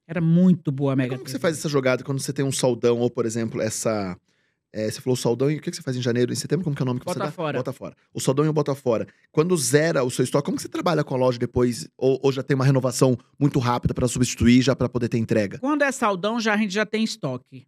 Era 0.08 0.22
muito 0.22 0.72
boa 0.72 0.94
a 0.94 0.96
Mega 0.96 1.16
Como 1.16 1.24
que 1.26 1.32
você 1.32 1.40
faz 1.40 1.58
essa 1.58 1.68
jogada 1.70 2.04
quando 2.04 2.20
você 2.20 2.32
tem 2.32 2.46
um 2.46 2.52
saldão, 2.52 3.00
ou, 3.00 3.10
por 3.10 3.26
exemplo, 3.26 3.60
essa. 3.62 4.16
é, 4.72 4.90
você 4.92 5.02
falou 5.02 5.16
saldão 5.16 5.50
e 5.50 5.58
o 5.58 5.62
que 5.62 5.72
que 5.72 5.76
você 5.76 5.82
faz 5.82 5.98
em 5.98 6.02
janeiro? 6.02 6.32
Em 6.32 6.36
setembro, 6.36 6.64
como 6.64 6.76
que 6.76 6.82
é 6.82 6.84
o 6.84 6.86
nome 6.86 7.00
que 7.00 7.06
Bota 7.06 7.20
você 7.20 7.26
dá? 7.26 7.32
fora. 7.32 7.58
Bota 7.58 7.74
fora. 7.74 7.96
O 8.14 8.20
saldão 8.20 8.46
e 8.46 8.48
o 8.50 8.54
bota 8.54 8.76
fora. 8.76 9.08
Quando 9.32 9.56
zera 9.58 10.04
o 10.04 10.12
seu 10.12 10.24
estoque, 10.24 10.46
como 10.46 10.58
que 10.58 10.62
você 10.62 10.70
trabalha 10.70 11.04
com 11.04 11.16
a 11.16 11.18
loja 11.18 11.40
depois? 11.40 11.88
Ou, 11.98 12.20
ou 12.22 12.32
já 12.32 12.44
tem 12.44 12.54
uma 12.56 12.66
renovação 12.66 13.18
muito 13.40 13.58
rápida 13.58 13.94
para 13.94 14.08
substituir, 14.08 14.62
já 14.62 14.76
para 14.76 14.88
poder 14.88 15.10
ter 15.10 15.18
entrega? 15.18 15.58
Quando 15.60 15.82
é 15.82 15.92
saldão, 15.92 16.40
já 16.40 16.54
a 16.54 16.58
gente 16.58 16.74
já 16.74 16.86
tem 16.86 17.04
estoque 17.04 17.66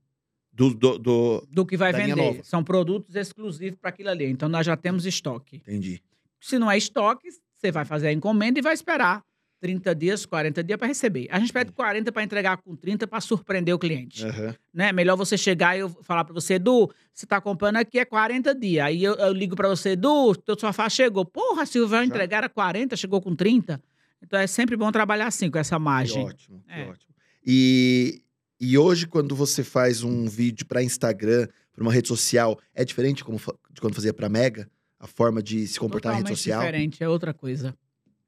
Do. 0.54 0.74
do, 0.76 0.98
do- 1.00 1.48
do 1.50 1.66
que 1.66 1.76
vai 1.76 1.92
vender. 1.92 2.42
São 2.44 2.64
produtos 2.64 3.16
exclusivos 3.16 3.80
para 3.80 3.90
aquilo 3.90 4.10
ali. 4.10 4.26
Então 4.26 4.48
nós 4.48 4.64
já 4.66 4.78
temos 4.78 5.06
estoque. 5.08 5.58
Entendi. 5.58 6.04
Se 6.40 6.60
não 6.60 6.70
é 6.70 6.78
estoque, 6.78 7.30
você 7.56 7.72
vai 7.72 7.84
fazer 7.84 8.10
a 8.10 8.14
encomenda 8.14 8.60
e 8.60 8.62
vai 8.62 8.74
esperar 8.76 9.24
30 9.60 9.96
dias, 9.96 10.26
40 10.26 10.64
dias 10.64 10.78
para 10.78 10.88
receber. 10.88 11.28
A 11.32 11.40
gente 11.40 11.52
pede 11.52 11.72
40 11.72 12.12
para 12.12 12.24
entregar 12.24 12.58
com 12.58 12.76
30 12.76 13.08
para 13.08 13.20
surpreender 13.22 13.74
o 13.74 13.80
cliente. 13.80 14.24
Aham. 14.26 14.56
Né? 14.74 14.92
Melhor 14.92 15.16
você 15.16 15.38
chegar 15.38 15.76
e 15.76 15.80
eu 15.82 15.90
falar 16.04 16.24
para 16.24 16.34
você, 16.34 16.56
Edu, 16.56 16.90
você 17.14 17.26
tá 17.26 17.42
comprando 17.42 17.78
aqui 17.78 17.98
é 18.00 18.06
40 18.06 18.54
dias. 18.54 18.86
Aí 18.86 19.04
eu, 19.04 19.16
eu 19.16 19.34
ligo 19.34 19.56
para 19.56 19.68
você, 19.68 19.92
Edu, 19.92 20.36
teu 20.36 20.58
sofá 20.60 20.88
chegou. 20.90 21.26
Porra, 21.26 21.66
Silvio, 21.66 22.02
entregar 22.04 22.44
a 22.44 22.50
40, 22.50 22.96
chegou 22.96 23.20
com 23.22 23.36
30. 23.36 23.82
Então 24.22 24.40
é 24.40 24.48
sempre 24.48 24.76
bom 24.78 24.92
trabalhar 24.92 25.28
assim, 25.28 25.50
com 25.50 25.58
essa 25.60 25.76
Que 25.78 25.82
margem. 25.82 26.24
ótimo, 26.26 26.64
que 26.68 26.72
É. 26.74 26.84
ótimo. 26.90 27.14
E, 27.46 28.22
e 28.60 28.78
hoje, 28.78 29.08
quando 29.08 29.36
você 29.36 29.64
faz 29.64 30.04
um 30.04 30.28
vídeo 30.28 30.66
para 30.66 30.84
Instagram, 30.84 31.48
para 31.72 31.82
uma 31.84 31.94
rede 31.94 32.08
social, 32.08 32.60
é 32.74 32.84
diferente 32.84 33.24
de 33.24 33.80
quando 33.82 33.94
fazia 33.94 34.14
para 34.14 34.28
Mega? 34.28 34.70
A 35.00 35.06
forma 35.06 35.42
de 35.44 35.68
se 35.68 35.80
comportar 35.80 36.12
na 36.12 36.18
rede 36.18 36.24
Totalmente 36.30 36.40
social? 36.40 36.60
diferente, 36.62 37.04
é 37.04 37.08
outra 37.08 37.34
coisa. 37.34 37.76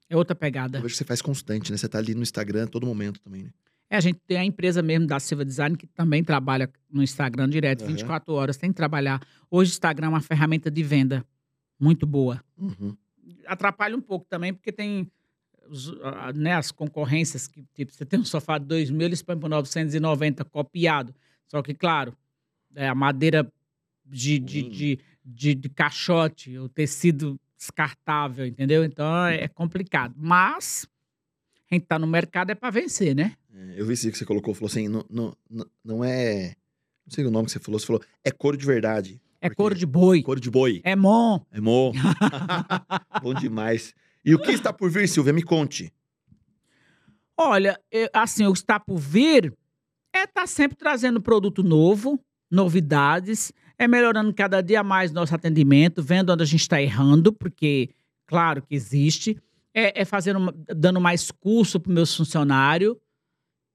É 0.10 0.18
outra 0.18 0.36
pegada. 0.36 0.80
Eu 0.80 0.82
vejo 0.82 0.94
que 0.94 0.98
você 0.98 1.06
faz 1.06 1.22
constante, 1.22 1.72
né? 1.72 1.78
Você 1.78 1.88
tá 1.88 2.00
ali 2.00 2.16
no 2.16 2.24
Instagram 2.24 2.64
a 2.64 2.68
todo 2.68 2.86
momento 2.86 3.20
também, 3.20 3.44
né? 3.44 3.52
É, 3.90 3.98
a 3.98 4.00
gente 4.00 4.20
tem 4.28 4.38
a 4.38 4.46
empresa 4.46 4.82
mesmo 4.82 5.08
da 5.08 5.20
Silva 5.20 5.44
Design 5.44 5.76
que 5.76 5.88
também 5.88 6.24
trabalha 6.24 6.70
no 6.92 7.02
Instagram 7.02 7.50
direto, 7.50 7.84
Aham. 7.84 7.94
24 7.94 8.34
horas, 8.34 8.58
tem 8.58 8.70
que 8.70 8.76
trabalhar. 8.76 9.20
Hoje 9.50 9.72
o 9.72 9.74
Instagram 9.74 10.08
é 10.08 10.10
uma 10.10 10.22
ferramenta 10.22 10.70
de 10.70 10.84
venda 10.84 11.26
muito 11.80 12.06
boa. 12.06 12.44
Uhum. 12.56 12.96
Atrapalha 13.48 13.98
um 13.98 14.02
pouco 14.02 14.26
também, 14.30 14.54
porque 14.54 14.72
tem 14.72 15.12
né, 16.36 16.54
as 16.54 16.72
concorrências 16.72 17.48
que, 17.48 17.64
tipo, 17.74 17.92
você 17.92 18.06
tem 18.06 18.20
um 18.20 18.26
sofá 18.26 18.58
de 18.58 18.66
2 18.66 18.92
mil, 18.92 19.06
eles 19.06 19.22
põem 19.22 19.40
por 19.40 19.50
990 19.50 20.46
copiado. 20.46 21.14
Só 21.48 21.62
que, 21.64 21.74
claro, 21.74 22.16
é 22.76 22.88
a 22.88 22.96
madeira 22.96 23.52
de, 24.06 24.40
de, 24.40 24.64
de, 24.64 25.00
de, 25.24 25.56
de 25.56 25.70
caixote, 25.70 26.58
o 26.58 26.70
tecido 26.70 27.40
descartável, 27.60 28.46
entendeu? 28.46 28.84
Então 28.86 29.26
é 29.28 29.48
complicado. 29.50 30.16
Mas 30.18 30.88
a 31.70 31.76
gente 31.76 31.86
tá 31.86 32.00
no 32.00 32.08
mercado 32.08 32.52
é 32.52 32.56
para 32.56 32.70
vencer, 32.72 33.14
né? 33.14 33.36
É, 33.54 33.82
eu 33.82 33.86
vi 33.86 33.94
isso 33.94 34.10
que 34.10 34.18
você 34.18 34.26
colocou, 34.26 34.54
falou 34.54 34.68
assim, 34.68 34.88
não, 34.88 35.06
não, 35.10 35.36
não- 35.84 36.04
é... 36.04 36.56
Não 37.06 37.14
sei 37.14 37.26
o 37.26 37.32
nome 37.32 37.48
que 37.48 37.52
você 37.52 37.60
falou, 37.60 37.80
você 37.80 37.86
falou, 37.88 38.02
é 38.24 38.32
couro 38.32 38.56
de 38.56 38.66
verdade. 38.66 39.22
É 39.42 39.50
couro 39.50 39.74
de 39.76 39.86
boi. 39.86 40.22
Couro 40.22 40.40
de 40.40 40.50
boi. 40.50 40.80
É 40.84 40.96
mon. 40.96 41.40
É 41.52 41.60
bom. 41.60 41.92
bom 43.22 43.34
demais. 43.34 43.94
E 44.24 44.36
o 44.36 44.40
que 44.40 44.52
está 44.52 44.72
por 44.72 44.90
vir, 44.92 45.08
Silvia? 45.08 45.34
Me 45.34 45.42
conte. 45.42 45.92
Olha, 47.38 47.80
eu- 47.92 48.10
assim, 48.14 48.46
o 48.46 48.54
que 48.54 48.60
está 48.60 48.80
por 48.80 48.98
vir 48.98 49.54
é 50.14 50.24
estar 50.24 50.46
sempre 50.48 50.78
trazendo 50.78 51.22
produto 51.22 51.64
novo, 51.64 52.20
novidades, 52.52 53.52
é 53.80 53.88
melhorando 53.88 54.34
cada 54.34 54.62
dia 54.62 54.84
mais 54.84 55.14
nosso 55.14 55.34
atendimento, 55.34 56.04
vendo 56.04 56.34
onde 56.34 56.44
a 56.44 56.46
gente 56.46 56.62
está 56.62 56.82
errando, 56.82 57.32
porque, 57.32 57.90
claro 58.28 58.62
que 58.62 58.76
existe, 58.76 59.42
é, 59.74 60.02
é 60.02 60.06
fazendo, 60.06 60.54
dando 60.76 61.00
mais 61.00 61.32
curso 61.32 61.80
para 61.80 61.94
meus 61.94 62.14
funcionários 62.14 62.98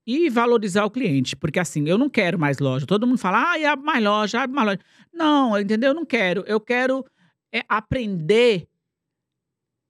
e 0.06 0.28
valorizar 0.28 0.84
o 0.84 0.90
cliente, 0.90 1.34
porque 1.34 1.58
assim, 1.58 1.88
eu 1.88 1.96
não 1.96 2.10
quero 2.10 2.38
mais 2.38 2.58
loja. 2.58 2.84
Todo 2.84 3.06
mundo 3.06 3.16
fala, 3.16 3.54
ah, 3.54 3.72
abre 3.72 3.86
mais 3.86 4.04
loja, 4.04 4.42
abre 4.42 4.54
mais 4.54 4.66
loja. 4.66 4.80
Não, 5.10 5.58
entendeu? 5.58 5.90
Eu 5.90 5.94
não 5.94 6.04
quero. 6.04 6.44
Eu 6.46 6.60
quero 6.60 7.02
é, 7.50 7.62
aprender 7.66 8.68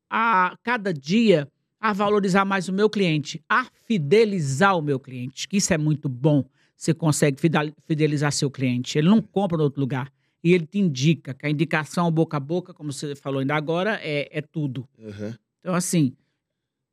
a 0.08 0.56
cada 0.62 0.94
dia 0.94 1.48
a 1.80 1.92
valorizar 1.92 2.44
mais 2.44 2.68
o 2.68 2.72
meu 2.72 2.88
cliente, 2.88 3.42
a 3.48 3.66
fidelizar 3.84 4.78
o 4.78 4.82
meu 4.82 5.00
cliente, 5.00 5.48
que 5.48 5.56
isso 5.56 5.74
é 5.74 5.78
muito 5.78 6.08
bom. 6.08 6.44
Você 6.85 6.93
consegue 6.93 7.41
fidel- 7.41 7.72
fidelizar 7.87 8.30
seu 8.30 8.51
cliente. 8.51 8.99
Ele 8.99 9.09
não 9.09 9.22
compra 9.22 9.57
em 9.57 9.62
outro 9.62 9.80
lugar. 9.80 10.12
E 10.43 10.53
ele 10.53 10.66
te 10.66 10.78
indica, 10.78 11.32
que 11.32 11.47
a 11.47 11.49
indicação 11.49 12.11
boca 12.12 12.37
a 12.37 12.41
boca, 12.41 12.74
como 12.74 12.93
você 12.93 13.16
falou 13.16 13.41
ainda 13.41 13.55
agora, 13.55 13.99
é, 14.03 14.28
é 14.30 14.43
tudo. 14.43 14.87
Uhum. 14.99 15.32
Então, 15.61 15.74
assim, 15.74 16.14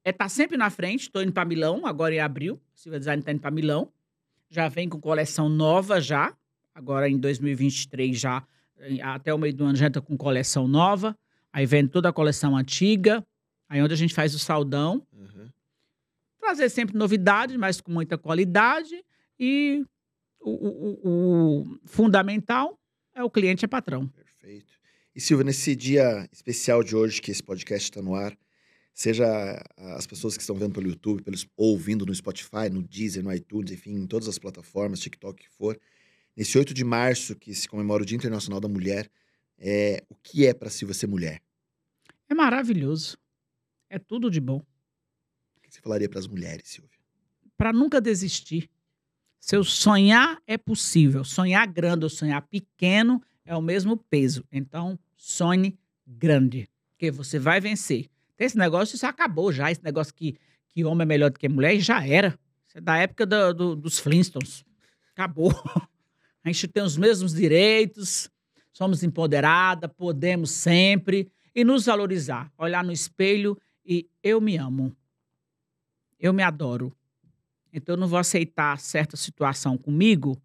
é 0.06 0.14
tá 0.14 0.30
sempre 0.30 0.56
na 0.56 0.70
frente. 0.70 1.02
Estou 1.02 1.22
indo 1.22 1.34
para 1.34 1.44
Milão, 1.44 1.86
agora 1.86 2.16
em 2.16 2.20
abril. 2.20 2.58
Silvia 2.74 3.00
Design 3.00 3.20
está 3.20 3.34
indo 3.34 3.42
para 3.42 3.52
Milão. 3.52 3.92
Já 4.50 4.70
vem 4.70 4.88
com 4.88 4.98
coleção 4.98 5.50
nova 5.50 6.00
já. 6.00 6.34
Agora 6.74 7.10
em 7.10 7.18
2023 7.18 8.18
já, 8.18 8.48
até 9.04 9.34
o 9.34 9.38
meio 9.38 9.54
do 9.54 9.66
ano 9.66 9.76
já 9.76 9.88
entra 9.88 10.02
com 10.02 10.16
coleção 10.16 10.70
nova. 10.70 11.18
Aí 11.52 11.66
vem 11.66 11.86
toda 11.86 12.08
a 12.08 12.14
coleção 12.14 12.56
antiga. 12.56 13.22
Aí 13.68 13.82
onde 13.82 13.94
a 13.94 13.98
gente 13.98 14.14
faz 14.14 14.34
o 14.34 14.40
saldão. 14.40 15.06
Uhum. 15.12 15.50
Trazer 16.40 16.70
sempre 16.70 16.98
novidades, 16.98 17.58
mas 17.58 17.82
com 17.82 17.92
muita 17.92 18.18
qualidade. 18.18 19.04
E 19.44 19.84
o, 20.40 20.52
o- 20.52 21.62
o- 21.64 21.80
fundamental 21.86 22.80
é 23.16 23.24
o 23.24 23.30
cliente 23.30 23.66
é 23.66 23.68
patrão. 23.68 24.08
Perfeito. 24.10 24.72
E 25.16 25.20
Silvia, 25.20 25.44
nesse 25.44 25.76
dia 25.76 26.30
especial 26.32 26.84
de 26.84 26.96
hoje, 26.96 27.20
que 27.22 27.32
esse 27.32 27.42
podcast 27.42 27.90
está 27.90 28.02
no 28.04 28.14
ar, 28.14 28.38
seja 28.94 29.26
as 29.98 30.06
pessoas 30.06 30.38
que 30.38 30.42
estão 30.44 30.56
vendo 30.56 30.74
pelo 30.74 30.88
YouTube, 30.88 31.24
pelos, 31.24 31.46
ouvindo 31.58 32.06
no 32.06 32.14
Spotify, 32.14 32.70
no 32.72 32.84
Deezer, 32.84 33.24
no 33.24 33.34
iTunes, 33.34 33.72
enfim, 33.72 33.94
em 33.96 34.06
todas 34.08 34.28
as 34.28 34.38
plataformas, 34.38 35.00
TikTok 35.00 35.42
que 35.44 35.50
for, 35.50 35.80
nesse 36.38 36.56
8 36.58 36.72
de 36.74 36.84
março, 36.84 37.36
que 37.36 37.54
se 37.56 37.68
comemora 37.68 38.04
o 38.04 38.06
Dia 38.06 38.16
Internacional 38.16 38.60
da 38.62 38.68
Mulher, 38.70 39.10
é, 39.58 40.04
o 40.08 40.16
que 40.16 40.46
é 40.46 40.54
para 40.54 40.70
Silvia 40.70 40.94
ser 40.94 41.08
mulher? 41.08 41.42
É 42.30 42.34
maravilhoso. 42.36 43.18
É 43.90 43.98
tudo 44.00 44.30
de 44.30 44.40
bom. 44.40 44.64
O 45.58 45.62
que 45.62 45.74
você 45.74 45.82
falaria 45.82 46.08
para 46.08 46.20
as 46.20 46.28
mulheres, 46.28 46.68
Silvia? 46.70 46.92
para 47.58 47.72
nunca 47.74 48.00
desistir. 48.02 48.70
Seu 49.42 49.64
sonhar 49.64 50.38
é 50.46 50.56
possível. 50.58 51.24
Sonhar 51.26 51.68
grande 51.68 52.06
ou 52.06 52.10
sonhar 52.10 52.44
pequeno 52.44 53.20
é 53.44 53.56
o 53.56 53.62
mesmo 53.62 53.98
peso. 53.98 54.46
Então, 54.52 54.98
sonhe 55.18 55.78
grande, 56.06 56.70
que 56.98 57.10
você 57.12 57.40
vai 57.40 57.60
vencer. 57.60 58.08
Tem 58.38 58.46
esse 58.46 58.58
negócio, 58.58 58.96
isso 58.96 59.06
acabou 59.06 59.52
já. 59.52 59.72
Esse 59.72 59.84
negócio 59.84 60.14
que, 60.14 60.38
que 60.70 60.86
homem 60.86 61.02
é 61.04 61.06
melhor 61.08 61.32
do 61.32 61.40
que 61.40 61.50
mulher, 61.50 61.78
já 61.80 62.06
era. 62.06 62.38
Isso 62.68 62.78
é 62.78 62.82
da 62.82 62.98
época 62.98 63.26
do- 63.26 63.54
do- 63.54 63.76
dos 63.76 63.98
Flintstones. 63.98 64.64
Acabou. 65.12 65.52
A 66.44 66.48
gente 66.52 66.68
tem 66.68 66.84
os 66.84 66.96
mesmos 66.96 67.34
direitos, 67.34 68.30
somos 68.72 69.04
empoderadas, 69.04 69.90
podemos 69.98 70.52
sempre. 70.52 71.32
E 71.54 71.64
nos 71.64 71.86
valorizar. 71.88 72.52
Olhar 72.58 72.84
no 72.84 72.92
espelho 72.92 73.58
e 73.84 74.08
eu 74.24 74.40
me 74.40 74.56
amo. 74.56 74.96
Eu 76.20 76.32
me 76.32 76.44
adoro. 76.44 76.96
Então, 77.74 77.96
eu 77.96 78.00
não 78.00 78.08
vou 78.08 78.20
aceitar 78.20 78.78
certa 78.80 79.16
situação 79.16 79.78
comigo 79.78 80.42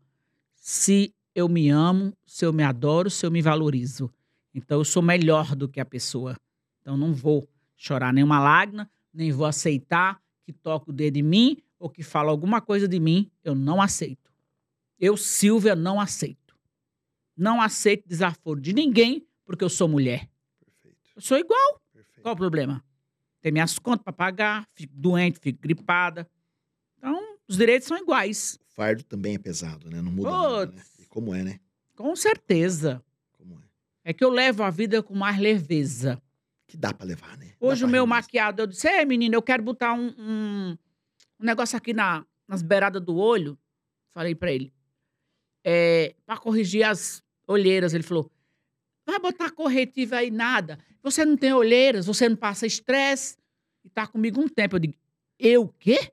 se 0.55 1.15
eu 1.35 1.49
me 1.49 1.69
amo, 1.69 2.17
se 2.25 2.45
eu 2.45 2.53
me 2.53 2.63
adoro, 2.63 3.11
se 3.11 3.27
eu 3.27 3.31
me 3.31 3.43
valorizo. 3.43 4.13
Então, 4.55 4.79
eu 4.79 4.85
sou 4.85 5.03
melhor 5.03 5.55
do 5.55 5.69
que 5.69 5.81
a 5.81 5.85
pessoa. 5.85 6.37
Então, 6.81 6.97
não 6.97 7.13
vou 7.13 7.49
chorar 7.77 8.13
nenhuma 8.13 8.39
lágrima, 8.39 8.91
nem 9.13 9.33
vou 9.33 9.47
aceitar 9.47 10.21
que 10.45 10.53
toque 10.53 10.91
o 10.91 10.93
dedo 10.93 11.17
em 11.17 11.23
mim 11.23 11.57
ou 11.79 11.91
que 11.91 12.03
fala 12.03 12.31
alguma 12.31 12.61
coisa 12.61 12.87
de 12.87 12.99
mim. 12.99 13.31
Eu 13.45 13.55
não 13.55 13.83
aceito. 13.83 14.33
Eu, 14.99 15.17
Silvia, 15.17 15.75
não 15.75 16.01
aceito. 16.01 16.57
Não 17.37 17.61
aceito 17.61 18.09
desaforo 18.09 18.61
de 18.61 18.73
ninguém 18.73 19.27
porque 19.45 19.63
eu 19.63 19.69
sou 19.69 19.89
mulher. 19.89 20.29
Perfeito. 20.59 21.11
Eu 21.15 21.21
sou 21.21 21.37
igual. 21.37 21.81
Perfeito. 21.93 22.23
Qual 22.23 22.35
o 22.35 22.39
problema? 22.39 22.83
Tem 23.43 23.53
minhas 23.53 23.79
contas 23.79 24.03
para 24.03 24.13
pagar, 24.13 24.67
fico 24.75 24.95
doente, 24.97 25.39
fico 25.39 25.61
gripada. 25.61 26.29
Os 27.49 27.57
direitos 27.57 27.87
são 27.87 27.97
iguais. 27.97 28.59
O 28.61 28.75
fardo 28.75 29.03
também 29.05 29.35
é 29.35 29.39
pesado, 29.39 29.89
né? 29.89 30.03
Não 30.03 30.11
muda 30.11 30.31
nada, 30.31 30.73
né? 30.73 30.83
E 30.99 31.07
como 31.07 31.35
é, 31.35 31.43
né? 31.43 31.61
Com 31.95 32.15
certeza. 32.17 33.03
Como 33.33 33.59
é. 33.59 33.65
É 34.05 34.13
que 34.13 34.25
eu 34.25 34.31
levo 34.31 34.63
a 34.63 34.71
vida 34.71 35.03
com 35.03 35.15
mais 35.15 35.39
leveza. 35.39 36.21
Que 36.67 36.77
dá 36.77 36.93
pra 36.93 37.07
levar, 37.07 37.37
né? 37.39 37.53
Hoje 37.61 37.83
Dá 37.83 37.87
o 37.87 37.91
meu 37.91 38.07
maquiador 38.07 38.65
eu 38.65 38.67
disse: 38.67 38.89
É, 38.89 39.05
menina, 39.05 39.37
eu 39.37 39.43
quero 39.43 39.63
botar 39.63 39.93
um, 39.95 40.09
um, 40.19 40.79
um 41.41 41.45
negócio 41.45 41.77
aqui 41.77 41.93
na, 41.93 42.27
nas 42.47 42.63
beiradas 42.63 43.03
do 43.03 43.17
olho. 43.17 43.57
Falei 44.13 44.35
pra 44.35 44.53
ele. 44.53 44.73
É, 45.65 46.15
pra 46.25 46.37
corrigir 46.37 46.83
as 46.83 47.23
olheiras. 47.47 47.95
Ele 47.95 48.03
falou: 48.03 48.31
Vai 49.07 49.19
botar 49.21 49.53
corretivo 49.53 50.17
aí, 50.17 50.31
nada. 50.31 50.79
Você 51.03 51.25
não 51.25 51.37
tem 51.37 51.53
olheiras, 51.53 52.07
você 52.07 52.29
não 52.29 52.37
passa 52.37 52.67
estresse. 52.67 53.37
E 53.85 53.89
tá 53.89 54.07
comigo 54.07 54.41
um 54.41 54.49
tempo. 54.49 54.75
Eu 54.75 54.81
digo: 54.81 54.95
Eu 55.39 55.69
quê? 55.79 56.13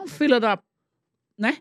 Um 0.00 0.06
filho 0.06 0.38
da. 0.40 0.58
Né? 1.38 1.58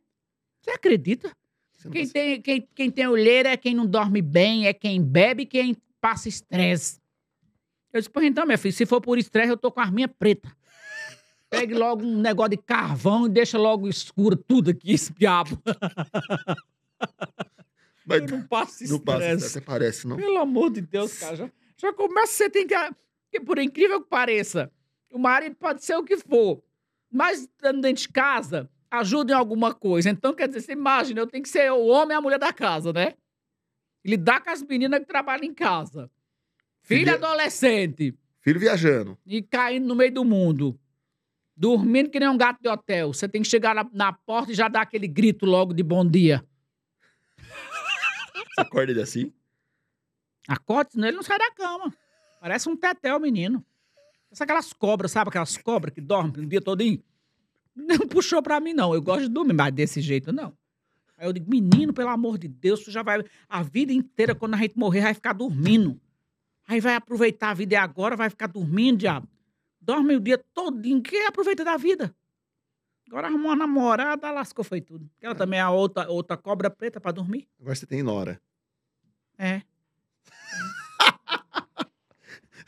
Você 0.62 0.72
acredita? 0.72 1.32
Você 1.74 1.90
Quem 1.90 2.02
passa- 2.04 2.14
tem, 2.14 2.42
quem, 2.42 2.68
quem 2.76 2.92
tem 2.92 3.08
olheira 3.08 3.50
é 3.50 3.58
quem 3.58 3.74
não 3.74 3.86
dorme 3.86 4.22
bem, 4.22 4.68
é 4.68 4.74
quem 4.74 5.02
bebe, 5.02 5.46
quem 5.46 5.76
passa 6.02 6.28
estresse. 6.30 7.00
Eu 7.94 8.00
disse, 8.02 8.10
pois 8.10 8.26
então, 8.26 8.46
minha 8.46 8.58
filha, 8.58 8.72
se 8.74 8.86
for 8.86 9.02
por 9.02 9.18
estresse, 9.18 9.50
eu 9.52 9.58
tô 9.58 9.72
com 9.72 9.80
as 9.82 9.90
minhas 9.90 10.12
pretas. 10.20 10.52
Pegue 11.50 11.74
logo 11.74 12.04
um 12.06 12.20
negócio 12.20 12.52
de 12.52 12.58
carvão 12.58 13.26
e 13.26 13.30
deixa 13.30 13.58
logo 13.58 13.88
escuro 13.88 14.36
tudo 14.36 14.70
aqui, 14.70 14.92
esse 14.92 15.12
diabo. 15.14 15.60
Mas 18.06 18.22
Eu 18.22 18.28
não 18.28 18.48
passo 18.48 18.84
não 18.90 19.00
passa, 19.00 19.26
estresse. 19.34 19.62
parece, 19.62 20.08
não. 20.08 20.16
Pelo 20.18 20.38
amor 20.40 20.72
de 20.72 20.82
Deus, 20.82 21.18
cara. 21.20 21.36
Já, 21.36 21.52
já 21.78 21.94
começa, 21.94 22.34
você 22.34 22.50
tem 22.50 22.68
que... 22.68 22.76
que 23.32 23.40
por 23.40 23.58
incrível 23.60 24.02
que 24.02 24.10
pareça, 24.10 24.72
o 25.12 25.18
marido 25.20 25.56
pode 25.56 25.84
ser 25.84 25.96
o 25.96 26.04
que 26.04 26.18
for, 26.18 26.62
mas 27.12 27.42
estando 27.42 27.82
dentro 27.82 28.04
de 28.04 28.10
casa, 28.10 28.70
ajuda 28.92 29.34
em 29.34 29.36
alguma 29.36 29.74
coisa. 29.74 30.10
Então, 30.10 30.34
quer 30.34 30.48
dizer, 30.48 30.62
você 30.62 30.72
imagina, 30.74 31.20
eu 31.22 31.28
tenho 31.28 31.44
que 31.44 31.50
ser 31.50 31.72
o 31.72 31.86
homem 31.88 32.16
e 32.16 32.18
a 32.18 32.22
mulher 32.22 32.40
da 32.40 32.52
casa, 32.54 32.92
né? 32.94 33.14
Lidar 34.06 34.42
com 34.42 34.50
as 34.50 34.62
meninas 34.64 35.00
que 35.00 35.06
trabalham 35.06 35.44
em 35.46 35.54
casa. 35.54 36.10
Filho 36.82 37.00
Filha- 37.02 37.14
adolescente 37.16 38.18
Filho 38.42 38.60
viajando. 38.60 39.18
e 39.26 39.42
caindo 39.42 39.86
no 39.88 39.96
meio 39.96 40.12
do 40.14 40.24
mundo. 40.26 40.80
Dormindo 41.56 42.10
que 42.10 42.20
nem 42.20 42.30
um 42.30 42.38
gato 42.38 42.62
de 42.62 42.70
hotel. 42.70 43.14
Você 43.14 43.28
tem 43.28 43.42
que 43.42 43.48
chegar 43.48 43.76
na, 43.76 43.88
na 43.94 44.14
porta 44.14 44.52
e 44.52 44.56
já 44.56 44.68
dar 44.70 44.82
aquele 44.84 45.08
grito 45.08 45.46
logo 45.46 45.74
de 45.74 45.84
bom 45.84 46.06
dia. 46.10 46.44
Você 47.38 48.62
acorda 48.62 48.92
ele 48.92 49.02
assim? 49.02 49.34
Acorde, 50.48 50.94
senão 50.94 51.08
ele 51.08 51.18
não 51.18 51.24
sai 51.24 51.38
da 51.38 51.52
cama. 51.52 51.94
Parece 52.40 52.70
um 52.70 52.76
tetel, 52.78 53.20
menino. 53.20 53.64
Parece 54.30 54.44
aquelas 54.44 54.74
cobras, 54.74 55.12
sabe? 55.12 55.30
Aquelas 55.30 55.58
cobras 55.58 55.94
que 55.94 56.02
dormem 56.02 56.46
o 56.46 56.46
dia 56.46 56.62
todinho. 56.62 57.04
Não 57.76 58.08
puxou 58.08 58.44
pra 58.44 58.60
mim, 58.60 58.74
não. 58.74 58.94
Eu 58.94 59.02
gosto 59.02 59.24
de 59.24 59.30
dormir, 59.30 59.54
mas 59.54 59.74
desse 59.74 60.02
jeito, 60.02 60.32
não. 60.32 60.56
Aí 61.18 61.28
eu 61.28 61.34
digo, 61.34 61.50
menino, 61.50 61.94
pelo 61.94 62.10
amor 62.10 62.38
de 62.38 62.48
Deus, 62.48 62.84
tu 62.84 62.92
já 62.92 63.02
vai... 63.02 63.24
A 63.48 63.64
vida 63.64 63.92
inteira, 63.92 64.36
quando 64.36 64.54
a 64.54 64.58
gente 64.58 64.78
morrer, 64.78 65.02
vai 65.02 65.14
ficar 65.14 65.34
dormindo. 65.34 66.00
Aí 66.68 66.80
vai 66.80 66.96
aproveitar 66.96 67.50
a 67.50 67.54
vida 67.54 67.74
e 67.74 67.78
agora 67.78 68.16
vai 68.16 68.30
ficar 68.30 68.48
dormindo, 68.48 69.00
diabo. 69.00 69.28
Dorme 69.82 70.16
o 70.16 70.20
dia 70.20 70.38
todinho. 70.54 71.02
Quem 71.02 71.26
aproveita 71.26 71.64
da 71.64 71.78
vida? 71.78 72.16
Agora 73.08 73.28
arrumou 73.28 73.48
uma 73.48 73.56
namorada, 73.56 74.30
lascou, 74.30 74.64
foi 74.64 74.80
tudo. 74.80 75.10
Ela 75.20 75.34
também 75.34 75.60
é 75.60 75.64
a 75.64 75.72
outra, 75.72 76.08
outra 76.12 76.38
cobra 76.38 76.70
preta 76.70 77.02
pra 77.02 77.12
dormir. 77.12 77.48
Agora 77.60 77.74
você 77.74 77.88
tem 77.88 78.04
Nora. 78.04 78.40
É. 79.36 79.64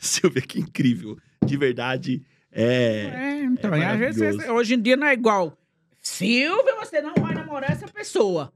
Silvia, 0.00 0.42
que 0.42 0.58
incrível. 0.58 1.16
De 1.44 1.56
verdade. 1.56 2.22
É. 2.50 3.10
É, 3.12 3.44
então, 3.44 3.74
é 3.74 3.86
às 3.86 3.98
vezes, 3.98 4.48
hoje 4.48 4.74
em 4.74 4.80
dia 4.82 4.96
não 4.96 5.06
é 5.06 5.12
igual. 5.14 5.56
Silvia, 6.00 6.74
você 6.76 7.00
não 7.00 7.14
vai 7.14 7.34
namorar 7.34 7.70
essa 7.70 7.86
pessoa. 7.88 8.52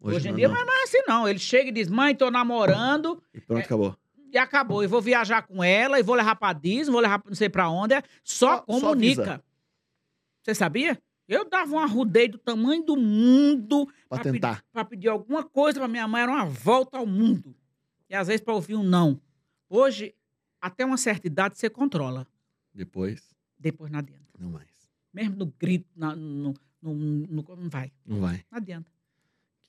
Hoje, 0.00 0.28
em 0.28 0.30
não, 0.30 0.36
dia 0.38 0.48
não. 0.48 0.54
não 0.54 0.62
é 0.62 0.64
mais 0.64 0.82
assim, 0.84 1.02
não. 1.06 1.28
Ele 1.28 1.38
chega 1.38 1.68
e 1.68 1.72
diz, 1.72 1.88
mãe, 1.88 2.14
tô 2.14 2.30
namorando, 2.30 3.22
E 3.34 3.40
pronto, 3.40 3.60
é- 3.60 3.64
acabou. 3.64 3.96
e 4.32 4.38
acabou. 4.38 4.82
E 4.84 4.86
vou 4.86 5.00
viajar 5.00 5.42
com 5.42 5.62
ela, 5.62 5.98
e 5.98 6.02
vou 6.02 6.14
levar 6.14 6.36
pra 6.36 6.52
Disney, 6.52 6.92
vou 6.92 7.00
levar 7.00 7.18
pra 7.18 7.30
não 7.30 7.36
sei 7.36 7.48
pra 7.48 7.68
onde. 7.68 7.94
é. 7.94 8.02
Só, 8.24 8.56
Só- 8.56 8.56
só 8.56 8.64
comunica. 8.64 9.22
avisa. 9.22 9.44
você 10.42 10.54
sabia? 10.54 10.98
Eu 11.28 11.46
dava 11.48 11.74
um 11.74 11.78
arrudeio 11.78 12.30
do 12.32 12.38
tamanho 12.38 12.82
do 12.82 12.96
mundo 12.96 13.86
Pra 14.08 14.18
pedir- 14.18 14.32
tentar. 14.32 14.64
pra 14.72 14.82
pedir 14.84 15.08
alguma 15.08 15.44
coisa 15.44 15.78
pra 15.78 15.86
minha 15.88 16.08
mãe. 16.08 16.22
Era 16.22 16.32
uma 16.32 16.46
volta 16.46 16.96
ao 16.96 17.04
mundo. 17.06 17.54
E 18.08 18.14
às 18.14 18.28
vezes 18.28 18.40
pra 18.40 18.54
ouvir 18.54 18.74
um 18.76 18.82
não. 18.82 19.20
Hoje, 19.68 20.14
até 20.60 20.84
uma 20.84 20.96
certa 20.96 21.26
idade, 21.26 21.58
você 21.58 21.68
controla. 21.70 22.26
Depois, 22.74 23.34
Depois 23.58 23.90
não 23.90 23.98
adianta. 23.98 24.24
não 24.38 24.50
mais. 24.50 24.68
Mesmo 25.12 25.36
no 25.36 25.46
grito, 25.46 25.86
na- 25.96 26.14
no, 26.14 26.54
no, 26.80 26.94
no- 26.94 27.44
não 27.56 27.68
vai. 27.68 27.90
Não 28.06 28.20
vai. 28.20 28.44
Não 28.50 28.58
adianta. 28.58 28.90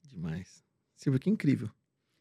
Que 0.01 0.07
demais. 0.09 0.63
Silvia, 0.95 1.19
que 1.19 1.29
incrível. 1.29 1.69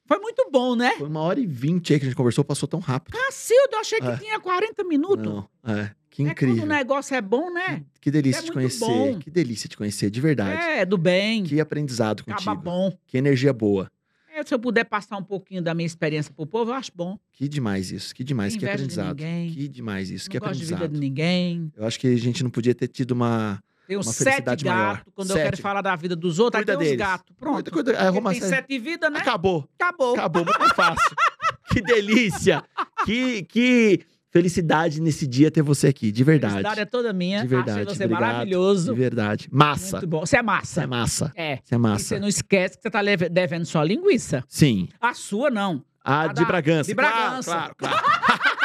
Foi 0.06 0.18
muito 0.20 0.48
bom, 0.50 0.74
né? 0.74 0.92
Foi 0.96 1.08
uma 1.08 1.20
hora 1.20 1.38
e 1.38 1.46
vinte 1.46 1.92
aí 1.92 1.98
que 1.98 2.06
a 2.06 2.08
gente 2.08 2.16
conversou, 2.16 2.42
passou 2.42 2.66
tão 2.66 2.80
rápido. 2.80 3.12
Cacildo, 3.18 3.72
eu 3.74 3.78
achei 3.80 4.00
que 4.00 4.06
É. 4.06 4.16
tinha 4.16 4.40
40 4.40 4.82
minutos. 4.84 5.26
Não, 5.26 5.48
é. 5.64 5.94
Que 6.08 6.22
É 6.22 6.24
quando 6.26 6.32
incrível. 6.32 6.64
o 6.64 6.66
negócio 6.66 7.14
é 7.14 7.20
bom, 7.20 7.52
né? 7.52 7.84
Que 8.00 8.10
delícia 8.10 8.40
É 8.40 8.42
te 8.44 8.52
conhecer. 8.52 8.78
bom. 8.86 9.18
Que 9.18 9.30
delícia 9.30 9.68
te 9.68 9.76
conhecer, 9.76 10.08
de 10.10 10.20
verdade. 10.20 10.62
É, 10.62 10.86
do 10.86 10.96
bem. 10.96 11.44
Que 11.44 11.60
aprendizado 11.60 12.22
Acaba 12.22 12.36
contigo. 12.38 12.62
bom. 12.62 12.98
Que 13.06 13.18
energia 13.18 13.52
boa. 13.52 13.90
É, 14.38 14.44
se 14.44 14.54
eu 14.54 14.58
puder 14.58 14.84
passar 14.84 15.16
um 15.16 15.22
pouquinho 15.22 15.62
da 15.62 15.74
minha 15.74 15.86
experiência 15.86 16.32
pro 16.34 16.46
povo, 16.46 16.70
eu 16.70 16.74
acho 16.74 16.90
bom. 16.94 17.18
Que 17.32 17.48
demais 17.48 17.90
isso. 17.90 18.14
Que 18.14 18.22
demais. 18.22 18.54
Que 18.54 18.60
de 18.60 18.66
aprendizado. 18.68 19.08
ninguém. 19.16 19.52
Que 19.52 19.68
demais 19.68 20.10
isso. 20.10 20.26
não 20.26 20.30
que 20.32 20.38
gosto 20.38 20.52
de 20.52 20.56
aprendizado. 20.64 20.80
vida 20.80 20.94
de 20.94 21.00
ninguém. 21.00 21.72
Eu 21.76 21.86
acho 21.86 21.98
que 21.98 22.06
a 22.06 22.16
gente 22.16 22.42
não 22.42 22.50
podia 22.50 22.74
ter 22.74 22.88
tido 22.88 23.12
uma. 23.12 23.62
Tenho 23.86 24.00
Uma 24.00 24.12
sete 24.12 24.24
felicidade 24.24 24.64
maior. 24.66 24.96
gatos. 24.96 25.12
Quando 25.14 25.30
eu 25.30 25.36
Sete. 25.36 25.44
quero 25.50 25.56
falar 25.62 25.80
da 25.80 25.96
vida 25.96 26.14
dos 26.14 26.38
outros, 26.38 26.60
Cuida 26.60 26.72
aí 26.72 26.78
tem 26.78 26.86
deles. 26.88 26.98
gatos. 26.98 27.34
Pronto. 27.38 27.70
Cuida, 27.70 27.92
cuida. 27.92 28.06
É, 28.06 28.08
Roma, 28.10 28.32
tem 28.32 28.40
sete 28.42 28.78
vidas, 28.78 29.10
né? 29.10 29.18
Acabou. 29.20 29.66
Acabou. 29.78 30.12
Acabou, 30.14 30.44
muito 30.44 30.74
fácil. 30.74 31.16
que 31.72 31.80
delícia! 31.80 32.62
Que, 33.06 33.42
que 33.44 34.00
felicidade 34.30 35.00
nesse 35.00 35.26
dia 35.26 35.50
ter 35.50 35.62
você 35.62 35.88
aqui, 35.88 36.10
de 36.12 36.22
A 36.22 36.26
verdade. 36.26 36.52
felicidade 36.54 36.80
é 36.80 36.84
toda 36.84 37.12
minha. 37.12 37.40
De 37.42 37.46
verdade, 37.48 37.80
Achei 37.82 37.94
você 37.96 38.04
obrigado. 38.04 38.20
maravilhoso. 38.32 38.92
De 38.92 38.98
verdade. 39.00 39.48
Massa. 39.50 39.96
Muito 39.98 40.06
bom. 40.06 40.20
Você 40.26 40.36
é 40.36 40.42
massa. 40.42 40.66
Você 40.74 40.80
é 40.80 40.86
massa. 40.86 41.32
É. 41.34 41.56
Você 41.64 41.74
é 41.74 41.76
E 41.76 41.80
massa. 41.80 42.04
você 42.04 42.18
não 42.20 42.28
esquece 42.28 42.76
que 42.76 42.82
você 42.82 42.90
tá 42.90 43.00
devendo 43.30 43.64
só 43.64 43.82
linguiça. 43.82 44.44
Sim. 44.48 44.88
A 45.00 45.14
sua, 45.14 45.50
não. 45.50 45.82
A, 46.04 46.22
A 46.22 46.26
de 46.28 46.34
da- 46.42 46.44
Bragança. 46.46 46.88
de 46.88 46.94
Claro, 46.94 47.14
Bragança. 47.26 47.50
Claro, 47.50 47.74
claro. 47.76 47.96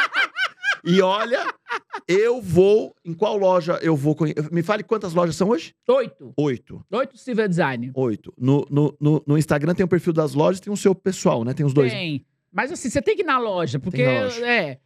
e 0.84 1.00
olha, 1.00 1.46
eu 2.06 2.40
vou. 2.40 2.94
Em 3.04 3.12
qual 3.14 3.36
loja 3.36 3.78
eu 3.82 3.96
vou? 3.96 4.14
conhe- 4.14 4.34
Me 4.52 4.62
fale 4.62 4.82
quantas 4.82 5.12
lojas 5.14 5.36
são 5.36 5.48
hoje? 5.48 5.74
Oito. 5.88 6.32
Oito. 6.36 6.84
Oito 6.92 7.16
Silver 7.18 7.48
Design. 7.48 7.90
Oito. 7.94 8.32
No, 8.38 8.66
no, 8.70 8.94
no, 9.00 9.22
no 9.26 9.38
Instagram 9.38 9.74
tem 9.74 9.84
o 9.84 9.88
perfil 9.88 10.12
das 10.12 10.34
lojas 10.34 10.60
tem 10.60 10.72
o 10.72 10.76
seu 10.76 10.94
pessoal, 10.94 11.44
né? 11.44 11.52
Tem 11.54 11.64
os 11.64 11.72
dois. 11.74 11.92
Tem. 11.92 12.24
Mas 12.52 12.70
assim, 12.70 12.88
você 12.88 13.02
tem 13.02 13.16
que 13.16 13.22
ir 13.22 13.26
na 13.26 13.38
loja, 13.38 13.78
porque 13.80 14.04
na 14.04 14.24
loja. 14.24 14.46
é. 14.46 14.78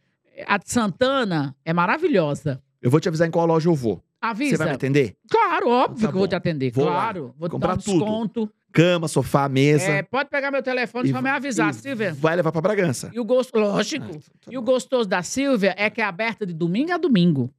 A 0.47 0.57
de 0.57 0.71
Santana 0.71 1.55
é 1.65 1.73
maravilhosa. 1.73 2.61
Eu 2.81 2.89
vou 2.91 2.99
te 2.99 3.07
avisar 3.07 3.27
em 3.27 3.31
qual 3.31 3.45
loja 3.45 3.69
eu 3.69 3.75
vou. 3.75 4.03
Avisa. 4.21 4.51
Você 4.51 4.57
vai 4.57 4.67
me 4.69 4.73
atender? 4.75 5.15
Claro, 5.29 5.69
óbvio 5.69 6.01
Tá 6.01 6.07
que 6.11 6.15
eu 6.15 6.19
vou 6.19 6.27
te 6.27 6.35
atender. 6.35 6.71
Vou 6.71 6.85
lá. 6.85 6.91
claro. 6.91 7.33
Vou 7.37 7.47
te 7.47 7.51
Comprar 7.51 7.75
dar 7.75 7.79
um 7.79 7.83
tudo. 7.83 7.99
desconto. 7.99 8.53
Cama, 8.71 9.07
sofá, 9.07 9.49
mesa. 9.49 9.85
É, 9.85 10.03
pode 10.03 10.29
pegar 10.29 10.51
meu 10.51 10.61
telefone 10.61 11.09
E- 11.09 11.11
só 11.11 11.21
me 11.21 11.29
avisar, 11.29 11.73
Silvia. 11.73 12.13
Vai 12.13 12.35
levar 12.35 12.51
pra 12.51 12.61
Bragança. 12.61 13.09
E 13.13 13.19
o 13.19 13.25
gosto, 13.25 13.57
lógico. 13.57 14.05
Ah, 14.05 14.19
tá 14.41 14.51
e 14.51 14.57
o 14.57 14.61
gostoso 14.61 15.09
da 15.09 15.23
Silvia 15.23 15.73
é 15.77 15.89
que 15.89 16.01
é 16.01 16.03
aberta 16.03 16.45
de 16.45 16.53
domingo 16.53 16.91
a 16.91 16.97
domingo. 16.97 17.51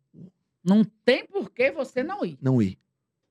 Não 0.62 0.84
tem 1.04 1.26
por 1.26 1.50
que 1.50 1.72
você 1.72 2.02
não 2.02 2.24
ir. 2.24 2.38
Não 2.40 2.60
ir. 2.62 2.78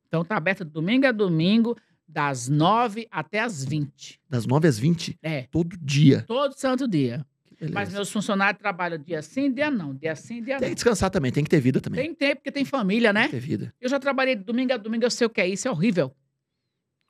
Então 0.08 0.26
tá 0.26 0.36
aberta 0.36 0.66
de 0.66 0.72
domingo 0.72 1.06
a 1.06 1.12
domingo, 1.12 1.78
das 2.08 2.50
nove 2.50 3.08
até 3.12 3.40
as 3.40 3.64
vinte. 3.64 4.20
Das 4.28 4.46
9 4.48 4.68
às 4.68 4.78
20, 4.80 5.18
É, 5.22 5.44
todo 5.52 5.78
dia. 5.80 6.24
todo 6.28 6.54
santo 6.58 6.88
dia. 6.88 7.24
Que 7.60 7.66
beleza. 7.66 7.74
Mas 7.74 7.94
meus 7.94 8.10
funcionários 8.10 8.60
trabalham 8.62 8.98
dia 8.98 9.22
sim, 9.22 9.52
dia 9.52 9.70
não. 9.70 9.94
Dia 9.94 10.16
sim, 10.16 10.42
dia 10.42 10.58
Tem 10.58 10.68
não. 10.68 10.70
que 10.70 10.76
descansar 10.76 11.10
também, 11.10 11.30
tem 11.32 11.44
que 11.44 11.50
ter 11.50 11.60
vida 11.60 11.82
também. 11.82 12.02
Tem 12.06 12.16
tempo, 12.16 12.36
porque 12.38 12.52
tem 12.54 12.64
família, 12.64 13.14
Tem 13.14 13.22
né? 13.22 13.28
que 13.28 13.34
ter 13.36 13.40
vida. 13.42 13.74
Eu 13.82 13.90
já 13.90 14.00
trabalhei 14.00 14.34
de 14.36 14.44
domingo 14.44 14.72
a 14.74 14.78
domingo, 14.78 15.04
eu 15.04 15.12
sei 15.12 15.28
o 15.28 15.30
que 15.30 15.42
é 15.42 15.48
isso, 15.48 15.68
é 15.68 15.72
horrível. 15.72 16.16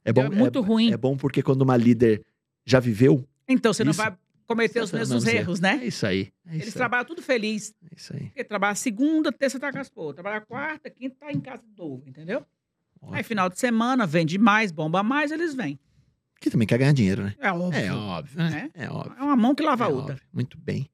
É 0.03 0.11
bom, 0.11 0.23
É 0.23 0.29
muito 0.29 0.59
ruim. 0.61 0.91
É 0.91 0.97
bom 0.97 1.15
porque 1.15 1.43
quando 1.43 1.61
uma 1.61 1.77
líder 1.77 2.23
já 2.65 2.79
viveu, 2.79 3.23
Então 3.47 3.71
você 3.73 3.83
não 3.83 3.91
Isso. 3.91 4.01
vai 4.01 4.15
cometer 4.47 4.81
os 4.81 4.91
mesmos 4.91 5.23
não 5.23 5.31
erros, 5.31 5.59
é 5.59 5.61
né? 5.61 5.85
isso 5.85 6.05
aí. 6.07 6.31
É 6.47 6.55
Eles 6.55 6.67
isso 6.69 6.77
aí. 6.77 6.79
trabalham 6.79 7.05
tudo 7.05 7.21
feliz. 7.21 7.71
É 7.91 7.95
isso 7.95 8.13
aí. 8.15 8.25
Porque 8.27 8.43
trabalha 8.43 8.73
segunda, 8.75 9.31
terça 9.31 9.59
tá 9.59 9.71
com 9.71 9.77
as 9.77 9.89
pô. 9.89 10.11
Trabalha 10.13 10.41
quarta, 10.41 10.89
quinta, 10.89 11.15
tá 11.19 11.31
em 11.31 11.39
casa 11.39 11.61
de 11.61 11.77
novo, 11.77 12.03
entendeu? 12.07 12.39
Aí 13.03 13.09
Ótimo. 13.09 13.23
final 13.23 13.49
de 13.49 13.59
semana, 13.59 14.07
vende 14.07 14.37
mais, 14.39 14.71
bomba 14.71 15.03
mais, 15.03 15.31
eles 15.31 15.53
vêm. 15.53 15.79
Que 16.41 16.49
também 16.49 16.67
quer 16.67 16.77
ganhar 16.77 16.93
dinheiro, 16.93 17.23
né? 17.23 17.35
É 17.39 17.51
óbvio. 17.51 17.79
É 17.81 17.91
óbvio, 17.93 18.37
né? 18.37 18.69
É 18.73 18.89
óbvio. 18.89 19.13
É 19.19 19.23
uma 19.23 19.35
mão 19.35 19.53
que 19.53 19.63
lava 19.63 19.85
a 19.85 19.89
É 19.89 19.91
outra. 19.93 20.13
óbvio. 20.13 20.27
Muito 20.33 20.57
bem. 20.57 20.89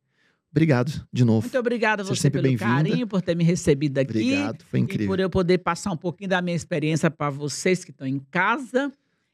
Obrigado 0.52 1.06
de 1.12 1.26
novo. 1.26 1.42
Muito 1.42 1.58
obrigada 1.60 2.02
a 2.02 2.06
você 2.06 2.22
sempre 2.22 2.42
pelo 2.42 2.58
carinho, 2.58 3.06
por 3.06 3.22
ter 3.22 3.36
me 3.36 3.44
recebido 3.44 3.98
aqui. 3.98 4.10
Obrigado, 4.12 4.64
foi 4.64 4.80
E 4.80 4.84
incrível. 4.84 5.08
por 5.08 5.20
eu 5.20 5.30
poder 5.30 5.58
passar 5.58 5.92
um 5.92 5.98
pouquinho 5.98 6.30
da 6.30 6.42
minha 6.42 6.56
experiência 6.56 7.12
para 7.12 7.30
vocês 7.30 7.84
que 7.84 7.92
estão 7.92 8.08
em 8.08 8.20
casa. 8.32 8.92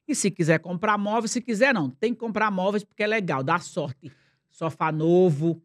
E 0.08 0.16
se 0.16 0.32
quiser 0.32 0.60
comprar 0.60 0.98
móveis, 0.98 1.32
se 1.32 1.40
quiser 1.40 1.74
não, 1.74 1.90
tem 1.92 2.12
que 2.14 2.20
comprar 2.20 2.50
móveis 2.50 2.84
porque 2.84 3.04
é 3.04 3.08
legal, 3.08 3.44
dá 3.44 3.60
sorte. 3.60 4.12
Sofá 4.50 4.92
novo, 4.92 5.62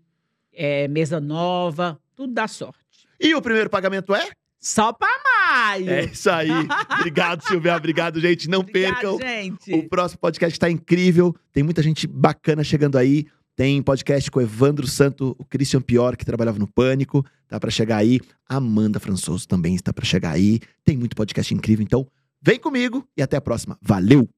é, 0.53 0.87
mesa 0.89 1.19
nova, 1.21 1.99
tudo 2.15 2.35
dá 2.35 2.47
sorte. 2.47 2.79
E 3.19 3.35
o 3.35 3.41
primeiro 3.43 3.71
pagamento 3.71 4.15
é? 4.15 4.29
Só 4.61 4.93
pra 4.93 5.09
maio. 5.47 5.91
É 5.91 6.05
isso 6.05 6.31
aí. 6.31 6.51
Obrigado, 6.99 7.43
Silvia. 7.43 7.77
Obrigado, 7.77 8.21
gente. 8.21 8.49
Não 8.49 8.61
Obrigada, 8.61 8.95
percam. 9.01 9.19
gente. 9.19 9.73
O 9.73 9.89
próximo 9.89 10.21
podcast 10.21 10.59
tá 10.59 10.71
incrível. 10.71 11.35
Tem 11.53 11.63
muita 11.63 11.83
gente 11.83 12.07
bacana 12.07 12.65
chegando 12.65 12.99
aí. 12.99 13.27
Tem 13.55 13.81
podcast 13.83 14.31
com 14.31 14.39
o 14.39 14.43
Evandro 14.43 14.87
Santo, 14.87 15.35
o 15.39 15.45
Christian 15.45 15.81
Pior, 15.81 16.15
que 16.17 16.27
trabalhava 16.27 16.59
no 16.59 16.67
Pânico. 16.67 17.25
Tá 17.49 17.59
pra 17.59 17.71
chegar 17.71 17.97
aí. 17.97 18.21
Amanda 18.49 19.01
Françoso 19.01 19.49
também 19.49 19.75
está 19.75 19.93
pra 19.93 20.05
chegar 20.05 20.33
aí. 20.33 20.61
Tem 20.85 20.97
muito 20.97 21.17
podcast 21.17 21.55
incrível. 21.55 21.83
Então, 21.83 22.07
vem 22.43 22.59
comigo 22.59 23.07
e 23.17 23.23
até 23.23 23.37
a 23.37 23.41
próxima. 23.41 23.79
Valeu! 23.81 24.36